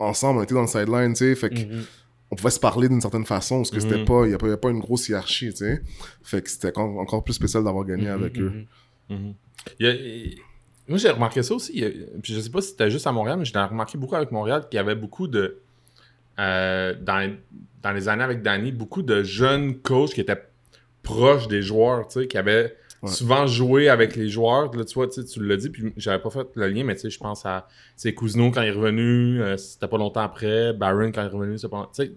ensemble, 0.00 0.38
on 0.38 0.40
a 0.40 0.44
été 0.44 0.54
dans 0.54 0.62
le 0.62 0.66
sideline, 0.66 1.12
tu 1.12 1.18
sais, 1.18 1.34
fait 1.36 1.50
que 1.50 1.54
mm-hmm. 1.54 1.84
on 2.32 2.36
pouvait 2.36 2.50
se 2.50 2.58
parler 2.58 2.88
d'une 2.88 3.00
certaine 3.00 3.26
façon, 3.26 3.58
parce 3.58 3.70
que 3.70 3.78
c'était 3.78 3.94
mm-hmm. 3.94 4.04
pas, 4.06 4.26
il 4.26 4.32
y 4.32 4.34
avait 4.34 4.56
pas 4.56 4.70
une 4.70 4.80
grosse 4.80 5.08
hiérarchie, 5.08 5.50
tu 5.50 5.58
sais. 5.58 5.82
Fait 6.24 6.42
que 6.42 6.50
c'était 6.50 6.76
encore, 6.76 7.22
plus 7.22 7.34
spécial 7.34 7.62
d'avoir 7.62 7.84
gagné 7.84 8.08
avec 8.08 8.36
eux. 8.40 8.66
Il 9.08 9.34
y 9.78 9.86
a 9.86 9.94
moi, 10.90 10.98
j'ai 10.98 11.10
remarqué 11.10 11.44
ça 11.44 11.54
aussi. 11.54 11.84
Puis 12.20 12.34
je 12.34 12.40
sais 12.40 12.50
pas 12.50 12.60
si 12.60 12.70
c'était 12.70 12.90
juste 12.90 13.06
à 13.06 13.12
Montréal, 13.12 13.38
mais 13.38 13.44
j'ai 13.44 13.56
remarqué 13.56 13.96
beaucoup 13.96 14.16
avec 14.16 14.32
Montréal 14.32 14.66
qu'il 14.68 14.76
y 14.76 14.80
avait 14.80 14.96
beaucoup 14.96 15.28
de. 15.28 15.60
Euh, 16.40 16.94
dans, 17.00 17.32
dans, 17.80 17.92
les 17.92 18.08
années 18.08 18.24
avec 18.24 18.42
Danny, 18.42 18.72
beaucoup 18.72 19.02
de 19.02 19.22
jeunes 19.22 19.78
coachs 19.78 20.14
qui 20.14 20.20
étaient 20.20 20.42
proches 21.04 21.46
des 21.46 21.62
joueurs, 21.62 22.08
tu 22.08 22.20
sais, 22.20 22.26
qui 22.26 22.36
avaient 22.36 22.76
souvent 23.04 23.46
joué 23.46 23.88
avec 23.88 24.16
les 24.16 24.28
joueurs. 24.28 24.74
Là, 24.74 24.84
tu 24.84 24.94
vois, 24.94 25.06
tu 25.06 25.22
l'as 25.44 25.56
dit, 25.56 25.70
puis 25.70 25.92
j'avais 25.96 26.20
pas 26.20 26.30
fait 26.30 26.46
le 26.54 26.66
lien, 26.66 26.82
mais 26.82 26.96
tu 26.96 27.02
sais, 27.02 27.10
je 27.10 27.20
pense 27.20 27.46
à 27.46 27.68
Cousineau 28.16 28.50
quand 28.50 28.62
il 28.62 28.68
est 28.68 28.72
revenu, 28.72 29.40
euh, 29.40 29.56
c'était 29.56 29.86
pas 29.86 29.96
longtemps 29.96 30.22
après, 30.22 30.72
Baron 30.72 31.12
quand 31.12 31.22
il 31.22 31.26
est 31.26 31.28
revenu, 31.28 31.56
c'est 31.56 31.68
pas 31.68 31.88
tu 31.94 32.04
sais, 32.04 32.12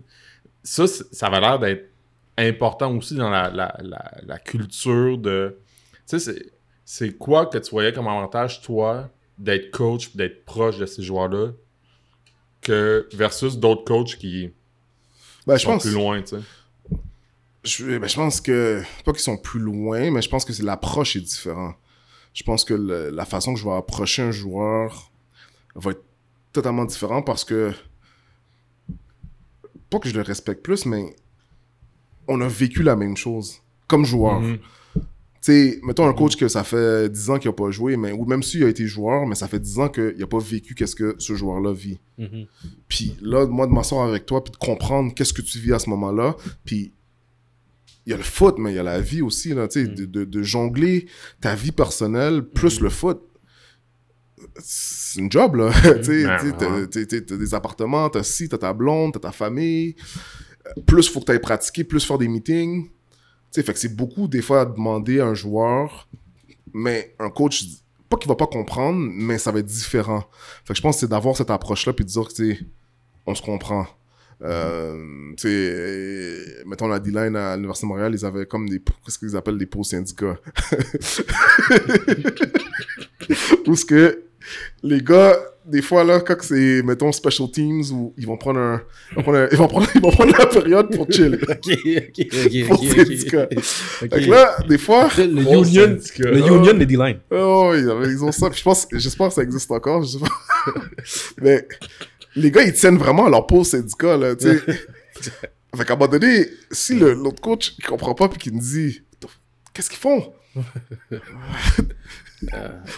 ça, 0.64 0.88
ça 0.88 1.28
avait 1.28 1.42
l'air 1.42 1.60
d'être 1.60 1.90
important 2.40 2.96
aussi 2.98 3.16
dans 3.16 3.30
la, 3.30 3.52
la, 3.52 3.78
la 4.24 4.40
culture 4.40 5.20
de. 5.20 5.58
Tu 6.08 6.20
sais, 6.20 6.53
c'est 6.86 7.18
quoi 7.18 7.46
que 7.46 7.58
tu 7.58 7.72
voyais 7.72 7.94
comme 7.94 8.08
avantage, 8.08 8.62
toi, 8.62 9.10
d'être 9.38 9.72
coach 9.72 10.16
d'être 10.16 10.46
proche 10.46 10.78
de 10.78 10.86
ces 10.86 11.04
joueurs-là, 11.04 11.52
que 12.62 13.08
versus 13.14 13.58
d'autres 13.58 13.84
coachs 13.84 14.18
qui 14.18 14.52
ben, 15.46 15.58
sont 15.58 15.78
plus 15.78 15.92
loin, 15.92 16.22
tu 16.22 16.38
sais? 16.38 16.42
Je, 17.64 17.98
ben, 17.98 18.08
je 18.08 18.16
pense 18.16 18.42
que, 18.42 18.82
pas 19.06 19.12
qu'ils 19.12 19.22
sont 19.22 19.38
plus 19.38 19.60
loin, 19.60 20.12
mais 20.12 20.22
je 20.22 20.30
pense 20.30 20.44
que 20.46 20.64
l'approche 20.64 21.16
est 21.16 21.22
différente. 21.22 21.76
Je 22.34 22.44
pense 22.44 22.66
que 22.66 22.74
la 22.74 23.26
façon 23.26 23.54
que 23.54 23.60
je 23.60 23.66
vais 23.66 23.76
approcher 23.76 24.24
un 24.24 24.32
joueur 24.32 25.12
va 25.76 25.92
être 25.92 26.04
totalement 26.52 26.86
différente 26.86 27.26
parce 27.26 27.44
que, 27.44 27.72
pas 29.90 30.00
que 30.00 30.10
je 30.10 30.16
le 30.16 30.22
respecte 30.22 30.64
plus, 30.64 30.86
mais 30.86 31.16
on 32.28 32.42
a 32.42 32.48
vécu 32.48 32.84
la 32.84 32.96
même 32.96 33.16
chose, 33.16 33.62
comme 33.88 34.06
joueur. 34.06 34.40
Mhm. 34.40 34.58
Tu 34.58 34.64
sais, 35.52 35.80
mettons 35.84 36.08
un 36.08 36.14
coach 36.14 36.36
que 36.38 36.48
ça 36.48 36.64
fait 36.64 37.10
10 37.10 37.30
ans 37.32 37.38
qu'il 37.40 37.50
n'a 37.50 37.54
pas 37.56 37.70
joué, 37.72 37.98
mais, 37.98 38.12
ou 38.12 38.26
même 38.26 38.44
s'il 38.44 38.64
a 38.64 38.70
été 38.70 38.86
joueur, 38.88 39.26
mais 39.28 39.36
ça 39.36 39.48
fait 39.48 39.60
10 39.60 39.80
ans 39.80 39.90
qu'il 39.90 40.16
n'a 40.18 40.28
pas 40.28 40.40
vécu 40.40 40.76
qu'est-ce 40.76 40.96
que 40.96 41.16
ce 41.20 41.34
joueur-là 41.36 41.74
vit. 41.74 42.00
Mhm. 42.18 42.46
Puis 42.88 43.16
là, 43.22 43.46
moi, 43.46 43.68
de 43.68 43.72
m'asseoir 43.72 44.08
avec 44.08 44.26
toi, 44.26 44.44
puis 44.44 44.52
de 44.52 44.58
comprendre 44.58 45.14
qu'est-ce 45.14 45.34
que 45.34 45.42
tu 45.42 45.60
vis 45.60 45.74
à 45.74 45.80
ce 45.80 45.90
moment-là, 45.90 46.36
puis 46.66 46.94
il 48.06 48.10
y 48.12 48.14
a 48.14 48.18
le 48.18 48.24
foot, 48.24 48.56
mais 48.58 48.72
il 48.74 48.76
y 48.76 48.80
a 48.80 48.84
la 48.84 49.00
vie 49.00 49.22
aussi, 49.22 49.54
là, 49.54 49.68
tu 49.68 49.82
sais, 49.82 49.88
de, 49.88 50.06
de- 50.06 50.26
de 50.26 50.44
jongler 50.44 51.08
ta 51.42 51.56
vie 51.56 51.72
personnelle 51.72 52.44
plus 52.44 52.80
le 52.82 52.90
foot. 52.90 53.22
C'est 54.60 55.20
une 55.22 55.32
job, 55.32 55.56
là. 55.56 55.72
tu 55.98 56.04
sais, 56.04 56.24
sais, 57.10 57.22
t'as- 57.22 57.38
des 57.38 57.54
appartements, 57.54 58.10
t'as 58.10 58.24
ci, 58.24 58.50
t'as 58.50 58.58
ta 58.58 58.74
blonde, 58.74 59.14
t'as 59.14 59.20
ta 59.20 59.32
famille. 59.32 59.96
Plus 60.86 61.10
faut 61.10 61.20
que 61.22 61.26
t'ailles 61.26 61.40
pratiquer, 61.40 61.84
plus 61.84 62.04
faire 62.06 62.18
des 62.18 62.28
meetings. 62.28 62.90
Fait 63.54 63.74
que 63.74 63.80
c'est 63.80 63.96
beaucoup, 63.96 64.28
des 64.28 64.42
fois, 64.42 64.62
à 64.62 64.66
demander 64.66 65.20
à 65.20 65.28
un 65.28 65.34
joueur, 65.34 66.08
mais 66.74 67.16
un 67.20 67.30
coach, 67.30 67.66
pas 68.10 68.18
qu'il 68.18 68.28
va 68.28 68.36
pas 68.36 68.48
comprendre, 68.48 69.00
mais 69.00 69.38
ça 69.38 69.52
va 69.52 69.60
être 69.60 69.66
différent. 69.66 70.24
Fait 70.66 70.74
que 70.74 70.78
je 70.78 70.82
pense 70.82 70.96
que 70.96 71.02
c'est 71.02 71.10
d'avoir 71.10 71.38
cette 71.38 71.52
approche-là, 71.52 71.94
puis 71.94 72.06
de 72.06 72.10
dire 72.10 72.28
que, 72.28 72.56
on 73.26 73.36
se 73.36 73.42
comprend. 73.42 73.88
Euh, 74.42 74.98
mettons 76.66 76.88
la 76.88 77.00
D-line 77.00 77.36
à 77.36 77.56
l'Université 77.56 77.86
de 77.86 77.90
Montréal, 77.90 78.14
ils 78.14 78.26
avaient 78.26 78.46
comme 78.46 78.68
des, 78.68 78.82
qu'est-ce 79.06 79.20
qu'ils 79.20 79.38
appellent 79.38 79.58
des 79.58 79.66
pots 79.66 79.84
syndicats. 79.84 80.38
Où 83.68 83.76
ce 83.76 83.86
que 83.86 84.24
les 84.84 85.02
gars, 85.02 85.38
des 85.66 85.82
fois 85.82 86.04
là, 86.04 86.20
quand 86.20 86.36
c'est, 86.42 86.82
mettons, 86.84 87.12
special 87.12 87.50
teams, 87.50 87.84
où 87.92 88.14
ils 88.18 88.26
vont 88.28 88.36
prendre 88.38 88.60
un, 88.60 88.82
ils 89.12 89.16
vont 89.16 89.22
prendre, 89.24 89.38
un- 89.40 89.48
ils 89.52 89.58
vont 89.58 89.68
prendre, 89.68 89.88
ils 89.96 90.02
vont 90.02 90.12
prendre 90.12 90.38
la 90.38 90.46
période 90.46 90.96
pour 90.96 91.10
chill. 91.12 91.40
Ok, 91.50 91.68
ok, 91.68 92.28
ok, 92.46 92.68
Pour 92.68 92.82
ok, 92.84 92.90
syndicat. 92.90 93.48
ok. 93.52 93.60
Fait 93.62 94.10
que 94.10 94.16
là, 94.30 94.58
des 94.68 94.78
fois, 94.78 95.10
Le 95.18 95.24
union, 95.42 95.64
syndicat. 95.64 96.30
le 96.32 96.38
union 96.40 96.74
des 96.74 96.86
D-line. 96.86 97.20
Oh, 97.32 97.74
ils, 97.76 98.24
ont 98.24 98.32
ça. 98.32 98.50
Puis 98.50 98.60
je 98.60 98.64
pense, 98.64 98.88
j'espère 98.92 99.30
que 99.30 99.34
ça 99.36 99.44
existe 99.44 99.72
encore. 99.72 100.04
Je 100.04 100.18
sais 100.18 100.20
pas. 100.20 100.74
Mais 101.42 101.66
les 102.36 102.52
gars, 102.52 102.64
ils 102.64 102.74
tiennent 102.74 102.98
vraiment 102.98 103.26
à 103.28 103.30
leur 103.30 103.48
pause 103.48 103.68
syndicat, 103.70 104.18
là, 104.18 104.36
tu 104.36 104.48
sais. 104.50 104.58
fait 105.76 105.86
qu'à 105.86 105.94
un 105.94 105.96
moment 105.96 106.12
donné, 106.12 106.48
si 106.72 106.96
le- 106.96 107.14
l'autre 107.14 107.42
coach, 107.42 107.74
il 107.80 107.86
comprend 107.86 108.14
pas 108.16 108.28
puis 108.28 108.38
qu'il 108.40 108.54
me 108.54 108.60
dit, 108.60 109.02
qu'est-ce 109.74 109.90
qu'ils 109.90 110.00
font? 110.00 110.34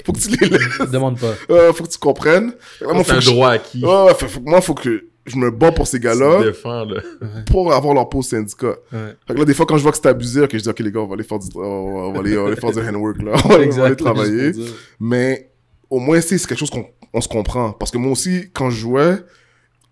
Faut 0.06 0.12
que 0.14 0.20
tu 0.20 0.30
les 0.30 0.50
laisses. 0.50 0.89
Demande 0.91 1.20
pas. 1.20 1.34
Euh, 1.50 1.74
faut 1.74 1.84
que 1.84 1.89
tu 1.89 1.98
comprennes. 1.98 2.54
C'est 2.80 2.86
faut 2.86 3.12
un 3.12 3.16
que 3.16 3.22
je- 3.22 3.30
droit 3.32 3.50
acquis. 3.52 3.84
Fait- 4.18 4.28
faut 4.28 4.41
moi, 4.41 4.62
faut 4.62 4.74
que 4.74 5.06
je 5.26 5.38
me 5.38 5.50
bats 5.50 5.72
pour 5.72 5.88
ces 5.88 6.00
gars-là 6.00 6.43
défends, 6.43 6.86
là. 6.86 7.02
pour 7.48 7.74
avoir 7.74 7.93
leur 7.96 8.08
syndicat. 8.24 8.76
Ouais. 8.93 9.16
Fait 9.28 9.34
que 9.34 9.39
là, 9.39 9.46
des 9.46 9.54
fois, 9.56 9.66
quand 9.66 9.78
je 9.78 9.82
vois 9.84 9.91
que 9.91 9.98
c'est 9.98 10.08
abusé, 10.08 10.41
ok, 10.41 10.50
je 10.54 10.58
dis, 10.60 10.70
ok, 10.70 10.80
les 10.80 10.91
gars, 10.91 11.00
on 11.00 11.08
va 11.08 11.16
aller 11.16 11.24
faire 11.24 11.39
du, 11.39 11.48
on 11.56 12.12
va 12.12 12.20
aller, 12.20 12.38
on 12.38 12.43
va 12.43 12.48
aller 12.52 12.60
faire 12.62 12.72
du 12.72 12.80
handwork, 12.80 13.22
là. 13.24 13.32
On 13.46 13.48
va 13.50 13.56
aller- 13.56 13.68
on 13.68 13.76
va 13.76 13.86
aller 13.86 13.96
travailler. 13.96 14.52
Mais 15.00 15.50
au 15.89 16.00
moins, 16.00 16.22
c'est 16.22 16.38
c'est 16.38 16.48
quelque 16.48 16.60
chose 16.60 16.70
qu'on 16.70 16.86
on 17.14 17.22
se 17.22 17.28
comprend. 17.28 17.72
Parce 17.72 17.89
que 17.91 17.98
moi 17.98 18.12
aussi, 18.12 18.50
quand 18.54 18.70
je 18.70 18.78
jouais, 18.78 19.16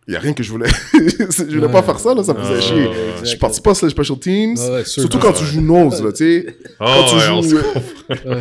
il 0.08 0.12
n'y 0.12 0.18
a 0.18 0.20
rien 0.20 0.34
que 0.34 0.44
je 0.44 0.52
voulais. 0.52 0.68
je 0.94 1.56
voulais 1.56 1.68
pas 1.72 1.80
Ouais. 1.80 1.84
faire 1.86 2.00
ça, 2.00 2.14
là, 2.14 2.24
ça 2.24 2.34
me 2.34 2.40
faisait 2.44 2.62
chier. 2.62 2.90
Je 3.22 3.26
suis 3.26 3.38
parti 3.38 3.62
pas 3.62 3.72
les 3.82 3.90
special 3.90 4.20
teams. 4.20 4.58
Ouais. 4.58 4.84
Surtout 4.86 5.18
quand 5.20 5.32
tu 5.34 5.46
joues 5.46 5.62
nose, 5.62 6.04
là, 6.04 6.12
tu 6.12 6.18
sais. 6.18 6.58
Oh, 6.80 6.86
Quand 6.86 7.06
tu 7.06 7.16
ouais, 7.16 7.22
joues, 7.50 7.58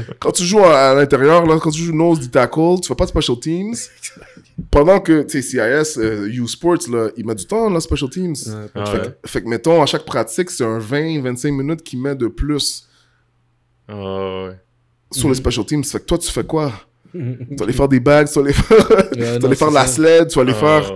quand 0.18 0.32
tu 0.32 0.44
joues 0.44 0.60
à, 0.64 0.90
à 0.90 0.94
l'intérieur, 0.94 1.46
là, 1.46 1.58
quand 1.60 1.70
tu 1.70 1.80
joues 1.82 1.94
nose 1.94 2.18
du 2.20 2.28
tackle, 2.30 2.80
tu 2.82 2.88
fais 2.88 2.94
pas 2.94 3.04
de 3.04 3.10
special 3.10 3.38
teams. 3.38 3.74
Pendant 4.70 5.00
que, 5.00 5.22
tu 5.22 5.40
sais, 5.42 5.42
CIS, 5.42 5.98
euh, 5.98 6.28
U 6.28 6.46
Sports, 6.48 6.88
là, 6.90 7.08
il 7.16 7.24
met 7.26 7.34
du 7.34 7.46
temps, 7.46 7.70
là, 7.70 7.80
special 7.80 8.10
teams. 8.10 8.34
Fait, 8.36 8.72
que, 8.74 9.28
fait 9.28 9.42
que, 9.42 9.48
mettons, 9.48 9.82
à 9.82 9.86
chaque 9.86 10.04
pratique, 10.04 10.50
c'est 10.50 10.64
un 10.64 10.78
20-25 10.78 11.50
minutes 11.52 11.82
qu'il 11.82 12.00
met 12.02 12.14
de 12.14 12.26
plus 12.26 12.86
Ah, 13.88 13.94
ouais. 14.46 14.56
sur 15.10 15.24
Mhm. 15.26 15.30
les 15.32 15.36
special 15.36 15.64
teams. 15.66 15.84
Fait 15.84 16.00
que 16.00 16.04
toi, 16.04 16.18
tu 16.18 16.30
fais 16.30 16.44
quoi? 16.44 16.72
Tu 17.12 17.18
vas 17.58 17.64
aller 17.64 17.72
faire 17.74 17.88
des 17.88 18.00
bags, 18.00 18.26
tu 18.26 18.34
vas 18.34 18.40
aller 18.44 18.52
faire, 18.54 18.86
tu 19.12 19.20
vas 19.20 19.46
aller 19.46 19.54
faire 19.56 19.70
la 19.70 19.86
sled, 19.86 20.28
tu 20.28 20.36
vas 20.36 20.42
aller 20.42 20.54
Ah, 20.56 20.80
faire... 20.80 20.92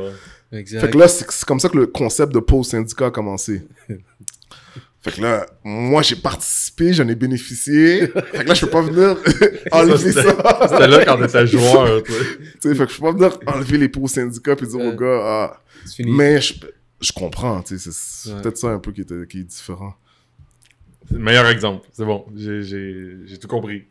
Exact. 0.53 0.80
Fait 0.80 0.90
que 0.90 0.99
là, 0.99 1.09
c'est 1.09 1.44
comme 1.44 1.61
ça 1.61 1.68
que 1.68 1.76
le 1.78 1.86
concept 1.86 2.32
de 2.32 2.38
pause 2.40 2.68
syndicat 2.68 3.07
a 3.07 3.11
commencé. 3.11 3.62
fait 5.01 5.12
que 5.12 5.20
là, 5.20 5.47
moi, 5.64 6.03
j'ai 6.03 6.16
participé, 6.16 6.92
j'en 6.92 7.07
ai 7.09 7.14
bénéficié. 7.14 8.07
fait 8.07 8.44
que 8.44 8.49
là, 8.49 8.55
je 8.55 8.64
peux 8.64 8.70
pas 8.70 8.82
venir 8.82 9.16
enlever 9.72 10.12
Ça. 10.12 10.68
C'était 10.68 10.88
là 10.88 11.05
quand 11.05 11.18
t'étais 11.18 11.47
joueur, 11.47 12.03
tu 12.05 12.12
sais. 12.61 12.74
Fait 12.74 12.86
que 12.86 12.92
je 12.92 12.97
peux 12.97 13.03
pas 13.03 13.12
venir 13.12 13.38
enlever 13.47 13.78
les 13.78 13.88
pauses 13.88 14.12
syndicats 14.12 14.57
puis 14.57 14.66
dire 14.66 14.76
Ouais. 14.78 14.88
aux 14.88 14.97
gars, 14.97 15.20
ah. 15.22 15.62
Fini. 15.94 16.12
Mais 16.12 16.40
je, 16.40 16.55
je 17.01 17.12
comprends, 17.12 17.62
tu 17.62 17.78
sais, 17.78 17.90
c'est 17.92 18.32
Ouais. 18.34 18.40
peut-être 18.42 18.57
ça 18.59 18.68
un 18.68 18.78
peu 18.78 18.92
qui, 18.92 19.03
était, 19.03 19.26
qui 19.28 19.40
est 19.40 19.44
différent. 19.44 19.94
C'est 21.09 21.14
le 21.14 21.20
meilleur 21.20 21.47
exemple. 21.49 21.86
C'est 21.92 22.05
bon. 22.05 22.24
J'ai 22.34 23.38
tout 23.40 23.47
compris. 23.49 23.84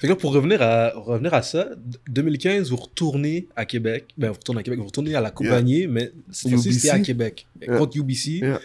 Fait 0.00 0.06
que 0.06 0.06
là, 0.08 0.16
pour 0.16 0.32
revenir 0.32 0.60
à, 0.62 0.90
revenir 0.94 1.32
à 1.34 1.42
ça, 1.42 1.70
d- 1.76 1.98
2015, 2.10 2.70
vous 2.70 2.76
retournez 2.76 3.46
à 3.56 3.64
Québec. 3.64 4.06
Ben, 4.18 4.28
vous 4.28 4.34
retournez 4.34 4.60
à 4.60 4.62
Québec, 4.64 4.80
vous 4.80 4.86
retournez 4.86 5.14
à 5.14 5.20
la 5.20 5.30
compagnie, 5.30 5.86
mais 5.86 6.10
cette 6.30 6.50
fois-ci, 6.50 6.68
UBC. 6.68 6.78
c'était 6.80 6.94
à 6.94 6.98
Québec. 7.00 7.46
Yeah. 7.60 7.78
Contre 7.78 7.96
UBC. 7.98 8.30
Yeah. 8.38 8.60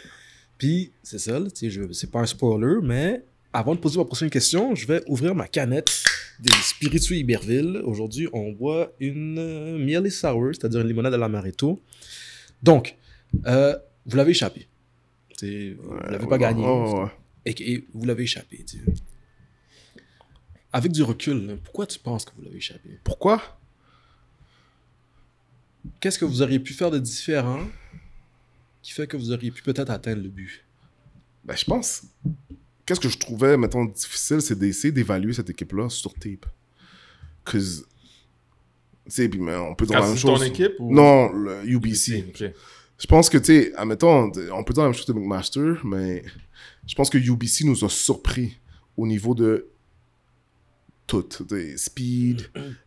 Puis, 0.58 0.92
c'est 1.04 1.20
ça, 1.20 1.40
c'est 1.92 2.12
pas 2.12 2.20
un 2.22 2.26
spoiler, 2.26 2.78
mais 2.82 3.22
avant 3.54 3.76
de 3.76 3.80
poser 3.80 3.98
ma 4.00 4.06
prochaine 4.06 4.30
question, 4.30 4.74
je 4.76 4.88
vais 4.88 5.02
ouvrir 5.08 5.36
ma 5.36 5.48
canette 5.48 6.04
des 6.40 6.52
spiritueux 6.64 7.16
Iberville. 7.18 7.82
Aujourd'hui, 7.84 8.28
on 8.34 8.52
boit 8.52 8.92
une 9.00 9.38
euh, 9.40 9.78
Miele 9.78 10.12
Sour, 10.12 10.50
c'est-à-dire 10.54 10.82
une 10.82 10.88
limonade 10.88 11.14
à 11.14 11.18
l'amaretto. 11.18 11.80
Donc, 12.64 12.96
euh, 13.46 13.76
vous 14.06 14.18
l'avez 14.18 14.32
échappé. 14.32 14.68
Vous 15.42 15.48
l'avez 16.10 16.26
pas 16.26 16.32
Ouais, 16.32 16.38
gagné. 16.40 16.66
ouais. 16.66 17.08
Et, 17.46 17.72
et 17.74 17.88
vous 17.94 18.06
l'avez 18.06 18.24
échappé. 18.24 18.66
Avec 20.78 20.92
du 20.92 21.02
recul, 21.02 21.58
pourquoi 21.64 21.88
tu 21.88 21.98
penses 21.98 22.24
que 22.24 22.30
vous 22.36 22.44
l'avez 22.44 22.58
échappé? 22.58 23.00
Pourquoi? 23.04 23.42
Qu'est-ce 26.00 26.20
que 26.20 26.26
vous 26.26 26.44
auriez 26.44 26.60
pu 26.60 26.72
faire 26.72 26.92
de 26.92 27.00
différent 27.00 27.66
qui 28.84 28.92
fait 28.92 29.08
que 29.08 29.18
vous 29.18 29.32
auriez 29.32 29.50
pu 29.50 29.64
peut-être 29.64 29.90
atteindre 29.90 30.22
le 30.22 30.30
but? 30.30 30.64
Ben, 31.44 31.58
je 31.58 31.66
pense. 31.66 32.04
Qu'est-ce 32.86 33.00
que 33.00 33.10
je 33.10 33.18
trouvais, 33.18 33.58
mettons, 33.58 33.86
difficile, 33.86 34.40
c'est 34.40 34.54
d'essayer 34.54 34.92
d'évaluer 34.92 35.34
cette 35.34 35.50
équipe-là 35.50 35.90
sur 35.90 36.14
tape. 36.14 36.46
Cause. 37.44 37.88
Tu 39.06 39.12
sais, 39.12 39.30
puis 39.30 39.40
mais 39.40 39.56
on 39.56 39.74
peut 39.74 39.88
dire 39.88 40.00
la 40.00 40.06
même 40.06 40.16
c'est 40.16 40.22
ton 40.22 40.36
chose. 40.36 40.46
équipe 40.46 40.74
ou... 40.78 40.94
Non, 40.94 41.32
le 41.32 41.68
UBC. 41.68 42.24
Je 43.00 43.08
pense 43.08 43.32
que, 43.32 43.40
tu 43.40 43.46
sais, 43.46 43.74
admettons, 43.74 44.32
on 44.54 44.64
peut 44.64 44.76
dire 44.76 44.84
la 44.84 44.90
même 44.90 44.94
chose 44.94 45.08
de 45.08 45.14
McMaster, 45.14 45.74
mais 45.84 46.24
je 46.86 46.94
pense 46.94 47.10
que 47.10 47.18
UBC 47.18 47.66
nous 47.66 47.84
a 47.84 47.90
surpris 47.90 48.60
au 48.96 49.08
niveau 49.08 49.34
de 49.34 49.72
tout. 51.08 51.24
tu 51.24 51.43
sais, 51.49 51.78
Speed, 51.78 52.43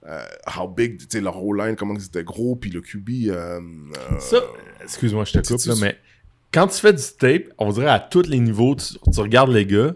euh, 0.07 0.25
how 0.57 0.69
big, 0.69 0.99
tu 0.99 1.07
sais, 1.11 1.21
leur 1.21 1.43
O-line, 1.43 1.75
comment 1.77 1.95
ils 1.95 2.05
étaient 2.05 2.23
gros, 2.25 2.55
puis 2.57 2.71
le 2.71 2.81
QB. 2.81 3.09
euh, 3.29 3.61
euh, 3.61 4.19
Ça, 4.21 4.39
excuse-moi, 4.83 5.25
je 5.25 5.33
te 5.33 5.39
coupe, 5.39 5.65
là, 5.67 5.75
mais 5.81 5.97
quand 6.53 6.67
tu 6.69 6.79
fais 6.79 6.93
du 6.93 7.03
tape, 7.19 7.45
on 7.59 7.73
dirait 7.73 7.89
à 7.89 7.99
tous 7.99 8.27
les 8.29 8.39
niveaux, 8.41 8.75
tu, 8.77 8.95
tu 9.13 9.21
regardes 9.21 9.51
les 9.51 9.65
gars, 9.67 9.95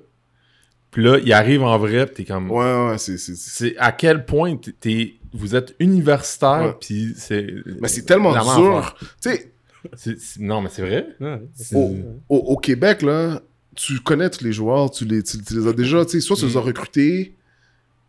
puis 0.91 1.03
là, 1.05 1.18
ils 1.25 1.33
arrivent 1.33 1.62
en 1.64 1.77
vrai, 1.79 2.07
puis 2.07 2.14
t'es 2.16 2.25
comme... 2.33 2.51
Ouais, 2.51 2.89
ouais, 2.91 2.99
c'est. 2.99 3.18
c'est- 3.18 3.35
c'est- 3.35 3.51
C'est 3.51 3.77
à 3.79 3.93
quel 3.93 4.25
point 4.25 4.57
t'es- 4.57 4.72
t'es- 4.72 5.14
vous 5.33 5.57
êtes 5.57 5.75
universitaire, 5.81 6.79
puis 6.81 7.14
c'est... 7.16 7.47
Mais 7.81 7.89
c'est 7.89 8.03
tellement 8.07 8.33
dur. 8.61 8.97
Tu 9.20 9.31
sais, 9.31 9.51
C'est- 9.97 10.18
c'est- 10.20 10.41
Non, 10.41 10.62
mais 10.62 10.70
c'est 10.72 10.83
vrai. 10.83 11.09
C'est- 11.55 11.75
au, 11.77 11.95
au, 12.29 12.37
au 12.37 12.57
Québec, 12.57 13.03
là, 13.03 13.43
tu 13.75 13.99
connais 14.01 14.31
tous 14.31 14.45
les 14.45 14.53
joueurs, 14.53 14.91
tu 14.91 15.05
les, 15.05 15.22
tu, 15.22 15.43
tu 15.43 15.59
les 15.61 15.66
as 15.66 15.72
déjà, 15.72 16.05
tu 16.05 16.12
sais, 16.12 16.20
soit 16.20 16.37
tu 16.37 16.47
les 16.47 16.57
as 16.57 16.61
recrutés, 16.61 17.35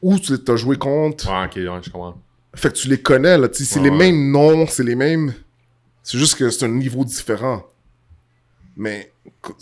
ou 0.05 0.19
tu 0.19 0.33
les 0.35 0.51
as 0.51 0.55
joué 0.55 0.77
contre. 0.77 1.27
Ouais, 1.29 1.45
ok, 1.45 1.55
ouais, 1.55 1.81
je 1.83 1.89
comprends. 1.89 2.21
Fait 2.55 2.69
que 2.69 2.75
tu 2.77 2.87
les 2.87 3.01
connais, 3.01 3.37
là, 3.37 3.49
tu 3.49 3.57
sais, 3.57 3.73
c'est 3.73 3.79
Ouais, 3.79 3.85
les 3.85 3.91
ouais. 3.91 3.97
mêmes 3.97 4.31
noms, 4.31 4.65
c'est 4.67 4.83
les 4.83 4.95
mêmes. 4.95 5.33
C'est 6.03 6.17
juste 6.17 6.35
que 6.35 6.49
c'est 6.49 6.65
un 6.65 6.69
niveau 6.69 7.03
différent. 7.03 7.63
Mais 8.77 9.11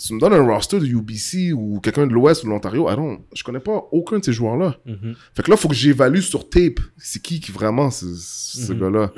tu 0.06 0.14
me 0.16 0.20
donnes 0.20 0.34
un 0.34 0.46
roster 0.46 0.80
de 0.80 0.86
UBC 0.86 1.54
ou 1.54 1.80
quelqu'un 1.80 2.08
de 2.08 2.14
l'Ouest 2.14 2.44
ou 2.44 2.48
de 2.48 2.52
l'Ontario, 2.52 2.90
I 2.90 2.96
don't- 2.96 3.20
je 3.34 3.44
connais 3.44 3.60
pas 3.60 3.84
aucun 3.92 4.18
de 4.20 4.26
ces 4.26 4.34
joueurs-là. 4.34 4.76
Mhm. 4.86 5.16
Fait 5.36 5.44
que 5.44 5.52
là, 5.52 5.58
faut 5.58 5.68
que 5.68 5.76
j'évalue 5.76 6.20
sur 6.22 6.50
tape 6.50 6.80
c'est 6.98 7.22
qui 7.22 7.40
qui 7.40 7.52
vraiment 7.52 7.92
ce, 7.92 8.06
ce 8.16 8.74
Mhm. 8.74 8.80
gars-là. 8.80 9.14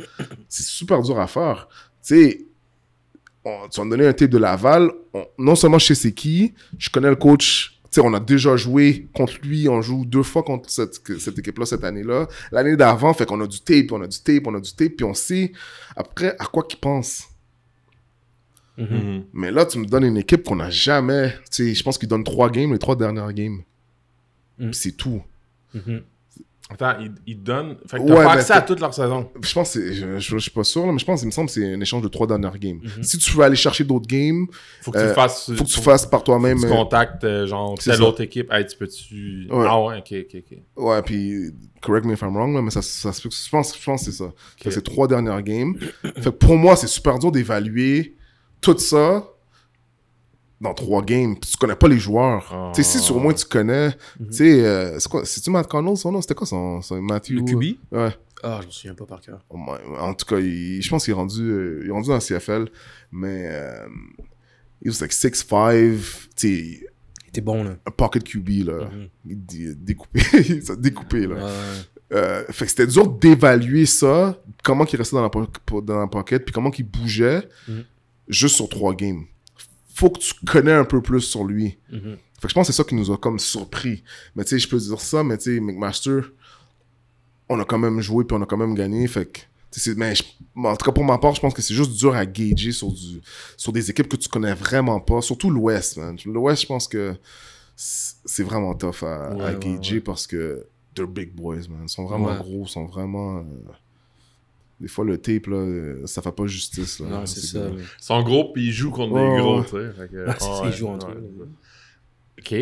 C'est 0.49 0.65
super 0.65 1.01
dur 1.01 1.17
à 1.19 1.27
faire. 1.27 1.67
Tu 2.05 2.15
sais, 2.15 2.45
on- 3.45 3.67
tu 3.69 3.79
vas 3.79 3.85
me 3.85 3.91
donner 3.91 4.07
un 4.07 4.13
tape 4.13 4.29
de 4.29 4.37
Laval. 4.37 4.91
on- 5.13 5.25
non 5.37 5.55
seulement 5.55 5.79
je 5.79 5.85
sais 5.87 5.95
c'est 5.95 6.11
qui, 6.13 6.53
je 6.77 6.89
connais 6.89 7.09
le 7.09 7.15
coach. 7.15 7.74
Sais, 7.95 8.01
on 8.01 8.13
a 8.13 8.19
déjà 8.19 8.57
joué 8.57 9.07
contre 9.13 9.35
lui. 9.41 9.69
On 9.69 9.81
joue 9.81 10.03
deux 10.03 10.21
fois 10.21 10.43
contre 10.43 10.69
cette, 10.69 10.99
équipe-là 11.39 11.65
cette 11.65 11.85
année-là. 11.85 12.27
L'année 12.51 12.75
d'avant, 12.75 13.13
fait 13.13 13.25
qu'on 13.25 13.39
a 13.39 13.47
du 13.47 13.61
tape, 13.61 13.89
on 13.93 14.01
a 14.01 14.07
du 14.07 14.19
tape, 14.19 14.45
on 14.47 14.53
a 14.53 14.59
du 14.59 14.73
tape, 14.73 14.97
puis 14.97 15.05
on 15.05 15.13
sait 15.13 15.53
après 15.95 16.35
à 16.37 16.43
quoi 16.43 16.63
qu'il 16.63 16.77
pense. 16.77 17.29
Mhm. 18.77 18.87
Mhm. 18.89 19.23
Mais 19.31 19.49
là, 19.49 19.65
tu 19.65 19.79
me 19.79 19.85
donnes 19.85 20.03
une 20.03 20.17
équipe 20.17 20.43
qu'on 20.43 20.57
n'a 20.57 20.69
jamais. 20.69 21.35
Tu 21.49 21.67
sais, 21.67 21.73
je 21.73 21.83
pense 21.83 21.97
qu'ils 21.97 22.09
donnent 22.09 22.25
trois 22.25 22.49
games, 22.49 22.73
les 22.73 22.79
trois 22.79 22.97
dernières 22.97 23.31
games. 23.31 23.61
Puis 24.57 24.73
c'est 24.73 24.91
tout. 24.91 25.23
Mhm. 25.73 26.01
Attends, 26.67 26.99
ils 26.99 27.11
il 27.27 27.43
donnent. 27.43 27.77
Fait 27.87 27.99
que 27.99 28.07
t'as 28.07 28.23
pas 28.23 28.31
accès 28.33 28.53
à 28.53 28.61
toute 28.61 28.79
leur 28.79 28.91
saison. 28.91 29.29
Je 29.39 29.53
pense 29.53 29.75
que 29.75 29.93
je, 29.93 30.17
je, 30.17 30.37
suis 30.39 30.49
pas 30.49 30.63
sûr, 30.63 30.91
mais 30.91 30.97
je 30.97 31.05
pense, 31.05 31.21
il 31.21 31.27
me 31.27 31.31
semble 31.31 31.47
c'est 31.47 31.73
un 31.73 31.79
échange 31.79 32.01
de 32.01 32.07
trois 32.07 32.25
dernières 32.25 32.57
games. 32.57 32.79
Mhm. 32.81 33.03
Si 33.03 33.19
tu 33.19 33.31
veux 33.33 33.43
aller 33.43 33.55
chercher 33.55 33.83
d'autres 33.83 34.07
games, 34.07 34.47
faut 34.81 34.89
que 34.91 34.97
tu 34.97 35.03
euh, 35.03 35.13
fasses. 35.13 35.51
Faut 35.55 35.63
que 35.63 35.69
tu 35.69 35.79
fasses 35.79 36.07
par 36.07 36.23
toi-même. 36.23 36.59
Tu 36.59 36.67
contactes, 36.67 37.23
euh, 37.23 37.45
genre, 37.45 37.77
telle 37.77 38.01
autre 38.01 38.21
équipe. 38.21 38.51
Hey, 38.51 38.65
tu 38.65 38.77
peux-tu. 38.77 39.47
Ah 39.51 39.79
ouais, 39.83 39.97
ok, 39.99 40.25
ok, 40.27 40.43
ok. 40.51 40.57
Ouais, 40.83 41.01
puis, 41.03 41.51
correct 41.81 42.05
me 42.05 42.13
if 42.13 42.21
I'm 42.23 42.35
wrong, 42.35 42.59
mais 42.63 42.71
ça, 42.71 42.81
ça, 42.81 43.11
je 43.11 43.49
pense, 43.49 43.77
je 43.77 43.85
pense 43.85 44.03
que 44.03 44.11
c'est 44.11 44.17
ça. 44.17 44.31
C'est 44.67 44.83
trois 44.83 45.07
dernières 45.07 45.43
games. 45.43 45.75
fait 46.01 46.23
que 46.23 46.29
pour 46.29 46.57
moi, 46.57 46.75
c'est 46.75 46.87
super 46.87 47.19
dur 47.19 47.31
d'évaluer 47.31 48.15
tout 48.59 48.77
ça 48.79 49.34
dans 50.61 50.73
trois 50.73 51.03
games, 51.03 51.35
tu 51.39 51.57
connais 51.57 51.75
pas 51.75 51.87
les 51.87 51.99
joueurs. 51.99 52.71
Tu 52.73 52.83
sais, 52.83 52.99
si 52.99 53.11
au 53.11 53.19
moins 53.19 53.33
tu 53.33 53.45
connais, 53.45 53.87
mhm. 54.19 54.27
tu 54.27 54.33
sais, 54.33 54.65
euh, 54.65 54.99
c'est 54.99 55.09
quoi, 55.09 55.25
c'est-tu 55.25 55.49
Matt 55.49 55.67
Connell 55.67 55.97
son 55.97 56.11
nom? 56.11 56.21
C'était 56.21 56.33
quoi 56.33 56.47
son, 56.47 56.81
son 56.81 57.01
Matthew? 57.01 57.31
Le 57.31 57.41
QB? 57.41 57.77
Ouais. 57.91 58.15
Ah, 58.43 58.59
je 58.61 58.67
me 58.67 58.71
souviens 58.71 58.93
pas 58.93 59.05
par 59.05 59.21
cœur. 59.21 59.43
Oh 59.49 59.57
en 59.99 60.13
tout 60.13 60.25
cas, 60.25 60.39
je 60.39 60.89
pense 60.89 61.05
qu'il 61.05 61.11
est 61.11 61.15
rendu, 61.15 61.41
euh, 61.41 61.81
il 61.83 61.89
est 61.89 61.91
rendu 61.91 62.07
dans 62.07 62.13
la 62.13 62.19
CFL, 62.19 62.69
mais 63.11 63.47
euh, 63.49 63.87
il 64.81 64.91
was 64.91 64.97
like 65.01 65.11
6'5", 65.11 66.27
tu 66.35 66.47
Il 66.47 66.87
était 67.27 67.41
bon, 67.41 67.63
là. 67.63 67.77
Un 67.85 67.91
pocket 67.91 68.23
QB, 68.23 68.67
là. 68.67 68.89
Il 69.25 69.45
découpé, 69.83 70.21
ça 70.61 70.75
découpé, 70.75 71.27
là. 71.27 71.49
Euh, 72.13 72.45
fait 72.51 72.65
que 72.65 72.71
c'était 72.71 72.87
dur 72.87 73.07
d'évaluer 73.07 73.87
ça, 73.87 74.39
comment 74.63 74.85
il 74.85 74.95
restait 74.95 75.15
dans 75.15 75.23
la, 75.23 75.81
dans 75.81 75.99
la 75.99 76.07
pocket, 76.07 76.45
puis 76.45 76.53
comment 76.53 76.71
il 76.77 76.83
bougeait, 76.83 77.41
mhm. 77.67 77.83
juste 78.27 78.55
sur 78.55 78.69
trois 78.69 78.93
games 78.93 79.25
faut 79.95 80.09
que 80.09 80.19
tu 80.19 80.33
connais 80.45 80.73
un 80.73 80.83
peu 80.83 81.01
plus 81.01 81.21
sur 81.21 81.45
lui. 81.45 81.77
Mm-hmm. 81.91 82.17
Fait 82.39 82.41
que 82.41 82.49
je 82.49 82.53
pense 82.53 82.67
que 82.67 82.73
c'est 82.73 82.77
ça 82.77 82.83
qui 82.83 82.95
nous 82.95 83.11
a 83.11 83.17
comme 83.17 83.39
surpris. 83.39 84.03
Mais 84.35 84.43
tu 84.43 84.49
sais, 84.49 84.59
je 84.59 84.67
peux 84.67 84.77
dire 84.77 84.99
ça, 84.99 85.23
mais 85.23 85.37
tu 85.37 85.55
sais, 85.55 85.59
McMaster, 85.61 86.19
on 87.47 87.59
a 87.61 87.65
quand 87.65 87.77
même 87.77 88.01
joué 88.01 88.25
puis 88.25 88.37
on 88.37 88.41
a 88.41 88.45
quand 88.45 88.57
même 88.57 88.75
gagné. 88.75 89.07
Fait 89.07 89.25
que, 89.25 89.39
mais 89.95 90.13
en 90.55 90.75
tout 90.75 90.85
cas, 90.85 90.91
pour 90.91 91.05
ma 91.05 91.17
part, 91.17 91.33
je 91.33 91.39
pense 91.39 91.53
que 91.53 91.61
c'est 91.61 91.73
juste 91.73 91.91
dur 91.91 92.13
à 92.13 92.25
gager 92.25 92.73
sur, 92.73 92.91
du, 92.91 93.21
sur 93.55 93.71
des 93.71 93.89
équipes 93.89 94.09
que 94.09 94.17
tu 94.17 94.27
connais 94.27 94.53
vraiment 94.53 94.99
pas. 94.99 95.21
Surtout 95.21 95.49
l'Ouest, 95.49 95.95
man. 95.95 96.17
L'Ouest, 96.25 96.63
je 96.63 96.67
pense 96.67 96.89
que 96.89 97.15
c'est 97.77 98.43
vraiment 98.43 98.75
tough 98.75 99.03
à, 99.03 99.27
à 99.45 99.53
gager 99.53 100.01
parce 100.01 100.27
que 100.27 100.67
they're 100.93 101.07
big 101.07 101.33
boys, 101.33 101.69
man. 101.69 101.83
Ils 101.83 101.89
sont 101.89 102.05
vraiment 102.05 102.35
gros, 102.35 102.65
ils 102.65 102.69
sont 102.69 102.85
vraiment. 102.85 103.37
Euh, 103.37 103.43
des 104.79 104.87
fois, 104.87 105.05
le 105.05 105.17
tape, 105.17 105.47
là, 105.47 106.05
ça 106.05 106.21
fait 106.21 106.31
pas 106.31 106.45
justice. 106.47 106.99
Là. 106.99 107.07
Non, 107.07 107.25
c'est 107.25 107.39
ça. 107.39 107.59
Ils 107.69 108.03
sont 108.03 108.21
gros, 108.23 108.51
puis 108.51 108.67
ils 108.67 108.71
jouent 108.71 108.91
contre 108.91 109.13
des 109.13 109.41
gros, 109.41 109.63
tu 109.63 109.69
sais. 109.69 109.91
Ah, 110.27 110.35
c'est 110.37 110.67
ils 110.67 110.73
jouent 110.73 110.89
entre 110.89 111.11
eux. 111.11 111.49
OK. 112.39 112.55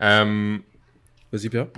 Vas-y, 0.00 1.48
Pierre. 1.48 1.68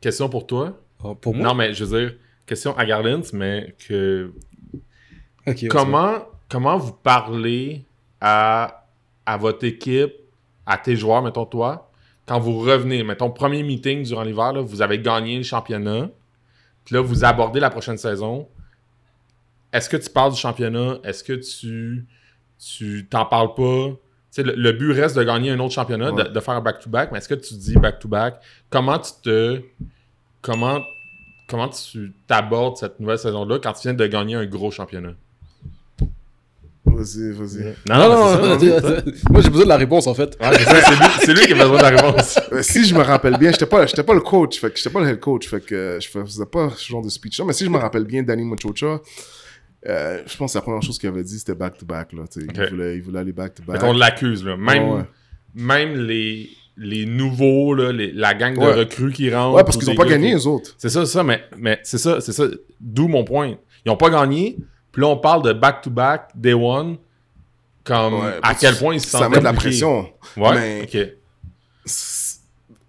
Question 0.00 0.28
pour 0.28 0.46
toi. 0.46 0.80
Ah, 1.02 1.14
pour 1.20 1.34
moi? 1.34 1.48
Non, 1.48 1.54
mais 1.54 1.74
je 1.74 1.84
veux 1.84 2.00
dire, 2.00 2.16
question 2.46 2.76
à 2.76 2.86
Garland, 2.86 3.22
mais 3.34 3.74
que... 3.86 4.32
comment, 5.68 6.26
comment 6.48 6.78
vous 6.78 6.92
parlez 6.92 7.84
à, 8.20 8.86
à 9.26 9.36
votre 9.36 9.64
équipe, 9.64 10.14
à 10.64 10.78
tes 10.78 10.96
joueurs, 10.96 11.22
mettons 11.22 11.44
toi, 11.44 11.90
quand 12.26 12.40
vous 12.40 12.58
revenez, 12.58 13.04
mettons, 13.04 13.30
premier 13.30 13.62
meeting 13.62 14.02
durant 14.02 14.22
l'hiver, 14.22 14.54
vous 14.62 14.80
avez 14.80 14.98
gagné 14.98 15.36
le 15.36 15.42
championnat, 15.42 16.08
puis 16.86 16.94
là, 16.94 17.02
vous 17.02 17.24
abordez 17.24 17.60
la 17.60 17.68
prochaine 17.68 17.98
saison, 17.98 18.48
est-ce 19.74 19.88
que 19.90 19.96
tu 19.96 20.08
parles 20.08 20.32
du 20.32 20.38
championnat? 20.38 20.98
Est-ce 21.04 21.24
que 21.24 21.32
tu 21.32 22.06
tu 22.58 23.06
t'en 23.10 23.26
parles 23.26 23.54
pas? 23.54 23.90
Le, 24.38 24.54
le, 24.56 24.72
but 24.72 24.92
reste 24.92 25.16
de 25.16 25.22
gagner 25.22 25.50
un 25.50 25.60
autre 25.60 25.74
championnat, 25.74 26.10
de, 26.10 26.40
faire 26.40 26.54
un 26.54 26.60
back-to-back, 26.60 27.10
mais 27.12 27.18
est-ce 27.18 27.28
que 27.28 27.34
tu 27.34 27.54
dis 27.54 27.74
back-to-back? 27.74 28.40
Comment 28.70 28.98
tu 28.98 29.10
te. 29.22 29.60
Comment, 30.42 30.80
comment 31.48 31.68
tu 31.68 32.12
t'abordes 32.26 32.76
cette 32.76 32.98
nouvelle 33.00 33.18
saison-là 33.18 33.58
quand 33.62 33.72
tu 33.72 33.82
viens 33.82 33.94
de 33.94 34.06
gagner 34.06 34.34
un 34.34 34.46
gros 34.46 34.70
championnat? 34.70 35.14
Vas-y, 36.84 37.32
vas-y. 37.32 37.74
Non, 37.88 37.96
non, 37.96 38.08
non, 38.08 38.58
moi 39.30 39.40
j'ai 39.40 39.50
besoin 39.50 39.64
de 39.64 39.68
la 39.68 39.76
réponse 39.76 40.06
en 40.06 40.14
fait. 40.14 40.36
c'est 41.20 41.32
lui, 41.32 41.46
qui 41.46 41.52
a 41.52 41.56
besoin 41.56 41.78
de 41.78 41.82
la 41.82 41.90
réponse. 41.90 42.38
si 42.62 42.84
je 42.84 42.94
me 42.94 43.02
rappelle 43.02 43.36
bien, 43.38 43.50
j'étais 43.50 43.66
pas, 43.66 43.84
pas 43.86 44.14
le 44.14 44.20
coach, 44.20 44.60
fait 44.60 44.70
que 44.70 44.76
j'étais 44.76 44.90
pas 44.90 45.00
le 45.00 45.08
head 45.08 45.20
coach, 45.20 45.48
fait 45.48 45.60
que 45.60 45.98
je 46.00 46.08
faisais 46.08 46.46
pas 46.46 46.70
ce 46.76 46.86
genre 46.86 47.02
de 47.02 47.08
speech-là, 47.08 47.44
mais 47.46 47.52
si 47.52 47.64
je 47.64 47.70
me 47.70 47.78
rappelle 47.78 48.04
bien, 48.04 48.22
Danny 48.22 48.44
Machocha, 48.44 49.00
euh, 49.86 50.22
je 50.26 50.36
pense 50.36 50.52
que 50.52 50.58
la 50.58 50.62
première 50.62 50.82
chose 50.82 50.98
qu'il 50.98 51.08
avait 51.08 51.22
dit, 51.22 51.38
c'était 51.38 51.54
back-to-back. 51.54 52.12
Là, 52.12 52.24
il, 52.36 52.68
voulait, 52.70 52.96
il 52.96 53.02
voulait 53.02 53.18
aller 53.18 53.32
back-to-back. 53.32 53.82
on 53.82 53.92
l'accuse. 53.92 54.44
Là. 54.44 54.56
Même, 54.56 55.06
même 55.54 55.94
les, 56.06 56.48
les 56.76 57.06
nouveaux, 57.06 57.74
là, 57.74 57.92
les, 57.92 58.12
la 58.12 58.34
gang 58.34 58.54
de 58.54 58.64
recrues 58.64 59.12
qui 59.12 59.32
rentrent. 59.34 59.56
Ouais, 59.56 59.64
parce 59.64 59.76
qu'ils 59.76 59.88
n'ont 59.88 59.94
pas 59.94 60.06
gagné, 60.06 60.32
les 60.34 60.46
autres. 60.46 60.74
C'est 60.78 60.88
ça, 60.88 61.04
ça, 61.06 61.22
mais, 61.22 61.44
mais 61.56 61.80
c'est 61.82 61.98
ça, 61.98 62.20
c'est 62.20 62.32
ça. 62.32 62.44
D'où 62.80 63.08
mon 63.08 63.24
point. 63.24 63.56
Ils 63.84 63.88
n'ont 63.88 63.96
pas 63.96 64.10
gagné. 64.10 64.56
Puis 64.90 65.02
là, 65.02 65.08
on 65.08 65.18
parle 65.18 65.42
de 65.42 65.52
back-to-back, 65.52 66.30
day 66.34 66.54
one. 66.54 66.96
Comme 67.84 68.14
à 68.42 68.54
quel 68.54 68.76
point 68.76 68.94
ils 68.94 69.00
se 69.00 69.10
sentent 69.10 69.22
Ça 69.22 69.28
met 69.28 69.38
de 69.38 69.44
la 69.44 69.52
pression. 69.52 70.08
Ouais, 70.38 70.54
mais 70.54 70.82
ok. 70.84 71.08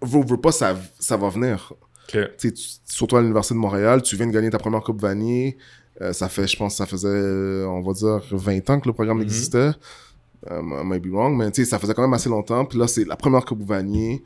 Vous, 0.00 0.22
veux 0.22 0.40
pas, 0.40 0.52
ça, 0.52 0.74
ça 0.98 1.18
va 1.18 1.28
venir. 1.28 1.74
Tu, 2.08 2.54
surtout 2.84 3.16
à 3.16 3.20
l'Université 3.20 3.54
de 3.54 3.58
Montréal, 3.58 4.00
tu 4.02 4.16
viens 4.16 4.26
de 4.26 4.32
gagner 4.32 4.48
ta 4.48 4.58
première 4.58 4.80
Coupe 4.80 5.02
Vanier. 5.02 5.58
Euh, 6.02 6.12
ça 6.12 6.28
fait, 6.28 6.46
je 6.46 6.56
pense, 6.56 6.76
ça 6.76 6.86
faisait, 6.86 7.08
euh, 7.08 7.66
on 7.66 7.80
va 7.80 7.92
dire, 7.92 8.20
20 8.30 8.70
ans 8.70 8.80
que 8.80 8.88
le 8.88 8.92
programme 8.92 9.18
mhm. 9.18 9.24
existait. 9.24 9.70
Euh, 10.50 10.60
I 10.60 10.84
might 10.84 11.02
be 11.02 11.10
wrong, 11.10 11.36
mais 11.36 11.50
tu 11.50 11.64
sais, 11.64 11.70
ça 11.70 11.78
faisait 11.78 11.94
quand 11.94 12.02
même 12.02 12.14
assez 12.14 12.28
longtemps. 12.28 12.64
Puis 12.64 12.78
là, 12.78 12.86
c'est 12.86 13.04
la 13.04 13.16
première 13.16 13.44
Coupe 13.44 13.62
Vanier. 13.62 14.22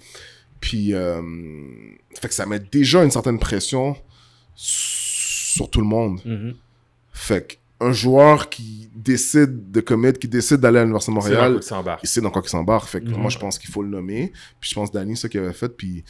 Puis, 0.61 0.93
fait 2.21 2.29
que 2.29 2.35
ça 2.35 2.45
met 2.45 2.61
déjà 2.61 3.03
une 3.03 3.11
certaine 3.11 3.39
pression 3.39 3.97
sur 4.55 5.71
tout 5.71 5.81
le 5.81 5.87
monde. 5.87 6.21
Mhm. 6.25 6.55
Fait 7.13 7.59
qu'un 7.79 7.93
joueur 7.93 8.51
qui 8.51 8.91
décide 8.95 9.71
de 9.71 9.81
commettre, 9.81 10.19
qui 10.19 10.29
décide 10.29 10.59
d'aller 10.59 10.79
à 10.79 10.83
l'Université 10.83 11.13
de 11.13 11.15
Montréal, 11.15 11.61
il 12.03 12.09
sait 12.09 12.21
dans 12.21 12.31
quoi 12.31 12.43
il 12.45 12.49
s'embarque. 12.49 12.89
Fait 12.89 13.01
que 13.01 13.09
mhm. 13.09 13.17
moi, 13.17 13.31
je 13.31 13.39
pense 13.39 13.59
qu'il 13.59 13.71
faut 13.71 13.83
le 13.83 13.89
nommer. 13.89 14.33
Puis 14.61 14.71
je 14.71 14.75
pense 14.75 14.91
Danny, 14.91 15.17
ce 15.17 15.29
qu'il 15.29 15.41
avait 15.41 15.53
fait. 15.53 15.71
Puis 15.71 16.05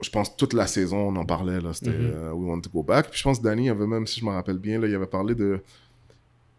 je 0.00 0.10
pense 0.10 0.36
toute 0.36 0.52
la 0.52 0.66
saison, 0.66 1.08
on 1.08 1.16
en 1.16 1.24
parlait, 1.24 1.60
là, 1.60 1.72
c'était 1.72 1.90
mhm. 1.90 2.12
euh, 2.14 2.32
We 2.32 2.48
Want 2.48 2.60
to 2.60 2.70
Go 2.70 2.82
Back. 2.82 3.10
Puis 3.10 3.18
je 3.18 3.24
pense 3.24 3.38
que 3.38 3.44
Danny 3.44 3.68
avait 3.68 3.86
même, 3.86 4.06
si 4.06 4.20
je 4.20 4.24
me 4.24 4.30
rappelle 4.30 4.58
bien, 4.58 4.80
là, 4.80 4.86
il 4.86 4.94
avait 4.94 5.06
parlé 5.06 5.34
de. 5.34 5.62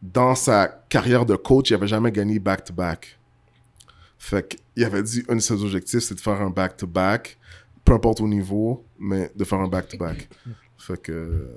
Dans 0.01 0.33
sa 0.33 0.67
carrière 0.87 1.25
de 1.25 1.35
coach, 1.35 1.71
il 1.71 1.73
avait 1.73 1.87
jamais 1.87 2.11
gagné 2.11 2.39
back-to-back. 2.39 3.19
Fait 4.17 4.57
qu'il 4.73 4.85
avait 4.85 5.03
dit, 5.03 5.23
un 5.27 5.35
de 5.35 5.41
ses 5.41 5.61
objectifs, 5.61 5.99
c'est 5.99 6.15
de 6.15 6.19
faire 6.21 6.41
un 6.41 6.49
back-to-back, 6.49 7.37
peu 7.83 7.93
importe 7.93 8.21
au 8.21 8.27
niveau, 8.27 8.85
mais 8.97 9.29
de 9.35 9.43
faire 9.43 9.59
un 9.59 9.67
back-to-back. 9.67 10.29
Fait 10.77 11.01
que. 11.01 11.49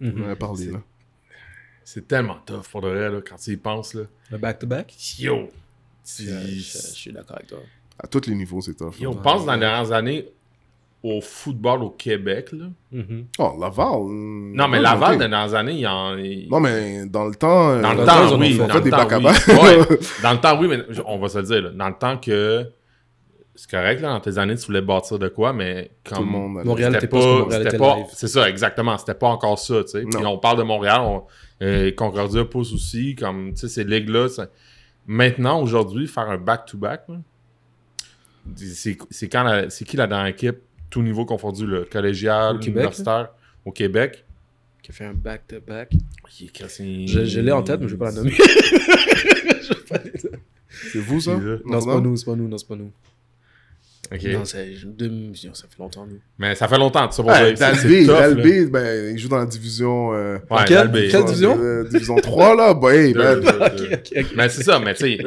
On 0.00 0.04
mhm. 0.04 0.22
avait 0.24 0.36
parlé, 0.36 0.66
là. 0.66 0.82
C'est 1.84 2.06
tellement 2.08 2.38
tough 2.46 2.68
pour 2.70 2.80
de 2.80 2.88
vrai, 2.88 3.10
là, 3.10 3.20
quand 3.20 3.36
tu 3.36 3.50
y 3.52 3.56
penses, 3.56 3.94
là. 3.94 4.04
Le 4.30 4.38
back-to-back? 4.38 4.94
Yo! 5.18 5.48
Je, 6.06 6.62
suis 6.62 7.12
d'accord 7.12 7.36
avec 7.36 7.48
toi. 7.48 7.58
À 7.98 8.06
tous 8.06 8.26
les 8.26 8.34
niveaux, 8.34 8.60
c'est 8.60 8.74
tough. 8.74 8.98
Yo, 9.00 9.10
on 9.10 9.16
pense 9.16 9.44
dans 9.44 9.54
les 9.54 9.60
dernières 9.60 9.92
années, 9.92 10.32
au 11.04 11.20
football 11.20 11.82
au 11.82 11.90
Québec. 11.90 12.48
Là. 12.52 12.64
Oh, 13.38 13.52
Laval. 13.60 14.06
Non, 14.08 14.68
mais 14.68 14.80
Laval, 14.80 15.18
dans 15.18 15.44
les 15.44 15.54
années, 15.54 15.72
il 15.72 15.80
y 15.80 15.86
en. 15.86 16.16
Non, 16.16 16.60
mais 16.60 17.04
dans 17.06 17.26
le 17.26 17.34
temps. 17.34 17.72
Euh, 17.72 17.82
dans 17.82 17.92
le 17.92 18.04
temps, 18.04 18.38
oui. 18.38 18.56
Dans 18.56 20.32
le 20.32 20.40
temps, 20.40 20.58
oui, 20.58 20.66
mais 20.66 20.78
on 21.04 21.18
va 21.18 21.28
se 21.28 21.38
le 21.38 21.44
dire. 21.44 21.62
Là. 21.62 21.70
Dans 21.70 21.88
le 21.88 21.94
temps 21.94 22.16
que. 22.16 22.66
C'est 23.56 23.70
correct, 23.70 24.00
là, 24.00 24.08
dans 24.08 24.20
tes 24.20 24.36
années, 24.38 24.56
tu 24.56 24.66
voulais 24.66 24.80
bâtir 24.80 25.18
de 25.18 25.28
quoi, 25.28 25.52
mais 25.52 25.90
comme. 26.08 26.18
Tout 26.18 26.24
le 26.24 26.30
monde. 26.30 26.64
Montréal 26.64 26.92
n'était 26.92 27.06
pas. 27.06 27.46
C'était 27.50 27.76
pas. 27.76 27.98
C'est 28.12 28.28
ça, 28.28 28.48
exactement. 28.48 28.96
C'était 28.96 29.14
pas 29.14 29.28
encore 29.28 29.58
ça, 29.58 29.84
tu 29.84 29.90
sais. 29.90 30.04
Puis 30.04 30.24
on 30.24 30.38
parle 30.38 30.58
de 30.58 30.64
Montréal, 30.64 31.02
on, 31.02 31.24
euh, 31.62 31.92
Concordia 31.94 32.46
pousse 32.46 32.72
aussi, 32.72 33.14
comme, 33.14 33.52
tu 33.52 33.60
sais, 33.60 33.68
ces 33.68 33.84
ligues-là. 33.84 34.28
Maintenant, 35.06 35.60
aujourd'hui, 35.60 36.06
faire 36.06 36.30
un 36.30 36.38
back-to-back, 36.38 37.02
c'est 38.56 39.28
quand 39.28 39.66
c'est 39.68 39.84
qui 39.84 39.98
la 39.98 40.06
dernière 40.06 40.28
équipe 40.28 40.56
tout 40.94 41.02
niveau 41.02 41.24
confondu, 41.24 41.66
le 41.66 41.84
collégial, 41.86 42.60
universitaire, 42.64 43.30
au 43.64 43.72
Québec. 43.72 44.24
Qui 44.80 44.92
a 44.92 44.94
fait 44.94 45.06
un 45.06 45.12
back-to-back. 45.12 45.90
-back. 45.92 47.26
Je, 47.26 47.40
l'ai 47.40 47.50
en 47.50 47.64
tête, 47.64 47.80
mais 47.80 47.88
je 47.88 47.94
vais 47.94 47.98
pas 47.98 48.12
la 48.12 48.12
nommer. 48.12 48.30
c'est 50.92 51.00
vous, 51.00 51.20
ça? 51.20 51.36
Non, 51.66 51.80
c'est 51.80 51.86
pas 51.86 52.00
nous, 52.00 52.16
c'est 52.16 52.26
pas 52.26 52.36
nous, 52.36 52.46
non, 52.46 52.56
c'est 52.56 52.68
pas 52.68 52.76
nous. 52.76 52.92
Ok. 54.12 54.22
Non, 54.24 54.44
ça, 54.44 54.58
ça 54.58 55.66
fait 55.68 55.78
longtemps, 55.80 56.06
nous. 56.06 56.20
Mais 56.38 56.54
ça 56.54 56.68
fait 56.68 56.78
longtemps, 56.78 57.08
tout 57.08 57.14
ça 57.14 57.22
pour 57.24 57.32
ouais, 57.32 57.54
Dalby, 57.54 58.06
Dalby, 58.06 58.66
ben, 58.66 59.14
il 59.14 59.18
joue 59.18 59.28
dans 59.28 59.38
la 59.38 59.46
division. 59.46 60.14
Euh... 60.14 60.38
Ouais, 60.48 60.64
quelle, 60.64 60.92
quelle 61.10 61.24
division? 61.24 61.58
Euh, 61.58 61.88
Division 61.88 62.14
3, 62.14 62.54
là. 62.54 62.72
Bah, 62.74 62.94
hey, 62.94 63.12
okay, 63.18 63.94
okay, 63.94 64.26
Mais 64.36 64.48
c'est 64.48 64.62
ça, 64.62 64.78
mais 64.78 64.94
tu 64.94 65.06
sais. 65.06 65.18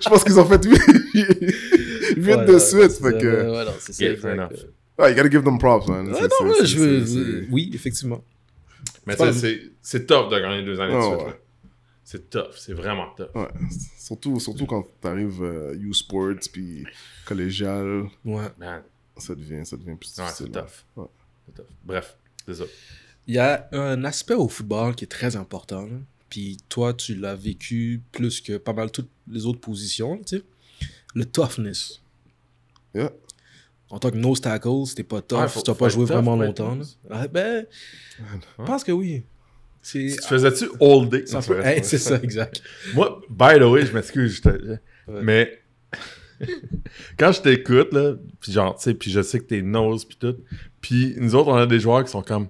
Je 0.00 0.08
pense 0.08 0.24
qu'ils 0.24 0.40
ont 0.40 0.44
fait 0.44 0.66
8 2.24 2.36
de 2.46 2.58
suite. 2.58 2.92
Fait 2.92 3.18
que... 3.18 3.50
Ouais, 3.50 3.64
non, 3.64 3.72
c'est 3.78 3.92
ça. 3.92 4.04
Yeah, 4.04 4.48
Ouais, 4.96 5.10
you 5.10 5.16
gotta 5.16 5.30
give 5.30 5.42
them 5.42 5.58
props, 5.58 5.88
man. 5.88 6.06
Ouais, 6.06 6.20
non, 6.20 6.48
ouais, 6.48 6.64
je 6.64 6.78
veux... 6.78 7.46
Oui, 7.50 7.70
effectivement. 7.74 8.22
Mais 9.06 9.16
tu 9.16 9.32
sais, 9.32 9.60
c'est 9.82 10.06
tough 10.06 10.30
de 10.30 10.38
gagner 10.38 10.62
deux 10.64 10.80
années 10.80 10.94
de 10.94 11.00
suite. 11.00 11.26
Ouais. 11.26 11.40
C'est 12.04 12.30
tough, 12.30 12.54
c'est 12.56 12.74
vraiment 12.74 13.08
tough. 13.16 13.34
Ouais. 13.34 13.48
Surtout, 13.98 14.38
surtout 14.38 14.66
quand 14.66 14.86
t'arrives 15.00 15.42
euh, 15.42 15.74
U-Sports 15.74 16.48
puis 16.52 16.84
collégial. 17.24 18.04
Ouais. 18.24 18.44
Man. 18.58 18.82
ça 19.16 19.34
devient, 19.34 19.64
ça 19.64 19.76
devient 19.76 19.96
plus 19.96 20.14
difficile. 20.14 20.50
c'est 20.52 20.52
tough. 20.52 21.08
Bref, 21.82 22.16
c'est 22.46 22.54
ça. 22.54 22.64
Il 23.26 23.34
y 23.34 23.38
a 23.38 23.68
un 23.72 24.04
aspect 24.04 24.34
au 24.34 24.48
football 24.48 24.94
qui 24.94 25.04
est 25.04 25.08
très 25.08 25.34
important. 25.36 25.88
Puis 26.28 26.58
toi, 26.68 26.92
tu 26.92 27.14
l'as 27.14 27.34
vécu 27.34 28.02
plus 28.12 28.40
que 28.40 28.58
pas 28.58 28.72
mal 28.74 28.90
toutes 28.90 29.10
les 29.28 29.46
autres 29.46 29.60
positions, 29.60 30.18
tu 30.18 30.38
sais. 30.38 30.42
Le 31.14 31.24
toughness. 31.24 32.02
Yeah. 32.94 33.12
En 33.90 33.98
tant 33.98 34.10
que 34.10 34.16
nose 34.16 34.40
tackle, 34.40 34.86
c'était 34.86 35.02
pas 35.02 35.20
tough, 35.20 35.62
tu 35.62 35.70
n'as 35.70 35.76
pas 35.76 35.88
joué 35.88 36.04
vraiment 36.04 36.36
longtemps. 36.36 36.78
Ah, 37.10 37.28
ben, 37.28 37.66
je 38.58 38.64
pense 38.64 38.82
que 38.82 38.92
oui. 38.92 39.24
Tu 39.82 40.10
faisais-tu 40.10 40.70
all 40.80 41.08
day? 41.08 41.24
c'est 41.82 41.98
ça, 41.98 42.16
exact. 42.22 42.62
Moi, 42.94 43.20
by 43.28 43.58
the 43.58 43.64
way, 43.64 43.84
je 43.84 43.92
m'excuse, 43.92 44.40
mais 45.08 45.60
quand 47.18 47.32
je 47.32 47.42
t'écoute, 47.42 47.92
là, 47.92 48.14
puis 48.40 48.52
genre, 48.52 48.74
tu 48.76 48.84
sais, 48.84 48.94
puis 48.94 49.10
je 49.10 49.20
sais 49.20 49.38
que 49.38 49.44
t'es 49.44 49.62
nose, 49.62 50.06
puis 50.06 50.16
tout, 50.18 50.36
puis 50.80 51.14
nous 51.18 51.34
autres, 51.34 51.50
on 51.50 51.56
a 51.56 51.66
des 51.66 51.80
joueurs 51.80 52.02
qui 52.04 52.10
sont 52.10 52.22
comme 52.22 52.48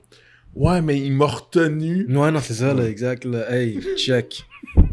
Ouais, 0.55 0.81
mais 0.81 1.01
il 1.01 1.13
m'a 1.13 1.27
retenu. 1.27 2.07
Ouais, 2.07 2.31
non, 2.31 2.41
c'est 2.41 2.55
ça, 2.55 2.73
là, 2.75 2.89
exact. 2.89 3.25
Là. 3.25 3.53
Hey, 3.53 3.81
check. 3.97 4.47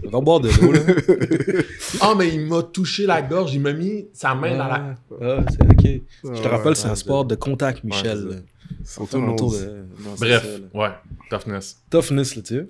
Va 0.03 0.19
boire 0.19 0.39
de 0.39 0.49
l'eau, 0.49 0.71
là. 0.71 0.81
ah, 2.01 2.13
mais 2.17 2.33
il 2.33 2.41
m'a 2.41 2.63
touché 2.63 3.05
la 3.05 3.21
gorge, 3.21 3.53
il 3.53 3.61
m'a 3.61 3.73
mis 3.73 4.07
sa 4.13 4.35
main 4.35 4.57
dans 4.57 4.67
la. 4.67 4.95
Ah, 5.21 5.45
c'est 5.49 5.63
ok. 5.63 6.35
Je 6.35 6.41
te 6.41 6.47
rappelle, 6.47 6.75
c'est 6.75 6.89
un 6.89 6.95
sport 6.95 7.25
de 7.25 7.35
contact, 7.35 7.83
Michel. 7.83 8.43
c'est 8.83 9.01
autour 9.01 9.53
de. 9.53 9.85
Bref, 10.19 10.45
ouais, 10.73 10.89
toughness. 11.29 11.81
Toughness, 11.89 12.35
là, 12.35 12.41
tu 12.41 12.55
sais. 12.55 12.67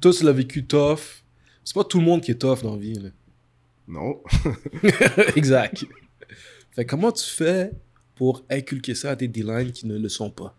Toi, 0.00 0.12
tu 0.12 0.24
l'as 0.24 0.32
vécu 0.32 0.66
tough. 0.66 1.22
C'est 1.64 1.74
pas 1.74 1.84
tout 1.84 1.98
le 1.98 2.04
monde 2.04 2.20
qui 2.20 2.30
est 2.30 2.36
tough 2.36 2.62
dans 2.62 2.74
la 2.74 2.80
vie, 2.80 2.94
là. 2.94 3.08
Non. 3.88 4.20
exact. 5.36 5.84
Fait 6.72 6.84
comment 6.84 7.12
tu 7.12 7.24
fais 7.24 7.72
pour 8.14 8.44
inculquer 8.50 8.94
ça 8.94 9.10
à 9.10 9.16
tes 9.16 9.28
D-line 9.28 9.72
qui 9.72 9.86
ne 9.86 9.98
le 9.98 10.08
sont 10.08 10.30
pas? 10.30 10.54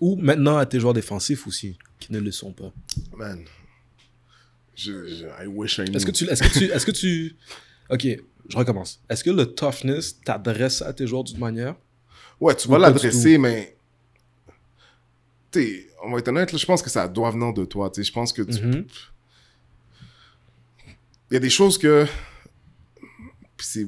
Ou 0.00 0.16
maintenant 0.16 0.56
à 0.56 0.66
tes 0.66 0.80
joueurs 0.80 0.94
défensifs 0.94 1.46
aussi, 1.46 1.78
qui 1.98 2.12
ne 2.12 2.18
le 2.18 2.30
sont 2.30 2.52
pas. 2.52 2.72
Man. 3.16 3.44
Je, 4.74 5.26
I 5.42 5.46
wish 5.46 5.78
I 5.78 5.84
knew. 5.84 5.96
Est-ce 5.96 6.06
que 6.06 6.10
tu. 6.10 6.24
Est-ce 6.28 6.42
que 6.42 6.58
tu. 6.58 6.64
Est-ce 6.64 6.86
que 6.86 6.90
tu. 6.90 7.36
Ok, 7.90 8.06
je 8.48 8.56
recommence. 8.56 9.00
Est-ce 9.08 9.22
que 9.22 9.30
le 9.30 9.46
toughness 9.46 10.20
t'adresse 10.20 10.82
à 10.82 10.92
tes 10.92 11.06
joueurs 11.06 11.24
d'une 11.24 11.38
manière? 11.38 11.76
Ouais, 12.40 12.54
tu 12.54 12.68
vas 12.68 12.78
l'adresser, 12.78 13.38
mais. 13.38 13.76
Tu 15.52 15.86
on 16.04 16.10
va 16.10 16.18
être 16.18 16.28
honnête, 16.28 16.56
je 16.56 16.66
pense 16.66 16.82
que 16.82 16.90
ça 16.90 17.08
doit 17.08 17.30
venir 17.30 17.52
de 17.54 17.64
toi. 17.64 17.90
Je 17.96 18.12
pense 18.12 18.32
que 18.32 18.42
tu. 18.42 18.60
Mm-hmm. 18.60 18.86
Il 21.30 21.34
y 21.34 21.36
a 21.36 21.40
des 21.40 21.50
choses 21.50 21.78
que. 21.78 22.06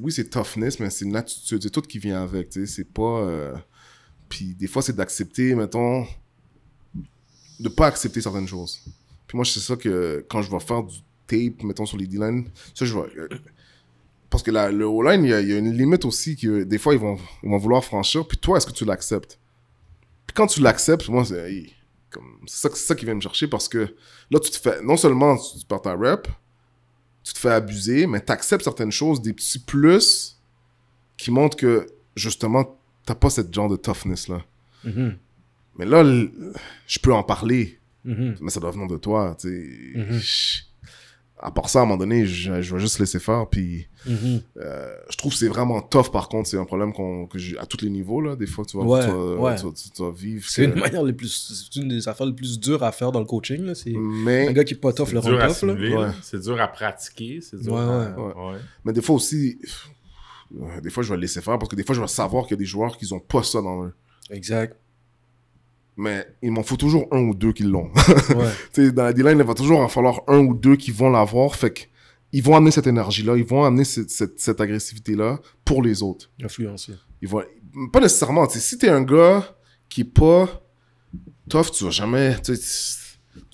Oui, 0.01 0.11
c'est 0.11 0.31
toughness, 0.31 0.81
mais 0.81 0.89
c'est 0.91 1.05
une 1.05 1.17
attitude. 1.17 1.63
C'est 1.63 1.71
tout 1.71 1.83
qui 1.83 1.99
vient 1.99 2.23
avec. 2.23 2.53
C'est 2.67 2.93
pas. 2.93 3.21
Euh, 3.21 3.55
puis 4.29 4.55
des 4.55 4.67
fois, 4.67 4.83
c'est 4.83 4.97
d'accepter, 4.97 5.55
mettons, 5.55 6.07
de 7.61 7.69
pas 7.69 7.87
accepter 7.87 8.21
certaines 8.21 8.49
choses. 8.49 8.81
Puis 9.27 9.37
moi, 9.37 9.45
c'est 9.45 9.61
ça 9.61 9.77
que 9.77 10.25
quand 10.29 10.43
je 10.43 10.51
vais 10.51 10.61
faire 10.61 10.83
du 10.83 10.99
tape, 11.27 11.63
mettons, 11.65 11.87
sur 11.87 11.97
les 11.97 12.07
D-line, 12.07 12.49
ça, 12.75 12.85
je 12.85 12.93
vois. 12.93 13.09
Euh, 13.17 13.29
parce 14.31 14.43
que 14.43 14.51
le 14.51 14.85
O-line, 14.85 15.25
il 15.25 15.31
y, 15.31 15.33
a 15.53 15.59
une 15.59 15.73
limite 15.73 16.05
aussi 16.05 16.37
que 16.37 16.65
des 16.65 16.79
fois, 16.79 16.95
ils 16.95 17.01
vont, 17.01 17.19
ils 17.43 17.49
vont 17.49 17.59
vouloir 17.59 17.85
franchir. 17.85 18.27
Puis 18.27 18.39
toi, 18.39 18.59
est-ce 18.59 18.67
que 18.67 18.73
tu 18.73 18.85
l'acceptes? 18.85 19.39
Puis 20.27 20.35
quand 20.35 20.47
tu 20.47 20.61
l'acceptes, 20.61 21.09
moi, 21.09 21.25
c'est 21.25 21.67
ça, 22.47 22.69
ça 22.75 22.95
qui 22.95 23.05
vient 23.05 23.15
me 23.15 23.21
chercher 23.21 23.47
parce 23.47 23.69
que 23.69 23.95
là, 24.31 24.41
tu 24.41 24.51
te 24.51 24.57
fais. 24.57 24.83
Non 24.83 24.97
seulement 24.97 25.37
tu, 25.37 25.65
perds 25.67 25.83
ta 25.83 25.95
rep, 25.95 26.29
tu 27.23 27.33
te 27.33 27.39
fais 27.39 27.51
abuser, 27.51 28.07
mais 28.07 28.25
tu 28.25 28.33
acceptes 28.33 28.65
certaines 28.65 28.93
choses, 28.93 29.23
des 29.23 29.33
petits 29.33 29.59
plus 29.59 30.41
qui 31.17 31.31
montrent 31.31 31.57
que 31.57 31.87
justement, 32.15 32.79
t'as 33.05 33.15
pas 33.15 33.31
cette 33.31 33.53
genre 33.55 33.69
de 33.69 33.77
toughness 33.77 34.29
là. 34.29 34.45
Mm-hmm. 34.85 35.17
Mais 35.79 35.85
là, 35.85 36.05
je 36.87 36.99
peux 36.99 37.13
en 37.13 37.23
parler, 37.23 37.79
mm-hmm. 38.07 38.37
mais 38.41 38.51
ça 38.51 38.61
doit 38.61 38.71
venir 38.71 38.87
de 38.87 38.97
toi. 38.97 39.37
tu 39.39 39.49
sais. 39.49 39.99
Mm-hmm. 39.99 40.63
À 41.39 41.51
part 41.51 41.69
ça, 41.69 41.81
à 41.81 41.83
un 41.83 41.85
moment 41.85 41.99
donné, 41.99 42.25
je, 42.25 42.51
vais 42.51 42.81
juste 42.81 42.99
laisser 42.99 43.19
faire. 43.19 43.47
Puis, 43.47 43.89
euh, 44.09 44.97
je 45.11 45.17
trouve 45.19 45.33
que 45.33 45.39
c'est 45.39 45.49
vraiment 45.49 45.83
tough, 45.83 46.11
par 46.11 46.31
contre. 46.31 46.49
C'est 46.49 46.57
un 46.57 46.65
problème 46.65 46.95
qu'on, 46.95 47.27
que 47.27 47.39
j'ai 47.39 47.59
à 47.59 47.67
tous 47.67 47.83
les 47.85 47.91
niveaux. 47.91 48.23
Là. 48.23 48.37
Des 48.37 48.47
fois, 48.47 48.65
tu 48.65 48.79
vas, 48.79 49.05
tu, 49.55 50.03
vas, 50.03 50.11
vivre. 50.13 50.49
C'est 50.49 50.65
une 50.65 50.77
manière 50.77 51.03
les 51.03 51.13
plus. 51.13 51.29
C'est 51.29 51.79
une 51.79 51.89
des 51.89 52.09
affaires 52.09 52.27
les 52.27 52.33
plus 52.33 52.59
dures 52.59 52.83
à 52.83 52.91
faire 52.91 53.13
dans 53.13 53.21
le 53.21 53.27
coaching. 53.27 53.63
Là. 53.65 53.75
C'est 53.75 53.95
un 53.95 54.53
gars 54.53 54.65
qui 54.65 54.75
est 54.75 54.79
pas 54.79 54.95
tough, 54.95 55.13
le 55.13 55.19
rend 55.19 55.49
tough. 55.53 56.15
C'est 56.23 56.41
dur 56.41 56.59
à 56.59 56.69
pratiquer. 56.69 57.41
C'est 57.43 57.61
dur 57.61 57.77
à... 57.77 58.17
Mais 58.83 58.95
des 58.95 59.03
fois 59.03 59.17
aussi, 59.17 59.59
des 60.83 60.91
fois, 60.91 61.03
je 61.03 61.11
vais 61.11 61.17
le 61.17 61.23
laisser 61.23 61.43
faire 61.43 61.59
parce 61.59 61.69
que 61.69 61.77
des 61.77 61.85
fois, 61.85 61.95
je 61.95 62.01
vais 62.01 62.07
savoir 62.07 62.45
qu'il 62.45 62.53
y 62.53 62.59
a 62.59 62.61
des 62.61 62.65
joueurs 62.65 62.97
qui 62.97 63.13
n'ont 63.13 63.21
pas 63.21 63.43
ça 63.43 63.61
dans 63.61 63.85
eux. 63.85 63.93
Exact. 64.31 64.77
Mais 65.97 66.27
il 66.43 66.53
m'en 66.53 66.63
faut 66.63 66.77
toujours 66.77 67.09
un 67.11 67.21
ou 67.21 67.35
deux 67.35 67.53
qui 67.53 67.63
l'ont. 67.63 67.91
ouais. 68.77 68.93
dans 68.93 69.05
la 69.05 69.13
D-line, 69.13 69.39
il 69.39 69.45
va 69.45 69.55
toujours 69.55 69.81
en 69.81 69.89
falloir 69.89 70.21
un 70.29 70.39
ou 70.39 70.55
deux 70.55 70.77
qui 70.77 70.91
vont 70.91 71.11
l'avoir. 71.11 71.55
Fait 71.55 71.89
ils 72.33 72.43
vont 72.43 72.55
amener 72.57 72.71
cette 72.71 72.87
énergie-là, 72.87 73.37
ils 73.37 73.45
vont 73.45 73.65
amener 73.65 73.85
cette, 73.85 74.11
cette, 74.11 74.61
agressivité-là 74.61 75.41
pour 75.65 75.83
les 75.83 76.03
autres. 76.03 76.31
Influencer. 76.43 76.93
Ils 77.23 77.29
vont... 77.29 77.43
Pas 77.93 78.01
nécessairement. 78.01 78.47
Si 78.49 78.77
t'es 78.77 78.89
un 78.89 79.03
gars 79.03 79.57
qui 79.89 80.03
est 80.03 80.05
pas 80.05 80.63
tough, 81.49 81.71
tu 81.73 81.85
vas 81.85 81.91
jamais... 81.91 82.37
Tu 82.43 82.53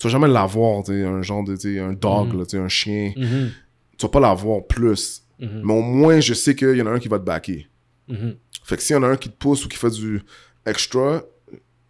vas 0.03 0.09
jamais 0.09 0.27
l'avoir, 0.27 0.83
un 0.89 1.21
genre 1.21 1.43
de... 1.43 1.53
Un 1.79 1.93
dog, 1.93 2.33
mm-hmm. 2.33 2.57
un 2.57 2.67
chien. 2.67 3.13
Mm-hmm. 3.15 3.49
Tu 3.97 4.05
vas 4.05 4.09
pas 4.09 4.19
l'avoir 4.19 4.65
plus. 4.65 5.23
Mhm. 5.39 5.61
Mais 5.63 5.73
au 5.73 5.81
moins, 5.81 6.19
je 6.19 6.33
sais 6.33 6.55
qu'il 6.55 6.75
y 6.75 6.81
en 6.81 6.87
a 6.87 6.91
un 6.91 6.99
qui 6.99 7.07
va 7.07 7.19
te 7.19 7.25
backer. 7.25 7.69
Mhm. 8.07 8.35
Fait 8.63 8.77
que 8.77 8.81
s'il 8.81 8.95
y 8.95 8.99
en 8.99 9.03
a 9.03 9.07
un 9.07 9.17
qui 9.17 9.29
te 9.29 9.35
pousse 9.35 9.65
ou 9.65 9.69
qui 9.69 9.77
fait 9.77 9.89
du 9.89 10.21
extra, 10.65 11.23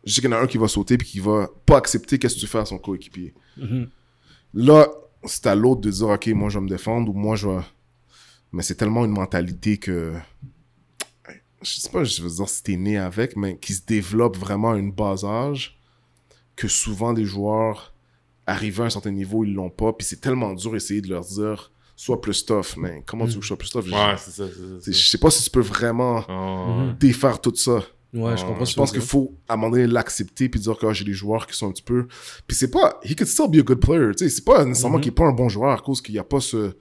je 0.03 0.13
sais 0.13 0.21
qu'il 0.21 0.29
y 0.29 0.33
en 0.33 0.37
a 0.37 0.41
un 0.41 0.47
qui 0.47 0.57
va 0.57 0.67
sauter 0.67 0.97
puis 0.97 1.07
qui 1.07 1.19
va 1.19 1.49
pas 1.65 1.77
accepter 1.77 2.19
qu'est-ce 2.19 2.35
que 2.35 2.39
tu 2.41 2.47
fais 2.47 2.59
à 2.59 2.65
son 2.65 2.77
coéquipier. 2.77 3.33
Mhm. 3.57 3.89
Là, 4.53 4.87
c'est 5.25 5.47
à 5.47 5.55
l'autre 5.55 5.81
de 5.81 5.89
dire, 5.89 6.09
OK, 6.09 6.27
moi, 6.27 6.49
je 6.49 6.59
vais 6.59 6.63
me 6.63 6.69
défendre 6.69 7.09
ou 7.09 7.13
moi, 7.13 7.35
je 7.35 7.47
vais... 7.47 7.61
Mais 8.51 8.61
c'est 8.61 8.75
tellement 8.75 9.05
une 9.05 9.11
mentalité 9.11 9.77
que... 9.77 10.13
Je 11.61 11.79
sais 11.79 11.89
pas, 11.89 12.03
je 12.03 12.21
veux 12.21 12.29
dire 12.29 12.49
si 12.49 12.61
t'es 12.61 12.75
né 12.75 12.97
avec, 12.97 13.37
mais 13.37 13.57
qui 13.57 13.73
se 13.73 13.85
développe 13.85 14.37
vraiment 14.37 14.71
à 14.71 14.77
une 14.77 14.91
bas 14.91 15.23
âge 15.23 15.79
que 16.57 16.67
souvent 16.67 17.13
des 17.13 17.23
joueurs 17.23 17.93
arrivés 18.45 18.83
à 18.83 18.85
un 18.87 18.89
certain 18.89 19.11
niveau, 19.11 19.45
ils 19.45 19.53
l'ont 19.53 19.69
pas. 19.69 19.93
Puis 19.93 20.05
c'est 20.05 20.19
tellement 20.19 20.53
dur 20.53 20.73
d'essayer 20.73 21.01
de 21.01 21.09
leur 21.09 21.23
dire 21.23 21.71
soit 21.95 22.19
plus 22.21 22.45
tough. 22.45 22.75
Mais 22.77 23.01
comment 23.05 23.25
tu 23.25 23.31
veux 23.31 23.37
que 23.37 23.43
je 23.43 23.47
sois 23.47 23.57
plus 23.57 23.69
tough? 23.69 23.85
Ouais, 23.85 24.15
c'est 24.17 24.31
ça, 24.31 24.43
Je 24.85 24.91
sais 24.91 25.17
pas 25.17 25.31
si 25.31 25.43
tu 25.43 25.49
peux 25.49 25.61
vraiment 25.61 26.25
oh. 26.29 26.91
défaire 26.99 27.39
tout 27.39 27.55
ça. 27.55 27.81
Ouais, 28.13 28.37
je 28.37 28.45
comprends. 28.45 28.65
Je 28.65 28.75
pense 28.75 28.91
qu'il 28.91 29.01
faut, 29.01 29.33
à 29.47 29.53
un 29.53 29.57
moment 29.57 29.71
donné, 29.71 29.87
l'accepter 29.87 30.47
puis 30.47 30.59
dire 30.59 30.77
que 30.77 30.85
ah, 30.85 30.93
j'ai 30.93 31.05
des 31.05 31.13
joueurs 31.13 31.47
qui 31.47 31.57
sont 31.57 31.67
un 31.67 31.71
petit 31.71 31.83
peu. 31.83 32.07
Puis 32.45 32.55
c'est 32.55 32.69
pas. 32.69 32.99
He 33.03 33.15
could 33.15 33.27
still 33.27 33.47
be 33.49 33.57
a 33.57 33.63
good 33.63 33.79
player. 33.79 34.11
Tu 34.11 34.25
sais, 34.25 34.29
c'est 34.29 34.45
pas 34.45 34.63
nécessairement 34.65 34.97
mm-hmm. 34.97 35.01
qu'il 35.01 35.11
est 35.11 35.15
pas 35.15 35.25
un 35.25 35.31
bon 35.31 35.49
joueur 35.49 35.71
à 35.71 35.77
cause 35.77 36.01
qu'il 36.01 36.13
n'y 36.13 36.19
a 36.19 36.23
pas 36.23 36.39
ce. 36.39 36.75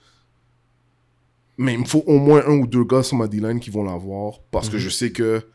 Mais 1.56 1.74
il 1.74 1.80
me 1.80 1.84
faut 1.84 2.02
au 2.06 2.18
moins 2.18 2.44
un 2.46 2.58
ou 2.58 2.66
deux 2.66 2.84
gars 2.84 3.02
sur 3.02 3.16
ma 3.16 3.28
D-line 3.28 3.60
qui 3.60 3.70
vont 3.70 3.84
l'avoir 3.84 4.40
parce 4.50 4.68
que 4.68 4.76
mm-hmm. 4.76 4.80
je 4.80 4.88
sais 4.88 5.12
que 5.12 5.46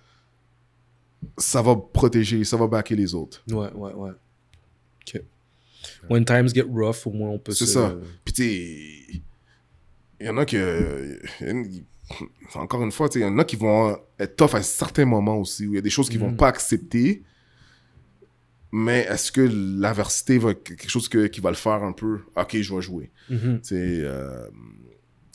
ça 1.37 1.61
va 1.61 1.75
protéger, 1.75 2.43
ça 2.43 2.57
va 2.57 2.67
backer 2.67 2.95
les 2.95 3.13
autres. 3.13 3.43
Ouais, 3.49 3.71
ouais, 3.73 3.93
ouais. 3.93 4.11
Ok. 5.01 5.21
When 6.09 6.25
times 6.25 6.49
get 6.49 6.65
rough, 6.69 7.05
au 7.05 7.11
moins 7.11 7.29
on 7.29 7.39
peut 7.39 7.51
C'est 7.51 7.65
ça. 7.65 7.95
Puis 8.23 8.33
tu 8.33 8.43
sais 8.43 9.21
il 10.19 10.25
y 10.25 10.29
en 10.29 10.37
a 10.37 10.45
qui. 10.45 10.57
Encore 12.55 12.83
une 12.83 12.91
fois, 12.91 13.09
il 13.15 13.21
y 13.21 13.25
en 13.25 13.37
a 13.37 13.43
qui 13.43 13.55
vont 13.55 13.97
être 14.19 14.35
tough 14.35 14.55
à 14.55 14.63
certains 14.63 15.05
moments 15.05 15.37
aussi, 15.37 15.67
où 15.67 15.73
il 15.73 15.75
y 15.75 15.79
a 15.79 15.81
des 15.81 15.89
choses 15.89 16.09
qu'ils 16.09 16.19
vont 16.19 16.31
mm. 16.31 16.37
pas 16.37 16.47
accepter. 16.47 17.23
Mais 18.71 19.07
est-ce 19.09 19.31
que 19.31 19.41
l'aversité 19.41 20.37
va 20.37 20.53
quelque 20.53 20.89
chose 20.89 21.09
qui 21.09 21.41
va 21.41 21.49
le 21.49 21.55
faire 21.55 21.83
un 21.83 21.93
peu? 21.93 22.19
Ok, 22.35 22.57
je 22.57 22.75
vais 22.75 22.81
jouer. 22.81 23.11
Mm-hmm. 23.31 23.73
Euh, 23.73 24.47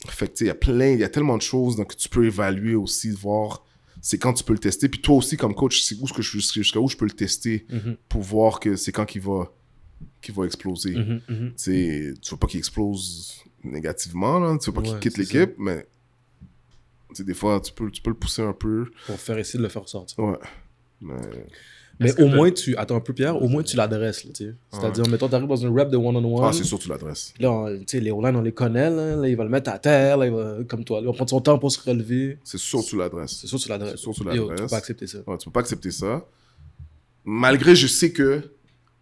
fait 0.07 0.41
il 0.41 0.47
y 0.47 0.49
a 0.49 0.55
plein, 0.55 0.89
il 0.89 0.99
y 0.99 1.03
a 1.03 1.09
tellement 1.09 1.37
de 1.37 1.41
choses 1.41 1.75
donc, 1.75 1.91
que 1.91 1.95
tu 1.95 2.09
peux 2.09 2.25
évaluer 2.25 2.75
aussi, 2.75 3.09
voir 3.11 3.63
c'est 4.03 4.17
quand 4.17 4.33
tu 4.33 4.43
peux 4.43 4.53
le 4.53 4.59
tester. 4.59 4.89
Puis 4.89 5.01
toi 5.01 5.15
aussi, 5.15 5.37
comme 5.37 5.55
coach, 5.55 5.81
c'est 5.81 5.95
où 5.95 6.05
que 6.05 6.21
je, 6.21 6.37
jusqu'à 6.37 6.79
où 6.79 6.89
je 6.89 6.97
peux 6.97 7.05
le 7.05 7.11
tester 7.11 7.65
mm-hmm. 7.71 7.95
pour 8.09 8.21
voir 8.21 8.59
que 8.59 8.75
c'est 8.75 8.91
quand 8.91 9.05
qu'il 9.05 9.21
va, 9.21 9.51
qu'il 10.21 10.35
va 10.35 10.43
exploser. 10.43 10.93
Mm-hmm, 10.93 12.19
tu 12.19 12.29
veux 12.31 12.37
pas 12.37 12.47
qu'il 12.47 12.59
explose 12.59 13.41
négativement, 13.63 14.39
là. 14.39 14.57
Tu 14.57 14.69
veux 14.69 14.73
pas 14.73 14.81
qu'il 14.81 14.99
quitte 14.99 15.17
l'équipe, 15.17 15.53
mais 15.57 15.87
des 17.19 17.33
fois, 17.33 17.59
tu 17.61 17.71
peux, 17.73 17.91
tu 17.91 18.01
peux 18.01 18.09
le 18.09 18.15
pousser 18.15 18.41
un 18.41 18.53
peu. 18.53 18.85
Pour 19.05 19.19
faire 19.19 19.37
essayer 19.37 19.59
de 19.59 19.63
le 19.63 19.69
faire 19.69 19.87
sortir. 19.87 20.17
Ouais. 20.19 20.37
Mais, 21.99 22.19
au 22.19 22.27
moins, 22.27 22.49
tu. 22.51 22.75
Attends 22.75 22.95
un 22.95 23.01
peu, 23.01 23.13
Pierre, 23.13 23.39
au 23.41 23.47
moins 23.47 23.63
tu 23.63 23.77
l'adresses, 23.77 24.25
C'est-à-dire, 24.33 25.07
mettons, 25.09 25.29
t'arrives 25.29 25.47
dans 25.47 25.55
une 25.55 25.77
rep 25.77 25.89
de 25.89 25.97
one-on-one. 25.97 26.45
ah, 26.45 26.53
c'est 26.53 26.63
sûr, 26.63 26.79
tu 26.79 26.89
l'adresses. 26.89 27.33
Là, 27.39 27.67
tu 27.79 27.83
sais, 27.87 27.99
les 27.99 28.11
online, 28.11 28.35
on 28.35 28.41
les 28.41 28.51
connaît, 28.51 28.89
là. 28.89 29.15
là. 29.15 29.27
Il 29.27 29.35
va 29.35 29.43
le 29.43 29.49
mettre 29.49 29.71
à 29.71 29.79
terre, 29.79 30.17
là, 30.17 30.25
il 30.25 30.31
va, 30.31 30.57
comme 30.67 30.83
toi. 30.83 30.99
Il 31.01 31.05
va 31.05 31.13
prendre 31.13 31.29
son 31.29 31.41
temps 31.41 31.59
pour 31.59 31.71
se 31.71 31.79
relever. 31.79 32.39
C'est 32.43 32.57
sûr, 32.57 32.83
tu 32.83 32.97
l'adresses. 32.97 33.37
C'est 33.41 33.47
sûr, 33.47 33.59
tu 33.59 33.69
l'adresses. 33.69 33.91
C'est 33.91 33.97
sûr, 33.97 34.13
tu 34.13 34.23
l'adresses. 34.23 34.55
Tu 34.55 34.63
peux 34.63 34.67
pas 34.67 34.77
accepter 34.77 35.07
ça. 35.07 35.17
Ouais, 35.27 35.37
tu 35.37 35.45
peux 35.45 35.51
pas 35.51 35.59
accepter 35.59 35.91
ça. 35.91 36.25
Malgré, 37.25 37.75
je 37.75 37.87
sais 37.87 38.11
que 38.11 38.51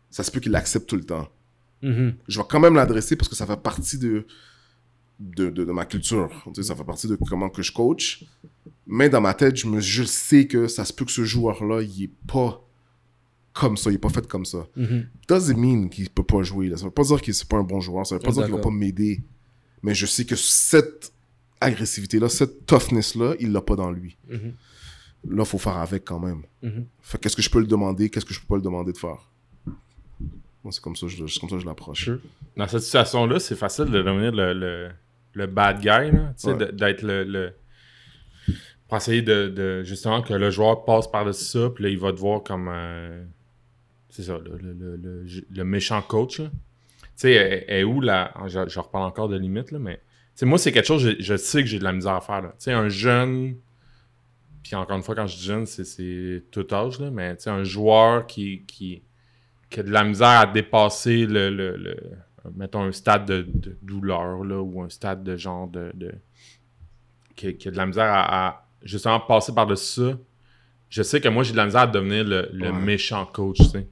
ça 0.10 0.24
se 0.24 0.32
peut 0.32 0.40
qu'il 0.40 0.52
l'accepte 0.52 0.88
tout 0.88 0.98
le 0.98 1.04
temps. 1.04 1.28
Mm-hmm. 1.82 2.14
Je 2.28 2.40
vais 2.40 2.46
quand 2.48 2.60
même 2.60 2.76
l'adresser 2.76 3.16
parce 3.16 3.30
que 3.30 3.36
ça 3.36 3.48
fait 3.48 3.58
partie 3.58 3.98
de 5.22 5.50
de, 5.50 5.64
de, 5.64 5.72
ma 5.72 5.86
culture. 5.86 6.30
ça 6.62 6.76
fait 6.76 6.84
partie 6.84 7.08
de 7.08 7.16
comment 7.16 7.50
que 7.50 7.62
je 7.62 7.72
coach. 7.72 8.26
Mais 8.88 9.10
dans 9.10 9.22
ma 9.22 9.34
tête, 9.34 9.56
je, 9.56 9.68
me, 9.68 9.80
je 9.80 10.04
sais 10.04 10.48
que 10.48 10.68
ça 10.68 10.84
se 10.84 10.92
peut 10.94 11.06
que 11.06 11.12
ce 11.12 11.24
joueur-là, 11.24 11.82
il 11.82 12.04
est 12.04 12.12
pas 12.28 12.62
comme 13.54 13.78
ça, 13.78 13.92
il 13.92 13.96
est 13.96 13.98
pas 14.00 14.10
fait 14.10 14.28
comme 14.28 14.46
ça. 14.46 14.66
Mm 14.76 14.84
-hmm. 14.84 15.06
Doesn't 15.28 15.58
mean 15.58 15.90
qu'il 15.90 16.10
peut 16.10 16.24
pas 16.24 16.42
jouer. 16.44 16.68
Là. 16.70 16.78
Ça 16.78 16.86
veut 16.86 16.92
pas 16.92 17.04
dire 17.04 17.22
qu'il 17.22 17.34
c'est 17.34 17.48
pas 17.48 17.58
un 17.58 17.64
bon 17.64 17.80
joueur, 17.82 18.06
ça 18.06 18.16
veut 18.16 18.22
pas 18.22 18.32
dire 18.32 18.46
qu'il 18.46 18.56
va 18.56 18.62
pas 18.62 18.72
m'aider. 18.72 19.22
Mais 19.84 19.94
je 20.02 20.06
sais 20.06 20.26
que 20.26 20.36
cette 20.36 21.14
agressivité-là, 21.60 22.28
cette 22.30 22.66
toughness-là, 22.66 23.36
il 23.40 23.52
l'a 23.52 23.62
pas 23.62 23.76
dans 23.76 23.92
lui. 23.92 24.18
Mm 24.30 24.36
-hmm. 24.36 24.54
Là, 25.38 25.46
faut 25.46 25.60
faire 25.68 25.78
avec 25.88 26.04
quand 26.10 26.22
même. 26.28 26.42
Mm 26.64 26.84
Fait 27.10 27.18
qu'est-ce 27.20 27.36
que 27.36 27.46
je 27.48 27.52
peux 27.54 27.60
le 27.68 27.72
demander, 27.76 28.10
qu'est-ce 28.10 28.26
que 28.30 28.34
je 28.34 28.40
peux 28.42 28.48
pas 28.54 28.60
le 28.62 28.68
demander 28.70 28.94
de 28.98 29.02
faire? 29.08 29.22
C'est 30.70 30.82
comme 30.82 30.96
ça, 30.96 31.08
je, 31.08 31.18
comme 31.40 31.50
ça 31.50 31.58
je 31.64 31.66
l'approche. 31.66 32.10
Dans 32.56 32.68
cette 32.68 32.84
situation-là, 32.90 33.40
c'est 33.40 33.56
facile 33.66 33.86
de 33.86 34.00
devenir 34.04 34.32
le, 34.32 34.48
le, 34.54 34.92
le 35.34 35.48
bad 35.48 35.80
guy, 35.80 35.90
ouais. 35.90 36.72
d'être 36.74 37.04
le, 37.04 37.24
le, 37.24 37.54
Pour 38.88 38.98
essayer 38.98 39.22
de, 39.22 39.48
de, 39.48 39.84
Justement, 39.84 40.22
que 40.22 40.34
le 40.34 40.50
joueur 40.50 40.86
passe 40.86 41.10
par-dessus 41.10 41.46
ça, 41.46 41.70
puis 41.70 41.86
là, 41.86 41.90
il 41.90 42.00
va 42.00 42.12
te 42.12 42.20
voir 42.20 42.44
comme. 42.44 42.70
Euh, 42.72 43.24
c'est 44.10 44.24
ça, 44.24 44.38
le, 44.38 45.26
le, 45.50 45.64
méchant 45.64 46.02
coach. 46.02 46.38
Tu 46.38 46.44
sais, 47.16 47.66
est 47.68 47.84
où 47.84 48.02
la. 48.02 48.34
Je, 48.48 48.68
je, 48.68 48.80
reparle 48.80 49.06
encore 49.06 49.30
de 49.30 49.38
limite, 49.38 49.72
là, 49.72 49.80
mais. 49.80 50.02
sais 50.36 50.46
moi, 50.46 50.58
c'est 50.58 50.72
quelque 50.72 50.88
chose, 50.88 51.02
je, 51.02 51.16
je, 51.20 51.38
sais 51.38 51.62
que 51.62 51.68
j'ai 51.68 51.80
de 51.80 51.84
la 51.84 51.94
misère 51.94 52.14
à 52.16 52.22
faire. 52.22 52.42
Tu 52.42 52.50
sais, 52.60 52.74
un 52.74 52.90
jeune. 52.90 53.56
Puis 54.64 54.76
encore 54.76 54.96
une 54.96 55.04
fois, 55.04 55.16
quand 55.16 55.28
je 55.28 55.38
dis 55.38 55.46
jeune, 55.46 55.66
c'est 55.66 56.44
tout 56.52 56.68
âge, 56.72 57.00
là, 57.00 57.10
mais 57.10 57.36
tu 57.36 57.44
sais, 57.44 57.50
un 57.50 57.64
joueur 57.64 58.28
qui, 58.28 58.64
qui 58.68 59.02
qui 59.72 59.80
a 59.80 59.84
de 59.84 59.90
la 59.90 60.04
misère 60.04 60.28
à 60.28 60.46
dépasser 60.46 61.26
le, 61.26 61.50
le, 61.50 61.78
le 61.78 61.96
mettons 62.56 62.84
un 62.84 62.92
stade 62.92 63.26
de, 63.26 63.46
de, 63.48 63.78
douleur 63.82 64.44
là, 64.44 64.62
ou 64.62 64.82
un 64.82 64.90
stade 64.90 65.24
de 65.24 65.38
genre 65.38 65.68
de, 65.68 65.92
de 65.94 66.12
qui, 67.36 67.56
qui, 67.56 67.68
a 67.68 67.72
de 67.72 67.78
la 67.78 67.86
misère 67.86 68.12
à, 68.12 68.48
à 68.48 68.66
justement 68.84 69.20
passer 69.20 69.54
par 69.54 69.68
dessus 69.68 70.02
ça 70.02 70.18
je 70.90 71.04
sais 71.04 71.22
que 71.22 71.30
moi 71.30 71.44
j'ai 71.44 71.52
de 71.52 71.58
la 71.58 71.66
misère 71.66 71.82
à 71.82 71.88
devenir 71.88 72.24
le, 72.24 72.50
le 72.52 72.72
ouais. 72.72 72.80
méchant 72.80 73.26
coach 73.26 73.58
tu 73.58 73.64
sais 73.66 73.88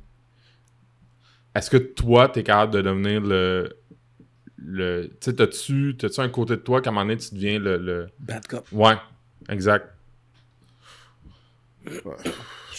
est-ce 1.55 1.69
que 1.69 1.77
toi 1.77 2.30
t'es 2.30 2.43
capable 2.43 2.73
de 2.73 2.81
devenir 2.81 3.21
le 3.21 3.77
le 4.57 5.07
tu 5.21 5.31
sais 5.31 5.35
t'as-tu 5.35 5.95
un 6.17 6.30
côté 6.30 6.55
de 6.55 6.61
toi 6.61 6.81
qu'à 6.81 6.89
un 6.89 6.93
moment 6.93 7.05
donné 7.05 7.17
tu 7.17 7.34
deviens 7.34 7.59
le, 7.59 7.77
le... 7.77 8.09
bad 8.19 8.47
cop 8.47 8.67
ouais 8.71 8.95
exact 9.49 9.93
ouais. 11.85 12.15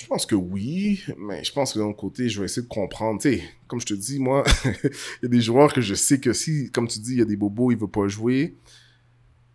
Je 0.01 0.07
pense 0.07 0.25
que 0.25 0.35
oui, 0.35 1.03
mais 1.19 1.45
je 1.45 1.53
pense 1.53 1.75
que 1.75 1.79
d'un 1.79 1.93
côté, 1.93 2.31
je 2.31 2.41
vais 2.41 2.47
essayer 2.47 2.63
de 2.63 2.69
comprendre. 2.69 3.21
Tu 3.21 3.35
sais, 3.35 3.45
comme 3.69 3.81
je 3.81 3.87
te 3.87 3.93
dis, 3.93 4.19
moi, 4.19 4.45
il 4.65 4.91
y 5.23 5.27
a 5.27 5.29
des 5.29 5.43
joueurs 5.43 5.75
que 5.75 5.83
je 5.83 5.95
sais 5.95 6.19
que 6.19 6.33
si, 6.33 6.71
comme 6.71 6.89
tu 6.89 7.01
dis, 7.01 7.13
il 7.13 7.19
y 7.19 7.23
a 7.23 7.27
des 7.27 7.37
bobos, 7.37 7.71
il 7.71 7.77
veut 7.77 7.87
pas 7.87 8.09
jouer. 8.09 8.57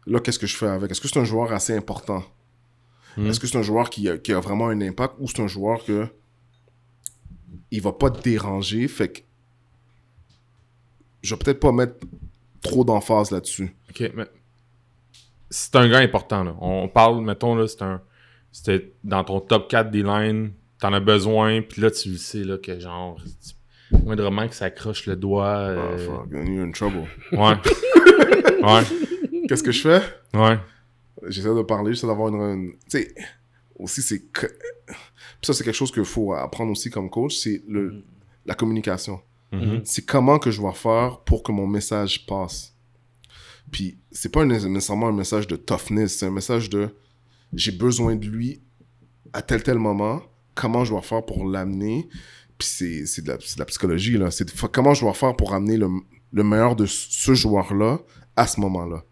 Là, 0.05 0.19
qu'est-ce 0.19 0.37
que 0.37 0.45
je 0.45 0.55
fais 0.55 0.67
avec? 0.67 0.91
Est-ce 0.91 1.01
que 1.01 1.07
c'est 1.07 1.19
un 1.19 1.25
joueur 1.25 1.51
assez 1.51 1.75
important? 1.75 2.23
Mm. 3.17 3.25
Est-ce 3.25 3.39
que 3.39 3.47
c'est 3.47 3.57
un 3.57 3.63
joueur 3.63 3.89
qui 3.89 4.07
a, 4.07 4.19
qui 4.19 4.33
a, 4.33 4.39
vraiment 4.39 4.67
un 4.67 4.81
impact 4.81 5.15
ou 5.17 5.27
c'est 5.27 5.41
un 5.41 5.47
joueur 5.47 5.83
que 5.83 6.07
il 7.71 7.81
va 7.81 7.93
pas 7.93 8.11
te 8.11 8.21
déranger? 8.21 8.87
Fait 8.87 9.09
que 9.09 9.21
je 11.23 11.33
vais 11.33 11.39
peut-être 11.39 11.59
pas 11.59 11.71
mettre 11.71 12.05
trop 12.61 12.85
d'emphase 12.85 13.31
là-dessus. 13.31 13.75
Ok, 13.89 14.11
mais 14.13 14.25
c'est 15.49 15.75
un 15.75 15.89
gars 15.89 15.99
important. 15.99 16.43
Là. 16.43 16.55
On 16.61 16.87
parle, 16.87 17.23
mettons, 17.23 17.55
là, 17.55 17.67
c'est 17.67 17.81
un 17.81 17.99
c'était 18.55 18.93
dans 19.03 19.25
ton 19.25 19.41
top 19.41 19.69
4 19.69 19.91
des 19.91 20.01
lines, 20.01 20.53
t'en 20.79 20.93
as 20.93 21.01
besoin, 21.01 21.61
puis 21.61 21.81
là, 21.81 21.91
tu 21.91 22.11
le 22.11 22.17
sais, 22.17 22.41
là, 22.45 22.57
que 22.57 22.79
genre, 22.79 23.19
moindrement 23.91 24.47
que 24.47 24.55
ça 24.55 24.65
accroche 24.65 25.07
le 25.07 25.17
doigt. 25.17 25.57
Euh... 25.57 25.95
Oh, 25.95 25.97
fuck, 25.97 26.31
you're 26.31 26.65
in 26.65 26.71
trouble. 26.71 27.05
Ouais. 27.33 27.55
ouais. 28.63 28.83
Qu'est-ce 29.49 29.61
que 29.61 29.73
je 29.73 29.81
fais? 29.81 30.01
Ouais. 30.33 30.57
J'essaie 31.27 31.53
de 31.53 31.61
parler, 31.63 31.93
j'essaie 31.93 32.07
d'avoir 32.07 32.29
une. 32.29 32.41
une... 32.41 32.71
Tu 32.89 32.99
sais, 32.99 33.15
aussi, 33.77 34.01
c'est. 34.01 34.21
Que... 34.31 34.47
Puis 34.47 35.47
ça, 35.47 35.53
c'est 35.53 35.65
quelque 35.65 35.75
chose 35.75 35.91
qu'il 35.91 36.05
faut 36.05 36.31
apprendre 36.31 36.71
aussi 36.71 36.89
comme 36.89 37.09
coach, 37.09 37.35
c'est 37.35 37.61
le... 37.67 37.89
Mm-hmm. 37.89 38.01
la 38.45 38.53
communication. 38.55 39.19
Mm 39.51 39.59
-hmm. 39.59 39.81
C'est 39.83 40.05
comment 40.05 40.39
que 40.39 40.49
je 40.49 40.61
dois 40.61 40.73
faire 40.73 41.19
pour 41.25 41.43
que 41.43 41.51
mon 41.51 41.67
message 41.67 42.25
passe. 42.25 42.73
Puis, 43.69 43.97
c'est 44.11 44.31
pas 44.31 44.45
nécessairement 44.45 45.09
un 45.09 45.17
message 45.17 45.45
de 45.45 45.57
toughness, 45.57 46.19
c'est 46.19 46.27
un 46.27 46.31
message 46.31 46.69
de 46.69 46.89
j'ai 47.55 47.71
besoin 47.71 48.15
de 48.15 48.27
lui 48.27 48.61
à 49.33 49.41
tel 49.41 49.63
tel 49.63 49.77
moment, 49.77 50.21
comment 50.53 50.85
je 50.85 50.91
dois 50.91 51.01
faire 51.01 51.25
pour 51.25 51.45
l'amener? 51.45 52.07
Puis 52.57 52.67
c'est, 52.67 53.05
c'est, 53.05 53.21
de 53.21 53.27
la, 53.27 53.37
de 53.37 53.43
la 53.57 53.65
psychologie, 53.65 54.17
là. 54.17 54.31
C'est 54.31 54.49
comment 54.71 54.93
je 54.93 55.01
dois 55.01 55.13
faire 55.13 55.35
pour 55.35 55.53
amener 55.53 55.77
le, 55.77 55.89
le 56.31 56.43
meilleur 56.43 56.75
de 56.75 56.85
ce 56.85 57.33
joueur-là 57.33 57.99
à 58.35 58.47
ce 58.47 58.59
moment-là? 58.61 59.03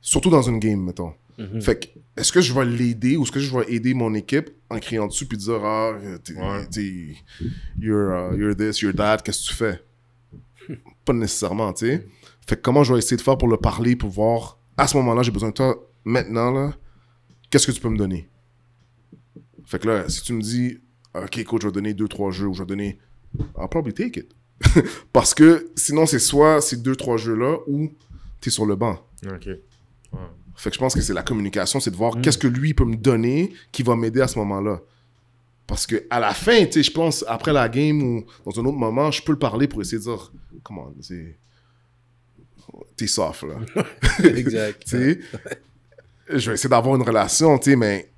Surtout 0.00 0.30
dans 0.30 0.42
une 0.42 0.58
game, 0.58 0.82
mettons. 0.82 1.12
Mm-hmm. 1.38 1.60
Fait 1.60 1.78
que, 1.78 1.98
est-ce 2.16 2.32
que 2.32 2.40
je 2.40 2.54
vais 2.54 2.64
l'aider 2.64 3.16
ou 3.16 3.24
est-ce 3.24 3.32
que 3.32 3.40
je 3.40 3.54
vais 3.54 3.70
aider 3.72 3.92
mon 3.92 4.14
équipe 4.14 4.50
en 4.70 4.78
criant 4.78 5.06
dessus 5.06 5.26
puis 5.26 5.36
dire, 5.36 5.62
ah, 5.62 5.92
t'es, 6.24 6.34
ouais. 6.34 7.16
you're, 7.78 8.32
uh, 8.32 8.36
you're 8.36 8.56
this, 8.56 8.80
you're 8.80 8.94
that, 8.94 9.18
qu'est-ce 9.18 9.44
que 9.44 9.50
tu 9.50 9.54
fais? 9.54 9.82
Pas 11.04 11.12
nécessairement, 11.12 11.72
tu 11.74 11.86
sais. 11.86 12.06
Fait 12.46 12.56
que 12.56 12.62
comment 12.62 12.82
je 12.82 12.94
vais 12.94 12.98
essayer 12.98 13.18
de 13.18 13.22
faire 13.22 13.36
pour 13.36 13.48
le 13.48 13.58
parler, 13.58 13.94
pour 13.94 14.08
voir, 14.08 14.58
à 14.78 14.86
ce 14.86 14.96
moment-là, 14.96 15.22
j'ai 15.22 15.30
besoin 15.30 15.50
de 15.50 15.54
toi 15.54 15.76
maintenant, 16.04 16.50
là 16.50 16.74
qu'est-ce 17.50 17.66
que 17.66 17.72
tu 17.72 17.80
peux 17.80 17.88
me 17.88 17.98
donner? 17.98 18.28
Fait 19.64 19.78
que 19.78 19.88
là, 19.88 20.08
si 20.08 20.22
tu 20.22 20.32
me 20.32 20.40
dis, 20.40 20.78
OK, 21.14 21.44
coach, 21.44 21.62
je 21.62 21.66
vais 21.68 21.72
donner 21.72 21.94
deux, 21.94 22.08
trois 22.08 22.30
jeux, 22.30 22.46
ou 22.46 22.54
je 22.54 22.60
vais 22.62 22.66
donner, 22.66 22.98
I'll 23.58 23.68
probably 23.68 23.92
take 23.92 24.20
it. 24.20 24.34
Parce 25.12 25.34
que 25.34 25.70
sinon, 25.76 26.06
c'est 26.06 26.18
soit 26.18 26.60
ces 26.60 26.76
deux, 26.76 26.96
trois 26.96 27.16
jeux-là, 27.16 27.58
ou 27.66 27.92
t'es 28.40 28.50
sur 28.50 28.66
le 28.66 28.76
banc. 28.76 28.98
OK. 29.26 29.48
Fait 30.56 30.68
que 30.68 30.74
je 30.74 30.78
pense 30.78 30.94
que 30.94 31.00
c'est 31.00 31.14
la 31.14 31.22
communication, 31.22 31.80
c'est 31.80 31.90
de 31.90 31.96
voir 31.96 32.16
mm. 32.16 32.20
qu'est-ce 32.20 32.36
que 32.36 32.46
lui 32.46 32.74
peut 32.74 32.84
me 32.84 32.96
donner 32.96 33.52
qui 33.72 33.82
va 33.82 33.96
m'aider 33.96 34.20
à 34.20 34.28
ce 34.28 34.38
moment-là. 34.40 34.80
Parce 35.66 35.86
que 35.86 36.04
à 36.10 36.20
la 36.20 36.34
fin, 36.34 36.66
tu 36.66 36.72
sais, 36.72 36.82
je 36.82 36.90
pense, 36.90 37.24
après 37.28 37.52
la 37.52 37.68
game 37.68 38.02
ou 38.02 38.26
dans 38.44 38.60
un 38.60 38.64
autre 38.66 38.76
moment, 38.76 39.10
je 39.10 39.22
peux 39.22 39.32
le 39.32 39.38
parler 39.38 39.68
pour 39.68 39.80
essayer 39.80 39.98
de 39.98 40.02
dire, 40.02 40.32
comment, 40.62 40.92
c'est. 41.00 41.38
T'es 42.96 43.06
soft, 43.06 43.44
là. 43.44 43.84
exact. 44.24 44.82
tu 44.86 44.90
sais? 44.90 45.20
Je 46.38 46.50
vais 46.50 46.54
essayer 46.54 46.70
d'avoir 46.70 46.96
une 46.96 47.02
relation, 47.02 47.58
tu 47.58 47.70
sais, 47.70 47.76
mais 47.76 48.12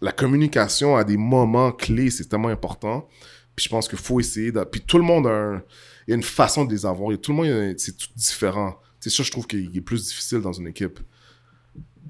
la 0.00 0.12
communication 0.12 0.96
à 0.96 1.04
des 1.04 1.16
moments 1.16 1.72
clés, 1.72 2.10
c'est 2.10 2.28
tellement 2.28 2.48
important. 2.48 3.08
Puis 3.54 3.64
je 3.64 3.68
pense 3.68 3.88
qu'il 3.88 3.98
faut 3.98 4.18
essayer 4.18 4.50
de... 4.50 4.64
Puis 4.64 4.80
tout 4.80 4.98
le 4.98 5.04
monde 5.04 5.26
a, 5.26 5.30
un... 5.30 5.62
Il 6.06 6.10
y 6.10 6.12
a 6.12 6.16
une 6.16 6.22
façon 6.22 6.64
de 6.64 6.72
les 6.72 6.84
avoir. 6.84 7.12
Et 7.12 7.18
tout 7.18 7.32
le 7.32 7.36
monde, 7.36 7.74
c'est 7.78 7.96
tout 7.96 8.08
différent. 8.16 8.80
C'est 8.98 9.10
ça, 9.10 9.22
je 9.22 9.30
trouve 9.30 9.46
qu'il 9.46 9.76
est 9.76 9.80
plus 9.80 10.06
difficile 10.08 10.40
dans 10.40 10.52
une 10.52 10.66
équipe. 10.66 10.98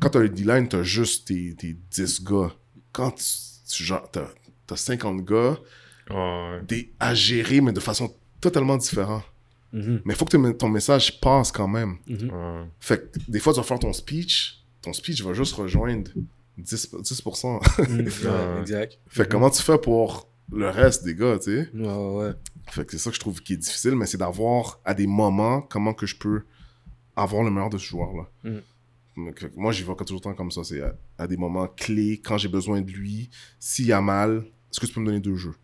Quand 0.00 0.10
tu 0.10 0.18
as 0.18 0.20
le 0.22 0.28
D-line, 0.28 0.68
tu 0.68 0.76
as 0.76 0.82
juste 0.82 1.28
tes, 1.28 1.54
tes 1.54 1.76
10 1.90 2.24
gars. 2.24 2.52
Quand 2.92 3.12
tu, 3.12 3.84
genre, 3.84 4.08
as, 4.70 4.76
50 4.76 5.22
gars, 5.24 5.58
oh, 6.10 6.56
ouais. 6.70 6.90
à 6.98 7.14
gérer, 7.14 7.60
mais 7.60 7.72
de 7.72 7.80
façon 7.80 8.14
totalement 8.40 8.78
différente. 8.78 9.24
Mm 9.72 9.80
-hmm. 9.80 10.00
Mais 10.04 10.14
il 10.14 10.16
faut 10.16 10.24
que 10.24 10.52
ton 10.52 10.68
message 10.68 11.20
passe 11.20 11.52
quand 11.52 11.68
même. 11.68 11.96
Mm 12.06 12.14
-hmm. 12.14 12.30
ouais. 12.30 12.68
Fait 12.80 12.98
que 13.12 13.18
des 13.28 13.40
fois, 13.40 13.52
tu 13.52 13.60
vas 13.60 13.66
faire 13.66 13.78
ton 13.78 13.92
speech, 13.92 14.61
ton 14.82 14.92
speech 14.92 15.22
va 15.22 15.32
juste 15.32 15.54
rejoindre 15.54 16.10
10%. 16.60 17.00
10%. 17.02 17.88
Mmh, 17.88 17.98
ouais, 18.00 18.60
exact. 18.60 18.98
Fait 19.08 19.28
comment 19.28 19.50
tu 19.50 19.62
fais 19.62 19.78
pour 19.78 20.28
le 20.52 20.68
reste 20.68 21.04
des 21.04 21.14
gars, 21.14 21.38
tu 21.38 21.44
sais? 21.44 21.70
Ouais, 21.74 21.86
ouais. 21.86 22.32
Fait 22.68 22.84
que 22.84 22.92
c'est 22.92 22.98
ça 22.98 23.10
que 23.10 23.16
je 23.16 23.20
trouve 23.20 23.42
qui 23.42 23.54
est 23.54 23.56
difficile, 23.58 23.94
mais 23.96 24.06
c'est 24.06 24.18
d'avoir 24.18 24.80
à 24.84 24.94
des 24.94 25.06
moments 25.06 25.62
comment 25.62 25.94
que 25.94 26.06
je 26.06 26.16
peux 26.16 26.42
avoir 27.16 27.42
le 27.42 27.50
meilleur 27.50 27.70
de 27.70 27.78
ce 27.78 27.86
joueur-là. 27.86 28.28
Mmh. 28.44 28.58
Moi, 29.56 29.72
j'y 29.72 29.82
vais 29.82 29.94
toujours 29.94 30.22
temps 30.22 30.34
comme 30.34 30.50
ça. 30.50 30.64
C'est 30.64 30.80
à, 30.80 30.94
à, 31.18 31.26
des 31.26 31.36
moments 31.36 31.68
clés, 31.68 32.20
quand 32.22 32.38
j'ai 32.38 32.48
besoin 32.48 32.80
de 32.80 32.90
lui. 32.90 33.28
S'il 33.58 33.86
y 33.86 33.92
a 33.92 34.00
mal, 34.00 34.44
est-ce 34.70 34.80
que 34.80 34.86
tu 34.86 34.94
peux 34.94 35.00
me 35.00 35.06
donner 35.06 35.20
deux 35.20 35.36
jeux? 35.36 35.54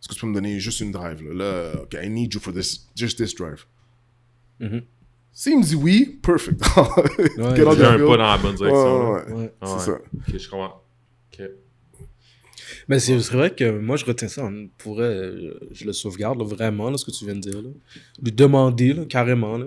Est-ce 0.00 0.08
que 0.08 0.14
tu 0.14 0.20
peux 0.20 0.26
me 0.26 0.34
donner 0.34 0.58
juste 0.58 0.80
une 0.80 0.92
drive? 0.92 1.22
Là, 1.22 1.34
là 1.34 1.82
OK, 1.82 1.96
I 2.02 2.08
need 2.08 2.32
you 2.32 2.40
for 2.40 2.52
this, 2.52 2.88
just 2.94 3.18
this 3.18 3.34
drive. 3.34 3.66
Mmh. 4.60 4.78
S'il 5.38 5.56
me 5.56 5.62
dit 5.62 5.76
oui, 5.76 6.18
perfect. 6.20 6.60
ouais, 6.76 7.54
J'ai 7.54 7.62
un 7.62 7.96
pas 7.96 8.16
dans 8.16 8.16
la 8.16 8.38
bonne 8.38 8.56
direction. 8.56 9.12
Ouais, 9.12 9.32
ouais, 9.34 9.52
ah 9.60 9.76
c'est 9.78 9.84
ça. 9.84 9.92
Ok, 9.92 10.36
je 10.36 10.50
comprends. 10.50 10.82
Ok. 11.32 11.44
Mais 12.88 12.98
c'est 12.98 13.14
vrai 13.14 13.54
que 13.54 13.78
moi, 13.78 13.96
je 13.96 14.04
retiens 14.04 14.26
ça. 14.26 14.44
On 14.44 14.68
pourrait, 14.78 15.30
je 15.70 15.84
le 15.84 15.92
sauvegarde 15.92 16.40
là, 16.40 16.44
vraiment, 16.44 16.90
là, 16.90 16.98
ce 16.98 17.04
que 17.04 17.12
tu 17.12 17.24
viens 17.24 17.36
de 17.36 17.40
dire. 17.40 17.62
Là. 17.62 17.68
Lui 18.20 18.32
demander 18.32 18.92
là, 18.92 19.04
carrément. 19.04 19.58
Là. 19.58 19.66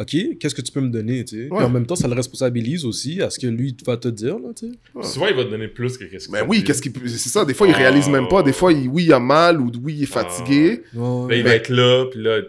OK, 0.00 0.16
qu'est-ce 0.40 0.56
que 0.56 0.62
tu 0.62 0.72
peux 0.72 0.80
me 0.80 0.90
donner, 0.90 1.24
tu 1.24 1.36
sais? 1.36 1.48
Puis 1.48 1.64
en 1.64 1.70
même 1.70 1.86
temps, 1.86 1.94
ça 1.94 2.08
le 2.08 2.14
responsabilise 2.14 2.84
aussi 2.84 3.22
à 3.22 3.30
ce 3.30 3.38
que 3.38 3.46
lui 3.46 3.76
va 3.86 3.96
te 3.96 4.08
dire, 4.08 4.40
là, 4.40 4.48
tu 4.56 4.72
sais. 4.72 5.08
Souvent, 5.08 5.28
il 5.28 5.36
va 5.36 5.44
te 5.44 5.50
donner 5.50 5.68
plus 5.68 5.98
que 5.98 6.02
qu'est-ce 6.02 6.26
que 6.26 6.32
Mais 6.32 6.42
oui, 6.42 6.64
qu'est-ce 6.64 6.82
qu'il 6.82 6.92
C'est 7.08 7.28
ça, 7.28 7.44
des 7.44 7.54
fois, 7.54 7.68
il 7.68 7.74
réalise 7.74 8.08
même 8.08 8.26
pas. 8.26 8.42
Des 8.42 8.52
fois, 8.52 8.72
il... 8.72 8.88
oui, 8.88 9.04
il 9.04 9.12
a 9.12 9.20
mal 9.20 9.60
ou 9.60 9.70
oui, 9.84 9.94
il 9.98 10.02
est 10.02 10.06
fatigué. 10.06 10.82
Ah. 10.96 11.26
Ben, 11.28 11.36
il 11.36 11.44
va 11.44 11.54
être 11.54 11.68
là, 11.68 12.06
puis 12.10 12.20
là, 12.20 12.40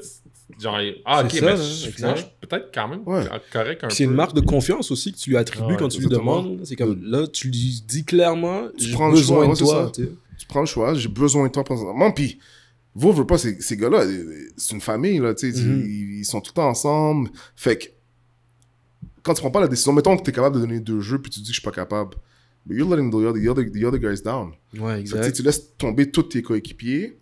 genre, 0.59 0.79
ah, 1.05 1.23
ok, 1.23 1.31
ça, 1.31 1.45
mais 1.45 2.03
hein, 2.03 2.15
peut-être 2.41 2.71
quand 2.73 2.87
même 2.87 3.03
ouais. 3.05 3.23
correct 3.51 3.83
un 3.83 3.89
C'est 3.89 4.03
une 4.03 4.13
marque 4.13 4.35
de 4.35 4.41
confiance 4.41 4.91
aussi 4.91 5.11
que 5.11 5.17
tu 5.17 5.29
lui 5.31 5.37
attribues 5.37 5.73
ah, 5.75 5.77
quand 5.79 5.89
tu 5.89 5.99
lui 5.99 6.07
demandes. 6.07 6.61
C'est 6.63 6.75
comme, 6.75 7.01
là, 7.03 7.27
tu 7.27 7.47
lui 7.47 7.83
dis 7.87 8.03
clairement, 8.05 8.69
j'ai 8.77 8.95
besoin 8.95 9.49
de 9.49 9.55
toi. 9.55 9.91
Tu 10.37 10.47
prends 10.47 10.61
le 10.61 10.65
choix, 10.65 10.93
j'ai 10.93 11.09
besoin 11.09 11.47
de 11.47 11.51
toi 11.51 11.63
présentement. 11.63 12.11
Puis, 12.11 12.39
vous, 12.95 13.11
vous 13.11 13.25
pas, 13.25 13.37
ces, 13.37 13.59
ces 13.61 13.77
gars-là, 13.77 14.03
c'est 14.57 14.75
une 14.75 14.81
famille, 14.81 15.19
là, 15.19 15.33
tu 15.33 15.51
sais, 15.51 15.59
mm 15.59 15.65
-hmm. 15.65 15.85
ils, 15.85 16.19
ils, 16.19 16.25
sont 16.25 16.41
tout 16.41 16.51
le 16.51 16.55
temps 16.55 16.69
ensemble. 16.69 17.29
Fait 17.55 17.77
que, 17.77 17.85
quand 19.23 19.33
tu 19.33 19.41
prends 19.41 19.51
pas 19.51 19.61
la 19.61 19.67
décision, 19.67 19.93
mettons 19.93 20.17
que 20.17 20.23
tu 20.23 20.29
es 20.29 20.33
capable 20.33 20.55
de 20.55 20.61
donner 20.61 20.79
deux 20.79 20.99
jeux, 20.99 21.19
puis 21.19 21.31
tu 21.31 21.39
dis 21.39 21.45
que 21.47 21.55
je 21.55 21.61
suis 21.61 21.69
pas 21.71 21.71
capable, 21.71 22.15
but 22.65 22.77
you're 22.77 22.89
letting 22.89 23.09
the 23.09 23.15
other, 23.15 23.41
the 23.41 23.47
other, 23.47 23.71
the 23.71 23.83
other 23.85 23.99
guys 23.99 24.21
down. 24.21 24.51
Ouais, 24.77 24.99
exact. 24.99 25.35
tu 25.35 25.41
laisses 25.41 25.75
tomber 25.77 26.11
tous 26.11 26.23
tes 26.23 26.41
coéquipiers, 26.41 27.17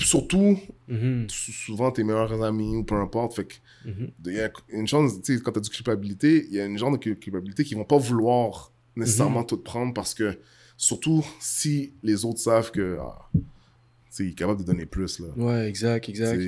surtout, 0.00 0.58
mm-hmm. 0.88 1.28
souvent 1.28 1.90
tes 1.90 2.04
meilleurs 2.04 2.42
amis 2.42 2.76
ou 2.76 2.84
peu 2.84 2.94
importe. 2.96 3.34
Fait 3.34 3.44
que, 3.44 3.54
mm-hmm. 3.86 4.10
il 4.26 4.32
y 4.34 4.40
a 4.40 4.50
une 4.70 4.86
chance, 4.86 5.20
tu 5.22 5.36
sais, 5.36 5.42
quand 5.42 5.52
tu 5.52 5.58
as 5.58 5.62
du 5.62 5.70
culpabilité, 5.70 6.46
il 6.48 6.54
y 6.54 6.60
a 6.60 6.66
une 6.66 6.78
genre 6.78 6.90
de 6.90 6.96
culpabilité 6.96 7.64
qui 7.64 7.74
vont 7.74 7.84
pas 7.84 7.98
vouloir 7.98 8.72
nécessairement 8.96 9.42
mm-hmm. 9.42 9.46
tout 9.46 9.58
prendre 9.58 9.94
parce 9.94 10.14
que, 10.14 10.38
surtout 10.76 11.24
si 11.40 11.92
les 12.02 12.24
autres 12.24 12.38
savent 12.38 12.70
que, 12.70 12.98
ah, 13.00 13.30
il 14.20 14.28
est 14.28 14.34
capable 14.34 14.60
de 14.60 14.66
donner 14.66 14.86
plus. 14.86 15.20
Là. 15.20 15.28
Ouais, 15.36 15.68
exact, 15.68 16.08
exact. 16.08 16.40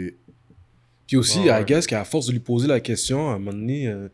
Puis 1.06 1.16
aussi, 1.16 1.40
ouais, 1.40 1.62
I 1.62 1.64
guess 1.64 1.86
qu'à 1.86 2.04
force 2.04 2.26
de 2.26 2.32
lui 2.32 2.40
poser 2.40 2.68
la 2.68 2.80
question, 2.80 3.30
à 3.30 3.34
un 3.34 3.38
moment 3.38 3.52
donné, 3.52 3.88
euh, 3.88 4.08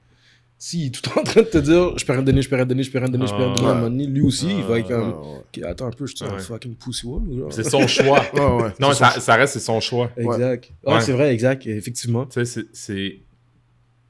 est 0.59 0.91
tout 0.95 1.19
en 1.19 1.23
train 1.23 1.43
de 1.43 1.47
te 1.47 1.59
dire 1.59 1.97
je 1.99 2.05
peux 2.05 2.13
rien 2.13 2.23
donner, 2.23 2.43
je 2.43 2.49
peux 2.49 2.57
rien 2.57 2.67
donner, 2.67 2.83
je 2.83 2.91
peux 2.91 2.99
rien 2.99 3.09
donner, 3.09 3.27
je 3.27 3.33
peux 3.33 3.39
rien 3.39 3.55
donner, 3.55 3.67
à 3.67 3.71
un 3.71 3.75
moment 3.75 3.91
donné, 3.91 4.07
lui 4.07 4.23
aussi, 4.23 4.49
il 4.51 4.65
va 4.65 4.79
être 4.79 4.89
comme 4.89 5.15
attends 5.65 5.87
un 5.87 5.91
peu, 5.91 6.07
je 6.07 6.17
suis 6.17 6.25
un 6.25 6.39
fucking 6.39 6.77
pussy 6.77 7.07
wall. 7.07 7.23
C'est 7.51 7.65
son 7.65 7.87
choix. 7.87 8.23
non, 8.81 8.93
ça, 8.93 9.11
ça, 9.21 9.35
reste, 9.37 9.55
c'est 9.55 9.61
son 9.61 9.81
choix. 9.81 10.11
Exact. 10.17 10.73
Ah, 10.87 11.01
c'est 11.01 11.13
vrai, 11.13 11.33
exact, 11.33 11.67
effectivement. 11.67 12.27
Tu 12.27 12.45
sais, 12.45 12.65
c'est. 12.73 13.21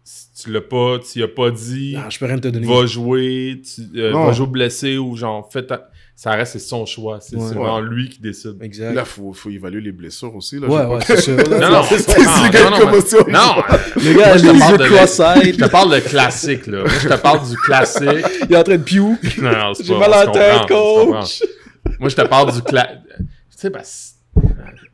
Si 0.05 0.45
tu 0.45 0.53
l'as 0.53 0.61
pas, 0.61 1.01
tu 1.01 1.21
as 1.21 1.29
pas 1.29 1.51
dit. 1.51 1.97
Ah, 1.99 2.09
je 2.09 2.19
peux 2.21 2.27
rien 2.27 2.39
te 2.39 2.47
donner. 2.47 2.65
Va 2.65 2.87
jouer, 2.87 3.61
tu, 3.65 3.99
euh, 3.99 4.13
va 4.13 4.31
jouer 4.31 4.47
blessé 4.47 4.99
ou 4.99 5.17
genre, 5.17 5.51
fais 5.53 5.67
ta 5.67 5.91
ça 6.17 6.31
reste 6.31 6.55
c'est 6.55 6.59
son 6.61 6.87
choix. 6.87 7.19
C'est 7.21 7.37
vraiment 7.37 7.79
lui 7.79 8.09
qui 8.09 8.19
décide. 8.19 8.57
Exact. 8.63 8.95
Là, 8.95 9.03
il 9.03 9.07
faut, 9.07 9.35
faut, 9.35 9.51
évaluer 9.51 9.83
les 9.83 9.93
blessures 9.93 10.35
aussi. 10.35 10.59
Là, 10.59 10.67
ouais, 10.67 10.87
ouais, 10.87 11.05
c'est 11.07 11.21
sûr. 11.21 11.37
non, 11.51 11.71
non, 11.71 11.83
c'est 11.83 12.09
non, 12.19 12.71
non, 12.71 12.93
non, 13.29 13.63
Les 14.03 14.15
gars, 14.15 14.39
je 14.39 14.47
te 14.47 14.59
parle 14.59 14.79
de. 14.79 14.85
Je 15.53 15.57
te 15.57 15.69
parle 15.69 15.95
de 15.95 16.01
classique, 16.01 16.67
là. 16.69 16.85
je 16.87 17.09
te 17.09 17.15
parle 17.17 17.47
du 17.47 17.57
classique. 17.57 18.27
Il 18.49 18.55
est 18.55 18.57
en 18.57 18.63
train 18.63 18.79
de 18.79 18.83
piou. 18.83 19.19
Non, 19.43 19.53
non, 19.53 19.75
c'est 19.75 19.87
pas 19.87 19.93
J'ai 19.93 19.99
mal 19.99 20.13
à 20.15 20.25
la 20.25 20.31
tête, 20.33 20.69
coach. 20.69 21.43
Moi, 22.01 22.09
je 22.09 22.17
te 22.17 22.23
parle 22.23 22.51
du 22.51 22.63
classique. 22.63 22.99
Tu 23.19 23.27
sais, 23.51 23.71
parce 23.71 24.15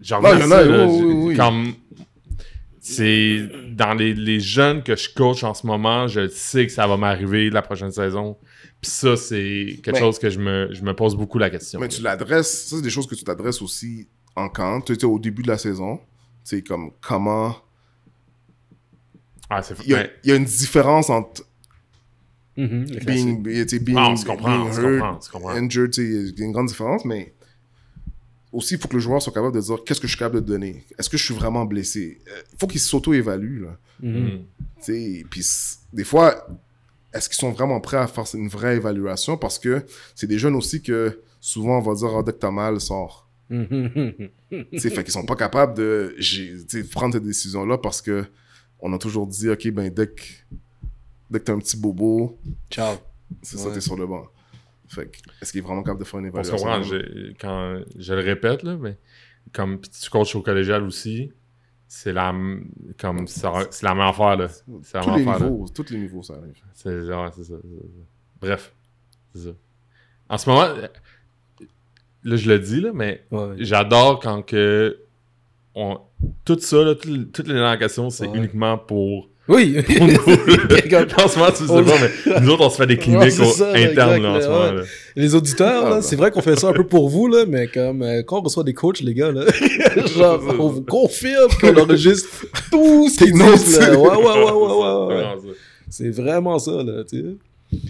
genre, 0.01 0.25
oui, 0.25 1.37
comme 1.37 1.75
c'est 2.81 3.49
dans 3.71 3.95
les, 3.95 4.13
les 4.13 4.41
jeunes 4.41 4.83
que 4.83 4.97
je 4.97 5.09
coach 5.09 5.45
en 5.45 5.55
ce 5.55 5.69
moment, 5.69 6.09
je 6.09 6.27
sais 6.27 6.67
que 6.67 6.73
ça 6.73 6.89
va 6.89 6.97
m'arriver 6.97 7.49
la 7.49 7.63
prochaine 7.63 7.93
saison. 7.93 8.37
Puis 8.83 8.91
ça, 8.91 9.17
c'est 9.17 9.79
quelque 9.83 10.01
chose 10.01 10.19
que 10.19 10.29
je 10.29 10.41
me, 10.41 10.69
je 10.73 10.83
me, 10.83 10.93
pose 10.93 11.15
beaucoup 11.15 11.39
la 11.39 11.51
question. 11.51 11.79
Mais 11.79 11.87
tu 11.87 12.03
l'adresses, 12.03 12.67
ça, 12.67 12.77
c'est 12.77 12.83
des 12.83 12.91
choses 12.91 13.07
que 13.07 13.15
tu 13.15 13.23
t'adresses 13.23 13.63
aussi 13.63 14.09
en 14.35 14.49
camp. 14.49 14.81
Tu 14.81 14.93
étais 14.93 15.05
au 15.05 15.21
début 15.21 15.43
de 15.43 15.49
la 15.49 15.57
saison. 15.57 15.99
Tu 15.99 16.57
sais, 16.57 16.63
comme 16.63 16.91
comment. 17.01 17.55
Ah, 19.49 19.63
c'est 19.63 19.79
il, 19.85 19.91
y 19.91 19.95
a, 19.95 20.09
il 20.25 20.31
y 20.31 20.33
a 20.33 20.37
une 20.37 20.45
différence 20.45 21.11
entre. 21.11 21.45
Mm 22.57 22.65
-hmm, 22.65 23.05
being, 23.07 23.43
being, 23.43 23.97
ah, 23.97 24.11
on 24.11 24.17
se 24.17 24.27
comprend, 24.27 24.65
being 24.65 24.99
hurt, 24.99 25.29
comprend, 25.29 25.51
injured, 25.51 25.97
il 25.97 26.39
y 26.39 26.43
a 26.43 26.45
une 26.45 26.53
grande 26.53 26.69
différence, 26.69 27.03
mais 27.07 27.33
aussi, 28.53 28.75
il 28.75 28.81
faut 28.81 28.89
que 28.89 28.97
le 28.97 29.01
joueur 29.01 29.23
soit 29.23 29.33
capable 29.33 29.55
de 29.55 29.61
dire 29.61 29.79
qu'est-ce 29.85 30.01
que 30.01 30.07
je 30.07 30.13
suis 30.13 30.19
capable 30.19 30.43
de 30.43 30.47
donner? 30.47 30.85
Est-ce 30.99 31.09
que 31.09 31.17
je 31.17 31.25
suis 31.25 31.35
vraiment 31.35 31.65
blessé? 31.65 32.21
Euh, 32.29 32.43
il 32.53 32.59
faut 32.59 32.67
qu'il 32.67 32.81
s'auto-évalue. 32.81 33.63
Là. 33.63 33.79
Mm 34.01 34.45
-hmm. 34.85 35.27
Puis 35.31 35.45
des 35.93 36.05
fois, 36.05 36.29
est-ce 37.13 37.29
qu'ils 37.29 37.39
sont 37.39 37.53
vraiment 37.53 37.81
prêts 37.81 37.99
à 37.99 38.07
faire 38.07 38.25
une 38.35 38.49
vraie 38.49 38.77
évaluation? 38.77 39.37
Parce 39.37 39.59
que 39.59 39.85
c'est 40.15 40.27
des 40.27 40.39
jeunes 40.39 40.55
aussi 40.55 40.83
que 40.83 41.21
souvent 41.41 41.79
on 41.79 41.83
va 41.83 41.95
dire, 41.95 42.13
oh, 42.15 42.23
dès 42.23 42.33
que 42.33 42.39
t'as 42.39 42.51
mal, 42.51 42.81
sort. 42.81 43.29
c'est 43.51 44.91
fait 44.91 45.05
qu'ils 45.05 45.13
sont 45.13 45.27
pas 45.27 45.37
capables 45.37 45.75
de 45.77 46.17
prendre 46.91 47.15
cette 47.15 47.25
décision-là 47.25 47.77
parce 47.79 48.01
que 48.01 48.25
on 48.81 48.93
a 48.93 48.99
toujours 48.99 49.27
dit, 49.27 49.49
OK, 49.49 49.69
ben 49.71 49.93
dès 49.93 50.09
que, 50.09 50.23
dès 51.31 51.39
que 51.39 51.45
t'as 51.45 51.53
un 51.53 51.59
petit 51.59 51.77
bobo, 51.77 52.39
ciao. 52.71 52.97
C'est 53.43 53.59
ça, 53.59 53.71
t'es 53.71 53.81
sur 53.81 53.97
le 53.97 54.07
banc. 54.07 54.27
Fait 54.89 55.11
est-ce 55.41 55.53
qu'il 55.53 55.61
est 55.61 55.65
vraiment 55.65 55.83
capable 55.83 56.01
de 56.01 56.05
faire 56.05 56.21
une 56.21 56.27
évaluation? 56.27 56.83
Je 56.83 57.33
quand 57.41 57.81
je 57.97 58.13
le 58.15 58.21
répète, 58.21 58.63
là, 58.63 58.77
mais 58.77 58.99
comme 59.53 59.81
tu 59.81 60.11
coaches 60.11 60.35
au 60.35 60.43
collégial 60.43 60.83
aussi, 60.83 61.33
c'est 61.95 62.15
la 62.15 62.35
comme 62.99 63.27
c'est 63.27 63.83
la 63.83 63.95
même 63.95 64.07
affaire 64.07 64.37
là. 64.37 64.49
C'est 64.49 64.99
tous 65.03 65.15
les 65.15 65.27
niveaux, 65.27 65.67
tous 65.75 65.91
les 65.91 65.99
niveaux 65.99 66.23
ça 66.23 66.33
arrive. 66.35 66.55
C'est 66.73 67.03
c'est 67.35 67.45
ça, 67.45 67.55
Bref, 68.41 68.75
c'est 69.35 69.43
ça. 69.43 69.51
En 70.31 70.39
ce 70.39 70.49
moment, 70.49 70.75
là 72.25 72.37
je 72.37 72.49
le 72.49 72.59
dis 72.59 72.81
là, 72.81 72.93
mais 72.95 73.27
j'adore 73.59 74.21
quand 74.21 74.41
que 74.41 75.01
on, 75.75 76.01
tout 76.47 76.59
ça 76.61 76.83
là, 76.83 76.95
toutes 76.95 77.47
les 77.47 77.59
indications 77.61 78.09
c'est 78.09 78.27
uniquement 78.27 78.79
pour 78.79 79.29
oui. 79.49 79.77
En 81.19 81.29
ce 81.29 81.39
moment, 81.39 81.51
tu 81.51 81.67
sais 81.67 81.67
pas, 81.67 81.99
mais 82.01 82.41
nous 82.41 82.51
autres, 82.51 82.67
on 82.67 82.71
se 82.71 82.77
fait 82.77 82.87
des 82.87 82.97
cliniques 82.97 83.41
internes 83.75 84.23
là, 84.23 84.31
en 84.31 84.41
ce 84.41 84.47
moment. 84.47 84.73
Là. 84.73 84.83
Les 85.17 85.35
auditeurs, 85.35 85.91
là, 85.91 86.03
c'est 86.03 86.17
vrai 86.17 86.31
qu'on 86.31 86.43
fait 86.43 86.59
ça 86.59 86.69
un 86.69 86.73
peu 86.73 86.87
pour 86.87 87.09
vous, 87.09 87.29
là, 87.29 87.45
mais 87.47 87.67
comme 87.67 88.03
euh, 88.03 88.23
quand 88.23 88.39
on 88.39 88.43
reçoit 88.43 88.65
des 88.65 88.75
coachs, 88.75 89.01
les 89.01 89.15
gars, 89.15 89.33
là, 89.33 89.45
genre, 90.17 90.41
on 90.59 90.69
vous 90.69 90.83
confirme 90.83 91.51
qu'on 91.61 91.77
enregistre 91.77 92.29
tous 92.71 93.09
ces 93.09 93.33
notes. 93.33 93.67
Là. 93.79 93.99
Ouais, 93.99 94.17
ouais, 94.17 94.53
ouais, 94.53 95.17
ouais. 95.17 95.55
C'est 95.91 96.11
vraiment 96.11 96.59
ça, 96.59 96.83
là, 96.83 97.05
tu 97.05 97.37
sais. 97.73 97.81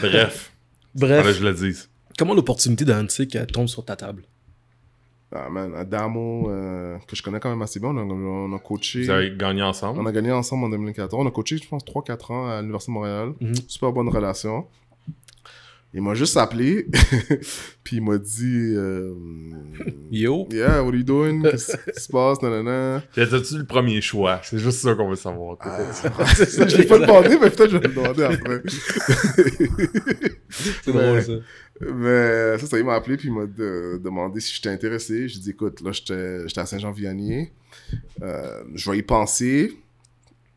Bref. 0.00 0.52
Bref. 0.94 1.38
Je 1.38 1.44
le. 1.44 1.74
Comment 2.18 2.34
l'opportunité 2.34 2.84
d'un 2.84 3.06
tic 3.06 3.38
tombe 3.52 3.68
sur 3.68 3.84
ta 3.84 3.96
table? 3.96 4.22
Ah 5.34 5.50
man, 5.50 5.74
Adamo, 5.74 6.50
euh, 6.50 6.96
que 7.06 7.14
je 7.14 7.22
connais 7.22 7.38
quand 7.38 7.50
même 7.50 7.60
assez 7.60 7.80
bien, 7.80 7.90
on 7.90 7.98
a, 7.98 8.02
on 8.02 8.54
a, 8.54 8.58
coaché. 8.58 9.02
Vous 9.02 9.10
avez 9.10 9.36
gagné 9.36 9.62
ensemble? 9.62 10.00
On 10.00 10.06
a 10.06 10.12
gagné 10.12 10.32
ensemble 10.32 10.64
en 10.64 10.68
2014. 10.70 11.22
On 11.22 11.26
a 11.26 11.30
coaché, 11.30 11.58
je 11.58 11.68
pense, 11.68 11.84
3-4 11.84 12.32
ans 12.32 12.48
à 12.48 12.60
l'Université 12.60 12.92
de 12.92 12.94
Montréal. 12.94 13.32
Mhm. 13.40 13.54
Super 13.66 13.92
bonne 13.92 14.08
relation. 14.08 14.66
Il 15.94 16.02
m'a 16.02 16.12
juste 16.12 16.36
appelé, 16.36 16.86
puis 17.82 17.96
il 17.96 18.02
m'a 18.02 18.18
dit 18.18 18.74
euh, 18.76 19.14
Yo. 20.10 20.46
Yeah, 20.50 20.82
what 20.82 20.90
are 20.90 20.96
you 20.96 21.02
doing? 21.02 21.42
Qu'est-ce 21.42 21.78
qui 21.78 22.00
se 22.00 22.08
passe? 22.12 22.42
Nanana. 22.42 23.02
T'as-tu 23.14 23.56
le 23.56 23.64
premier 23.64 24.02
choix? 24.02 24.38
C'est 24.44 24.58
juste 24.58 24.80
ça 24.80 24.94
qu'on 24.94 25.08
veut 25.08 25.16
savoir. 25.16 25.56
Ah, 25.60 25.78
je 26.34 26.76
l'ai 26.76 26.84
pas 26.84 26.98
demandé, 26.98 27.38
mais 27.40 27.48
peut-être 27.48 27.70
je 27.70 27.78
vais 27.78 27.88
le 27.88 27.94
demander 27.94 28.24
après. 28.24 28.62
c'est 30.82 30.92
drôle 30.92 31.22
ça. 31.22 31.32
Mais 31.80 32.58
ça, 32.58 32.66
ça, 32.66 32.78
il 32.78 32.84
m'a 32.84 32.94
appelé 32.94 33.16
puis 33.16 33.28
il 33.28 33.34
m'a 33.34 33.46
demandé 33.46 34.40
si 34.40 34.54
j'étais 34.54 34.68
intéressé. 34.68 35.26
J'ai 35.26 35.40
dit, 35.40 35.50
écoute, 35.50 35.80
là, 35.80 35.92
j'étais 35.92 36.60
à 36.60 36.66
Saint-Jean-Vianney. 36.66 37.50
Euh, 38.22 38.62
je 38.74 38.90
vais 38.90 38.98
y 38.98 39.02
penser. 39.02 39.72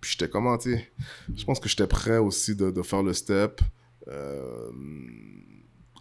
Puis 0.02 0.12
j'étais 0.12 0.30
commenté. 0.30 0.92
Je 1.34 1.46
pense 1.46 1.60
que 1.60 1.70
j'étais 1.70 1.88
prêt 1.88 2.18
aussi 2.18 2.56
de, 2.56 2.72
de, 2.72 2.82
faire 2.82 3.04
le 3.04 3.14
step 3.14 3.62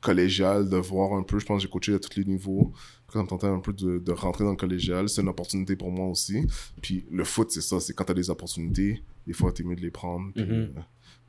collégial, 0.00 0.68
de 0.68 0.76
voir 0.76 1.12
un 1.12 1.22
peu. 1.22 1.38
Je 1.38 1.46
pense 1.46 1.58
que 1.58 1.62
j'ai 1.62 1.70
coaché 1.70 1.94
à 1.94 1.98
tous 1.98 2.16
les 2.16 2.24
niveaux. 2.24 2.72
Quand 3.06 3.26
tentais 3.26 3.46
un 3.46 3.58
peu 3.58 3.72
de, 3.72 3.98
de, 3.98 4.12
rentrer 4.12 4.44
dans 4.44 4.50
le 4.50 4.56
collégial, 4.56 5.08
c'est 5.08 5.20
une 5.20 5.28
opportunité 5.28 5.76
pour 5.76 5.90
moi 5.90 6.06
aussi. 6.06 6.46
Puis 6.80 7.06
le 7.10 7.24
foot, 7.24 7.50
c'est 7.50 7.60
ça. 7.60 7.80
C'est 7.80 7.92
quand 7.92 8.04
tu 8.04 8.12
as 8.12 8.14
des 8.14 8.30
opportunités, 8.30 9.02
des 9.26 9.32
fois, 9.32 9.52
tu 9.52 9.62
es 9.62 9.64
mieux 9.64 9.76
de 9.76 9.82
les 9.82 9.90
prendre. 9.90 10.32
Puis, 10.32 10.44
mm-hmm. 10.44 10.76
euh, 10.76 10.80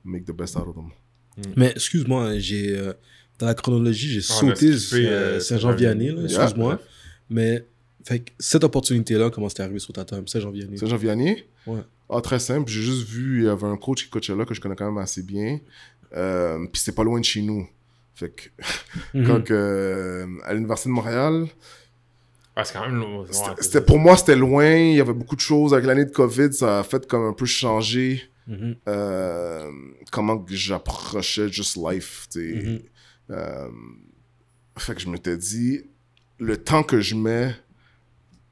make 0.06 0.26
the 0.26 0.32
best 0.32 0.56
out 0.56 0.68
of 0.68 0.76
them. 0.76 0.90
Mais 1.56 1.72
excuse-moi, 1.72 2.38
j'ai 2.40 2.94
dans 3.42 3.48
la 3.48 3.56
chronologie, 3.56 4.08
j'ai 4.08 4.20
ah, 4.20 4.34
sauté 4.34 4.72
euh, 4.94 5.40
Saint-Jean-Vianney, 5.40 6.10
excuse-moi. 6.26 6.80
Mais 7.30 7.66
fait, 8.06 8.24
cette 8.40 8.64
opportunité-là, 8.64 9.30
comment 9.32 9.50
c'était 9.50 9.64
arrivé 9.64 9.80
sur 9.80 9.94
ta 9.94 10.06
table, 10.06 10.30
Saint-Jean-Vianney 10.30 10.78
Saint-Jean-Vianney? 10.78 11.44
Ouais. 11.66 11.82
Ah, 12.10 12.22
très 12.22 12.40
simple. 12.40 12.70
J'ai 12.70 12.82
juste 12.82 13.08
vu, 13.08 13.42
il 13.42 13.46
y 13.46 13.50
avait 13.50 13.68
un 13.68 13.78
coach 13.78 14.04
qui 14.04 14.10
coachait 14.10 14.36
là 14.36 14.46
que 14.46 14.54
je 14.54 14.62
connais 14.62 14.76
quand 14.76 14.86
même 14.86 15.02
assez 15.02 15.24
bien. 15.24 15.60
Euh, 16.14 16.66
puis 16.72 16.82
c'était 16.82 16.96
pas 16.96 17.04
loin 17.04 17.20
de 17.20 17.26
chez 17.26 17.42
nous. 17.42 17.68
Fait 18.16 18.30
que, 18.30 18.50
mhm. 19.14 19.28
quand 19.28 19.52
euh, 19.52 20.28
à 20.44 20.54
l'Université 20.54 20.90
de 20.90 20.94
Montréal. 20.94 21.48
Ah, 22.56 22.66
c'est 22.66 22.74
quand 22.74 22.88
même 22.88 23.04
c'était, 23.60 23.82
pour 23.82 23.98
moi, 23.98 24.18
c'était 24.18 24.36
loin. 24.36 24.76
Il 24.76 24.96
y 24.96 25.02
avait 25.02 25.14
beaucoup 25.14 25.36
de 25.36 25.42
choses. 25.42 25.74
Avec 25.74 25.86
l'année 25.86 26.06
de 26.06 26.12
COVID, 26.12 26.54
ça 26.54 26.80
a 26.80 26.84
fait 26.84 27.08
comme 27.08 27.24
un 27.24 27.34
peu 27.34 27.46
changer 27.46 28.22
mhm. 28.48 28.76
euh, 28.88 29.72
comment 30.12 30.44
j'approchais 30.50 31.50
juste 31.50 31.78
life. 31.78 32.28
Mhm. 32.36 32.82
Euh, 33.32 33.70
fait 34.78 34.96
que 34.96 35.02
je 35.02 35.10
m'étais 35.10 35.38
dit, 35.38 35.82
le 36.40 36.58
temps 36.58 36.84
que 36.84 37.00
je 37.00 37.16
mets 37.16 37.56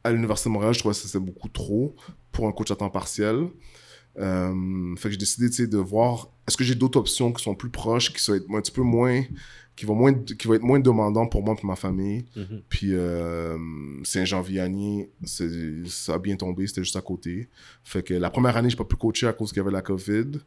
à 0.04 0.12
l'Université 0.12 0.50
de 0.50 0.54
Montréal, 0.54 0.74
je 0.74 0.80
trouvais 0.80 0.96
que 0.96 1.02
c'était 1.02 1.20
beaucoup 1.20 1.50
trop 1.50 1.96
pour 2.32 2.48
un 2.48 2.52
coach 2.52 2.72
à 2.72 2.76
temps 2.76 2.90
partiel. 2.90 3.48
Euh, 4.18 4.96
fait 4.96 5.10
que 5.10 5.12
j'ai 5.12 5.38
décidé 5.38 5.68
de 5.68 5.78
voir 5.78 6.30
est-ce 6.48 6.58
que 6.58 6.64
j'ai 6.64 6.76
d'autres 6.76 7.00
options 7.00 7.32
qui 7.32 7.44
sont 7.44 7.56
plus 7.56 7.70
proches, 7.70 8.12
qui 8.12 8.22
sont 8.22 8.34
un 8.34 8.62
petit 8.62 8.72
peu 8.72 8.82
moins, 8.82 9.24
qui 9.76 9.86
vont 9.86 9.96
moins, 9.96 10.14
qui 10.14 10.48
vont 10.48 10.56
être 10.56 10.64
moins 10.64 10.80
demandants 10.80 11.28
pour 11.28 11.44
moi 11.44 11.54
et 11.54 11.58
pour 11.58 11.68
ma 11.68 11.76
famille. 11.76 12.26
Mm-hmm. 12.36 12.62
Puis 12.70 12.94
euh, 12.94 13.58
Saint-Jean-Vianney, 14.04 15.10
ça 15.24 16.14
a 16.16 16.20
bien 16.20 16.36
tombé, 16.36 16.68
c'était 16.68 16.84
juste 16.84 16.96
à 16.96 17.02
côté. 17.02 17.50
Fait 17.84 18.04
que 18.04 18.14
la 18.14 18.30
première 18.30 18.58
année, 18.58 18.70
j'ai 18.70 18.78
pas 18.78 18.84
pu 18.84 18.96
coacher 18.96 19.28
à 19.28 19.34
cause 19.34 19.50
qu'il 19.50 19.58
y 19.58 19.62
avait 19.62 19.72
la 19.72 19.82
COVID. 19.82 20.40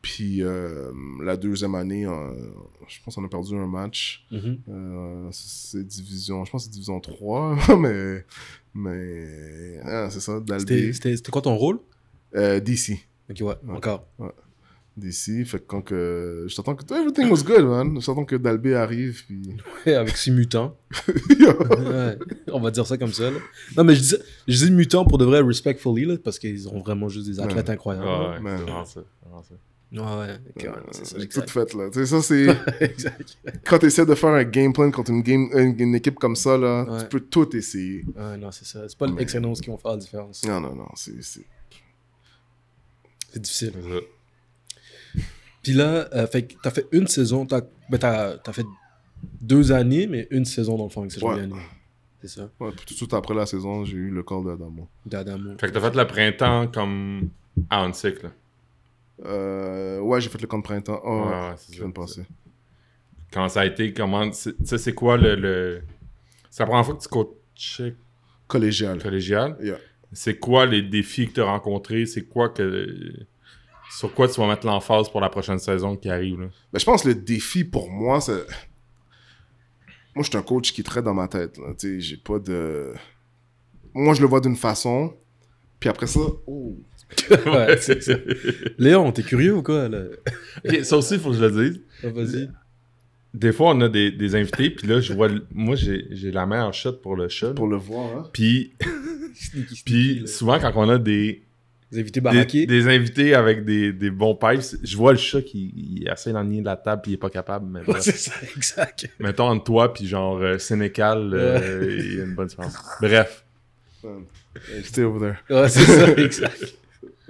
Puis 0.00 0.42
euh, 0.42 0.92
la 1.22 1.36
deuxième 1.36 1.74
année, 1.74 2.06
euh, 2.06 2.32
je 2.86 2.98
pense 3.04 3.16
qu'on 3.16 3.24
a 3.24 3.28
perdu 3.28 3.56
un 3.56 3.66
match. 3.66 4.26
Euh, 4.32 5.28
c'est 5.32 5.84
division, 5.84 6.44
je 6.44 6.50
pense 6.50 6.62
que 6.62 6.64
c'est 6.66 6.72
division 6.72 7.00
3, 7.00 7.56
mais, 7.78 8.24
mais 8.74 9.80
ah, 9.84 10.08
c'est 10.10 10.20
ça, 10.20 10.40
C'était 10.58 11.30
quoi 11.30 11.42
ton 11.42 11.56
rôle? 11.56 11.80
DC. 12.34 12.98
Ok, 13.30 13.36
ouais, 13.40 13.54
encore. 13.68 14.08
Ouais. 14.18 14.30
d'ici. 14.96 15.44
Fait 15.44 15.58
que 15.58 15.64
quand 15.66 15.82
que. 15.82 16.46
Je 16.48 16.56
t'entends 16.56 16.74
que. 16.74 16.84
Everything 16.94 17.30
was 17.30 17.42
good, 17.44 17.64
man. 17.64 18.00
Je 18.00 18.06
t'entends 18.06 18.24
que 18.24 18.36
Dalbé 18.36 18.74
arrive. 18.74 19.24
Puis... 19.26 19.56
Ouais, 19.86 19.94
avec 19.94 20.16
six 20.16 20.30
mutants. 20.30 20.76
ouais, 21.08 22.18
on 22.52 22.60
va 22.60 22.70
dire 22.70 22.86
ça 22.86 22.98
comme 22.98 23.12
ça. 23.12 23.30
Là. 23.30 23.38
Non, 23.76 23.84
mais 23.84 23.94
je 23.94 24.00
dis, 24.00 24.16
je 24.48 24.64
dis 24.64 24.70
mutants 24.70 25.04
pour 25.04 25.18
de 25.18 25.24
vrai, 25.24 25.40
respectfully, 25.40 26.04
là, 26.04 26.16
parce 26.22 26.38
qu'ils 26.38 26.68
ont 26.68 26.80
vraiment 26.80 27.08
juste 27.08 27.26
des 27.26 27.40
athlètes 27.40 27.70
incroyables. 27.70 28.06
Ouais, 28.44 28.50
ouais, 28.50 28.58
c'est 28.84 28.94
ça. 28.94 29.00
Ouais, 29.90 30.00
ouais, 30.00 30.38
okay, 30.54 30.68
c'est 30.90 31.06
ça. 31.06 31.16
J'ai 31.18 31.28
tout 31.28 31.40
fait, 31.46 31.72
là. 31.72 31.88
Tu 31.90 32.00
sais, 32.00 32.06
ça, 32.06 32.20
c'est. 32.20 32.46
exact. 32.84 33.38
Quand 33.64 33.78
tu 33.78 33.86
essaies 33.86 34.04
de 34.04 34.14
faire 34.14 34.30
un 34.30 34.44
game 34.44 34.70
plan 34.70 34.90
contre 34.90 35.10
une, 35.10 35.22
game, 35.22 35.48
une, 35.54 35.94
équipe 35.94 36.16
comme 36.16 36.36
ça, 36.36 36.58
là, 36.58 36.86
tu 37.00 37.06
peux 37.06 37.20
tout 37.20 37.56
essayer. 37.56 38.04
Ouais, 38.14 38.36
non, 38.36 38.50
c'est 38.50 38.66
ça. 38.66 38.86
C'est 38.86 38.98
pas 38.98 39.06
Mais... 39.06 39.20
l'excellence 39.20 39.60
qui 39.62 39.70
vont 39.70 39.78
faire 39.78 39.92
la 39.92 39.96
différence. 39.96 40.44
Non, 40.44 40.60
non, 40.60 40.74
non. 40.74 40.88
C'est. 40.94 41.46
C'est 43.28 43.40
difficile. 43.40 43.72
Puis 45.62 45.72
là, 45.72 46.08
euh, 46.14 46.26
fait, 46.26 46.56
t'as 46.62 46.70
fait 46.70 46.86
une 46.92 47.06
saison, 47.06 47.44
t'as 47.44 47.60
ben, 47.90 47.98
as, 48.02 48.52
fait 48.52 48.66
deux 49.40 49.72
années, 49.72 50.06
mais 50.06 50.28
une 50.30 50.44
saison 50.44 50.76
dans 50.76 50.84
le 50.84 50.90
fond 50.90 51.00
avec 51.00 51.12
ces 51.12 51.22
ouais. 51.22 51.48
C'est 52.20 52.28
ça? 52.28 52.50
Ouais, 52.58 52.70
puis 52.76 52.84
tout 52.84 52.94
de 52.94 52.98
suite 52.98 53.14
après 53.14 53.34
la 53.34 53.46
saison, 53.46 53.84
j'ai 53.84 53.96
eu 53.96 54.10
le 54.10 54.22
call 54.24 54.44
d'Adamo. 54.44 54.88
D'Adamo. 55.06 55.56
Fait 55.58 55.68
que 55.68 55.72
t'as 55.72 55.80
fait 55.80 55.94
le 55.94 56.06
printemps 56.06 56.66
comme 56.66 57.30
à 57.70 57.84
un 57.84 57.92
cycle. 57.92 58.30
Euh, 59.24 60.00
ouais, 60.00 60.20
j'ai 60.20 60.28
fait 60.28 60.40
le 60.40 60.48
camp 60.48 60.58
de 60.58 60.64
printemps. 60.64 61.00
Oh, 61.04 61.26
ouais, 61.28 61.54
c'est 61.56 61.76
ça. 61.76 61.84
passer. 61.94 62.26
Quand 63.32 63.48
ça 63.48 63.60
a 63.60 63.66
été, 63.66 63.92
comment. 63.92 64.28
Tu 64.30 64.54
sais, 64.64 64.78
c'est 64.78 64.94
quoi 64.94 65.16
le. 65.16 65.36
le... 65.36 65.82
C'est 66.50 66.62
la 66.62 66.66
première 66.66 66.84
fois 66.84 66.96
que 66.96 67.02
tu 67.02 67.08
coachais 67.08 67.94
Collégial. 68.48 69.00
Collégial? 69.00 69.56
Yeah. 69.60 69.78
C'est 70.12 70.38
quoi 70.38 70.66
les 70.66 70.82
défis 70.82 71.28
que 71.28 71.34
tu 71.34 71.40
as 71.40 71.44
rencontrés? 71.44 72.06
C'est 72.06 72.24
quoi 72.24 72.48
que. 72.48 73.12
Sur 73.90 74.12
quoi 74.12 74.28
tu 74.28 74.40
vas 74.40 74.46
mettre 74.46 74.66
l'emphase 74.66 75.08
pour 75.08 75.20
la 75.20 75.30
prochaine 75.30 75.58
saison 75.58 75.96
qui 75.96 76.10
arrive? 76.10 76.40
Là? 76.40 76.46
Ben, 76.72 76.78
je 76.78 76.84
pense 76.84 77.02
que 77.02 77.08
le 77.08 77.14
défi 77.14 77.64
pour 77.64 77.90
moi, 77.90 78.20
c'est. 78.20 78.46
Moi, 80.14 80.24
je 80.24 80.30
suis 80.30 80.36
un 80.36 80.42
coach 80.42 80.72
qui 80.72 80.80
est 80.80 80.84
très 80.84 81.02
dans 81.02 81.14
ma 81.14 81.28
tête. 81.28 81.54
Tu 81.54 81.60
sais, 81.78 82.00
j'ai 82.00 82.16
pas 82.16 82.38
de. 82.38 82.92
Moi, 83.94 84.14
je 84.14 84.20
le 84.20 84.26
vois 84.26 84.40
d'une 84.40 84.56
façon. 84.56 85.14
Puis 85.80 85.88
après 85.88 86.06
ça, 86.06 86.20
oh, 86.46 86.76
ouais, 87.46 87.76
c'est 87.80 88.02
ça. 88.02 88.14
Léon, 88.78 89.12
t'es 89.12 89.22
curieux 89.22 89.56
ou 89.56 89.62
quoi? 89.62 89.88
Là? 89.88 90.04
ça 90.82 90.96
aussi, 90.96 91.14
il 91.14 91.20
faut 91.20 91.30
que 91.30 91.36
je 91.36 91.44
le 91.44 91.70
dise. 91.70 91.80
Ah, 92.02 92.10
vas-y. 92.10 92.50
Des 93.34 93.52
fois, 93.52 93.74
on 93.74 93.80
a 93.82 93.88
des, 93.88 94.10
des 94.10 94.34
invités, 94.34 94.70
puis 94.70 94.88
là, 94.88 95.00
je 95.00 95.12
vois. 95.12 95.28
Moi, 95.52 95.76
j'ai 95.76 96.30
la 96.30 96.46
meilleure 96.46 96.72
shot 96.72 96.94
pour 96.94 97.14
le 97.14 97.28
chat. 97.28 97.52
Pour 97.52 97.66
le 97.68 97.76
voir, 97.76 98.16
hein? 98.16 98.30
Puis, 98.32 98.72
puis 99.84 100.26
souvent, 100.26 100.58
quand 100.58 100.72
on 100.76 100.88
a 100.88 100.98
des. 100.98 101.42
Des 101.90 102.00
invités 102.00 102.20
baraqués. 102.20 102.66
Des, 102.66 102.86
invités 102.88 103.34
avec 103.34 103.64
des, 103.64 103.92
des, 103.92 104.10
bons 104.10 104.34
pipes. 104.34 104.60
Je 104.82 104.96
vois 104.96 105.12
le 105.12 105.18
chat 105.18 105.40
qui 105.40 106.02
est 106.04 106.10
assez 106.10 106.32
dans 106.32 106.42
le 106.42 106.48
nid 106.48 106.60
de 106.60 106.66
la 106.66 106.76
table 106.76 107.00
puis 107.02 107.12
il 107.12 107.14
est 107.14 107.18
pas 107.18 107.30
capable. 107.30 107.66
Mais 107.66 107.80
c'est 108.00 108.16
ça, 108.16 108.32
exact. 108.54 109.08
Mettons 109.18 109.48
entre 109.48 109.64
toi 109.64 109.92
puis 109.94 110.06
genre 110.06 110.36
euh, 110.36 110.58
Sénécal, 110.58 111.32
euh, 111.32 111.96
il 111.98 112.18
y 112.18 112.20
a 112.20 112.24
une 112.24 112.34
bonne 112.34 112.48
différence. 112.48 112.76
Bref. 113.00 113.46
Stay 114.84 115.02
over 115.02 115.18
there. 115.18 115.58
Ouais, 115.62 115.68
c'est 115.70 115.80
ça, 115.80 116.10
exact. 116.16 116.74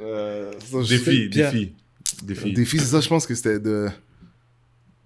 Euh, 0.00 0.52
défi, 0.88 1.28
défi, 1.28 1.72
défi. 2.22 2.52
Défi, 2.52 2.78
c'est 2.78 2.84
ça, 2.86 3.00
je 3.00 3.08
pense 3.08 3.26
que 3.26 3.34
c'était 3.34 3.60
de, 3.60 3.88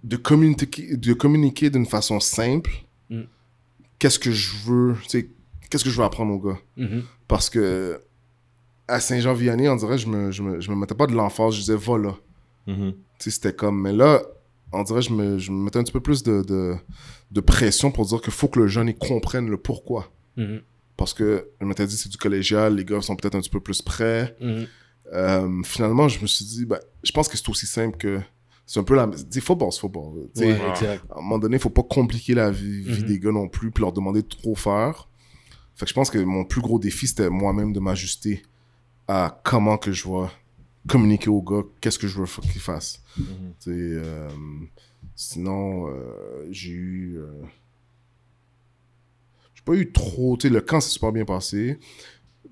de 0.03 0.17
communiquer 0.17 0.97
de 0.97 1.13
communiquer 1.13 1.69
d'une 1.69 1.85
façon 1.85 2.19
simple. 2.19 2.71
Mm. 3.09 3.21
Qu'est-ce 3.99 4.19
que 4.19 4.31
je 4.31 4.51
veux, 4.65 4.95
qu'est-ce 5.69 5.83
que 5.83 5.89
je 5.89 5.97
veux 5.97 6.03
apprendre 6.03 6.33
au 6.33 6.39
gars? 6.39 6.59
Mm-hmm. 6.77 7.03
Parce 7.27 7.49
que 7.49 8.01
à 8.87 8.99
Saint-Jean-Vianney, 8.99 9.69
on 9.69 9.77
dirait, 9.77 9.97
je 9.97 10.07
me, 10.07 10.29
je 10.31 10.43
me, 10.43 10.59
je 10.59 10.69
me 10.69 10.75
mettais 10.75 10.95
pas 10.95 11.07
de 11.07 11.13
l'emphase, 11.13 11.53
je 11.53 11.59
disais, 11.61 11.75
va 11.77 11.97
là. 11.97 12.15
Mm-hmm. 12.67 12.91
Tu 12.91 12.97
sais, 13.19 13.31
c'était 13.31 13.53
comme, 13.53 13.81
mais 13.81 13.93
là, 13.93 14.21
on 14.73 14.83
dirait, 14.83 15.01
je 15.01 15.13
me, 15.13 15.37
je 15.37 15.51
me 15.51 15.63
mettais 15.63 15.79
un 15.79 15.83
petit 15.83 15.93
peu 15.93 16.01
plus 16.01 16.21
de, 16.21 16.41
de, 16.41 16.75
de 17.31 17.41
pression 17.41 17.91
pour 17.91 18.05
dire 18.05 18.21
qu'il 18.21 18.33
faut 18.33 18.49
que 18.49 18.59
le 18.59 18.67
jeune 18.67 18.89
il 18.89 18.97
comprenne 18.97 19.49
le 19.49 19.57
pourquoi. 19.57 20.11
Mm-hmm. 20.37 20.61
Parce 20.97 21.13
que 21.13 21.47
je 21.61 21.65
m'étais 21.65 21.87
dit, 21.87 21.95
c'est 21.95 22.09
du 22.09 22.17
collégial, 22.17 22.75
les 22.75 22.83
gars 22.83 23.01
sont 23.01 23.15
peut-être 23.15 23.35
un 23.35 23.39
petit 23.39 23.49
peu 23.49 23.61
plus 23.61 23.81
prêts. 23.81 24.35
Euh, 25.13 25.63
finalement, 25.63 26.09
je 26.09 26.21
me 26.21 26.27
suis 26.27 26.45
dit, 26.45 26.65
ben, 26.65 26.79
je 27.03 27.11
pense 27.13 27.29
que 27.29 27.37
c'est 27.37 27.49
aussi 27.49 27.67
simple 27.67 27.97
que. 27.97 28.19
C'est 28.65 28.79
un 28.79 28.83
peu 28.83 28.95
la. 28.95 29.07
Dis, 29.07 29.41
football, 29.41 29.71
c'est 29.71 29.81
football. 29.81 30.29
Ouais, 30.37 30.59
à 30.59 31.17
un 31.17 31.21
moment 31.21 31.37
donné, 31.37 31.57
il 31.57 31.59
faut 31.59 31.69
pas 31.69 31.83
compliquer 31.83 32.33
la 32.33 32.49
vie, 32.49 32.83
mm-hmm. 32.83 33.03
des 33.03 33.19
gars 33.19 33.31
non 33.31 33.47
plus, 33.47 33.71
puis 33.71 33.81
leur 33.81 33.91
demander 33.91 34.21
de 34.21 34.27
trop 34.27 34.55
faire. 34.55 35.09
Fait 35.75 35.85
que 35.85 35.89
je 35.89 35.93
pense 35.93 36.09
que 36.09 36.19
mon 36.19 36.45
plus 36.45 36.61
gros 36.61 36.79
défi, 36.79 37.07
c'était 37.07 37.29
moi-même 37.29 37.73
de 37.73 37.79
m'ajuster 37.79 38.43
à 39.07 39.41
comment 39.43 39.77
que 39.77 39.91
je 39.91 40.07
vais 40.07 40.27
communiquer 40.87 41.29
aux 41.29 41.41
gars, 41.41 41.63
qu'est-ce 41.81 41.99
que 41.99 42.07
je 42.07 42.19
veux 42.19 42.25
qu'ils 42.25 42.61
fassent. 42.61 43.01
Mm-hmm. 43.19 43.67
Euh, 43.67 44.29
sinon, 45.15 45.87
euh, 45.87 46.47
j'ai 46.51 46.71
eu. 46.71 47.19
j'ai 49.55 49.63
pas 49.65 49.73
eu 49.73 49.91
trop. 49.91 50.37
Tu 50.37 50.47
sais, 50.47 50.53
le 50.53 50.61
camp 50.61 50.79
s'est 50.79 50.91
super 50.91 51.11
bien 51.11 51.25
passé. 51.25 51.79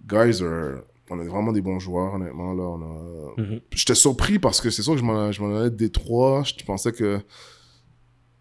Guys 0.08 0.44
are 0.44 0.82
on 1.12 1.20
a 1.20 1.24
vraiment 1.26 1.52
des 1.52 1.62
bons 1.62 1.80
joueurs, 1.80 2.14
honnêtement. 2.14 2.54
Là, 2.54 2.64
on 2.64 2.82
a... 2.82 3.42
Mhm. 3.42 3.60
J'étais 3.76 3.96
surpris 3.96 4.40
parce 4.40 4.62
que 4.62 4.70
c'est 4.70 4.82
sûr 4.82 4.94
que 4.94 5.00
je 5.00 5.04
m'en 5.04 5.56
allais 5.58 5.70
des 5.70 5.92
trois. 5.92 6.44
Je 6.44 6.64
pensais 6.64 6.94
que 6.94 7.20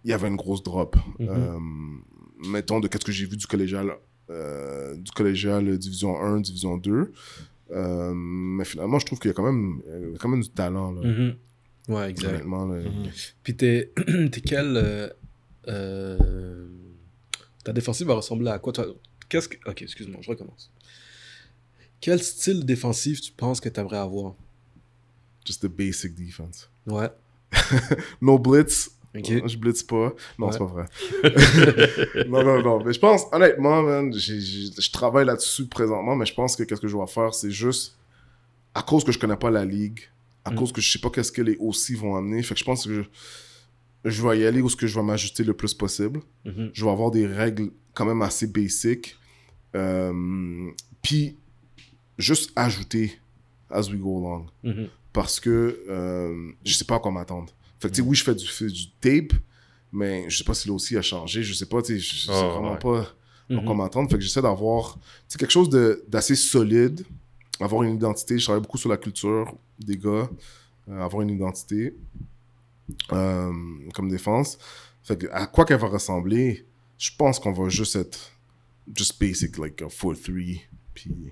il 0.05 0.11
y 0.11 0.13
avait 0.13 0.29
une 0.29 0.37
grosse 0.37 0.63
drop. 0.63 0.97
Mhm. 1.19 1.29
Euh, 1.29 1.59
mettons, 2.49 2.81
de 2.81 2.89
qu'est-ce 2.89 3.05
que 3.05 3.13
j'ai 3.13 3.27
vu 3.27 3.37
du 3.37 3.47
collégial, 3.47 3.93
euh, 4.31 4.97
du 4.97 5.11
collégial 5.11 5.77
Division 5.79 6.19
1, 6.21 6.41
Division 6.41 6.77
2. 6.77 7.13
Euh, 7.73 8.13
mais 8.15 8.65
finalement, 8.65 8.99
je 9.01 9.07
trouve 9.07 9.19
qu'il 9.19 9.29
y 9.29 9.33
a 9.33 9.35
quand 9.35 9.45
même, 9.45 9.83
quand 10.21 10.29
même 10.29 10.43
du 10.43 10.51
talent. 10.51 10.93
Là. 10.93 11.09
Mhm. 11.09 11.35
Ouais, 11.89 12.09
exactement. 12.09 12.67
Là. 12.67 12.83
Puis 13.43 13.57
t'es 13.57 13.93
quel... 14.47 15.13
ta 17.65 17.73
défensive 17.73 18.07
va 18.07 18.15
ressembler 18.15 18.51
à 18.51 18.61
quoi 18.61 18.73
toi? 18.73 18.87
Qu'est-ce 19.29 19.49
que... 19.49 19.57
Ok, 19.69 19.83
excuse-moi, 19.83 20.21
je 20.23 20.31
recommence. 20.31 20.73
Quel 22.01 22.23
style 22.23 22.65
défensif 22.65 23.21
tu 23.21 23.33
penses 23.33 23.61
que 23.61 23.69
tu 23.69 23.79
aimerais 23.79 23.99
avoir? 23.99 24.35
Just 25.45 25.63
the 25.63 25.67
basic 25.67 26.15
defense. 26.15 26.71
Ouais. 26.87 27.11
no 28.21 28.39
blitz. 28.39 28.91
Okay. 29.15 29.43
Je 29.45 29.57
blitz 29.57 29.83
pas. 29.83 30.15
Non, 30.39 30.53
c'est 30.53 30.59
pas 30.59 30.67
vrai. 30.67 30.85
non, 32.29 32.45
non, 32.45 32.63
non. 32.63 32.85
Mais 32.85 32.93
je 32.93 33.01
pense, 33.01 33.25
honnêtement, 33.33 33.83
man, 33.83 34.13
je 34.15 34.91
travaille 34.93 35.27
là-dessus 35.27 35.67
présentement, 35.67 36.15
mais 36.15 36.27
je 36.27 36.35
pense 36.35 36.55
que 36.55 36.63
qu'est-ce 36.63 36.81
que 36.81 36.89
je 36.89 36.97
vais 36.97 37.07
faire, 37.07 37.35
c'est 37.35 37.51
juste 37.51 37.97
à 38.75 38.83
cause 38.83 39.03
que 39.03 39.11
je 39.11 39.19
connais 39.19 39.37
pas 39.37 39.51
la 39.51 39.65
ligue, 39.65 40.01
à 40.45 40.53
mm. 40.53 40.55
cause 40.55 40.73
que 40.73 40.81
je 40.81 40.93
sais 40.93 41.01
pas 41.01 41.11
qu'est-ce 41.11 41.33
que 41.33 41.43
les 41.43 41.57
aussi 41.57 41.95
vont 41.95 42.15
amener. 42.15 42.43
Fait 42.45 42.55
que 42.55 42.61
je 42.61 42.65
pense 42.65 42.87
que 42.87 42.95
je, 42.95 43.03
je 44.05 44.27
vais 44.27 44.39
y 44.39 44.47
aller 44.47 44.63
où 44.63 44.69
ce 44.69 44.77
que 44.77 44.87
je 44.87 44.95
vais 44.95 45.05
m'ajuster 45.05 45.43
le 45.43 45.55
plus 45.55 45.75
possible. 45.75 46.21
Mm-hmm. 46.47 46.71
Je 46.73 46.85
vais 46.85 46.91
avoir 46.91 47.11
des 47.11 47.27
règles 47.27 47.71
quand 47.95 48.07
même 48.07 48.23
assez 48.23 48.47
basiques. 48.47 49.17
Euh, 49.75 50.71
puis 51.03 51.37
juste 52.21 52.53
ajouter 52.57 53.19
as 53.71 53.89
we 53.89 53.99
go 53.99 54.19
along. 54.19 54.47
Mm-hmm. 54.65 54.89
Parce 55.13 55.41
que 55.41 55.85
euh, 55.89 56.53
je 56.65 56.75
sais 56.75 56.85
pas 56.85 56.97
à 56.97 56.99
quoi 57.01 57.11
m'attendre. 57.11 57.53
Fait 57.79 57.91
que, 57.91 58.03
oui, 58.03 58.15
je 58.17 58.25
fais 58.25 58.35
du, 58.35 58.47
du 58.73 58.91
tape, 59.01 59.33
mais 59.93 60.29
je 60.29 60.39
sais 60.39 60.45
pas 60.45 60.55
si 60.55 60.69
là 60.69 60.75
aussi 60.75 60.97
a 60.97 61.03
changé. 61.03 61.43
Je 61.43 61.53
sais 61.55 61.67
pas, 61.67 61.83
tu 61.83 61.95
sais, 61.95 61.99
je 61.99 62.27
sais 62.27 62.33
oh, 62.33 62.51
vraiment 62.51 62.77
pas 62.77 63.01
à 63.01 63.07
Mm-hmm. 63.51 63.65
quoi 63.65 63.75
m'attendre. 63.75 64.09
Fait 64.09 64.17
que 64.17 64.23
j'essaie 64.23 64.43
d'avoir 64.43 64.97
quelque 65.37 65.51
chose 65.51 65.69
d'assez 66.07 66.37
solide, 66.37 67.05
avoir 67.59 67.83
une 67.83 67.97
identité. 67.97 68.39
Je 68.39 68.45
travaille 68.45 68.63
beaucoup 68.63 68.79
sur 68.79 68.89
la 68.89 68.97
culture 68.97 69.53
des 69.79 69.97
gars, 69.97 70.31
euh, 70.89 71.01
avoir 71.01 71.23
une 71.23 71.31
identité 71.31 71.97
euh, 73.13 73.53
comme 73.93 74.09
défense. 74.09 74.57
Fait 75.03 75.17
que, 75.19 75.27
à 75.33 75.47
quoi 75.47 75.65
qu'elle 75.65 75.81
va 75.81 75.89
ressembler, 75.89 76.65
je 76.97 77.11
pense 77.19 77.41
qu'on 77.41 77.53
va 77.53 77.69
juste 77.69 77.97
être 77.97 78.31
just 78.95 79.21
basic, 79.21 79.59
like 79.59 79.83
a 79.83 79.87
4-3 79.87 80.61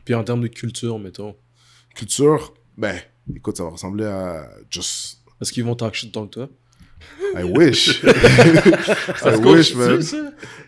puis... 0.05 0.15
en 0.15 0.25
termes 0.25 0.41
de 0.41 0.49
culture, 0.49 0.99
mettons. 0.99 1.37
Culture, 1.95 2.55
ben, 2.77 2.99
écoute, 3.35 3.57
ça 3.57 3.65
va 3.65 3.71
ressembler 3.71 4.05
à 4.05 4.49
just. 4.71 5.19
Est-ce 5.41 5.53
qu'ils 5.53 5.65
vont 5.65 5.77
shit 5.93 6.13
tant 6.13 6.27
que 6.27 6.35
toi? 6.35 6.49
I 7.35 7.45
wish. 7.45 8.03
I 8.05 9.37
wish, 9.37 9.75
man. 9.75 10.03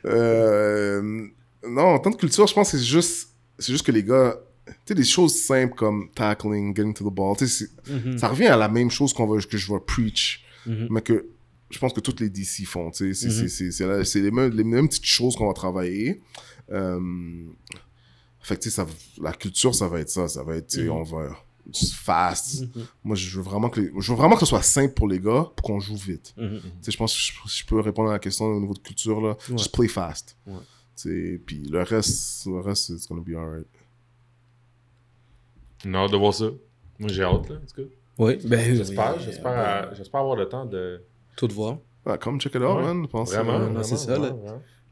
Euh, 0.07 1.29
non, 1.67 1.83
en 1.83 1.99
termes 1.99 2.15
de 2.15 2.21
culture, 2.21 2.47
je 2.47 2.55
pense 2.55 2.71
que 2.71 2.79
c'est 2.79 2.85
juste, 2.85 3.31
c'est 3.59 3.73
juste 3.73 3.85
que 3.85 3.93
les 3.93 4.05
gars, 4.05 4.37
tu 4.67 4.73
sais, 4.87 4.95
des 4.95 5.05
choses 5.05 5.35
simples 5.41 5.75
comme 5.75 6.11
tackling, 6.15 6.75
getting 6.75 6.95
to 6.95 7.09
the 7.09 7.13
ball, 7.13 7.37
tu 7.37 7.47
sais, 7.47 7.67
mm-hmm. 7.89 8.19
ça 8.19 8.29
revient 8.29 8.47
à 8.47 8.57
la 8.57 8.69
même 8.69 8.91
chose 8.91 9.13
qu'on 9.13 9.27
va, 9.27 9.41
que 9.41 9.59
je 9.59 9.73
vais 9.73 9.81
preach, 9.81 10.45
mm-hmm. 10.67 10.87
mais 10.91 11.03
que 11.03 11.27
je 11.71 11.79
pense 11.79 11.93
que 11.93 12.01
toutes 12.01 12.21
les 12.21 12.31
DC 12.31 12.65
font, 12.67 12.91
tu 12.91 13.15
sais, 13.15 13.31
c'est 13.49 13.69
mm-hmm. 13.69 14.23
les, 14.23 14.31
mêmes, 14.31 14.51
les 14.51 14.65
mêmes 14.65 14.89
petites 14.89 15.05
choses 15.05 15.37
qu'on 15.37 15.47
va 15.47 15.55
travailler. 15.55 16.21
Euh, 16.71 17.01
fait 18.41 18.57
que, 18.57 18.62
tu 18.62 18.71
sais, 18.71 18.83
la 19.21 19.33
culture, 19.33 19.75
ça 19.75 19.89
va 19.89 20.01
être 20.01 20.09
ça. 20.09 20.29
Ça 20.29 20.43
va 20.43 20.57
être, 20.57 20.69
tu 20.69 20.83
sais, 20.83 20.89
on 20.89 21.03
va 21.03 21.37
fast. 21.73 22.65
Moi, 23.05 23.17
je 23.17 23.37
veux 23.37 23.43
vraiment 23.43 23.69
que 23.69 23.81
je 23.81 24.12
veux 24.12 24.17
vraiment 24.17 24.35
que 24.35 24.41
ce 24.41 24.47
soit 24.47 24.62
simple 24.62 24.95
pour 24.95 25.09
les 25.09 25.21
gars 25.21 25.51
pour 25.55 25.62
qu'on 25.62 25.81
joue 25.81 25.97
vite. 25.97 26.35
Tu 26.37 26.61
sais, 26.81 26.91
je 26.91 26.97
pense 26.97 27.15
que 27.15 27.49
je, 27.49 27.67
peux 27.67 27.81
répondre 27.81 28.11
à 28.11 28.15
la 28.15 28.19
question 28.19 28.47
au 28.47 28.61
niveau 28.61 28.75
de 28.75 28.81
culture, 28.81 29.21
là. 29.21 29.37
Just 29.49 29.75
play 29.75 29.89
fast. 29.89 30.37
Ouais. 30.47 30.55
Tu 30.97 31.33
sais, 31.35 31.41
puis 31.45 31.65
le 31.65 31.83
reste, 31.83 32.47
le 32.47 32.61
reste, 32.61 32.91
it's 32.91 33.09
gonna 33.09 33.23
be 33.23 33.35
alright. 33.37 33.67
Non, 35.85 36.07
de 36.09 36.17
voir 36.17 36.35
ça. 36.35 36.51
Moi, 36.99 37.09
j'ai 37.09 37.23
hâte, 37.23 37.49
là. 37.49 37.57
Oui, 38.19 38.37
ben 38.45 38.77
j'espère. 38.77 39.19
j'espère, 39.19 39.95
j'espère 39.95 40.21
avoir 40.21 40.37
le 40.37 40.47
temps 40.47 40.67
de 40.67 41.03
tout 41.37 41.49
voir. 41.49 41.79
Ah, 42.05 42.19
comme 42.19 42.39
check 42.41 42.55
it 42.55 42.61
out, 42.61 42.83
man. 42.83 43.07
Pense 43.09 43.33
vraiment, 43.33 43.59
vraiment 43.59 43.83
c'est 43.83 43.97
ça. 43.97 44.19
là. 44.19 44.35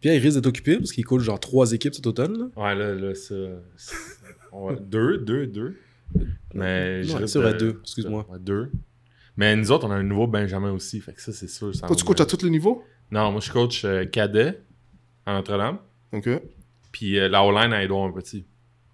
Puis 0.01 0.11
il 0.11 0.19
risque 0.19 0.37
d'être 0.37 0.47
occupé 0.47 0.77
parce 0.77 0.93
qu'il 0.93 1.05
coach 1.05 1.23
genre 1.23 1.41
trois 1.41 1.73
équipes 1.73 1.95
cet 1.95 2.07
automne. 2.07 2.39
Là. 2.39 2.62
Ouais, 2.62 2.75
là, 2.75 2.95
là, 2.95 3.15
ça. 3.15 3.35
deux, 4.81 5.19
deux, 5.19 5.47
deux. 5.47 5.77
Mais 6.55 7.03
je 7.03 7.27
c'est 7.27 7.39
vrai, 7.39 7.55
deux, 7.55 7.81
excuse-moi. 7.83 8.27
deux. 8.41 8.70
Mais 9.37 9.55
nous 9.55 9.70
autres, 9.70 9.87
on 9.87 9.91
a 9.91 9.95
un 9.95 10.03
nouveau 10.03 10.27
Benjamin 10.27 10.73
aussi. 10.73 11.01
Fait 11.01 11.12
que 11.12 11.23
ça, 11.23 11.33
c'est 11.33 11.49
sûr. 11.49 11.70
Toi, 11.73 11.97
tu 11.97 12.05
coaches 12.05 12.20
à 12.20 12.27
tous 12.27 12.43
les 12.43 12.51
niveaux? 12.51 12.83
Non, 13.11 13.31
moi, 13.31 13.41
je 13.41 13.51
coach 13.51 13.85
euh, 13.85 14.05
cadet 14.05 14.61
à 15.25 15.35
Notre-Dame. 15.35 15.79
Ok. 16.12 16.29
Puis 16.93 17.19
euh, 17.19 17.29
la 17.29 17.45
O-line 17.45 17.73
à 17.73 17.83
Edouard 17.83 18.07
un 18.07 18.12
petit. 18.12 18.47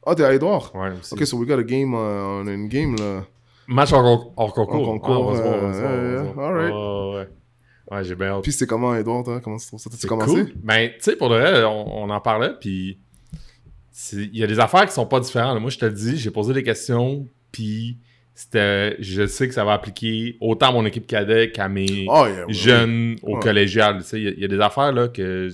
Ah, 0.05 0.15
t'es 0.15 0.25
à 0.25 0.35
Edouard 0.35 0.75
Ouais, 0.75 0.91
aussi. 0.99 1.15
Ok, 1.15 1.25
so 1.27 1.39
we 1.39 1.49
got 1.49 1.59
a 1.59 1.63
game, 1.63 1.93
uh, 1.95 1.97
on 1.97 2.47
a 2.47 2.53
une 2.53 2.69
game 2.69 2.95
là. 2.97 3.25
Match 3.67 3.93
hors, 3.93 4.03
concours. 4.37 4.89
En 4.89 4.99
concours. 4.99 5.35
Alright. 6.39 6.75
ouais. 6.75 7.29
Ouais, 7.91 8.03
j'ai 8.03 8.15
bien 8.15 8.29
hâte. 8.29 8.43
Puis 8.43 8.53
c'était 8.53 8.67
comment, 8.67 8.95
Edouard, 8.95 9.25
Comment 9.43 9.59
ça? 9.59 9.77
T'as-tu 9.91 10.07
commencé? 10.07 10.47
Ben, 10.63 10.91
tu 10.91 10.97
sais, 11.01 11.17
pour 11.17 11.29
le 11.29 11.39
vrai, 11.39 11.65
on, 11.65 12.09
en 12.09 12.21
parlait, 12.21 12.53
puis 12.59 12.99
il 14.13 14.37
y 14.37 14.43
a 14.43 14.47
des 14.47 14.59
affaires 14.59 14.87
qui 14.87 14.93
sont 14.93 15.07
pas 15.07 15.21
différentes. 15.21 15.61
Moi, 15.61 15.71
je 15.71 15.79
te 15.79 15.85
le 15.85 15.93
dis, 15.93 16.17
j'ai 16.17 16.31
posé 16.31 16.55
des 16.55 16.63
questions, 16.63 17.29
puis 17.53 17.99
c'était, 18.35 18.97
je 19.01 19.27
sais 19.27 19.47
que 19.47 19.55
ça 19.55 19.65
va 19.65 19.75
appliquer 19.75 20.37
autant 20.41 20.71
à 20.71 20.73
mon 20.73 20.87
équipe 20.87 21.07
cadet 21.07 21.51
qu'à 21.51 21.69
mes 21.69 22.07
oh, 22.09 22.27
jeunes 22.49 23.17
au 23.23 23.39
collégial. 23.39 23.99
Tu 23.99 24.05
sais, 24.05 24.21
il 24.21 24.41
y, 24.41 24.45
a 24.45 24.49
des 24.49 24.61
affaires 24.61 24.93
là 24.93 25.09
que 25.09 25.51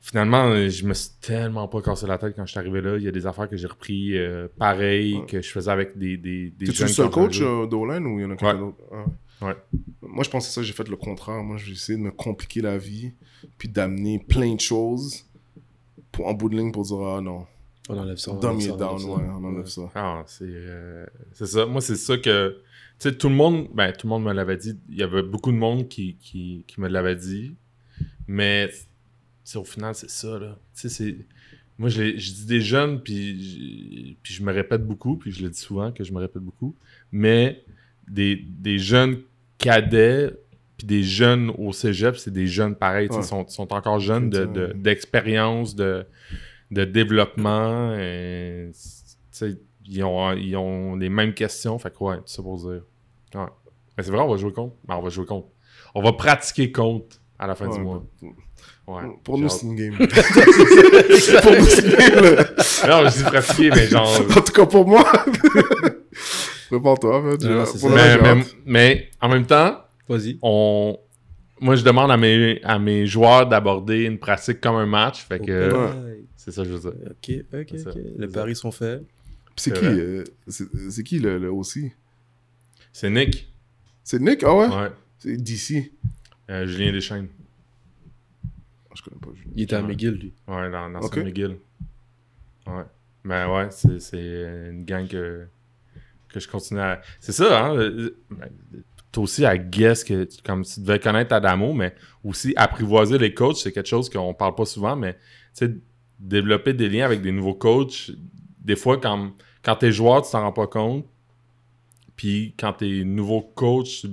finalement, 0.00 0.54
je 0.68 0.86
me 0.86 0.94
suis 0.94 1.10
tellement 1.20 1.66
pas 1.66 1.82
cassé 1.82 2.06
la 2.06 2.16
tête 2.16 2.34
quand 2.36 2.46
je 2.46 2.52
suis 2.52 2.60
arrivé 2.60 2.80
là. 2.80 2.96
Il 2.96 3.02
y 3.02 3.08
a 3.08 3.10
des 3.10 3.26
affaires 3.26 3.48
que 3.48 3.56
j'ai 3.56 3.66
repris 3.66 4.16
euh, 4.16 4.46
pareil 4.56 5.20
que 5.26 5.42
je 5.42 5.50
faisais 5.50 5.70
avec 5.70 5.98
des, 5.98 6.16
des, 6.16 6.50
des 6.50 6.66
jeunes. 6.66 6.74
Tu 6.74 6.82
es 6.82 6.86
le 6.86 6.92
seul 6.92 7.10
coach 7.10 7.40
euh, 7.40 7.66
d'Olen 7.66 8.06
ou 8.06 8.20
il 8.20 8.22
y 8.22 8.24
en 8.24 8.30
a 8.30 8.36
quelqu'un 8.36 8.58
d'autre? 8.58 8.78
Ah. 8.92 9.04
Ouais. 9.40 9.56
Moi, 10.02 10.24
je 10.24 10.30
pensais 10.30 10.50
ça, 10.50 10.62
j'ai 10.62 10.72
fait 10.72 10.88
le 10.88 10.96
contraire. 10.96 11.42
Moi, 11.42 11.56
j'ai 11.58 11.72
essayé 11.72 11.98
de 11.98 12.02
me 12.02 12.10
compliquer 12.10 12.60
la 12.60 12.78
vie, 12.78 13.12
puis 13.58 13.68
d'amener 13.68 14.18
plein 14.18 14.54
de 14.54 14.60
choses 14.60 15.26
pour, 16.12 16.26
en 16.26 16.34
bout 16.34 16.48
de 16.48 16.56
ligne 16.56 16.72
pour 16.72 16.84
dire 16.84 17.00
Ah 17.00 17.20
non, 17.20 17.46
on 17.88 17.98
enlève 17.98 18.16
ça. 18.16 18.32
Dumb 18.32 18.60
it 18.60 18.76
down, 18.76 19.02
ouais, 19.04 19.24
on 19.28 19.44
enlève 19.44 19.66
ça. 19.66 19.90
Ah, 19.94 20.24
c'est 20.26 20.44
euh, 20.46 21.06
c'est 21.32 21.46
ça. 21.46 21.66
Moi, 21.66 21.80
c'est 21.80 21.96
ça 21.96 22.16
que. 22.16 22.60
Tu 22.98 23.08
sais, 23.08 23.16
tout 23.16 23.28
le 23.28 23.34
monde, 23.34 23.68
ben, 23.74 23.92
tout 23.92 24.06
le 24.06 24.10
monde 24.10 24.24
me 24.24 24.32
l'avait 24.32 24.56
dit. 24.56 24.78
Il 24.88 24.96
y 24.96 25.02
avait 25.02 25.22
beaucoup 25.22 25.50
de 25.50 25.56
monde 25.56 25.88
qui, 25.88 26.16
qui, 26.16 26.64
qui 26.66 26.80
me 26.80 26.88
l'avait 26.88 27.16
dit. 27.16 27.54
Mais, 28.26 28.70
au 29.56 29.64
final, 29.64 29.94
c'est 29.94 30.10
ça, 30.10 30.38
là. 30.38 30.58
Tu 30.74 30.82
sais, 30.82 30.88
c'est. 30.88 31.16
Moi, 31.76 31.88
je, 31.88 32.16
je, 32.16 32.32
dis 32.32 32.46
des 32.46 32.60
jeunes, 32.60 33.02
puis, 33.02 34.16
puis 34.22 34.32
je 34.32 34.44
me 34.44 34.52
répète 34.52 34.86
beaucoup, 34.86 35.16
puis 35.16 35.32
je 35.32 35.42
le 35.42 35.50
dis 35.50 35.58
souvent 35.58 35.90
que 35.90 36.04
je 36.04 36.12
me 36.12 36.20
répète 36.20 36.42
beaucoup. 36.42 36.76
Mais 37.10 37.64
des, 38.08 38.36
des 38.36 38.78
jeunes 38.78 39.18
cadets, 39.58 40.32
puis 40.76 40.86
des 40.86 41.02
jeunes 41.02 41.52
au 41.58 41.72
cégep, 41.72 42.16
c'est 42.16 42.32
des 42.32 42.46
jeunes 42.46 42.74
pareils. 42.74 43.08
Ils 43.12 43.22
sont, 43.22 43.46
sont, 43.48 43.72
encore 43.72 44.00
jeunes 44.00 44.30
d'expérience, 44.74 45.74
de, 45.74 46.06
de 46.70 46.84
développement. 46.84 47.94
Et, 47.94 48.70
ils, 49.86 50.02
ont, 50.02 50.32
ils 50.32 50.56
ont 50.56 50.96
les 50.96 51.08
mêmes 51.08 51.34
questions. 51.34 51.78
Fait 51.78 51.90
que 51.90 52.02
ouais, 52.02 52.16
c'est 52.26 52.36
ça 52.36 52.42
pour 52.42 52.58
dire. 52.58 52.82
Ouais. 53.34 53.48
Mais 53.96 54.02
c'est 54.02 54.10
vrai, 54.10 54.20
on 54.20 54.28
va 54.28 54.36
jouer 54.36 54.52
contre. 54.52 54.74
Ben, 54.86 54.96
on 54.96 55.02
va 55.02 55.10
jouer 55.10 55.26
contre. 55.26 55.48
On 55.94 56.02
va 56.02 56.12
pratiquer 56.12 56.72
contre 56.72 57.20
à 57.38 57.46
la 57.46 57.54
fin 57.54 57.68
du 57.68 57.78
mois. 57.80 58.04
Ouais, 58.86 59.02
pour 59.24 59.38
nous, 59.38 59.48
c'est 59.48 59.66
une 59.66 59.76
game. 59.76 59.96
pour 59.96 60.06
nous, 60.06 61.66
c'est 61.66 61.84
une 61.84 61.90
game. 61.90 62.46
Non, 62.88 63.08
je 63.08 63.16
dis 63.16 63.22
pratiquer, 63.22 63.70
mais 63.70 63.86
genre. 63.86 64.20
En 64.36 64.40
tout 64.40 64.52
cas, 64.52 64.66
pour 64.66 64.86
moi. 64.86 65.04
Prépare-toi, 66.74 67.22
mais, 67.22 68.18
mais, 68.18 68.44
mais, 68.66 69.10
en 69.20 69.28
même 69.28 69.46
temps, 69.46 69.80
vas-y. 70.08 70.38
On, 70.42 70.98
moi, 71.60 71.76
je 71.76 71.84
demande 71.84 72.10
à 72.10 72.16
mes, 72.16 72.60
à 72.62 72.78
mes 72.78 73.06
joueurs 73.06 73.48
d'aborder 73.48 74.04
une 74.04 74.18
pratique 74.18 74.60
comme 74.60 74.76
un 74.76 74.86
match. 74.86 75.24
Fait 75.24 75.38
que. 75.38 75.94
C'est 76.36 76.52
ça 76.52 76.62
que 76.62 76.68
je 76.68 76.74
veux 76.74 76.90
dire. 76.90 77.10
Ok, 77.10 77.44
ok, 77.52 77.80
ok. 77.86 77.94
Les 78.18 78.28
paris 78.28 78.56
sont 78.56 78.70
faits. 78.70 79.02
c'est 79.56 79.72
qui, 79.72 79.84
euh, 79.86 80.24
c'est 80.46 81.02
qui 81.02 81.18
le, 81.18 81.38
le 81.38 81.50
aussi 81.50 81.92
C'est 82.92 83.08
Nick. 83.08 83.50
C'est 84.02 84.20
Nick, 84.20 84.42
ah 84.42 84.54
ouais? 84.54 84.68
Ouais. 84.68 84.90
C'est 85.18 85.36
DC. 85.36 85.90
Euh, 86.50 86.66
Julien 86.66 86.92
Deschênes. 86.92 87.28
Ah, 88.90 88.94
je 88.94 89.02
connais 89.02 89.20
pas 89.20 89.30
Julien. 89.34 89.52
Il 89.56 89.62
était 89.62 89.76
à 89.76 89.82
McGill, 89.82 90.10
lui. 90.10 90.34
Ouais, 90.46 90.70
dans, 90.70 90.90
dans 90.90 91.00
okay. 91.00 91.22
McGill. 91.24 91.56
Ouais. 92.66 92.84
Mais 93.24 93.46
ouais, 93.46 93.68
c'est 93.70 94.70
une 94.70 94.84
gang 94.84 95.08
que, 95.08 95.46
que 96.34 96.40
je 96.40 96.48
continue 96.48 96.80
à. 96.80 97.00
C'est 97.20 97.32
ça, 97.32 97.66
hein. 97.66 97.76
Euh, 97.76 98.16
ben, 98.30 98.48
T'as 99.12 99.20
aussi 99.20 99.44
à 99.46 99.56
guess 99.56 100.02
que, 100.02 100.28
comme 100.44 100.64
tu 100.64 100.80
devais 100.80 100.98
connaître 100.98 101.32
Adamo, 101.32 101.72
mais 101.72 101.94
aussi 102.24 102.52
apprivoiser 102.56 103.16
les 103.16 103.32
coachs, 103.32 103.58
c'est 103.58 103.70
quelque 103.70 103.88
chose 103.88 104.10
qu'on 104.10 104.34
parle 104.34 104.56
pas 104.56 104.64
souvent, 104.64 104.96
mais 104.96 105.12
tu 105.56 105.66
sais, 105.66 105.76
développer 106.18 106.72
des 106.72 106.88
liens 106.88 107.04
avec 107.04 107.22
des 107.22 107.30
nouveaux 107.30 107.54
coachs, 107.54 108.10
des 108.58 108.74
fois, 108.74 108.98
quand, 109.00 109.30
quand 109.62 109.76
t'es 109.76 109.92
joueur, 109.92 110.22
tu 110.22 110.32
t'en 110.32 110.40
rends 110.40 110.52
pas 110.52 110.66
compte. 110.66 111.06
Puis 112.16 112.54
quand 112.58 112.72
t'es 112.72 113.04
nouveau 113.04 113.40
coach, 113.42 114.04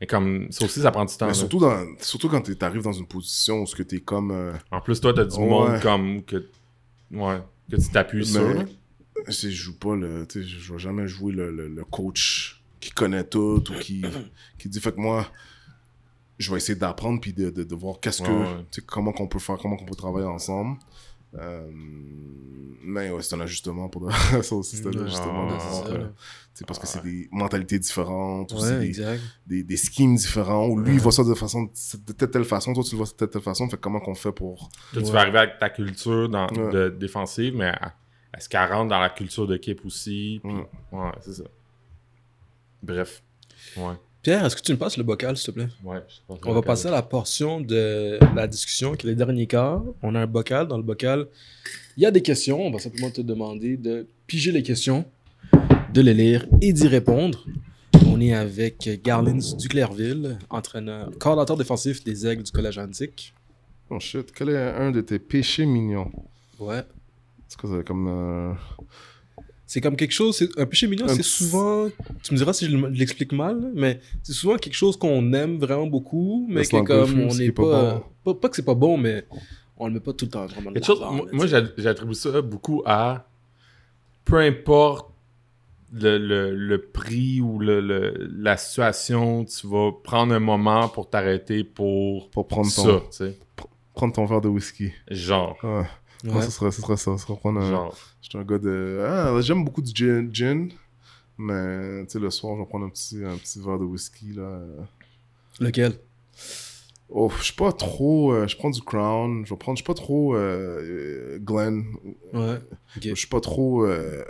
mais 0.00 0.06
comme 0.06 0.48
ça 0.50 0.64
aussi, 0.64 0.80
ça 0.80 0.90
prend 0.90 1.04
du 1.04 1.16
temps. 1.16 1.26
Mais 1.26 1.34
surtout, 1.34 1.58
dans, 1.58 1.84
surtout 2.00 2.28
quand 2.28 2.42
t'arrives 2.56 2.82
dans 2.82 2.92
une 2.92 3.06
position 3.06 3.62
où 3.62 3.66
tu 3.66 3.96
es 3.96 4.00
comme. 4.00 4.30
Euh, 4.30 4.52
en 4.70 4.80
plus, 4.80 5.00
toi, 5.00 5.12
t'as 5.14 5.24
du 5.24 5.38
monde 5.38 5.80
comme 5.80 6.22
que. 6.22 6.48
Ouais, 7.10 7.40
que 7.70 7.76
tu 7.76 7.88
t'appuies 7.90 8.26
sur. 8.26 8.64
Je 9.28 9.50
joue 9.50 9.78
pas 9.78 9.96
le. 9.96 10.26
Je 10.34 10.72
vais 10.72 10.78
jamais 10.78 11.06
jouer 11.08 11.32
le, 11.32 11.50
le, 11.50 11.84
coach 11.84 12.62
qui 12.80 12.90
connaît 12.90 13.24
tout 13.24 13.64
ou 13.70 13.78
qui, 13.80 14.04
qui 14.58 14.68
dit 14.68 14.80
fait 14.80 14.92
que 14.92 15.00
moi 15.00 15.30
je 16.38 16.50
vais 16.50 16.58
essayer 16.58 16.78
d'apprendre 16.78 17.20
puis 17.20 17.32
de, 17.32 17.50
de, 17.50 17.74
voir 17.74 17.98
qu'est-ce 18.00 18.22
que 18.22 18.80
comment 18.82 19.12
qu'on 19.12 19.26
peut 19.26 19.38
faire 19.38 19.56
comment 19.56 19.76
qu'on 19.76 19.86
peut 19.86 19.96
travailler 19.96 20.26
ensemble 20.26 20.76
euh, 21.38 21.68
mais 22.82 23.10
ouais, 23.10 23.22
c'est 23.22 23.34
un 23.34 23.40
ajustement 23.40 23.88
pour 23.88 24.10
ça 24.42 24.54
aussi, 24.54 24.76
c'est 24.76 24.86
un 24.86 25.04
ajustement. 25.04 25.48
parce 26.66 26.78
que 26.78 26.86
c'est 26.86 27.02
des 27.02 27.28
mentalités 27.32 27.78
différentes, 27.78 28.54
des, 29.46 29.62
des, 29.62 29.76
schemes 29.76 30.14
différents, 30.14 30.66
où 30.68 30.78
lui, 30.78 30.94
il 30.94 31.00
voit 31.00 31.12
ça 31.12 31.24
de, 31.24 31.34
façon, 31.34 31.64
de 31.64 32.12
telle, 32.12 32.30
telle 32.30 32.44
façon, 32.44 32.72
toi, 32.72 32.84
tu 32.84 32.92
le 32.92 32.98
vois 32.98 33.06
de 33.06 33.12
telle, 33.12 33.28
telle 33.28 33.42
façon. 33.42 33.68
Fait 33.68 33.76
comment 33.76 34.00
qu'on 34.00 34.14
fait 34.14 34.32
pour. 34.32 34.70
tu 34.92 35.00
vas 35.00 35.20
arriver 35.20 35.38
avec 35.38 35.58
ta 35.58 35.68
culture 35.68 36.28
dans, 36.28 36.46
de 36.46 36.88
défensive, 36.88 37.54
mais 37.56 37.72
est-ce 38.36 38.48
qu'elle 38.48 38.70
rentre 38.70 38.90
dans 38.90 39.00
la 39.00 39.10
culture 39.10 39.46
d'équipe 39.46 39.84
aussi? 39.84 40.40
ouais, 40.44 41.12
c'est 41.20 41.34
ça. 41.34 41.44
Bref. 42.82 43.22
Ouais. 43.76 43.94
Pierre, 44.22 44.44
est-ce 44.44 44.56
que 44.56 44.62
tu 44.62 44.72
me 44.72 44.76
passes 44.76 44.96
le 44.96 45.04
bocal, 45.04 45.36
s'il 45.36 45.46
te 45.46 45.50
plaît? 45.52 45.68
Ouais. 45.84 46.02
On 46.28 46.52
va 46.52 46.60
passer 46.62 46.88
à 46.88 46.90
la 46.90 47.02
portion 47.02 47.60
de 47.60 48.18
la 48.34 48.46
discussion 48.46 48.94
qui 48.94 49.06
est 49.06 49.10
le 49.10 49.16
dernier 49.16 49.46
quart. 49.46 49.82
On 50.02 50.14
a 50.14 50.20
un 50.20 50.26
bocal. 50.26 50.66
Dans 50.66 50.76
le 50.76 50.82
bocal, 50.82 51.26
il 51.96 52.02
y 52.02 52.06
a 52.06 52.10
des 52.10 52.22
questions. 52.22 52.60
On 52.60 52.70
va 52.70 52.78
simplement 52.78 53.10
te 53.10 53.20
demander 53.20 53.76
de 53.76 54.06
piger 54.26 54.50
les 54.50 54.62
questions, 54.64 55.04
de 55.92 56.00
les 56.00 56.14
lire 56.14 56.46
et 56.60 56.72
d'y 56.72 56.88
répondre. 56.88 57.46
On 58.08 58.20
est 58.20 58.34
avec 58.34 59.00
Garlins 59.04 59.54
Duclerville, 59.58 60.38
entraîneur, 60.50 61.10
coordinateur 61.18 61.56
défensif 61.56 62.02
des 62.02 62.26
Aigles 62.26 62.42
du 62.42 62.50
Collège 62.50 62.78
Antique. 62.78 63.32
Oh 63.90 64.00
shit, 64.00 64.32
quel 64.32 64.48
est 64.48 64.56
un 64.58 64.90
de 64.90 65.00
tes 65.02 65.20
péchés 65.20 65.66
mignons? 65.66 66.10
Ouais. 66.58 66.82
C'est 67.48 67.60
quoi, 67.60 67.82
comme. 67.82 68.08
Euh, 68.08 68.52
c'est 69.66 69.80
comme 69.80 69.96
quelque 69.96 70.12
chose, 70.12 70.48
un 70.56 70.66
péché 70.66 70.86
mignon, 70.86 71.08
c'est 71.08 71.24
souvent, 71.24 71.88
tu 72.22 72.32
me 72.32 72.38
diras 72.38 72.52
si 72.52 72.70
je 72.70 72.76
l'explique 72.76 73.32
mal, 73.32 73.72
mais 73.74 74.00
c'est 74.22 74.32
souvent 74.32 74.56
quelque 74.58 74.74
chose 74.74 74.96
qu'on 74.96 75.32
aime 75.32 75.58
vraiment 75.58 75.88
beaucoup, 75.88 76.46
mais 76.48 76.64
que 76.64 76.80
comme 76.82 77.20
on 77.22 77.34
n'est 77.34 77.50
pas, 77.50 78.00
pas, 78.22 78.48
que 78.48 78.54
c'est 78.54 78.64
pas 78.64 78.76
bon, 78.76 78.96
mais 78.96 79.26
on 79.76 79.88
le 79.88 79.94
met 79.94 80.00
pas 80.00 80.12
tout 80.12 80.26
le 80.26 80.30
temps 80.30 80.46
vraiment. 80.46 80.70
Chose, 80.80 81.02
moi, 81.32 81.46
j'attribue 81.46 82.14
ça 82.14 82.40
beaucoup 82.42 82.82
à 82.86 83.28
peu 84.24 84.38
importe 84.38 85.10
le, 85.92 86.18
le, 86.18 86.54
le 86.54 86.82
prix 86.82 87.40
ou 87.40 87.58
le, 87.58 87.80
la 88.38 88.56
situation, 88.56 89.44
tu 89.44 89.66
vas 89.66 89.90
prendre 90.04 90.32
un 90.32 90.40
moment 90.40 90.88
pour 90.88 91.10
t'arrêter 91.10 91.64
pour, 91.64 92.30
pour 92.30 92.46
prendre 92.46 92.70
ça, 92.70 92.82
ton, 92.82 93.68
prendre 93.94 94.12
ton 94.14 94.26
verre 94.26 94.40
de 94.40 94.48
whisky. 94.48 94.92
Genre. 95.10 95.58
Ouais. 96.24 96.42
ce 96.42 96.50
serait, 96.50 96.70
ce 96.70 96.80
serait 96.80 96.96
ça. 96.96 97.16
Ce 97.16 97.24
serait 97.26 97.36
prendre 97.36 97.60
un. 97.60 97.70
Genre. 97.70 97.96
J'étais 98.22 98.38
un 98.38 98.44
gars 98.44 98.58
de. 98.58 99.04
Ah, 99.06 99.40
j'aime 99.40 99.64
beaucoup 99.64 99.82
du 99.82 99.92
gin, 99.94 100.28
gin 100.32 100.70
mais 101.38 102.04
tu 102.06 102.12
sais, 102.12 102.18
le 102.18 102.30
soir, 102.30 102.54
je 102.56 102.60
vais 102.62 102.66
prendre 102.66 102.86
un 102.86 102.88
petit, 102.88 103.22
un 103.24 103.36
petit 103.36 103.60
verre 103.60 103.78
de 103.78 103.84
whisky. 103.84 104.32
là. 104.32 104.60
Lequel? 105.60 105.98
Oh, 107.08 107.30
je 107.38 107.44
suis 107.44 107.54
pas 107.54 107.72
trop. 107.72 108.32
Euh, 108.32 108.46
je 108.48 108.56
prends 108.56 108.70
du 108.70 108.80
Crown. 108.82 109.44
Je 109.44 109.50
vais 109.50 109.58
prendre. 109.58 109.76
Je 109.76 109.82
suis 109.82 109.86
pas 109.86 109.94
trop 109.94 110.34
euh, 110.34 111.38
Glen. 111.38 111.84
Ouais. 112.32 112.58
Je 113.00 113.14
suis 113.14 113.28
pas 113.28 113.40
trop 113.40 113.84
euh, 113.84 114.24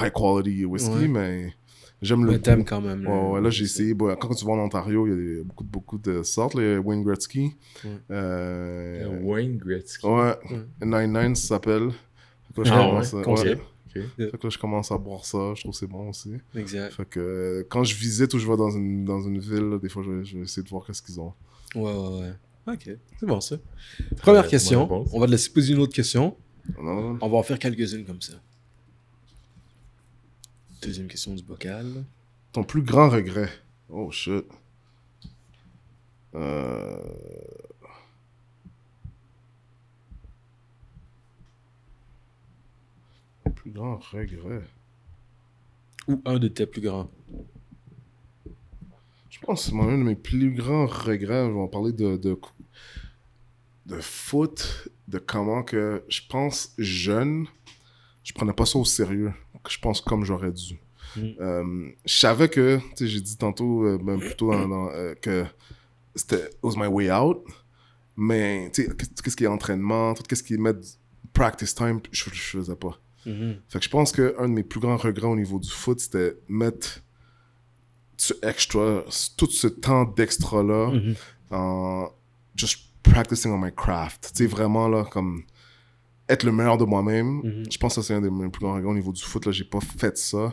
high 0.00 0.12
quality 0.12 0.64
whisky, 0.64 1.06
mais 1.08 1.54
J'aime 2.02 2.26
le. 2.26 2.40
thème 2.40 2.64
quand 2.64 2.80
même. 2.80 3.06
Ouais, 3.06 3.40
là, 3.40 3.48
j'ai 3.50 3.64
essayé. 3.64 3.94
quand 3.96 4.34
tu 4.34 4.44
vas 4.44 4.52
en 4.52 4.58
Ontario, 4.58 5.06
il 5.06 5.36
y 5.36 5.40
a 5.40 5.44
beaucoup, 5.44 5.64
beaucoup 5.64 5.98
de 5.98 6.22
sortes. 6.22 6.54
Les 6.54 6.76
Wayne 6.76 7.02
Gretzky. 7.02 7.54
Euh, 8.10 9.20
Wayne 9.22 9.56
Gretzky. 9.56 10.06
Ouais. 10.06 10.34
99, 10.80 11.36
ça 11.36 11.46
s'appelle. 11.48 11.90
Ah, 12.66 12.94
ouais. 12.94 13.04
Fait 13.04 14.00
que 14.16 14.46
là, 14.46 14.50
je 14.50 14.58
commence 14.58 14.90
à 14.90 14.98
boire 14.98 15.24
ça. 15.24 15.52
Je 15.54 15.60
trouve 15.60 15.72
que 15.72 15.78
c'est 15.78 15.86
bon 15.86 16.08
aussi. 16.08 16.34
Exact. 16.54 16.92
Fait 16.94 17.04
que 17.04 17.20
euh, 17.20 17.66
quand 17.68 17.84
je 17.84 17.94
visite 17.94 18.32
ou 18.34 18.38
je 18.38 18.46
vais 18.48 18.56
dans 18.56 18.70
une, 18.70 19.04
dans 19.04 19.20
une 19.20 19.38
ville, 19.38 19.78
des 19.80 19.88
fois, 19.88 20.02
je 20.02 20.10
vais, 20.10 20.24
je 20.24 20.38
vais 20.38 20.44
essayer 20.44 20.62
de 20.62 20.68
voir 20.68 20.84
qu'est-ce 20.86 21.02
qu'ils 21.02 21.20
ont. 21.20 21.32
Ouais, 21.74 21.82
ouais, 21.82 22.20
ouais. 22.20 22.32
Ok, 22.74 22.96
c'est 23.18 23.26
bon 23.26 23.40
ça. 23.40 23.56
Première 24.18 24.46
question. 24.46 24.88
On 25.12 25.20
va 25.20 25.26
te 25.26 25.32
laisser 25.32 25.50
poser 25.50 25.72
une 25.74 25.80
autre 25.80 25.92
question. 25.92 26.36
On 26.78 27.28
va 27.28 27.36
en 27.36 27.42
faire 27.42 27.58
quelques-unes 27.58 28.04
comme 28.04 28.20
ça. 28.22 28.34
Deuxième 30.82 31.06
question 31.06 31.32
du 31.32 31.44
bocal. 31.44 32.04
Ton 32.50 32.64
plus 32.64 32.82
grand 32.82 33.08
regret. 33.08 33.48
Oh 33.88 34.10
shit. 34.10 34.44
Euh... 36.34 36.98
Plus 43.54 43.70
grand 43.70 43.98
regret. 44.10 44.62
Ou 46.08 46.20
un 46.24 46.40
de 46.40 46.48
tes 46.48 46.66
plus 46.66 46.80
grands. 46.80 47.08
Je 49.30 49.38
pense 49.38 49.70
que 49.70 49.76
un 49.76 49.98
de 49.98 50.02
mes 50.02 50.16
plus 50.16 50.52
grands 50.52 50.86
regrets, 50.86 51.48
vais 51.48 51.60
en 51.60 51.68
parler 51.68 51.92
de, 51.92 52.16
de, 52.16 52.36
de 53.86 54.00
foot, 54.00 54.88
de 55.06 55.18
comment 55.18 55.62
que 55.62 56.04
je 56.08 56.22
pense 56.28 56.74
jeune, 56.76 57.46
je 58.22 58.32
prenais 58.32 58.52
pas 58.52 58.66
ça 58.66 58.78
au 58.78 58.84
sérieux. 58.84 59.32
Je 59.68 59.78
pense 59.78 60.00
comme 60.00 60.24
j'aurais 60.24 60.52
dû. 60.52 60.78
Mm. 61.16 61.20
Euh, 61.40 61.88
je 62.04 62.14
savais 62.14 62.48
que, 62.48 62.78
tu 62.78 62.96
sais, 62.96 63.06
j'ai 63.06 63.20
dit 63.20 63.36
tantôt, 63.36 63.84
euh, 63.84 63.98
même 63.98 64.20
plutôt 64.20 64.50
dans, 64.50 64.88
euh, 64.90 65.14
que 65.14 65.44
c'était 66.14 66.50
was 66.62 66.74
my 66.76 66.86
way 66.86 67.10
out. 67.10 67.38
Mais, 68.16 68.70
tu 68.72 68.84
sais, 68.84 68.92
qu'est-ce 69.22 69.36
qui 69.36 69.44
est 69.44 69.48
entraînement, 69.48 70.14
tout 70.14 70.22
ce 70.34 70.42
qui 70.42 70.54
est 70.54 70.58
mettre 70.58 70.80
practice 71.32 71.74
time, 71.74 72.00
je, 72.10 72.24
je 72.24 72.58
faisais 72.58 72.76
pas. 72.76 72.98
Mm-hmm. 73.26 73.56
Fait 73.68 73.78
que 73.78 73.84
je 73.84 73.90
pense 73.90 74.12
qu'un 74.12 74.48
de 74.48 74.52
mes 74.52 74.62
plus 74.62 74.80
grands 74.80 74.96
regrets 74.96 75.28
au 75.28 75.36
niveau 75.36 75.58
du 75.58 75.70
foot, 75.70 76.00
c'était 76.00 76.36
mettre 76.48 77.00
ce 78.16 78.34
extra, 78.42 79.04
tout 79.36 79.50
ce 79.50 79.66
temps 79.66 80.04
d'extra-là 80.04 80.90
mm-hmm. 80.90 81.16
en 81.50 82.08
just 82.54 82.80
practicing 83.02 83.52
on 83.52 83.58
my 83.58 83.72
craft. 83.74 84.32
Tu 84.34 84.44
sais, 84.44 84.46
vraiment, 84.46 84.88
là, 84.88 85.04
comme 85.04 85.44
être 86.32 86.44
le 86.44 86.52
meilleur 86.52 86.78
de 86.78 86.84
moi-même. 86.84 87.40
Mm-hmm. 87.42 87.72
Je 87.72 87.78
pense 87.78 87.94
que 87.96 88.02
c'est 88.02 88.14
un 88.14 88.20
des 88.20 88.30
mes 88.30 88.48
plus 88.48 88.60
grands 88.60 88.74
regrets 88.74 88.90
au 88.90 88.94
niveau 88.94 89.12
du 89.12 89.22
foot. 89.22 89.46
Là, 89.46 89.52
j'ai 89.52 89.64
pas 89.64 89.80
fait 89.80 90.16
ça. 90.18 90.52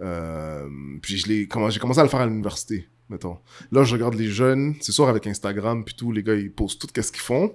Euh, 0.00 0.68
puis 1.02 1.18
je 1.18 1.26
l'ai, 1.26 1.48
j'ai 1.70 1.80
commencé 1.80 2.00
à 2.00 2.02
le 2.02 2.08
faire 2.08 2.20
à 2.20 2.26
l'université, 2.26 2.88
mettons. 3.08 3.38
Là, 3.72 3.84
je 3.84 3.94
regarde 3.94 4.14
les 4.14 4.28
jeunes, 4.28 4.76
c'est 4.80 4.92
sûr 4.92 5.08
avec 5.08 5.26
Instagram, 5.26 5.84
puis 5.84 5.94
tout, 5.94 6.12
les 6.12 6.22
gars, 6.22 6.34
ils 6.34 6.52
postent 6.52 6.80
tout 6.80 6.86
qu'est-ce 6.92 7.12
qu'ils 7.12 7.22
font. 7.22 7.54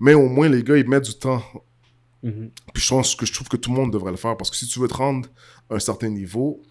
Mais 0.00 0.14
au 0.14 0.28
moins, 0.28 0.48
les 0.48 0.62
gars, 0.62 0.76
ils 0.76 0.88
mettent 0.88 1.04
du 1.04 1.14
temps. 1.14 1.42
Mm-hmm. 2.24 2.50
Puis 2.72 2.82
je 2.82 2.88
pense 2.88 3.14
que 3.14 3.26
je 3.26 3.32
trouve 3.32 3.48
que 3.48 3.56
tout 3.56 3.70
le 3.70 3.76
monde 3.76 3.92
devrait 3.92 4.10
le 4.10 4.16
faire, 4.16 4.36
parce 4.36 4.50
que 4.50 4.56
si 4.56 4.66
tu 4.66 4.80
veux 4.80 4.88
te 4.88 4.94
rendre 4.94 5.28
à 5.70 5.76
un 5.76 5.78
certain 5.78 6.08
niveau, 6.08 6.62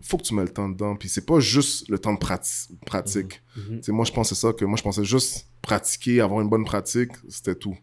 faut 0.00 0.18
que 0.18 0.22
tu 0.22 0.34
mets 0.34 0.42
le 0.42 0.50
temps 0.50 0.68
dedans. 0.68 0.96
Puis 0.96 1.08
c'est 1.08 1.24
pas 1.26 1.40
juste 1.40 1.88
le 1.88 1.98
temps 1.98 2.12
de 2.12 2.18
pratique. 2.18 3.42
Mm-hmm. 3.58 3.90
Moi, 3.92 4.04
je 4.04 4.12
pensais 4.12 4.34
ça, 4.34 4.52
que 4.52 4.64
moi, 4.64 4.76
je 4.76 4.82
pensais 4.82 5.04
juste 5.04 5.48
pratiquer, 5.62 6.20
avoir 6.20 6.40
une 6.40 6.48
bonne 6.48 6.64
pratique, 6.64 7.12
c'était 7.28 7.54
tout. 7.54 7.76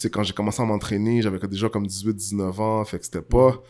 Tu 0.00 0.06
sais, 0.06 0.10
quand 0.10 0.22
j'ai 0.22 0.32
commencé 0.32 0.60
à 0.62 0.64
m'entraîner, 0.64 1.22
j'avais 1.22 1.38
déjà 1.46 1.68
comme 1.68 1.86
18-19 1.86 2.60
ans, 2.60 2.84
fait 2.84 2.98
que 2.98 3.04
c'était 3.04 3.22
pas 3.22 3.62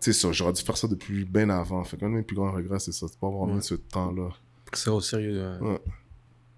c'est 0.00 0.14
ça, 0.14 0.32
j'aurais 0.32 0.54
dû 0.54 0.62
faire 0.62 0.76
ça 0.76 0.88
depuis 0.88 1.24
bien 1.24 1.50
avant. 1.50 1.84
Fait 1.84 1.96
qu'un 1.96 2.08
de 2.08 2.14
mes 2.14 2.22
plus 2.22 2.34
grands 2.34 2.52
regrets, 2.52 2.78
c'est 2.78 2.92
ça, 2.92 3.06
c'est 3.06 3.20
pas 3.20 3.26
avoir 3.26 3.46
mis 3.46 3.62
ce 3.62 3.74
temps-là. 3.74 4.30
C'est 4.72 4.90
au 4.90 5.00
sérieux. 5.00 5.58
Ouais. 5.60 5.78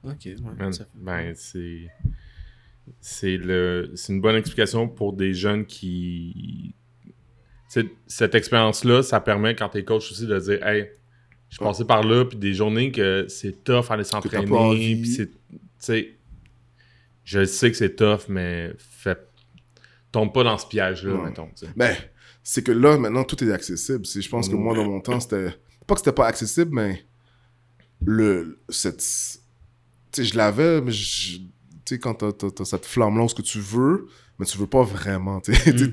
Ok, 0.04 0.28
Ben, 0.94 1.32
c'est. 1.34 1.88
C'est 3.00 3.36
le... 3.36 3.94
une 4.08 4.20
bonne 4.20 4.34
explication 4.34 4.88
pour 4.88 5.12
des 5.12 5.34
jeunes 5.34 5.66
qui. 5.66 6.74
cette 8.06 8.34
expérience-là, 8.34 9.02
ça 9.02 9.20
permet, 9.20 9.54
quand 9.54 9.68
t'es 9.68 9.84
coach 9.84 10.10
aussi, 10.10 10.26
de 10.26 10.38
dire 10.38 10.66
Hey, 10.66 10.90
je 11.48 11.56
suis 11.56 11.64
passé 11.64 11.84
par 11.84 12.02
là, 12.02 12.24
puis 12.24 12.38
des 12.38 12.54
journées 12.54 12.90
que 12.92 13.26
c'est 13.28 13.64
tough 13.64 13.90
aller 13.90 14.04
s'entraîner, 14.04 14.96
puis 15.00 15.28
c'est. 15.78 16.14
Tu 17.24 17.32
je 17.32 17.44
sais 17.44 17.70
que 17.70 17.76
c'est 17.76 17.96
tough, 17.96 18.22
mais 18.28 18.72
fait... 18.78 19.18
tombe 20.10 20.32
pas 20.32 20.44
dans 20.44 20.58
ce 20.58 20.66
piège-là, 20.66 21.24
mettons. 21.24 21.48
Ben, 21.76 21.94
c'est 22.42 22.62
que 22.62 22.72
là, 22.72 22.98
maintenant, 22.98 23.24
tout 23.24 23.42
est 23.44 23.52
accessible. 23.52 24.04
Je 24.04 24.28
pense 24.28 24.48
que 24.48 24.54
moi, 24.54 24.74
dans 24.74 24.84
mon 24.84 25.00
temps, 25.00 25.20
c'était. 25.20 25.54
Pas 25.86 25.94
que 25.94 26.00
c'était 26.00 26.12
pas 26.12 26.26
accessible, 26.26 26.70
mais. 26.72 27.04
Le. 28.04 28.60
Cette. 28.68 28.98
Tu 28.98 29.04
sais, 30.12 30.24
je 30.24 30.36
l'avais, 30.36 30.80
mais 30.80 30.92
tu 30.92 31.40
sais, 31.86 31.98
quand 31.98 32.14
t'as, 32.14 32.28
as, 32.28 32.64
cette 32.64 32.84
flamme-là, 32.84 33.28
ce 33.28 33.34
que 33.34 33.42
tu 33.42 33.60
veux, 33.60 34.08
mais 34.38 34.44
tu 34.44 34.58
veux 34.58 34.66
pas 34.66 34.82
vraiment. 34.82 35.40
Mm. 35.66 35.92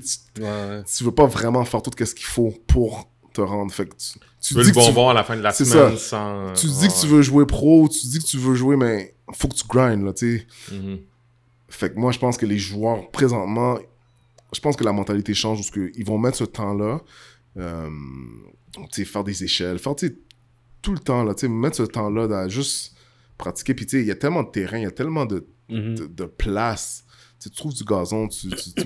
tu, 0.96 1.04
veux 1.04 1.14
pas 1.14 1.26
vraiment 1.26 1.64
faire 1.64 1.82
tout 1.82 1.90
ce 2.04 2.14
qu'il 2.14 2.26
faut 2.26 2.52
pour 2.66 3.10
te 3.32 3.40
rendre. 3.40 3.72
Fait 3.72 3.86
que 3.86 3.94
tu, 3.94 4.18
tu, 4.40 4.54
veux 4.54 4.62
dis 4.62 4.68
le 4.68 4.74
bonbon 4.74 5.08
à 5.08 5.14
la 5.14 5.24
fin 5.24 5.36
de 5.36 5.42
la 5.42 5.52
semaine 5.52 5.96
sans. 5.96 6.52
Tu 6.54 6.66
dis 6.66 6.88
que 6.88 7.00
tu 7.00 7.06
veux 7.06 7.22
jouer 7.22 7.46
pro, 7.46 7.88
tu 7.88 8.06
dis 8.06 8.18
que 8.18 8.24
tu 8.24 8.38
veux 8.38 8.54
jouer, 8.54 8.76
mais 8.76 9.14
faut 9.32 9.48
que 9.48 9.54
tu 9.54 9.64
grindes, 9.66 10.04
là, 10.04 10.12
tu 10.12 10.38
sais. 10.38 10.74
Mm-hmm. 10.74 10.98
Fait 11.70 11.94
que 11.94 11.98
moi, 11.98 12.12
je 12.12 12.18
pense 12.18 12.36
que 12.36 12.46
les 12.46 12.58
joueurs, 12.58 13.10
présentement, 13.10 13.78
je 14.52 14.60
pense 14.60 14.76
que 14.76 14.84
la 14.84 14.92
mentalité 14.92 15.34
change 15.34 15.58
parce 15.58 15.70
qu'ils 15.70 16.04
vont 16.04 16.18
mettre 16.18 16.36
ce 16.36 16.44
temps-là, 16.44 17.00
euh, 17.56 17.88
faire 19.04 19.24
des 19.24 19.44
échelles, 19.44 19.78
faire 19.78 19.94
tout 20.82 20.92
le 20.92 20.98
temps, 20.98 21.22
là, 21.22 21.34
mettre 21.48 21.76
ce 21.76 21.82
temps-là 21.84 22.38
à 22.38 22.48
juste 22.48 22.94
pratiquer. 23.38 23.74
Puis 23.74 23.86
il 23.92 24.04
y 24.04 24.10
a 24.10 24.16
tellement 24.16 24.42
de 24.42 24.50
terrain, 24.50 24.78
il 24.78 24.82
y 24.82 24.86
a 24.86 24.90
tellement 24.90 25.26
de, 25.26 25.46
mm-hmm. 25.70 26.14
de, 26.14 26.24
place. 26.24 27.04
tu 27.40 27.50
trouves 27.50 27.74
du 27.74 27.84
gazon, 27.84 28.28
tu, 28.28 28.48
tu, 28.48 28.74
tu, 28.74 28.82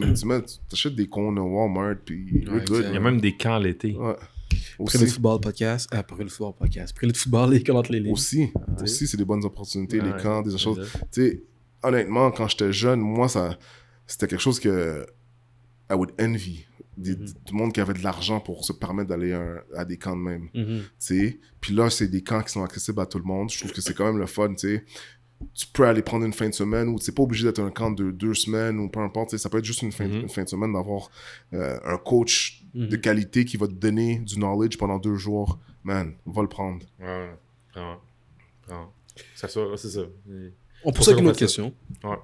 achètes 0.72 0.94
des 0.94 1.06
cons 1.06 1.34
au 1.36 1.42
Walmart, 1.42 1.96
puis 2.04 2.26
Il 2.30 2.92
y 2.92 2.96
a 2.96 3.00
même 3.00 3.20
des 3.20 3.36
camps 3.36 3.58
l'été. 3.58 3.96
Ouais. 3.96 4.16
Après 4.78 4.98
le 4.98 5.06
football 5.06 5.40
podcast, 5.40 5.88
ah, 5.92 5.98
après 5.98 6.22
le 6.22 6.28
football 6.28 6.54
podcast, 6.58 6.92
après 6.94 7.06
le 7.06 7.14
football, 7.14 7.50
les 7.52 7.62
camps 7.62 7.76
entre 7.76 7.92
les 7.92 8.00
lignes. 8.00 8.12
Aussi, 8.12 8.50
aussi 8.80 9.06
c'est 9.06 9.16
des 9.16 9.24
bonnes 9.24 9.44
opportunités, 9.44 10.00
les 10.00 10.12
camps, 10.22 10.42
des 10.42 10.56
choses. 10.58 10.86
Tu 11.10 11.22
sais, 11.22 11.42
honnêtement, 11.84 12.30
quand 12.30 12.48
j'étais 12.48 12.72
jeune, 12.72 13.00
moi, 13.00 13.28
ça, 13.28 13.58
c'était 14.06 14.26
quelque 14.26 14.40
chose 14.40 14.60
que 14.60 15.06
I 15.90 15.94
would 15.94 16.12
envy. 16.20 16.64
Des, 16.96 17.16
mm 17.16 17.26
Tout 17.44 17.54
le 17.54 17.58
monde 17.58 17.72
qui 17.72 17.80
avait 17.80 17.94
de 17.94 18.02
l'argent 18.02 18.40
pour 18.40 18.64
se 18.64 18.72
permettre 18.72 19.08
d'aller 19.08 19.32
à, 19.76 19.84
des 19.84 19.96
camps 19.96 20.16
de 20.16 20.22
même. 20.22 20.48
Mm 20.54 20.80
Puis 21.60 21.74
là, 21.74 21.90
c'est 21.90 22.08
des 22.08 22.22
camps 22.22 22.42
qui 22.42 22.52
sont 22.52 22.62
accessibles 22.62 23.00
à 23.00 23.06
tout 23.06 23.18
le 23.18 23.24
monde. 23.24 23.50
Je 23.50 23.58
trouve 23.58 23.72
que 23.72 23.80
c'est 23.80 23.94
quand 23.94 24.06
même 24.06 24.18
le 24.18 24.26
fun. 24.26 24.54
sais 24.56 24.84
Tu 25.54 25.66
peux 25.66 25.86
aller 25.86 26.02
prendre 26.02 26.24
une 26.24 26.32
fin 26.32 26.48
de 26.48 26.54
semaine 26.54 26.88
ou 26.88 26.98
c'est 26.98 27.14
pas 27.14 27.22
obligé 27.22 27.44
d'être 27.44 27.60
un 27.60 27.70
camp 27.70 27.90
de 27.90 28.10
deux 28.10 28.34
semaines 28.34 28.78
ou 28.78 28.88
peu 28.88 29.00
importe. 29.00 29.36
Ça 29.36 29.50
peut 29.50 29.58
être 29.58 29.64
juste 29.64 29.82
une 29.82 29.92
fin, 29.92 30.04
une 30.04 30.28
fin 30.28 30.44
de 30.44 30.48
semaine 30.48 30.72
d'avoir 30.72 31.10
euh, 31.52 31.78
un 31.84 31.98
coach 31.98 32.64
de 32.74 32.96
qualité 32.96 33.44
qui 33.44 33.56
va 33.56 33.66
te 33.66 33.72
donner 33.72 34.18
du 34.18 34.36
knowledge 34.36 34.78
pendant 34.78 34.98
deux 34.98 35.16
jours. 35.16 35.58
Man, 35.82 36.14
va 36.24 36.42
le 36.42 36.48
prendre. 36.48 36.86
Ouais, 36.98 37.30
vraiment. 37.74 38.92
C'est 39.34 39.48
ça. 39.90 40.00
On 40.84 40.92
poursuit 40.92 41.12
avec 41.12 41.22
une 41.22 41.28
autre 41.28 41.38
question. 41.38 41.74
Ouais. 42.02 42.18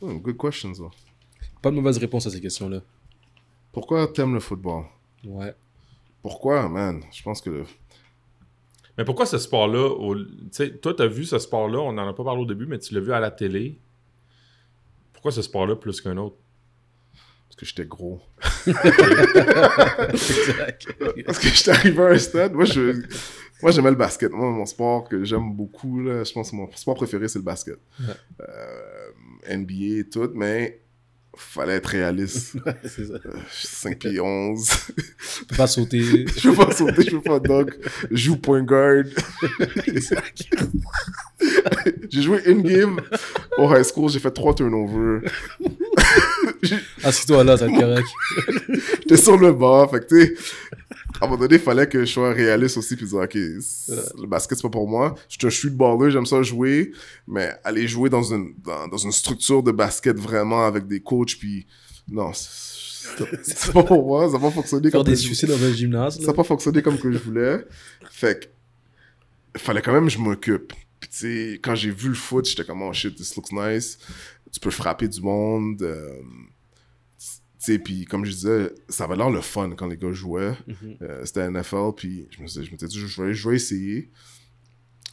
Oh, 0.00 0.14
good 0.18 0.36
questions. 0.36 0.72
Pas 1.62 1.70
de 1.70 1.76
mauvaise 1.76 1.96
réponse 1.98 2.26
à 2.26 2.30
ces 2.30 2.40
questions-là. 2.40 2.82
Pourquoi 3.72 4.06
t'aimes 4.08 4.34
le 4.34 4.40
football? 4.40 4.84
Ouais. 5.24 5.54
Pourquoi, 6.22 6.68
man? 6.68 7.02
Je 7.10 7.22
pense 7.22 7.40
que. 7.40 7.64
Mais 8.98 9.04
pourquoi 9.04 9.26
ce 9.26 9.38
sport-là 9.38 9.88
Tu 10.14 10.48
sais, 10.52 10.70
toi, 10.76 10.94
t'as 10.94 11.06
vu 11.06 11.24
ce 11.24 11.38
sport-là, 11.38 11.78
on 11.78 11.92
n'en 11.92 12.06
a 12.06 12.12
pas 12.12 12.22
parlé 12.22 12.42
au 12.42 12.46
début, 12.46 12.66
mais 12.66 12.78
tu 12.78 12.94
l'as 12.94 13.00
vu 13.00 13.12
à 13.12 13.20
la 13.20 13.30
télé. 13.30 13.78
Pourquoi 15.12 15.32
ce 15.32 15.42
sport-là 15.42 15.74
plus 15.76 16.00
qu'un 16.00 16.18
autre? 16.18 16.36
Parce 17.48 17.56
que 17.56 17.66
j'étais 17.66 17.86
gros. 17.86 18.20
Parce 21.26 21.38
que 21.38 21.48
j'étais 21.48 21.70
arrivé 21.70 22.02
à 22.02 22.08
un 22.08 22.18
stade. 22.18 22.52
Moi, 22.52 22.66
je. 22.66 23.02
Moi, 23.64 23.72
j'aimais 23.72 23.88
le 23.88 23.96
basket. 23.96 24.30
Moi, 24.30 24.50
mon 24.50 24.66
sport 24.66 25.08
que 25.08 25.24
j'aime 25.24 25.54
beaucoup, 25.54 25.98
là, 26.02 26.22
je 26.22 26.30
pense 26.34 26.50
que 26.50 26.56
mon 26.56 26.70
sport 26.72 26.96
préféré, 26.96 27.28
c'est 27.28 27.38
le 27.38 27.46
basket. 27.46 27.78
Euh, 28.38 29.56
NBA 29.56 30.00
et 30.00 30.04
tout, 30.04 30.30
mais 30.34 30.82
fallait 31.34 31.76
être 31.76 31.86
réaliste. 31.86 32.58
c'est 32.84 33.06
ça. 33.06 33.14
5 33.50 33.92
euh, 33.92 33.94
pieds 34.10 34.20
11. 34.20 34.68
Tu 34.68 35.46
peux 35.46 35.56
pas 35.56 35.66
sauter. 35.66 36.26
je 36.36 36.50
peux 36.50 36.54
pas 36.54 36.72
sauter, 36.72 37.04
je 37.04 37.10
peux 37.16 37.22
pas 37.22 37.40
dog. 37.40 37.74
Je 38.10 38.16
joue 38.16 38.36
point 38.36 38.62
guard. 38.62 39.04
j'ai 42.10 42.20
joué 42.20 42.42
une 42.44 42.60
game 42.60 43.00
au 43.56 43.74
high 43.74 43.82
school, 43.82 44.10
j'ai 44.10 44.20
fait 44.20 44.30
3 44.30 44.56
turnovers. 44.56 45.22
Assis-toi 47.02 47.44
là, 47.44 47.56
ça 47.56 47.66
te 47.66 47.80
correct. 47.80 48.08
J'étais 49.00 49.16
sur 49.16 49.38
le 49.38 49.52
banc, 49.52 49.88
fait 49.88 50.00
que 50.00 50.06
tu 50.06 50.20
sais, 50.20 50.34
à 51.20 51.24
un 51.24 51.28
moment 51.28 51.40
donné, 51.40 51.56
il 51.56 51.60
fallait 51.60 51.88
que 51.88 52.04
je 52.04 52.12
sois 52.12 52.32
réaliste 52.32 52.76
aussi, 52.76 52.96
puis 52.96 53.06
dire, 53.06 53.18
OK, 53.18 53.34
le 53.34 54.26
basket, 54.26 54.58
c'est 54.58 54.62
pas 54.62 54.70
pour 54.70 54.88
moi. 54.88 55.14
Je 55.28 55.36
suis 55.38 55.46
un 55.46 55.50
shoot 55.50 55.72
baller, 55.72 56.10
j'aime 56.10 56.26
ça 56.26 56.42
jouer, 56.42 56.92
mais 57.26 57.52
aller 57.62 57.86
jouer 57.86 58.10
dans 58.10 58.22
une, 58.22 58.54
dans, 58.62 58.96
une 58.96 59.12
structure 59.12 59.62
de 59.62 59.70
basket 59.70 60.18
vraiment 60.18 60.66
avec 60.66 60.86
des 60.86 61.00
coachs, 61.00 61.36
puis 61.38 61.66
non, 62.08 62.32
c'est 62.34 63.72
pas 63.72 63.82
pour 63.82 64.04
moi, 64.04 64.26
ça 64.26 64.34
n'a 64.34 64.40
pas 64.40 64.50
fonctionné 64.50 64.90
comme 64.90 65.04
des 65.04 65.16
suicides 65.16 65.50
dans 65.50 65.62
un 65.62 65.72
gymnase. 65.72 66.18
Ça 66.20 66.26
n'a 66.26 66.32
pas 66.32 66.44
fonctionné 66.44 66.82
comme 66.82 66.98
que 66.98 67.12
je 67.12 67.18
voulais. 67.18 67.64
Fait 68.10 68.40
que, 68.40 69.58
fallait 69.58 69.82
quand 69.82 69.92
même 69.92 70.06
que 70.06 70.12
je 70.12 70.18
m'occupe. 70.18 70.72
Puis 71.00 71.10
tu 71.10 71.16
sais, 71.18 71.60
quand 71.62 71.74
j'ai 71.74 71.90
vu 71.90 72.08
le 72.08 72.14
foot, 72.14 72.46
j'étais 72.46 72.64
comme, 72.64 72.82
oh 72.82 72.92
shit, 72.92 73.14
this 73.14 73.36
looks 73.36 73.52
nice. 73.52 73.98
Tu 74.50 74.58
peux 74.58 74.70
frapper 74.70 75.06
du 75.06 75.20
monde. 75.20 75.82
Euh, 75.82 76.18
sais, 77.64 77.78
puis 77.78 78.04
comme 78.04 78.24
je 78.24 78.32
disais, 78.32 78.72
ça 78.88 79.04
avait 79.04 79.16
l'air 79.16 79.30
le 79.30 79.40
fun 79.40 79.70
quand 79.70 79.86
les 79.86 79.96
gars 79.96 80.12
jouaient. 80.12 80.56
Mhm. 80.66 80.96
Euh, 81.02 81.24
c'était 81.24 81.48
NFL, 81.50 81.92
puis 81.96 82.26
je 82.30 82.42
me 82.42 82.46
suis, 82.46 82.64
je 82.64 82.70
m'étais 82.70 82.86
dit, 82.86 82.98
je 82.98 83.22
vais, 83.22 83.34
je 83.34 83.48
vais 83.48 83.56
essayer. 83.56 84.10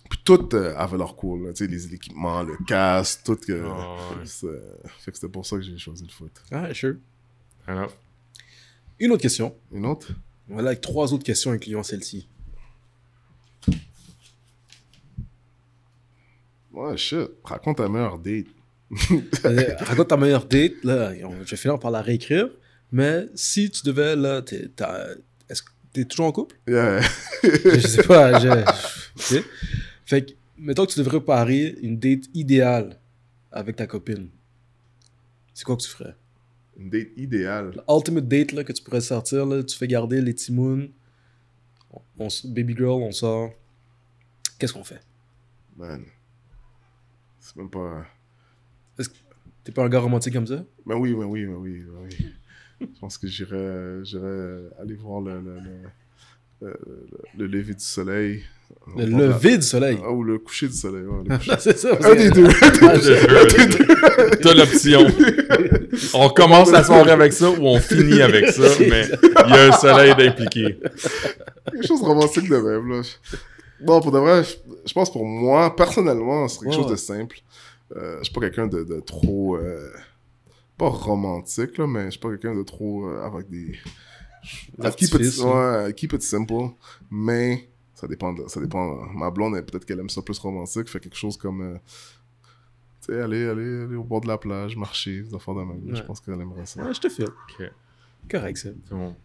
Puis 0.10 0.20
tout 0.26 0.56
euh, 0.56 0.76
avait 0.76 0.98
leur 0.98 1.16
cool, 1.16 1.54
tu 1.54 1.64
sais, 1.64 1.72
les 1.72 1.94
équipements, 1.94 2.44
le 2.44 2.58
casque, 2.68 3.22
tout. 3.24 3.36
que 3.36 3.64
ah, 3.66 3.98
Fait 4.26 5.12
que 5.12 5.18
c'était 5.18 5.30
pour 5.30 5.46
ça 5.46 5.56
que 5.56 5.62
j'ai 5.62 5.78
choisi 5.78 6.04
le 6.04 6.12
foot. 6.12 6.32
Ah, 6.52 6.74
sure. 6.74 6.96
Une 9.00 9.12
autre 9.12 9.22
question. 9.22 9.56
Une 9.72 9.86
autre? 9.86 10.12
Voilà, 10.48 10.70
avec 10.70 10.82
trois 10.82 11.14
autres 11.14 11.24
questions 11.24 11.52
incluant 11.52 11.84
celle-ci. 11.84 12.28
Ouais, 16.74 16.98
shit. 16.98 17.30
Raconte 17.44 17.78
ta 17.78 17.88
meilleure 17.88 18.20
date. 18.20 18.48
Raconte 19.80 20.08
ta 20.10 20.18
meilleure 20.18 20.46
date. 20.46 20.84
Là, 20.84 21.14
je 21.16 21.52
vais 21.52 21.58
finir 21.58 21.80
par 21.80 21.92
la 21.92 22.02
réécrire. 22.02 22.50
Mais 22.92 23.28
si 23.36 23.70
tu 23.70 23.84
devais, 23.86 24.16
là, 24.16 24.42
est-ce 25.50 25.62
que 25.62 25.70
t'es 25.94 26.06
toujours 26.06 26.26
en 26.28 26.32
couple? 26.32 26.58
Yeah. 26.68 27.02
je 27.44 27.88
sais 27.88 28.04
pas. 28.04 28.40
Je, 28.40 29.42
Fait 30.06 30.26
que, 30.26 30.32
mettons 30.58 30.86
que 30.86 30.92
tu 30.92 31.00
devrais 31.00 31.20
préparer 31.20 31.78
une 31.82 31.98
date 31.98 32.26
idéale 32.34 33.00
avec 33.52 33.78
ta 33.78 33.88
copine. 33.88 34.30
C'est 35.54 35.64
quoi 35.64 35.78
que 35.78 35.84
tu 35.84 35.90
ferais? 35.90 36.16
Une 36.78 36.90
date 36.90 37.10
idéale? 37.16 37.82
Ultimate 37.88 38.28
date, 38.28 38.52
là, 38.52 38.64
que 38.64 38.74
tu 38.74 38.84
pourrais 38.84 39.02
sortir, 39.02 39.46
là, 39.46 39.64
tu 39.64 39.78
fais 39.78 39.88
garder 39.88 40.22
les 40.22 40.34
timounes. 40.34 40.90
On, 42.18 42.28
baby 42.46 42.76
girl, 42.76 43.02
on 43.02 43.12
sort. 43.12 43.52
Qu'est-ce 44.58 44.74
qu'on 44.74 44.84
fait? 44.84 45.02
Man. 45.78 46.06
C'est 47.40 47.56
même 47.56 47.70
pas. 47.70 48.06
T'es 49.64 49.72
pas 49.72 49.84
un 49.84 49.90
gars 49.90 50.00
romantique 50.00 50.34
comme 50.34 50.48
ça? 50.48 50.64
Ben 50.86 50.96
oui, 50.96 51.14
ben 51.14 51.26
oui, 51.26 51.46
ben 51.46 51.56
oui, 51.56 51.84
ben 51.86 52.00
oui. 52.04 52.26
Je 52.82 53.00
pense 53.00 53.18
que 53.20 53.28
j'irais, 53.28 54.04
j'irais 54.04 54.60
aller 54.82 54.96
voir 54.96 55.22
le, 55.22 55.40
le, 55.40 55.60
le, 56.62 56.80
le, 57.38 57.48
lever 57.48 57.76
du 57.76 57.84
soleil. 57.84 58.44
Le 58.98 59.06
lever 59.06 59.58
du 59.58 59.64
soleil? 59.64 60.00
Ah, 60.04 60.12
ou 60.12 60.24
le 60.24 60.40
coucher 60.40 60.68
du 60.68 60.74
soleil. 60.74 61.06
c'est 61.60 61.78
ça. 61.78 61.90
Un 62.02 62.16
des 62.16 62.32
deux. 62.32 62.48
T'as 64.42 64.54
l'option. 64.56 65.06
on 66.16 66.30
commence 66.30 66.72
la 66.72 66.84
soirée 66.84 67.12
avec 67.12 67.34
ça 67.34 67.52
ou 67.52 67.68
on 67.68 67.80
finit 67.80 68.22
avec 68.22 68.48
ça, 68.48 68.68
mais 68.80 69.06
il 69.46 69.54
y 69.54 69.58
a 69.58 69.68
un 69.68 69.72
soleil 69.74 70.16
d'impliqué. 70.16 70.80
Quelque 71.72 71.86
chose 71.86 72.02
de 72.02 72.06
romantique 72.06 72.50
de 72.50 72.58
même, 72.58 72.90
là. 72.90 73.02
Bon, 73.82 74.00
pour 74.00 74.12
de 74.12 74.20
vrai, 74.20 74.44
je 74.86 74.94
pense 74.94 75.12
pour 75.12 75.26
moi, 75.26 75.76
personnellement, 75.76 76.48
c'est 76.48 76.62
quelque 76.62 76.76
chose 76.76 76.90
de 76.90 76.96
simple. 76.96 77.38
Euh, 77.96 78.18
je 78.20 78.24
suis 78.26 78.34
pas 78.34 78.42
quelqu'un 78.42 78.68
de, 78.68 78.84
de, 78.84 79.00
trop. 79.00 79.58
Euh, 79.58 79.92
pas 80.78 80.90
romantique, 80.90 81.78
là, 81.78 81.88
mais 81.88 82.06
je 82.06 82.12
suis 82.12 82.20
pas 82.20 82.30
quelqu'un 82.30 82.56
de 82.56 82.64
trop. 82.64 83.08
Euh, 83.08 83.24
avec 83.24 83.50
des. 83.50 83.78
Keep 84.98 85.14
it, 85.20 85.38
ouais, 85.40 85.94
keep 85.96 86.14
it 86.14 86.22
simple. 86.22 86.72
Mais 87.10 87.70
ça 87.94 88.08
dépend. 88.08 88.34
De, 88.34 88.48
ça 88.48 88.60
dépend. 88.60 89.06
Ma 89.14 89.30
blonde, 89.30 89.54
peut-être 89.62 89.86
qu'elle 89.86 90.00
aime 90.00 90.10
ça 90.10 90.22
plus 90.22 90.40
romantique. 90.40 90.90
Fait 90.90 91.00
quelque 91.00 91.18
chose 91.18 91.38
comme. 91.38 91.62
Euh, 91.62 91.78
tu 93.06 93.14
sais, 93.14 93.22
aller, 93.22 93.48
aller, 93.48 93.84
aller 93.84 93.96
au 93.96 94.04
bord 94.04 94.22
de 94.22 94.28
la 94.28 94.38
plage, 94.38 94.76
marcher, 94.76 95.22
des 95.22 95.34
enfants 95.34 95.56
de 95.56 95.64
même. 95.64 95.96
Je 95.96 96.02
pense 96.04 96.20
qu'elle 96.20 96.40
aimerait 96.40 96.66
ça. 96.66 96.84
Ouais, 96.84 96.94
je 96.94 97.00
te 97.00 97.10
file. 97.10 97.30
Correct, 98.30 98.58
c'est 98.58 98.76
bon. 98.90 99.16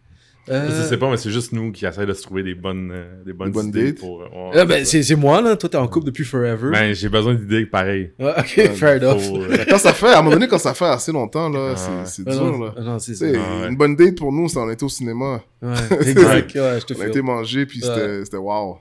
Euh... 0.49 0.69
Je 0.69 0.87
sais 0.87 0.97
pas, 0.97 1.09
mais 1.09 1.17
c'est 1.17 1.31
juste 1.31 1.51
nous 1.51 1.71
qui 1.71 1.85
essayons 1.85 2.07
de 2.07 2.13
se 2.13 2.21
trouver 2.21 2.41
des 2.41 2.55
bonnes, 2.55 2.91
euh, 2.93 3.23
des 3.25 3.33
bonnes, 3.33 3.51
dates. 3.71 3.99
Pour, 3.99 4.23
euh, 4.23 4.65
ben, 4.65 4.85
c'est 4.85 5.15
moi, 5.15 5.41
là. 5.41 5.57
Toi, 5.57 5.69
t'es 5.69 5.77
en 5.77 5.87
couple 5.87 6.05
depuis 6.05 6.23
forever. 6.23 6.71
Ben, 6.71 6.93
j'ai 6.93 7.09
besoin 7.09 7.35
d'idées 7.35 7.65
pareilles. 7.65 8.11
ok, 8.19 8.71
fair 8.73 9.01
enough. 9.01 9.23
Euh, 9.33 9.65
quand 9.69 9.77
ça 9.77 9.93
fait, 9.93 10.07
à 10.07 10.19
un 10.19 10.21
moment 10.21 10.35
donné, 10.35 10.47
quand 10.47 10.57
ça 10.57 10.73
fait 10.73 10.85
assez 10.85 11.11
longtemps, 11.11 11.49
là, 11.49 11.75
ah, 11.75 12.05
c'est 12.05 12.25
dur, 12.25 12.57
là. 12.57 12.73
Non, 12.81 12.99
c'est 12.99 13.35
ah, 13.35 13.67
Une 13.67 13.75
bonne 13.75 13.95
date 13.95 14.17
pour 14.17 14.31
nous, 14.31 14.47
c'est 14.47 14.59
on 14.59 14.69
était 14.69 14.85
au 14.85 14.89
cinéma. 14.89 15.41
Ouais, 15.61 15.73
exact. 16.07 16.55
ouais, 16.55 16.79
je 16.79 16.85
te 16.85 16.93
On 16.97 17.01
a 17.01 17.07
été 17.07 17.21
manger, 17.21 17.65
puis 17.65 17.81
c'était 17.81 18.37
wow. 18.37 18.77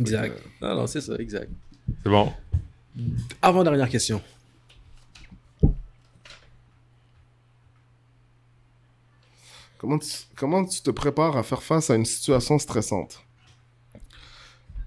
Exact. 0.00 0.40
Non, 0.62 0.76
non, 0.76 0.86
c'est 0.86 1.00
ça, 1.00 1.14
exact. 1.18 1.50
C'est 2.02 2.10
bon. 2.10 2.32
Avant-dernière 3.42 3.88
question. 3.88 4.20
Comment 9.78 9.98
tu, 9.98 10.10
comment 10.36 10.64
tu 10.64 10.80
te 10.80 10.90
prépares 10.90 11.36
à 11.36 11.42
faire 11.42 11.62
face 11.62 11.90
à 11.90 11.96
une 11.96 12.04
situation 12.04 12.58
stressante? 12.58 13.22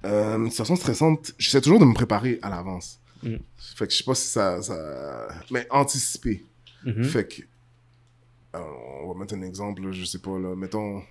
Euh, 0.06 0.38
Une 0.38 0.50
situation 0.50 0.76
stressante, 0.76 1.34
j'essaie 1.38 1.62
toujours 1.62 1.80
de 1.80 1.86
me 1.86 1.94
préparer 1.94 2.40
à 2.42 2.50
l'avance. 2.50 3.00
Mm. 3.22 3.36
Fait 3.76 3.86
que 3.86 3.94
je 3.94 3.98
sais 3.98 4.04
pas 4.04 4.16
si 4.16 4.28
ça... 4.28 4.62
ça... 4.62 5.28
Mais 5.52 5.68
anticiper. 5.70 6.44
Mm-hmm. 6.86 7.04
Fait 7.04 7.28
que... 7.28 7.42
On 8.54 9.14
va 9.14 9.20
mettre 9.20 9.36
un 9.36 9.42
exemple, 9.44 9.92
je 9.92 10.06
sais 10.06 10.20
pas, 10.20 10.40
là, 10.40 10.56
mettons, 10.56 11.04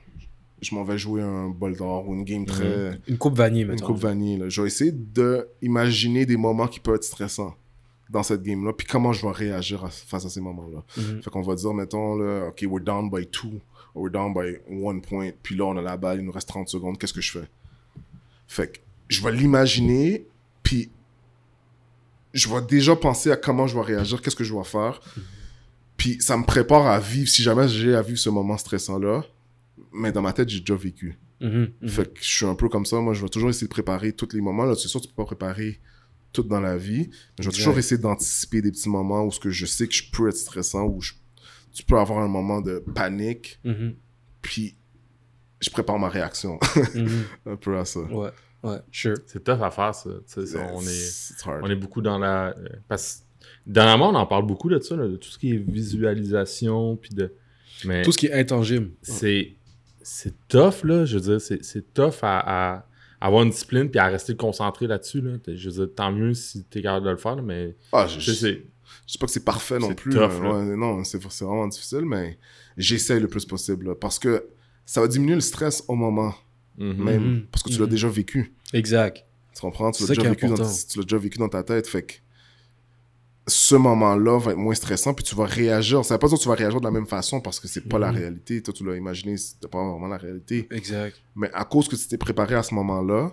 je 0.61 0.75
m'en 0.75 0.83
vais 0.83 0.99
jouer 0.99 1.23
un 1.23 1.49
bol 1.49 1.77
d'or 1.77 2.09
ou 2.09 2.15
une 2.15 2.25
game 2.25 2.47
très... 2.47 2.91
Mm-hmm. 2.91 3.01
Une 3.09 3.19
coupe 3.19 3.37
vanille, 3.37 3.65
mettons. 3.65 3.87
Une 3.87 3.87
coupe 3.87 4.03
vanille, 4.03 4.39
là. 4.39 4.49
Je 4.49 4.61
vais 4.61 4.67
essayer 4.67 4.91
d'imaginer 4.93 6.27
des 6.27 6.37
moments 6.37 6.67
qui 6.67 6.81
peuvent 6.81 6.97
être 6.97 7.05
stressants 7.05 7.55
dans 8.11 8.23
cette 8.23 8.43
game-là, 8.43 8.73
puis 8.73 8.87
comment 8.87 9.13
je 9.13 9.27
vais 9.27 9.33
réagir 9.33 9.87
face 9.93 10.25
à 10.25 10.29
ces 10.29 10.41
moments-là. 10.41 10.83
Mm-hmm. 10.97 11.23
Fait 11.23 11.31
qu'on 11.31 11.43
va 11.43 11.55
dire, 11.55 11.75
mettons, 11.75 12.17
là, 12.17 12.49
OK, 12.49 12.65
we're 12.67 12.83
down 12.83 13.11
by 13.11 13.27
two 13.27 13.61
we're 13.99 14.11
down 14.11 14.33
by 14.33 14.57
one 14.69 15.01
point, 15.01 15.33
puis 15.43 15.57
là, 15.57 15.65
on 15.65 15.77
a 15.77 15.83
la 15.83 15.97
balle, 15.97 16.21
il 16.21 16.25
nous 16.25 16.33
reste 16.33 16.49
30 16.49 16.69
secondes, 16.69 16.99
qu'est-ce 16.99 17.13
que 17.13 17.21
je 17.21 17.33
fais? 17.33 17.49
Fait 18.47 18.73
que 18.73 18.79
je 19.09 19.23
vais 19.23 19.33
l'imaginer, 19.33 20.27
puis 20.63 20.91
je 22.33 22.49
vais 22.49 22.63
déjà 22.63 22.95
penser 22.95 23.31
à 23.31 23.37
comment 23.37 23.67
je 23.67 23.77
vais 23.77 23.85
réagir, 23.85 24.23
qu'est-ce 24.23 24.37
que 24.37 24.45
je 24.45 24.55
vais 24.55 24.65
faire. 24.65 25.01
Puis 25.97 26.21
ça 26.21 26.37
me 26.37 26.45
prépare 26.45 26.87
à 26.87 27.01
vivre, 27.01 27.29
si 27.29 27.43
jamais 27.43 27.69
j'ai 27.69 27.95
à 27.95 28.03
vivre 28.03 28.19
ce 28.19 28.31
moment 28.31 28.57
stressant-là, 28.57 29.25
mais 29.93 30.13
dans 30.13 30.23
ma 30.23 30.33
tête, 30.33 30.49
j'ai 30.49 30.61
déjà 30.61 30.77
vécu. 30.77 31.19
Mm-hmm, 31.41 31.71
mm-hmm. 31.83 31.89
Fait 31.89 32.13
que 32.13 32.21
je 32.21 32.37
suis 32.37 32.47
un 32.47 32.55
peu 32.55 32.69
comme 32.69 32.87
ça. 32.87 33.01
Moi, 33.01 33.15
je 33.15 33.23
vais 33.23 33.29
toujours 33.29 33.51
essayer 33.51 33.67
de 33.67 33.73
préparer 33.73 34.13
tous 34.13 34.33
les 34.33 34.41
moments. 34.41 34.65
Là, 34.65 34.75
c'est 34.75 34.89
sûr, 34.89 35.01
tu 35.01 35.09
peux 35.09 35.15
pas 35.15 35.25
préparer 35.25 35.81
tout 36.43 36.49
dans 36.49 36.61
la 36.61 36.77
vie. 36.77 37.09
Mais 37.11 37.45
je 37.45 37.51
vais 37.51 37.57
toujours 37.57 37.79
essayer 37.79 38.01
d'anticiper 38.01 38.63
des 38.63 38.71
petits 38.71 38.89
moments 38.89 39.25
où 39.25 39.31
ce 39.31 39.41
que 39.41 39.51
je 39.51 39.67
sais 39.67 39.87
que 39.87 39.95
je 39.95 40.11
peux 40.11 40.29
être 40.29 40.37
stressant, 40.37 40.85
où 40.85 41.01
je 41.01 41.13
tu 41.73 41.85
peux 41.85 41.99
avoir 41.99 42.21
un 42.21 42.29
moment 42.29 42.61
de 42.61 42.83
panique, 42.95 43.61
mm-hmm. 43.65 43.95
puis 44.43 44.77
je 45.61 45.71
prépare 45.71 45.99
ma 45.99 46.09
réaction. 46.09 46.59
Mm-hmm. 46.79 47.53
un 47.53 47.57
peu 47.57 47.79
à 47.79 47.85
ça. 47.85 48.01
Ouais, 48.01 48.31
ouais, 48.63 48.79
sure. 48.91 49.17
C'est 49.27 49.45
tough 49.45 49.63
à 49.63 49.71
faire, 49.71 49.95
ça. 49.95 50.11
on, 50.73 50.83
est, 50.83 51.47
on 51.63 51.71
est 51.71 51.77
beaucoup 51.77 52.03
dans 52.03 52.19
la. 52.19 52.49
Euh, 52.49 52.69
parce 52.89 53.25
dernièrement, 53.67 54.11
on 54.11 54.15
en 54.15 54.27
parle 54.27 54.47
beaucoup 54.47 54.69
de 54.69 54.81
ça, 54.81 54.97
de 54.97 55.17
tout 55.17 55.29
ce 55.29 55.39
qui 55.39 55.55
est 55.55 55.59
visualisation, 55.59 56.97
puis 56.97 57.11
de. 57.15 57.33
Mais 57.85 58.03
tout 58.03 58.13
ce 58.13 58.19
qui 58.19 58.27
est 58.27 58.33
intangible. 58.33 58.91
C'est, 59.03 59.53
c'est 60.03 60.35
tough, 60.49 60.83
là. 60.85 61.05
Je 61.05 61.19
veux 61.19 61.23
dire, 61.23 61.41
c'est, 61.41 61.63
c'est 61.63 61.95
tough 61.95 62.19
à, 62.23 62.87
avoir 63.21 63.43
une 63.43 63.51
discipline 63.51 63.91
puis 63.91 63.99
à 63.99 64.07
rester 64.07 64.37
concentré 64.37 64.87
là-dessus. 64.87 65.21
Là. 65.21 65.33
Je 65.47 65.71
veux 65.71 65.87
dire, 65.87 65.95
tant 65.95 66.13
mieux 66.13 66.35
si 66.35 66.65
tu 66.65 66.79
es 66.79 66.83
capable 66.83 67.07
de 67.07 67.11
le 67.11 67.17
faire, 67.17 67.43
mais. 67.43 67.77
Ah, 67.93 68.07
je, 68.07 68.21
sais 68.33 68.65
je 69.07 69.13
sais 69.13 69.19
pas 69.19 69.27
que 69.27 69.33
c'est 69.33 69.45
parfait 69.45 69.79
non 69.79 69.95
plus. 69.95 70.15
non, 70.15 71.05
c'est 71.05 71.23
vraiment 71.23 71.69
difficile, 71.69 72.05
mais 72.05 72.39
j'essaye 72.77 73.21
le 73.21 73.29
plus 73.29 73.45
possible. 73.45 73.95
parce 73.97 74.19
que 74.19 74.49
ça 74.85 75.01
va 75.01 75.09
diminuer 75.09 75.35
le 75.35 75.43
stress 75.43 75.85
au 75.89 75.95
moment 75.95 76.35
mm-hmm. 76.79 76.97
même. 76.97 77.23
Mm-hmm. 77.23 77.47
Parce 77.51 77.63
que 77.63 77.69
tu 77.69 77.79
l'as 77.79 77.87
mm-hmm. 77.87 77.91
déjà 77.91 78.09
vécu. 78.09 78.55
Exact. 78.73 79.25
Tu 79.55 79.61
comprends? 79.61 79.91
Tu 79.91 80.03
l'as 80.03 80.15
déjà, 80.15 80.31
vécu 80.31 80.47
dans, 80.47 80.55
déjà 80.55 81.19
vécu 81.19 81.39
dans 81.39 81.49
ta 81.49 81.63
tête. 81.63 81.87
Fait 81.87 82.03
que 82.03 82.15
ce 83.49 83.75
moment-là 83.75 84.39
va 84.39 84.53
être 84.53 84.59
moins 84.59 84.75
stressant, 84.75 85.15
puis 85.15 85.25
tu 85.25 85.35
vas 85.35 85.47
réagir. 85.47 86.05
Ça 86.05 86.15
veut 86.15 86.19
pas 86.19 86.29
dire 86.29 86.39
que 86.39 86.43
tu 86.43 86.49
vas 86.49 86.55
réagir 86.55 86.81
de 86.81 86.85
la 86.85 86.91
même 86.91 87.07
façon 87.07 87.41
parce 87.41 87.59
que 87.59 87.69
c'est 87.69 87.89
pas 87.89 87.99
la 87.99 88.11
réalité. 88.11 88.63
Toi, 88.63 88.75
tu 88.75 88.85
l'as 88.85 88.97
imaginé, 88.97 89.37
c'était 89.37 89.69
pas 89.69 89.79
vraiment 89.79 90.09
la 90.09 90.19
réalité. 90.19 90.69
Exact. 90.71 91.17
Mais 91.35 91.51
à 91.53 91.65
cause 91.65 91.89
que 91.89 91.97
tu 91.97 92.07
t'es 92.07 92.19
préparé 92.19 92.55
à 92.55 92.63
ce 92.63 92.75
moment-là, 92.75 93.33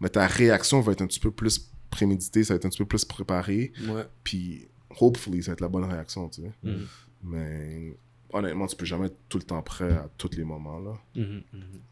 mais 0.00 0.08
ta 0.08 0.26
réaction 0.26 0.80
va 0.80 0.92
être 0.92 1.02
un 1.02 1.06
petit 1.06 1.20
peu 1.20 1.30
plus 1.30 1.70
préméditée, 1.90 2.44
ça 2.44 2.54
va 2.54 2.56
être 2.56 2.66
un 2.66 2.68
petit 2.68 2.78
peu 2.78 2.86
plus 2.86 3.04
préparé. 3.04 3.72
Ouais. 3.88 4.04
Puis 4.22 4.68
hopefully, 5.00 5.42
ça 5.42 5.50
va 5.50 5.52
être 5.54 5.60
la 5.60 5.68
bonne 5.68 5.84
réaction, 5.84 6.28
tu 6.28 6.42
sais. 6.42 6.50
Mm-hmm. 6.64 6.86
Mais 7.24 7.96
honnêtement, 8.32 8.66
tu 8.66 8.76
peux 8.76 8.84
jamais 8.84 9.06
être 9.06 9.16
tout 9.28 9.38
le 9.38 9.44
temps 9.44 9.62
prêt 9.62 9.92
à 9.92 10.08
tous 10.18 10.30
les 10.36 10.44
moments, 10.44 10.78
là. 10.78 10.92
Mm-hmm. 11.16 11.42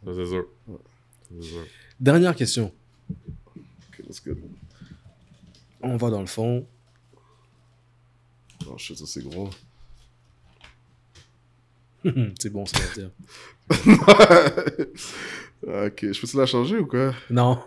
Ça, 0.04 0.12
c'est 0.14 0.26
sûr. 0.26 0.46
sûr. 1.40 1.66
Dernière 2.00 2.34
question. 2.34 2.72
Ok, 3.10 4.04
let's 4.06 4.22
go. 4.24 4.32
On 5.80 5.96
va 5.96 6.10
dans 6.10 6.20
le 6.20 6.26
fond. 6.26 6.66
Non, 8.66 8.78
je 8.78 8.86
sais, 8.86 8.94
ça, 8.94 9.06
c'est 9.06 9.22
gros. 9.22 9.50
c'est 12.38 12.50
bon, 12.50 12.66
ça 12.66 12.78
va 12.78 12.94
dire. 12.94 13.10
ok, 15.62 16.12
je 16.12 16.20
peux-tu 16.20 16.36
la 16.36 16.46
changer 16.46 16.78
ou 16.78 16.86
quoi? 16.86 17.14
Non. 17.30 17.62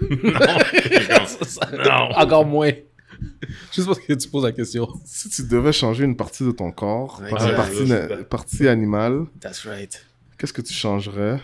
non. 0.00 0.08
non. 1.84 2.10
Encore 2.16 2.46
moins. 2.46 2.72
Juste 3.72 3.86
parce 3.86 3.98
que 3.98 4.12
tu 4.12 4.28
poses 4.28 4.44
la 4.44 4.52
question. 4.52 4.88
Si 5.04 5.28
tu 5.30 5.42
devais 5.42 5.72
changer 5.72 6.04
une 6.04 6.16
partie 6.16 6.44
de 6.44 6.52
ton 6.52 6.70
corps, 6.70 7.20
une 7.22 7.54
partie, 7.56 7.92
partie 8.28 8.68
animale, 8.68 9.26
That's 9.40 9.66
right. 9.66 10.06
qu'est-ce 10.38 10.52
que 10.52 10.62
tu 10.62 10.72
changerais? 10.72 11.40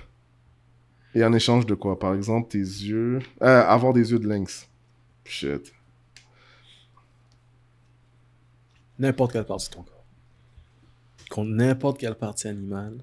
Et 1.14 1.24
en 1.24 1.32
échange 1.32 1.66
de 1.66 1.74
quoi? 1.74 1.98
Par 1.98 2.14
exemple, 2.14 2.50
tes 2.50 2.58
yeux. 2.58 3.20
Euh, 3.42 3.62
avoir 3.62 3.92
des 3.92 4.10
yeux 4.10 4.18
de 4.18 4.28
lynx. 4.28 4.68
Shit. 5.24 5.72
N'importe 8.98 9.32
quelle 9.32 9.44
partie 9.44 9.68
de 9.70 9.74
ton 9.74 9.82
corps. 9.82 10.04
contre 11.30 11.50
n'importe 11.50 11.98
quelle 11.98 12.14
partie 12.14 12.48
animale, 12.48 12.98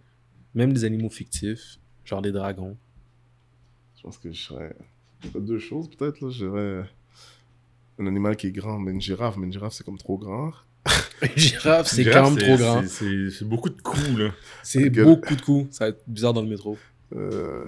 même 0.53 0.73
des 0.73 0.85
animaux 0.85 1.09
fictifs, 1.09 1.79
genre 2.05 2.21
des 2.21 2.31
dragons. 2.31 2.77
Je 3.97 4.01
pense 4.03 4.17
que 4.17 4.31
je 4.31 4.41
serais. 4.41 4.75
Deux 5.35 5.59
choses 5.59 5.89
peut-être, 5.89 6.21
là. 6.21 6.29
Je 6.29 6.45
dirais 6.45 6.89
un 7.99 8.07
animal 8.07 8.35
qui 8.35 8.47
est 8.47 8.51
grand, 8.51 8.79
mais 8.79 8.91
une 8.91 9.01
girafe, 9.01 9.37
mais 9.37 9.45
une 9.45 9.53
girafe 9.53 9.73
c'est 9.73 9.83
comme 9.83 9.97
trop 9.97 10.17
grand. 10.17 10.51
une 11.21 11.37
girafe, 11.37 11.87
c'est 11.87 12.05
quand 12.05 12.31
même 12.31 12.39
trop 12.39 12.57
grand. 12.57 12.83
C'est 12.87 13.43
beaucoup 13.45 13.69
de 13.69 13.81
coups, 13.81 14.17
là. 14.17 14.31
C'est 14.63 14.89
beaucoup 14.89 15.35
de 15.35 15.41
coups. 15.41 15.75
Ça 15.75 15.85
va 15.85 15.89
être 15.89 16.03
bizarre 16.07 16.33
dans 16.33 16.41
le 16.41 16.49
métro. 16.49 16.77
Euh, 17.13 17.65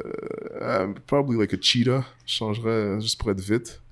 uh, 0.62 0.94
probably 1.06 1.38
like 1.38 1.54
a 1.54 1.58
cheetah. 1.60 2.06
Je 2.26 2.34
changerais 2.34 3.00
juste 3.02 3.20
pour 3.20 3.30
être 3.30 3.42
vite. 3.42 3.83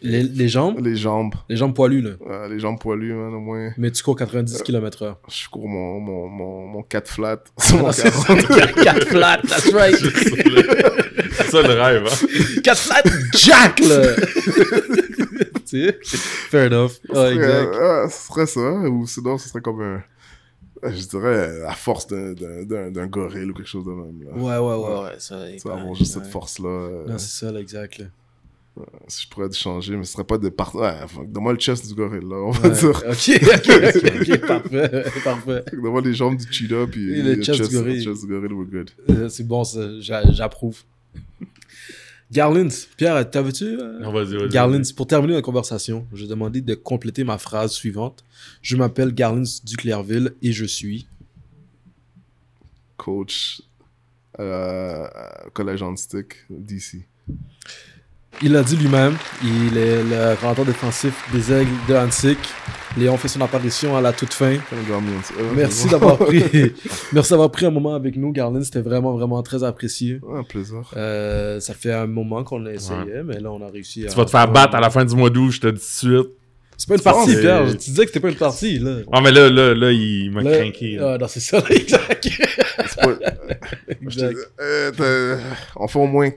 Les, 0.00 0.22
les, 0.22 0.48
jambes? 0.48 0.78
Les 0.80 0.94
jambes. 0.94 1.34
Les 1.48 1.56
jambes 1.56 1.74
poilues, 1.74 2.02
là. 2.02 2.48
les 2.48 2.60
jambes 2.60 2.78
poilues, 2.78 3.14
man, 3.14 3.34
au 3.34 3.40
moins. 3.40 3.70
Mais 3.76 3.90
tu 3.90 4.02
cours 4.02 4.16
90 4.16 4.62
km/h. 4.62 5.16
Je 5.28 5.48
cours 5.48 5.68
mon, 5.68 5.98
mon, 5.98 6.28
mon, 6.28 6.66
mon 6.66 6.82
4 6.82 7.10
flat. 7.10 7.42
Sur 7.58 7.78
mon 7.78 7.90
4 7.90 9.06
flat, 9.06 9.40
that's 9.48 9.70
right. 9.74 9.96
C'est 9.96 11.50
ça 11.50 11.62
le 11.62 11.80
rêve, 11.80 12.04
hein. 12.06 12.60
4 12.62 12.78
flat, 12.78 13.02
Jack, 13.32 13.80
là. 13.80 14.14
tu 15.66 15.86
sais? 15.86 15.98
Fair 16.02 16.72
enough. 16.72 16.92
Ah, 17.14 17.30
exact. 17.32 17.74
ce 18.10 18.26
serait 18.28 18.46
ça. 18.46 18.60
Ou 18.88 19.06
sinon, 19.06 19.36
ce 19.38 19.48
serait 19.48 19.60
comme 19.60 19.82
un 19.82 20.02
je 20.82 21.06
dirais 21.08 21.62
à 21.66 21.72
force 21.72 22.06
d'un 22.06 23.06
gorille 23.06 23.50
ou 23.50 23.54
quelque 23.54 23.68
chose 23.68 23.84
de 23.84 23.90
même. 23.90 24.22
Là. 24.22 24.32
Ouais, 24.32 24.58
ouais, 24.58 24.84
ouais, 24.84 25.02
ouais. 25.02 25.14
Ça, 25.18 25.58
ça 25.58 25.74
avoir 25.74 25.94
juste 25.94 26.14
cette 26.14 26.26
force-là. 26.26 26.68
Euh, 26.68 27.06
non, 27.08 27.18
c'est 27.18 27.44
ça, 27.44 27.52
là, 27.52 27.60
exact. 27.60 27.98
Là. 27.98 28.06
Si 29.06 29.24
je 29.24 29.28
pourrais 29.28 29.50
changer, 29.52 29.96
mais 29.96 30.04
ce 30.04 30.12
serait 30.12 30.24
pas 30.24 30.38
de 30.38 30.48
partout. 30.48 30.78
Ouais, 30.78 30.94
donne-moi 31.26 31.52
le 31.52 31.58
chest 31.58 31.86
du 31.86 31.94
gorille, 31.94 32.20
là, 32.20 32.36
on 32.36 32.50
va 32.50 32.68
dire. 32.68 32.88
Ok, 33.08 33.30
ok, 33.42 34.30
ok, 34.30 34.46
parfait, 34.46 35.04
parfait. 35.24 35.64
Donne-moi 35.72 36.00
les 36.02 36.14
jambes 36.14 36.36
du 36.36 36.46
cheetah, 36.50 36.86
puis 36.90 37.22
le, 37.22 37.42
chest, 37.42 37.68
du 37.68 37.76
gorille. 37.76 37.96
Le 37.96 38.02
chest 38.02 38.22
du 38.22 38.28
gorille, 38.28 38.52
we're 38.52 38.66
good. 38.66 38.90
Euh, 39.10 39.28
c'est 39.28 39.46
bon, 39.46 39.64
ça, 39.64 39.88
j'approuve. 40.00 40.82
Garland, 42.30 42.68
Pierre, 42.96 43.30
t'avais-tu 43.30 43.64
euh... 43.64 44.00
Non, 44.00 44.12
vas-y, 44.12 44.36
vas-y. 44.36 44.50
Garland, 44.50 44.82
pour 44.94 45.06
terminer 45.06 45.34
la 45.34 45.42
conversation, 45.42 46.06
je 46.12 46.26
demandé 46.26 46.60
de 46.60 46.74
compléter 46.74 47.24
ma 47.24 47.38
phrase 47.38 47.72
suivante. 47.72 48.22
Je 48.60 48.76
m'appelle 48.76 49.14
Garland 49.14 49.44
Duclerville 49.64 50.34
et 50.42 50.52
je 50.52 50.66
suis. 50.66 51.06
Coach 52.98 53.62
euh, 54.40 55.06
Collège 55.52 55.84
Stick, 55.96 56.36
DC. 56.48 57.06
Il 58.40 58.52
l'a 58.52 58.62
dit 58.62 58.76
lui-même, 58.76 59.16
il 59.42 59.76
est 59.76 60.02
le 60.02 60.34
rentreur 60.40 60.64
défensif 60.64 61.24
des 61.32 61.52
Aigles 61.52 61.72
de 61.88 61.94
Hansik. 61.94 62.38
Léon 62.96 63.16
fait 63.16 63.28
son 63.28 63.40
apparition 63.40 63.96
à 63.96 64.00
la 64.00 64.12
toute 64.12 64.32
fin. 64.32 64.56
Merci 65.56 65.88
d'avoir 65.90 66.18
pris, 66.18 66.44
merci 67.12 67.30
d'avoir 67.30 67.50
pris 67.50 67.66
un 67.66 67.70
moment 67.70 67.94
avec 67.94 68.16
nous, 68.16 68.32
Garlin. 68.32 68.62
C'était 68.62 68.80
vraiment, 68.80 69.16
vraiment 69.16 69.42
très 69.42 69.64
apprécié. 69.64 70.20
un 70.34 70.44
plaisir. 70.44 70.90
Euh, 70.96 71.58
ça 71.58 71.74
fait 71.74 71.92
un 71.92 72.06
moment 72.06 72.44
qu'on 72.44 72.64
a 72.66 72.72
essayé, 72.72 73.22
mais 73.24 73.40
là, 73.40 73.50
on 73.50 73.60
a 73.60 73.70
réussi 73.70 74.06
à. 74.06 74.10
Tu 74.10 74.16
vas 74.16 74.24
te 74.24 74.30
faire 74.30 74.50
battre 74.50 74.76
à 74.76 74.80
la 74.80 74.90
fin 74.90 75.04
du 75.04 75.14
mois 75.16 75.30
d'août, 75.30 75.50
je 75.50 75.60
te 75.60 75.66
dis 75.66 75.80
tout 76.00 76.06
de 76.06 76.14
suite. 76.16 76.28
C'est 76.76 76.88
pas 76.88 76.94
une 76.94 77.02
partie, 77.02 77.36
Pierre. 77.36 77.66
Tu 77.72 77.90
disais 77.90 78.02
que 78.02 78.08
c'était 78.08 78.20
pas 78.20 78.28
une 78.28 78.36
partie, 78.36 78.78
là. 78.78 78.98
Ah, 79.12 79.20
mais 79.20 79.32
là, 79.32 79.50
là, 79.50 79.74
là, 79.74 79.90
il 79.90 80.30
m'a 80.30 80.44
craqué. 80.44 80.96
Ah, 81.00 81.18
non, 81.18 81.26
c'est 81.26 81.40
ça, 81.40 81.60
exact. 81.70 82.28
pas... 83.02 83.18
exact. 84.00 84.38
Euh, 84.60 85.38
on 85.74 85.88
fait 85.88 85.98
au 85.98 86.06
moins 86.06 86.30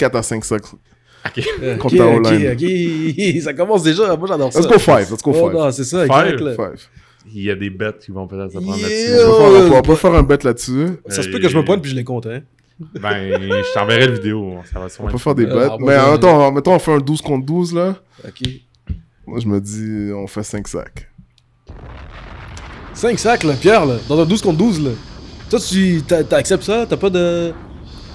4 0.00 0.16
à 0.16 0.22
5 0.22 0.44
sacs 0.44 0.62
Ok. 1.26 1.78
Contre 1.78 2.00
ok, 2.00 2.26
ok, 2.52 3.42
Ça 3.42 3.52
commence 3.52 3.82
déjà. 3.82 4.16
Moi, 4.16 4.26
j'adore 4.26 4.50
ça. 4.50 4.60
Let's 4.60 4.68
go 4.68 4.78
five. 4.78 5.10
Let's 5.10 5.22
go 5.22 5.32
five. 5.32 5.54
Oh, 5.54 5.70
c'est 5.70 5.84
ça, 5.84 6.06
exact. 6.06 6.38
Five. 6.38 6.88
Il 7.34 7.42
y 7.42 7.50
a 7.50 7.54
des 7.54 7.68
bêtes 7.68 7.98
qui 7.98 8.10
vont 8.10 8.26
peut-être 8.26 8.52
se 8.52 8.58
prendre 8.58 8.80
là-dessus. 8.80 9.74
On 9.74 9.82
peut 9.82 9.94
faire 9.94 10.14
un 10.14 10.22
bet 10.22 10.38
là-dessus. 10.42 10.86
Ça 11.08 11.22
se 11.22 11.28
peut 11.28 11.38
que 11.38 11.48
je 11.48 11.56
me 11.56 11.64
pointe 11.64 11.82
puis 11.82 11.90
je 11.90 11.96
les 11.96 12.04
compte, 12.04 12.26
hein. 12.26 12.40
Ben, 12.98 13.38
je 13.38 13.74
t'enverrai 13.74 14.06
la 14.06 14.12
vidéo. 14.12 14.54
Ça 14.72 14.80
va 14.80 14.86
on 15.00 15.08
peut 15.08 15.18
faire 15.18 15.34
des 15.34 15.44
euh, 15.44 15.68
bêtes. 15.68 15.80
Mais 15.80 15.96
attends, 15.96 16.50
mettons, 16.50 16.74
on 16.74 16.78
fait 16.78 16.94
un 16.94 16.98
12 16.98 17.20
contre 17.20 17.44
12, 17.44 17.74
là. 17.74 17.96
Ok. 18.26 18.40
Moi, 19.26 19.38
je 19.38 19.46
me 19.46 19.60
dis, 19.60 20.10
on 20.14 20.26
fait 20.26 20.42
5 20.42 20.66
sacs. 20.66 21.10
5 22.94 23.18
sacs, 23.18 23.44
là, 23.44 23.52
Pierre, 23.60 23.84
là. 23.84 23.96
Dans 24.08 24.18
un 24.18 24.24
12 24.24 24.40
contre 24.40 24.56
12, 24.56 24.82
là. 24.82 24.90
Toi, 25.50 25.58
tu 25.60 26.02
acceptes 26.30 26.62
ça? 26.62 26.86
T'as 26.88 26.96
pas 26.96 27.10
de. 27.10 27.52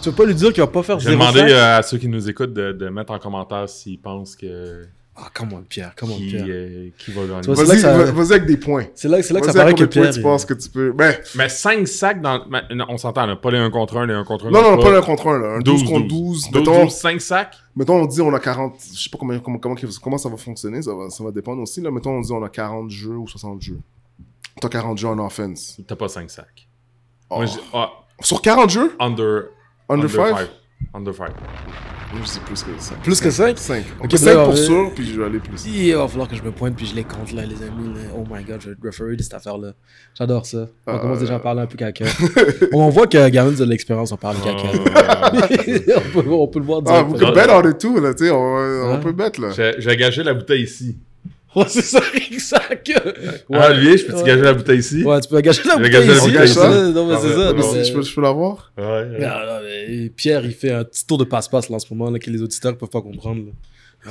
Tu 0.05 0.11
veux 0.11 0.15
pas 0.15 0.25
lui 0.25 0.35
dire 0.35 0.53
qu'il 0.53 0.61
va 0.61 0.67
pas 0.67 0.83
faire 0.83 0.99
Je 0.99 1.09
vais 1.09 1.15
demander 1.15 1.41
euh, 1.41 1.79
à 1.79 1.81
ceux 1.81 1.97
qui 1.97 2.07
nous 2.07 2.29
écoutent 2.29 2.53
de, 2.53 2.73
de 2.73 2.89
mettre 2.89 3.11
en 3.11 3.17
commentaire 3.17 3.67
s'ils 3.67 3.99
pensent 3.99 4.35
que. 4.35 4.85
Ah, 5.15 5.31
comment 5.33 5.63
Pierre, 5.67 5.93
comment 5.97 6.15
Pierre. 6.15 6.45
Euh, 6.47 6.89
qui 6.95 7.11
va 7.11 7.21
gagner. 7.25 7.47
Vas-y 7.47 7.81
vas 7.81 8.35
avec 8.35 8.45
des 8.45 8.57
points. 8.57 8.85
C'est 8.93 9.07
là, 9.07 9.17
là 9.17 9.39
que 9.39 9.47
ça 9.47 9.53
paraît 9.53 9.73
que 9.73 9.85
Pierre. 9.85 10.13
tu 10.13 10.21
penses 10.21 10.45
que 10.45 10.53
tu 10.53 10.69
peux? 10.69 10.91
Ben... 10.91 11.15
Mais 11.33 11.49
5 11.49 11.87
sacs 11.87 12.21
dans. 12.21 12.39
on 12.87 12.97
s'entend, 12.99 13.35
pas 13.35 13.49
les 13.49 13.57
1 13.57 13.71
contre 13.71 13.97
1, 13.97 14.05
les 14.05 14.13
1 14.13 14.23
contre 14.25 14.45
1. 14.45 14.51
Non, 14.51 14.61
non, 14.61 14.77
pas 14.77 14.91
les 14.91 14.97
1 14.97 15.01
contre 15.01 15.27
1, 15.27 15.39
là. 15.39 15.47
Un 15.55 15.59
12, 15.61 15.81
12 15.81 15.89
contre 15.89 16.07
12. 16.07 16.51
12, 16.51 16.51
mettons, 16.51 16.83
12, 16.83 16.93
5 16.93 17.21
sacs? 17.21 17.57
Mettons, 17.75 17.95
on 17.95 18.05
dit 18.05 18.21
on 18.21 18.33
a 18.35 18.39
40. 18.39 18.75
Je 18.93 19.01
sais 19.01 19.09
pas 19.09 19.17
comment, 19.17 19.39
comment, 19.39 19.57
comment, 19.57 19.75
comment 20.03 20.17
ça 20.19 20.29
va 20.29 20.37
fonctionner, 20.37 20.83
ça 20.83 20.93
va, 20.93 21.09
ça 21.09 21.23
va 21.23 21.31
dépendre 21.31 21.63
aussi. 21.63 21.81
Là, 21.81 21.89
mettons, 21.89 22.11
on 22.11 22.21
dit 22.21 22.31
on 22.31 22.43
a 22.43 22.49
40 22.49 22.91
jeux 22.91 23.17
ou 23.17 23.27
60 23.27 23.59
jeux. 23.59 23.79
T'as 24.61 24.69
40 24.69 24.99
jeux 24.99 25.07
en 25.07 25.17
offense. 25.17 25.81
T'as 25.87 25.95
pas 25.95 26.09
5 26.09 26.29
sacs. 26.29 26.67
Oh. 27.31 27.37
Moi, 27.37 27.45
ah. 27.73 27.89
Sur 28.21 28.41
40 28.41 28.69
jeux? 28.69 28.95
Under. 28.99 29.45
Under 29.89 30.09
5 30.09 30.49
Under 30.93 31.13
5. 31.13 31.29
Moi, 32.13 32.21
je 32.23 32.31
dis 32.31 32.39
plus 32.39 32.63
que 32.63 32.69
5. 32.79 33.01
Plus 33.01 33.19
que 33.19 33.29
5 33.29 33.57
5. 33.57 33.83
Ok, 34.03 34.17
5 34.17 34.45
pour 34.45 34.57
sûr, 34.57 34.91
puis 34.93 35.05
je 35.05 35.19
vais 35.19 35.25
aller 35.25 35.39
plus. 35.39 35.65
Il 35.65 35.93
va 35.95 36.07
falloir 36.07 36.29
que 36.29 36.35
je 36.35 36.43
me 36.43 36.51
pointe, 36.51 36.75
puis 36.75 36.85
je 36.85 36.95
les 36.95 37.03
compte, 37.03 37.33
là, 37.33 37.43
les 37.43 37.61
amis. 37.61 37.93
Oh 38.15 38.23
my 38.29 38.43
god, 38.43 38.61
je 38.61 38.69
vais 38.69 38.75
referer 38.83 39.15
de 39.15 39.21
cette 39.21 39.33
affaire-là. 39.33 39.73
J'adore 40.17 40.45
ça. 40.45 40.67
On 40.87 40.93
euh... 40.93 40.99
commence 40.99 41.19
déjà 41.19 41.35
à 41.35 41.39
parler 41.39 41.61
un 41.61 41.65
peu 41.65 41.77
caca. 41.77 42.05
on 42.73 42.89
voit 42.89 43.07
que 43.07 43.29
Gavin 43.29 43.49
a 43.49 43.51
de 43.51 43.65
l'expérience, 43.65 44.11
on 44.11 44.17
parle 44.17 44.37
caca. 44.37 44.67
on, 45.97 46.21
peut, 46.21 46.29
on, 46.29 46.47
peut, 46.47 46.59
le 46.59 46.65
voir 46.65 46.81
Ah, 46.87 47.01
vous 47.01 47.13
pouvez 47.13 47.31
bet 47.31 47.49
on 47.49 47.61
est 47.63 47.77
tout, 47.77 47.99
là, 47.99 48.13
tu 48.13 48.25
sais, 48.25 48.31
on, 48.31 48.37
on 48.37 48.93
hein? 48.93 48.99
peut 48.99 49.11
mettre, 49.13 49.41
là. 49.41 49.49
J'ai 49.77 49.97
gagé 49.97 50.23
la 50.23 50.33
bouteille 50.33 50.63
ici. 50.63 50.97
Ouais, 51.59 51.65
c'est 51.69 51.81
ça, 51.81 52.01
exact. 52.13 52.89
Ouais. 53.49 53.57
Ah, 53.57 53.73
lui, 53.73 53.97
je 53.97 54.05
peux 54.05 54.13
te 54.13 54.25
gager 54.25 54.41
la 54.41 54.53
bouteille 54.53 54.79
ici? 54.79 55.03
Ouais, 55.03 55.21
tu 55.21 55.29
peux 55.29 55.39
gager 55.39 55.61
la 55.65 55.77
bouteille 55.77 56.05
ici. 56.05 56.31
La 56.31 56.43
bouteille 56.43 56.49
ici. 56.49 56.93
Non, 56.93 57.07
mais 57.07 57.15
c'est 57.21 57.33
ça. 57.33 57.83
je, 57.83 57.93
peux, 57.93 58.01
je 58.01 58.13
peux 58.15 58.21
l'avoir? 58.21 58.73
Ouais. 58.77 58.83
ouais. 58.83 59.19
Non, 59.19 59.27
non, 59.27 59.59
mais 59.63 60.09
Pierre, 60.09 60.45
il 60.45 60.53
fait 60.53 60.71
un 60.71 60.83
petit 60.83 61.05
tour 61.07 61.17
de 61.17 61.23
passe-passe 61.23 61.69
là 61.69 61.77
en 61.77 61.79
ce 61.79 61.93
moment 61.93 62.11
là, 62.11 62.19
que 62.19 62.29
les 62.29 62.41
auditeurs 62.41 62.73
ne 62.73 62.77
peuvent 62.77 62.89
pas 62.89 63.01
comprendre. 63.01 63.45
Là. 63.45 63.51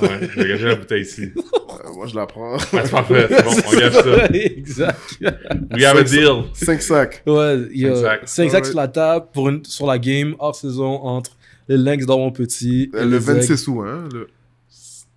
Ouais, 0.01 0.09
je 0.21 0.39
vais 0.39 0.47
gager 0.49 0.67
la 0.67 0.75
bouteille 0.75 1.03
ici. 1.03 1.31
Euh, 1.85 1.91
moi, 1.93 2.07
je 2.07 2.15
la 2.15 2.25
prends. 2.25 2.53
Ouais, 2.53 2.59
c'est 2.71 2.89
parfait. 2.89 3.27
C'est 3.29 3.43
bon, 3.43 3.51
on 3.67 3.77
gage 3.77 3.93
ça. 3.93 4.25
exact. 4.31 5.19
We 5.73 5.83
have 5.83 5.97
a 5.97 6.03
deal. 6.03 6.45
5 6.53 6.81
sacs. 6.81 7.23
Ouais, 7.27 7.57
il 7.69 7.81
y 7.81 7.87
a 7.87 8.25
5 8.25 8.49
sacs 8.49 8.65
sur 8.65 8.77
la 8.77 8.87
table 8.87 9.25
pour 9.33 9.49
une, 9.49 9.63
sur 9.65 9.85
la 9.85 9.99
game 9.99 10.35
hors 10.39 10.55
saison 10.55 10.93
entre 11.03 11.31
les 11.67 11.77
Lynx 11.77 12.05
d'Ormont 12.05 12.31
Petit. 12.31 12.89
Et 12.97 13.03
le 13.03 13.17
26 13.17 13.67
août, 13.67 13.83
hein. 13.85 14.05
Le... 14.13 14.29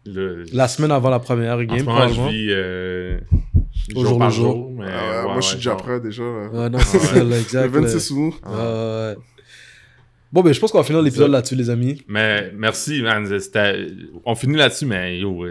La 0.07 0.69
semaine 0.69 0.93
avant 0.93 1.11
la 1.11 1.19
première 1.19 1.63
game, 1.65 1.89
en 1.89 2.09
ce 2.09 2.15
moment, 2.15 2.31
je 2.31 2.31
vis 2.31 2.49
euh, 2.51 3.21
au 3.95 4.05
jour, 4.05 4.19
par 4.19 4.31
jour. 4.31 4.71
mais, 4.71 4.87
ah, 4.89 5.27
ouais, 5.27 5.33
moi, 5.33 5.41
je 5.41 5.47
suis 5.49 5.57
déjà 5.57 5.75
prêt 5.75 6.01
déjà. 6.01 6.23
Ouais, 6.23 6.71
non, 6.71 6.79
c'est 6.79 6.99
ça, 6.99 7.23
là, 7.23 7.39
exact. 7.39 7.75
Le 7.75 7.81
26 7.81 8.11
août. 8.13 8.35
Ouais. 8.47 9.17
Bon, 10.31 10.43
ben, 10.43 10.53
je 10.53 10.61
pense 10.61 10.73
qu'on 10.73 10.79
va 10.79 10.85
finir 10.85 11.03
l'épisode 11.03 11.31
là-dessus, 11.31 11.57
les 11.57 11.71
amis. 11.71 12.03
Mais 12.07 12.51
merci, 12.55 13.03
man. 13.03 13.27
On 14.25 14.35
finit 14.35 14.57
là-dessus, 14.57 14.87
mais 14.87 15.19
yo, 15.19 15.45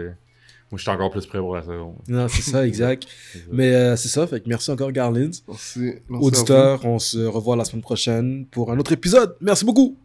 moi, 0.70 0.76
je 0.76 0.82
suis 0.82 0.90
encore 0.90 1.10
plus 1.10 1.24
prêt 1.24 1.38
pour 1.38 1.54
la 1.56 1.62
saison. 1.62 1.94
Non, 2.08 2.28
c'est 2.28 2.42
ça, 2.42 2.66
exact. 2.66 3.06
mais 3.52 3.74
euh, 3.74 3.96
c'est 3.96 4.08
ça, 4.08 4.26
fait 4.26 4.40
que 4.40 4.48
merci 4.48 4.70
encore, 4.70 4.92
Garlins. 4.92 5.30
Merci. 5.48 5.94
merci 6.08 6.26
Auditeurs, 6.26 6.84
on 6.84 6.98
se 6.98 7.24
revoit 7.24 7.56
la 7.56 7.64
semaine 7.64 7.82
prochaine 7.82 8.44
pour 8.50 8.70
un 8.70 8.78
autre 8.78 8.92
épisode. 8.92 9.34
Merci 9.40 9.64
beaucoup. 9.64 9.96